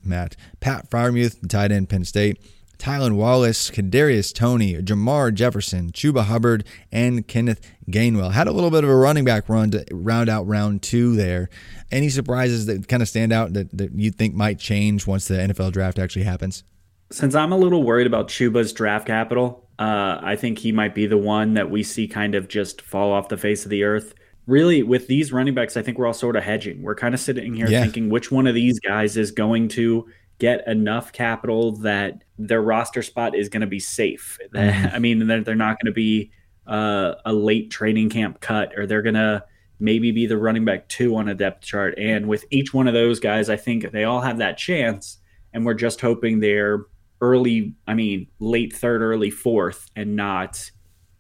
Matt 0.05 0.37
Pat 0.61 0.91
Freiermuth, 0.91 1.41
the 1.41 1.49
tight 1.49 1.73
end, 1.73 1.89
Penn 1.89 2.05
State. 2.05 2.41
Tylan 2.79 3.17
Wallace, 3.17 3.71
Kadarius 3.71 4.33
Toney, 4.33 4.75
Jermar 4.77 5.35
Jefferson, 5.35 5.93
Chuba 5.93 6.25
Hubbard, 6.25 6.65
and 6.91 7.29
Kenneth 7.29 7.61
Gainwell. 7.91 8.33
Had 8.33 8.49
a 8.49 8.53
little 8.53 8.71
bit 8.71 8.85
of 8.85 8.89
a 8.89 8.97
running 8.97 9.27
back 9.27 9.51
run 9.51 9.71
to 9.73 9.85
round 9.93 10.31
out 10.31 10.47
round 10.47 10.81
two 10.81 11.15
there. 11.15 11.51
Any 11.93 12.09
surprises 12.09 12.65
that 12.67 12.89
kind 12.89 13.03
of 13.03 13.09
stand 13.09 13.35
out 13.35 13.53
that, 13.53 13.77
that 13.77 13.93
you 13.93 14.11
think 14.11 14.35
might 14.35 14.59
change 14.59 15.07
once 15.07 15.29
the 15.29 15.35
NFL 15.35 15.73
draft 15.73 15.99
actually 15.99 16.23
happens? 16.23 16.65
since 17.11 17.35
I'm 17.35 17.53
a 17.53 17.57
little 17.57 17.83
worried 17.83 18.07
about 18.07 18.29
Chuba's 18.29 18.73
draft 18.73 19.07
capital, 19.07 19.69
uh, 19.79 20.19
I 20.23 20.37
think 20.37 20.59
he 20.59 20.73
might 20.73 20.95
be 20.95 21.07
the 21.07 21.19
one 21.19 21.55
that 21.55 21.71
we 21.71 21.83
see 21.83 22.07
kind 22.07 22.35
of 22.35 22.49
just 22.49 22.81
fall 22.81 23.13
off 23.13 23.29
the 23.29 23.37
face 23.37 23.65
of 23.65 23.71
the 23.71 23.85
earth. 23.85 24.15
Really, 24.47 24.83
with 24.83 25.07
these 25.07 25.33
running 25.33 25.55
backs, 25.55 25.77
I 25.77 25.83
think 25.83 25.99
we're 25.99 26.07
all 26.07 26.13
sort 26.13 26.37
of 26.37 26.43
hedging. 26.43 26.83
We're 26.83 26.95
kind 26.95 27.15
of 27.15 27.21
sitting 27.21 27.55
here 27.55 27.69
Yeah. 27.69 27.83
thinking 27.83 28.11
which 28.11 28.33
one 28.33 28.47
of 28.47 28.55
these 28.55 28.81
guys 28.81 29.17
is 29.17 29.31
going 29.31 29.69
to 29.69 30.07
get 30.39 30.67
enough 30.67 31.13
capital 31.13 31.73
that 31.77 32.25
their 32.39 32.63
roster 32.63 33.03
spot 33.03 33.35
is 33.37 33.49
going 33.49 33.61
to 33.61 33.67
be 33.67 33.79
safe. 33.79 34.39
I 34.55 34.99
mean, 34.99 35.27
they're, 35.27 35.43
they're 35.43 35.55
not 35.55 35.79
going 35.79 35.93
to 35.93 35.95
be 35.95 36.33
uh, 36.67 37.15
a 37.25 37.33
late 37.33 37.71
training 37.71 38.09
camp 38.11 38.41
cut, 38.41 38.73
or 38.77 38.87
they're 38.87 39.03
going 39.03 39.15
to 39.15 39.45
maybe 39.79 40.11
be 40.13 40.27
the 40.27 40.39
running 40.39 40.65
back 40.65 40.89
two 40.89 41.15
on 41.17 41.29
a 41.29 41.35
depth 41.35 41.63
chart. 41.65 41.95
And 41.99 42.27
with 42.27 42.45
each 42.51 42.73
one 42.75 42.89
of 42.89 42.95
those 42.95 43.21
guys, 43.21 43.49
I 43.51 43.57
think 43.57 43.93
they 43.93 44.05
all 44.05 44.21
have 44.21 44.39
that 44.39 44.57
chance. 44.59 45.19
And 45.53 45.65
we're 45.67 45.75
just 45.75 46.01
hoping 46.01 46.41
they're 46.41 46.85
early, 47.21 47.75
I 47.87 47.95
mean, 47.95 48.27
late 48.39 48.73
third, 48.75 49.03
early 49.03 49.31
fourth, 49.31 49.91
and 49.95 50.17
not 50.17 50.71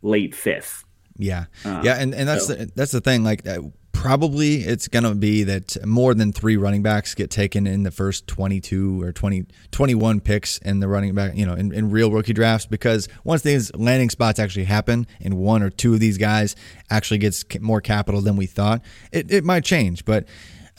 late 0.03 0.35
fifth. 0.35 0.85
Yeah, 1.21 1.45
Uh, 1.65 1.81
yeah, 1.85 1.97
and, 2.01 2.15
and 2.15 2.29
that's 2.29 2.47
so- 2.47 2.55
the, 2.55 2.71
that's 2.75 2.93
the 2.93 3.01
thing. 3.01 3.23
Like, 3.25 3.47
uh, 3.47 3.61
probably 3.93 4.63
it's 4.63 4.89
gonna 4.89 5.15
be 5.15 5.45
that 5.45 5.77
more 5.87 6.15
than 6.15 6.33
three 6.33 6.57
running 6.57 6.83
backs 6.83 7.15
get 7.15 7.29
taken 7.31 7.67
in 7.67 7.83
the 7.83 7.91
first 7.91 8.27
twenty 8.27 8.59
two 8.61 9.03
or 9.03 9.13
20, 9.13 9.45
21 9.73 10.21
picks 10.21 10.57
in 10.59 10.81
the 10.81 10.89
running 10.89 11.15
back, 11.15 11.37
you 11.37 11.45
know, 11.45 11.53
in, 11.53 11.73
in 11.75 11.91
real 11.91 12.11
rookie 12.11 12.33
drafts. 12.33 12.65
Because 12.67 13.09
once 13.25 13.43
these 13.43 13.75
landing 13.75 14.09
spots 14.09 14.39
actually 14.39 14.65
happen, 14.65 15.07
and 15.21 15.35
one 15.35 15.63
or 15.63 15.69
two 15.71 15.93
of 15.95 16.01
these 16.01 16.17
guys 16.17 16.57
actually 16.89 17.19
gets 17.19 17.45
more 17.61 17.81
capital 17.83 18.21
than 18.23 18.37
we 18.37 18.47
thought, 18.47 18.81
it, 19.13 19.31
it 19.31 19.45
might 19.45 19.65
change. 19.65 20.05
But 20.07 20.27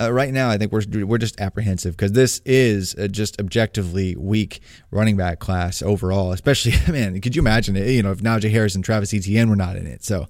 uh, 0.01 0.11
right 0.11 0.33
now, 0.33 0.49
I 0.49 0.57
think 0.57 0.71
we're 0.71 1.05
we're 1.05 1.17
just 1.17 1.39
apprehensive 1.39 1.95
because 1.95 2.13
this 2.13 2.41
is 2.45 2.95
just 3.11 3.39
objectively 3.39 4.15
weak 4.15 4.61
running 4.89 5.17
back 5.17 5.39
class 5.39 5.81
overall. 5.81 6.31
Especially, 6.31 6.73
man, 6.91 7.19
could 7.21 7.35
you 7.35 7.41
imagine 7.41 7.75
it? 7.75 7.89
You 7.89 8.03
know, 8.03 8.11
if 8.11 8.19
Najee 8.19 8.51
Harris 8.51 8.75
and 8.75 8.83
Travis 8.83 9.13
Etienne 9.13 9.49
were 9.49 9.55
not 9.55 9.75
in 9.75 9.87
it, 9.87 10.03
so. 10.03 10.27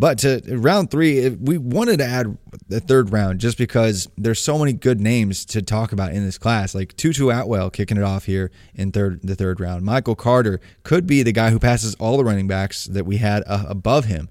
But 0.00 0.18
to 0.18 0.40
round 0.46 0.92
three, 0.92 1.28
we 1.28 1.58
wanted 1.58 1.96
to 1.96 2.04
add 2.04 2.38
the 2.68 2.78
third 2.78 3.10
round 3.10 3.40
just 3.40 3.58
because 3.58 4.08
there's 4.16 4.40
so 4.40 4.56
many 4.56 4.72
good 4.72 5.00
names 5.00 5.44
to 5.46 5.60
talk 5.60 5.90
about 5.90 6.12
in 6.12 6.24
this 6.24 6.38
class. 6.38 6.72
Like 6.72 6.96
Tutu 6.96 7.30
Atwell 7.30 7.68
kicking 7.68 7.96
it 7.96 8.04
off 8.04 8.24
here 8.24 8.52
in 8.76 8.92
third 8.92 9.22
the 9.24 9.34
third 9.34 9.58
round. 9.58 9.84
Michael 9.84 10.14
Carter 10.14 10.60
could 10.84 11.08
be 11.08 11.24
the 11.24 11.32
guy 11.32 11.50
who 11.50 11.58
passes 11.58 11.96
all 11.96 12.16
the 12.16 12.22
running 12.22 12.46
backs 12.46 12.84
that 12.84 13.06
we 13.06 13.16
had 13.16 13.42
uh, 13.48 13.64
above 13.66 14.04
him 14.04 14.28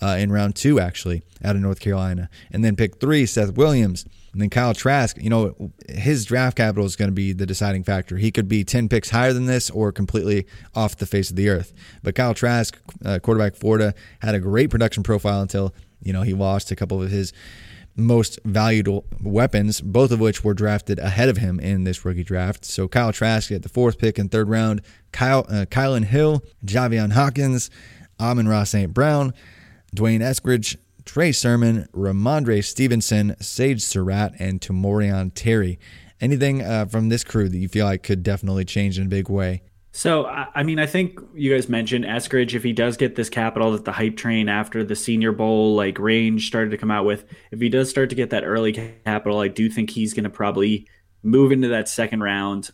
uh, 0.00 0.16
in 0.18 0.32
round 0.32 0.54
two, 0.56 0.80
actually, 0.80 1.22
out 1.44 1.56
of 1.56 1.62
North 1.62 1.80
Carolina. 1.80 2.28
And 2.50 2.64
then 2.64 2.76
pick 2.76 3.00
three, 3.00 3.26
Seth 3.26 3.56
Williams. 3.56 4.04
And 4.32 4.40
then 4.40 4.50
Kyle 4.50 4.74
Trask, 4.74 5.16
you 5.20 5.28
know, 5.28 5.72
his 5.88 6.24
draft 6.24 6.56
capital 6.56 6.86
is 6.86 6.94
going 6.94 7.08
to 7.08 7.14
be 7.14 7.32
the 7.32 7.46
deciding 7.46 7.82
factor. 7.82 8.16
He 8.16 8.30
could 8.30 8.48
be 8.48 8.62
10 8.62 8.88
picks 8.88 9.10
higher 9.10 9.32
than 9.32 9.46
this 9.46 9.70
or 9.70 9.90
completely 9.90 10.46
off 10.74 10.96
the 10.96 11.06
face 11.06 11.30
of 11.30 11.36
the 11.36 11.48
earth. 11.48 11.72
But 12.02 12.14
Kyle 12.14 12.34
Trask, 12.34 12.78
uh, 13.04 13.18
quarterback 13.18 13.56
Florida, 13.56 13.92
had 14.20 14.34
a 14.34 14.40
great 14.40 14.70
production 14.70 15.02
profile 15.02 15.42
until, 15.42 15.74
you 16.00 16.12
know, 16.12 16.22
he 16.22 16.32
lost 16.32 16.70
a 16.70 16.76
couple 16.76 17.02
of 17.02 17.10
his 17.10 17.32
most 17.96 18.38
valuable 18.44 19.04
weapons, 19.20 19.80
both 19.80 20.12
of 20.12 20.20
which 20.20 20.44
were 20.44 20.54
drafted 20.54 21.00
ahead 21.00 21.28
of 21.28 21.38
him 21.38 21.58
in 21.58 21.82
this 21.82 22.04
rookie 22.04 22.24
draft. 22.24 22.64
So 22.64 22.86
Kyle 22.86 23.12
Trask 23.12 23.50
at 23.50 23.62
the 23.62 23.68
fourth 23.68 23.98
pick 23.98 24.18
in 24.18 24.28
third 24.28 24.48
round, 24.48 24.82
Kyle, 25.12 25.44
uh, 25.48 25.66
Kylin 25.68 26.04
Hill, 26.04 26.44
Javian 26.64 27.12
Hawkins, 27.12 27.68
Amon-Ra 28.20 28.64
St. 28.64 28.94
Brown, 28.94 29.34
D'Wayne 29.94 30.20
Eskridge, 30.20 30.76
Trey 31.04 31.32
Sermon, 31.32 31.88
Rhamondre 31.92 32.64
Stevenson, 32.64 33.34
Sage 33.40 33.82
Surratt, 33.82 34.32
and 34.38 34.60
Tamorrion 34.60 35.32
Terry. 35.34 35.78
Anything 36.20 36.62
uh, 36.62 36.86
from 36.86 37.08
this 37.08 37.24
crew 37.24 37.48
that 37.48 37.56
you 37.56 37.68
feel 37.68 37.86
like 37.86 38.02
could 38.02 38.22
definitely 38.22 38.64
change 38.64 38.98
in 38.98 39.06
a 39.06 39.08
big 39.08 39.28
way? 39.28 39.62
So, 39.92 40.26
I 40.26 40.62
mean, 40.62 40.78
I 40.78 40.86
think 40.86 41.18
you 41.34 41.52
guys 41.52 41.68
mentioned 41.68 42.04
Eskridge. 42.04 42.54
If 42.54 42.62
he 42.62 42.72
does 42.72 42.96
get 42.96 43.16
this 43.16 43.28
capital 43.28 43.72
that 43.72 43.84
the 43.84 43.90
hype 43.90 44.16
train 44.16 44.48
after 44.48 44.84
the 44.84 44.94
Senior 44.94 45.32
Bowl 45.32 45.74
like 45.74 45.98
range 45.98 46.46
started 46.46 46.70
to 46.70 46.78
come 46.78 46.92
out 46.92 47.04
with, 47.04 47.24
if 47.50 47.60
he 47.60 47.68
does 47.68 47.90
start 47.90 48.08
to 48.10 48.14
get 48.14 48.30
that 48.30 48.44
early 48.44 48.72
capital, 49.04 49.40
I 49.40 49.48
do 49.48 49.68
think 49.68 49.90
he's 49.90 50.14
going 50.14 50.24
to 50.24 50.30
probably 50.30 50.86
move 51.24 51.50
into 51.50 51.68
that 51.68 51.88
second 51.88 52.22
round. 52.22 52.70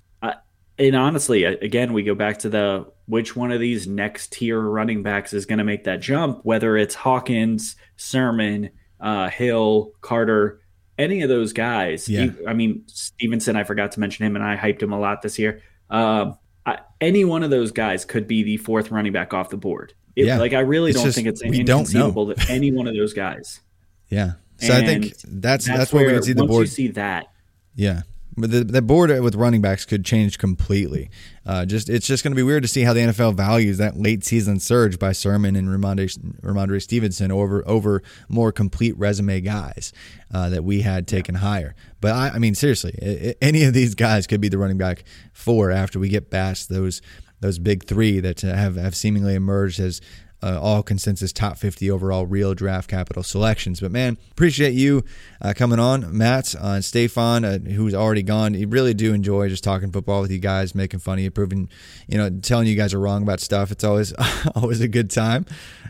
And 0.78 0.94
honestly, 0.94 1.44
again, 1.44 1.92
we 1.94 2.02
go 2.02 2.14
back 2.14 2.38
to 2.40 2.48
the 2.50 2.86
which 3.06 3.34
one 3.34 3.50
of 3.52 3.60
these 3.60 3.86
next 3.86 4.32
tier 4.32 4.60
running 4.60 5.02
backs 5.02 5.32
is 5.32 5.46
going 5.46 5.58
to 5.58 5.64
make 5.64 5.84
that 5.84 6.00
jump, 6.00 6.40
whether 6.44 6.76
it's 6.76 6.94
Hawkins, 6.94 7.76
Sermon, 7.96 8.70
uh, 9.00 9.28
Hill, 9.30 9.92
Carter, 10.02 10.60
any 10.98 11.22
of 11.22 11.28
those 11.28 11.52
guys. 11.54 12.08
Yeah. 12.08 12.28
I 12.46 12.52
mean, 12.52 12.82
Stevenson, 12.88 13.56
I 13.56 13.64
forgot 13.64 13.92
to 13.92 14.00
mention 14.00 14.26
him, 14.26 14.36
and 14.36 14.44
I 14.44 14.56
hyped 14.56 14.82
him 14.82 14.92
a 14.92 14.98
lot 15.00 15.22
this 15.22 15.38
year. 15.38 15.62
Um, 15.88 16.36
I, 16.66 16.80
any 17.00 17.24
one 17.24 17.42
of 17.42 17.50
those 17.50 17.70
guys 17.72 18.04
could 18.04 18.26
be 18.26 18.42
the 18.42 18.56
fourth 18.58 18.90
running 18.90 19.12
back 19.12 19.32
off 19.32 19.50
the 19.50 19.56
board. 19.56 19.94
It, 20.16 20.26
Yeah. 20.26 20.38
Like, 20.38 20.52
I 20.52 20.60
really 20.60 20.90
It's 20.90 20.98
don't 20.98 21.06
just- 21.06 21.16
think 21.16 21.28
it's 21.28 21.42
we 21.42 21.62
don't 21.62 21.66
know. 21.68 21.78
inconceivable 22.06 22.26
that 22.26 22.50
any 22.50 22.70
one 22.72 22.86
of 22.88 22.94
those 22.94 23.12
guys. 23.14 23.60
Yeah. 24.08 24.32
So 24.58 24.72
I 24.72 24.84
think 24.86 25.04
And 25.24 25.42
that's 25.42 25.66
that's, 25.66 25.92
where 25.92 26.06
we 26.06 26.12
can 26.12 26.22
see 26.22 26.32
the 26.32 26.42
once 26.44 26.50
board. 26.50 26.62
you 26.62 26.70
see 26.70 26.88
that, 26.88 27.26
Yeah. 27.74 28.02
But 28.38 28.50
the, 28.50 28.64
the 28.64 28.82
board 28.82 29.08
with 29.20 29.34
running 29.34 29.62
backs 29.62 29.86
could 29.86 30.04
change 30.04 30.36
completely. 30.38 31.08
Uh, 31.46 31.64
just 31.64 31.88
it's 31.88 32.06
just 32.06 32.22
going 32.22 32.32
to 32.32 32.36
be 32.36 32.42
weird 32.42 32.62
to 32.64 32.68
see 32.68 32.82
how 32.82 32.92
the 32.92 33.00
NFL 33.00 33.34
values 33.34 33.78
that 33.78 33.96
late 33.96 34.24
season 34.24 34.60
surge 34.60 34.98
by 34.98 35.12
Sermon 35.12 35.56
and 35.56 35.68
Rhamondre, 35.68 36.18
Rhamondre 36.42 36.82
Stevenson 36.82 37.32
over 37.32 37.66
over 37.66 38.02
more 38.28 38.52
complete 38.52 38.96
resume 38.98 39.40
guys 39.40 39.92
uh, 40.34 40.50
that 40.50 40.64
we 40.64 40.82
had 40.82 41.06
taken 41.08 41.36
higher. 41.36 41.74
But 42.00 42.12
I, 42.12 42.28
I 42.30 42.38
mean, 42.38 42.54
seriously, 42.54 42.98
i- 43.00 43.28
i- 43.30 43.34
any 43.40 43.64
of 43.64 43.72
these 43.72 43.94
guys 43.94 44.26
could 44.26 44.40
be 44.42 44.48
the 44.48 44.58
running 44.58 44.76
back 44.78 45.04
four 45.32 45.70
after 45.70 45.98
we 45.98 46.08
get 46.10 46.30
past 46.30 46.68
those 46.68 47.00
those 47.40 47.58
big 47.58 47.84
three 47.84 48.18
that 48.20 48.40
have 48.42 48.76
have 48.76 48.94
seemingly 48.96 49.34
emerged 49.34 49.78
as 49.80 50.00
uh, 50.46 50.60
all 50.60 50.82
consensus 50.82 51.32
top 51.32 51.58
50 51.58 51.90
overall 51.90 52.26
real 52.26 52.54
draft 52.54 52.88
capital 52.88 53.22
selections. 53.22 53.80
But 53.80 53.90
man, 53.90 54.16
appreciate 54.30 54.74
you 54.74 55.04
uh, 55.42 55.54
coming 55.56 55.80
on, 55.80 56.16
Matt, 56.16 56.54
uh, 56.54 56.80
Stefan, 56.80 57.44
uh, 57.44 57.58
who's 57.58 57.94
already 57.94 58.22
gone. 58.22 58.54
You 58.54 58.68
really 58.68 58.94
do 58.94 59.12
enjoy 59.12 59.48
just 59.48 59.64
talking 59.64 59.90
football 59.90 60.22
with 60.22 60.30
you 60.30 60.38
guys, 60.38 60.74
making 60.74 61.00
fun 61.00 61.18
of 61.18 61.24
you, 61.24 61.30
proving, 61.30 61.68
you 62.06 62.16
know, 62.16 62.30
telling 62.30 62.68
you 62.68 62.76
guys 62.76 62.94
are 62.94 63.00
wrong 63.00 63.22
about 63.22 63.40
stuff. 63.40 63.70
It's 63.72 63.84
always 63.84 64.12
always 64.54 64.80
a 64.80 64.88
good 64.88 65.10
time. 65.10 65.46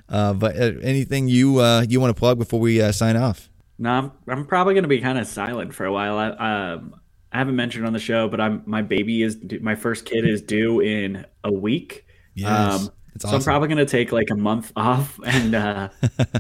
Uh, 0.09 0.33
but 0.33 0.57
uh, 0.57 0.73
anything 0.83 1.29
you 1.29 1.59
uh, 1.59 1.85
you 1.89 2.01
want 2.01 2.15
to 2.15 2.19
plug 2.19 2.39
before 2.39 2.61
we 2.61 2.81
uh, 2.81 2.93
sign 2.93 3.17
off? 3.17 3.51
No, 3.79 3.91
I'm, 3.91 4.13
I'm 4.29 4.47
probably 4.47 4.75
going 4.75 4.85
to 4.85 4.89
be 4.89 5.01
kind 5.01 5.19
of 5.19 5.27
silent 5.27 5.75
for 5.75 5.85
a 5.85 5.93
while. 5.93 6.17
I, 6.17 6.29
um, 6.73 6.99
I 7.31 7.39
haven't 7.39 7.57
mentioned 7.57 7.87
on 7.87 7.93
the 7.93 7.99
show, 7.99 8.29
but 8.29 8.41
I'm 8.41 8.63
my 8.65 8.83
baby 8.83 9.23
is 9.23 9.39
my 9.61 9.75
first 9.75 10.07
kid 10.07 10.27
is 10.27 10.41
due 10.41 10.81
in 10.81 11.27
a 11.45 11.53
week. 11.53 12.07
Yes, 12.35 12.89
it's 13.17 13.31
so 13.31 13.37
I'm 13.37 13.43
probably 13.43 13.69
going 13.69 13.79
to 13.79 13.87
take 13.87 14.13
like 14.13 14.31
a 14.31 14.37
month 14.37 14.73
off 14.77 15.19
and 15.25 15.55
uh, 15.55 15.89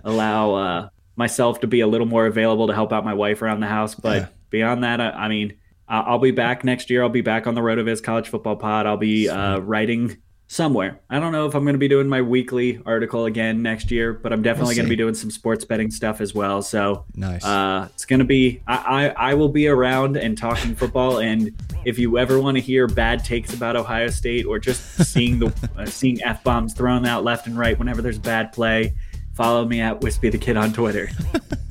allow 0.04 0.54
uh, 0.54 0.88
myself 1.16 1.60
to 1.60 1.66
be 1.66 1.80
a 1.80 1.86
little 1.86 2.06
more 2.06 2.26
available 2.26 2.66
to 2.68 2.74
help 2.74 2.92
out 2.92 3.04
my 3.04 3.14
wife 3.14 3.42
around 3.42 3.60
the 3.60 3.66
house. 3.66 3.94
But 3.94 4.16
Yeah. 4.22 4.28
beyond 4.50 4.84
that, 4.84 5.00
I, 5.00 5.10
I 5.10 5.28
mean, 5.28 5.54
I'll 5.88 6.18
be 6.18 6.32
back 6.32 6.64
next 6.64 6.90
year. 6.90 7.02
I'll 7.02 7.08
be 7.08 7.20
back 7.20 7.46
on 7.46 7.54
the 7.54 7.60
Rotoviz 7.60 8.02
College 8.02 8.28
Football 8.28 8.56
Pod. 8.56 8.86
I'll 8.86 8.96
be 8.96 9.28
uh, 9.28 9.58
writing 9.58 10.16
somewhere. 10.48 11.00
I 11.10 11.18
don't 11.18 11.32
know 11.32 11.46
if 11.46 11.54
I'm 11.54 11.64
going 11.64 11.74
to 11.74 11.78
be 11.78 11.88
doing 11.88 12.08
my 12.08 12.22
weekly 12.22 12.80
article 12.86 13.24
again 13.26 13.62
next 13.62 13.90
year, 13.90 14.12
but 14.12 14.32
I'm 14.32 14.42
definitely 14.42 14.70
We'll 14.70 14.76
going 14.76 14.86
to 14.86 14.90
be 14.90 14.96
doing 14.96 15.14
some 15.14 15.30
sports 15.30 15.64
betting 15.64 15.90
stuff 15.90 16.20
as 16.20 16.34
well. 16.34 16.62
So 16.62 17.04
Nice. 17.14 17.44
uh, 17.44 17.88
it's 17.94 18.04
going 18.04 18.20
to 18.20 18.24
be, 18.24 18.62
I, 18.66 18.76
I, 19.16 19.30
I 19.30 19.34
will 19.34 19.48
be 19.48 19.66
around 19.66 20.16
and 20.16 20.38
talking 20.38 20.74
football. 20.76 21.18
And 21.18 21.50
if 21.84 21.98
you 21.98 22.16
ever 22.18 22.40
want 22.40 22.56
to 22.56 22.60
hear 22.60 22.86
bad 22.86 23.24
takes 23.24 23.54
about 23.54 23.74
Ohio 23.76 24.08
State 24.08 24.46
or 24.46 24.58
just 24.58 24.82
seeing 25.12 25.38
the 25.40 25.52
uh, 25.76 25.84
seeing 25.86 26.22
f 26.22 26.44
bombs 26.44 26.74
thrown 26.74 27.06
out 27.06 27.24
left 27.24 27.46
and 27.48 27.58
right 27.58 27.76
whenever 27.78 28.00
there's 28.00 28.18
a 28.18 28.20
bad 28.20 28.52
play, 28.52 28.94
follow 29.34 29.64
me 29.64 29.80
at 29.80 30.00
Wispe 30.00 30.30
the 30.30 30.38
Kid 30.38 30.56
on 30.56 30.72
Twitter. 30.72 31.08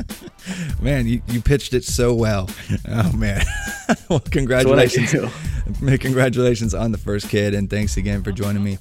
Man, 0.81 1.07
you, 1.07 1.21
you 1.27 1.41
pitched 1.41 1.73
it 1.73 1.83
so 1.83 2.13
well. 2.13 2.49
Oh 2.87 3.11
man. 3.13 3.43
well, 4.09 4.19
congratulations. 4.19 5.13
Congratulations 5.99 6.73
on 6.75 6.91
the 6.91 6.97
first 6.97 7.29
kid, 7.29 7.55
and 7.55 7.69
thanks 7.69 7.97
again 7.97 8.21
for 8.23 8.31
joining 8.31 8.63
me 8.63 8.77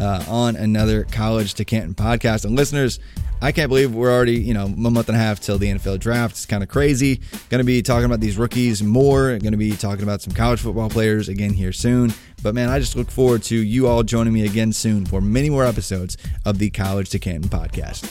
uh, 0.00 0.24
on 0.28 0.56
another 0.56 1.04
College 1.04 1.54
to 1.54 1.64
Canton 1.64 1.94
podcast. 1.94 2.44
And 2.44 2.56
listeners, 2.56 2.98
I 3.42 3.52
can't 3.52 3.68
believe 3.68 3.94
we're 3.94 4.10
already, 4.10 4.40
you 4.40 4.54
know, 4.54 4.64
a 4.64 4.68
month 4.68 5.08
and 5.08 5.16
a 5.16 5.20
half 5.20 5.40
till 5.40 5.58
the 5.58 5.66
NFL 5.66 6.00
draft. 6.00 6.32
It's 6.36 6.46
kind 6.46 6.62
of 6.62 6.68
crazy. 6.68 7.20
Going 7.50 7.58
to 7.58 7.64
be 7.64 7.82
talking 7.82 8.06
about 8.06 8.20
these 8.20 8.38
rookies 8.38 8.82
more. 8.82 9.38
Going 9.38 9.52
to 9.52 9.58
be 9.58 9.72
talking 9.72 10.02
about 10.02 10.22
some 10.22 10.32
college 10.32 10.60
football 10.60 10.88
players 10.88 11.28
again 11.28 11.52
here 11.52 11.72
soon. 11.72 12.12
But 12.42 12.54
man, 12.54 12.68
I 12.68 12.78
just 12.78 12.96
look 12.96 13.10
forward 13.10 13.42
to 13.44 13.56
you 13.56 13.86
all 13.86 14.02
joining 14.02 14.32
me 14.32 14.46
again 14.46 14.72
soon 14.72 15.04
for 15.04 15.20
many 15.20 15.50
more 15.50 15.64
episodes 15.64 16.16
of 16.44 16.58
the 16.58 16.70
College 16.70 17.10
to 17.10 17.18
Canton 17.18 17.50
podcast. 17.50 18.10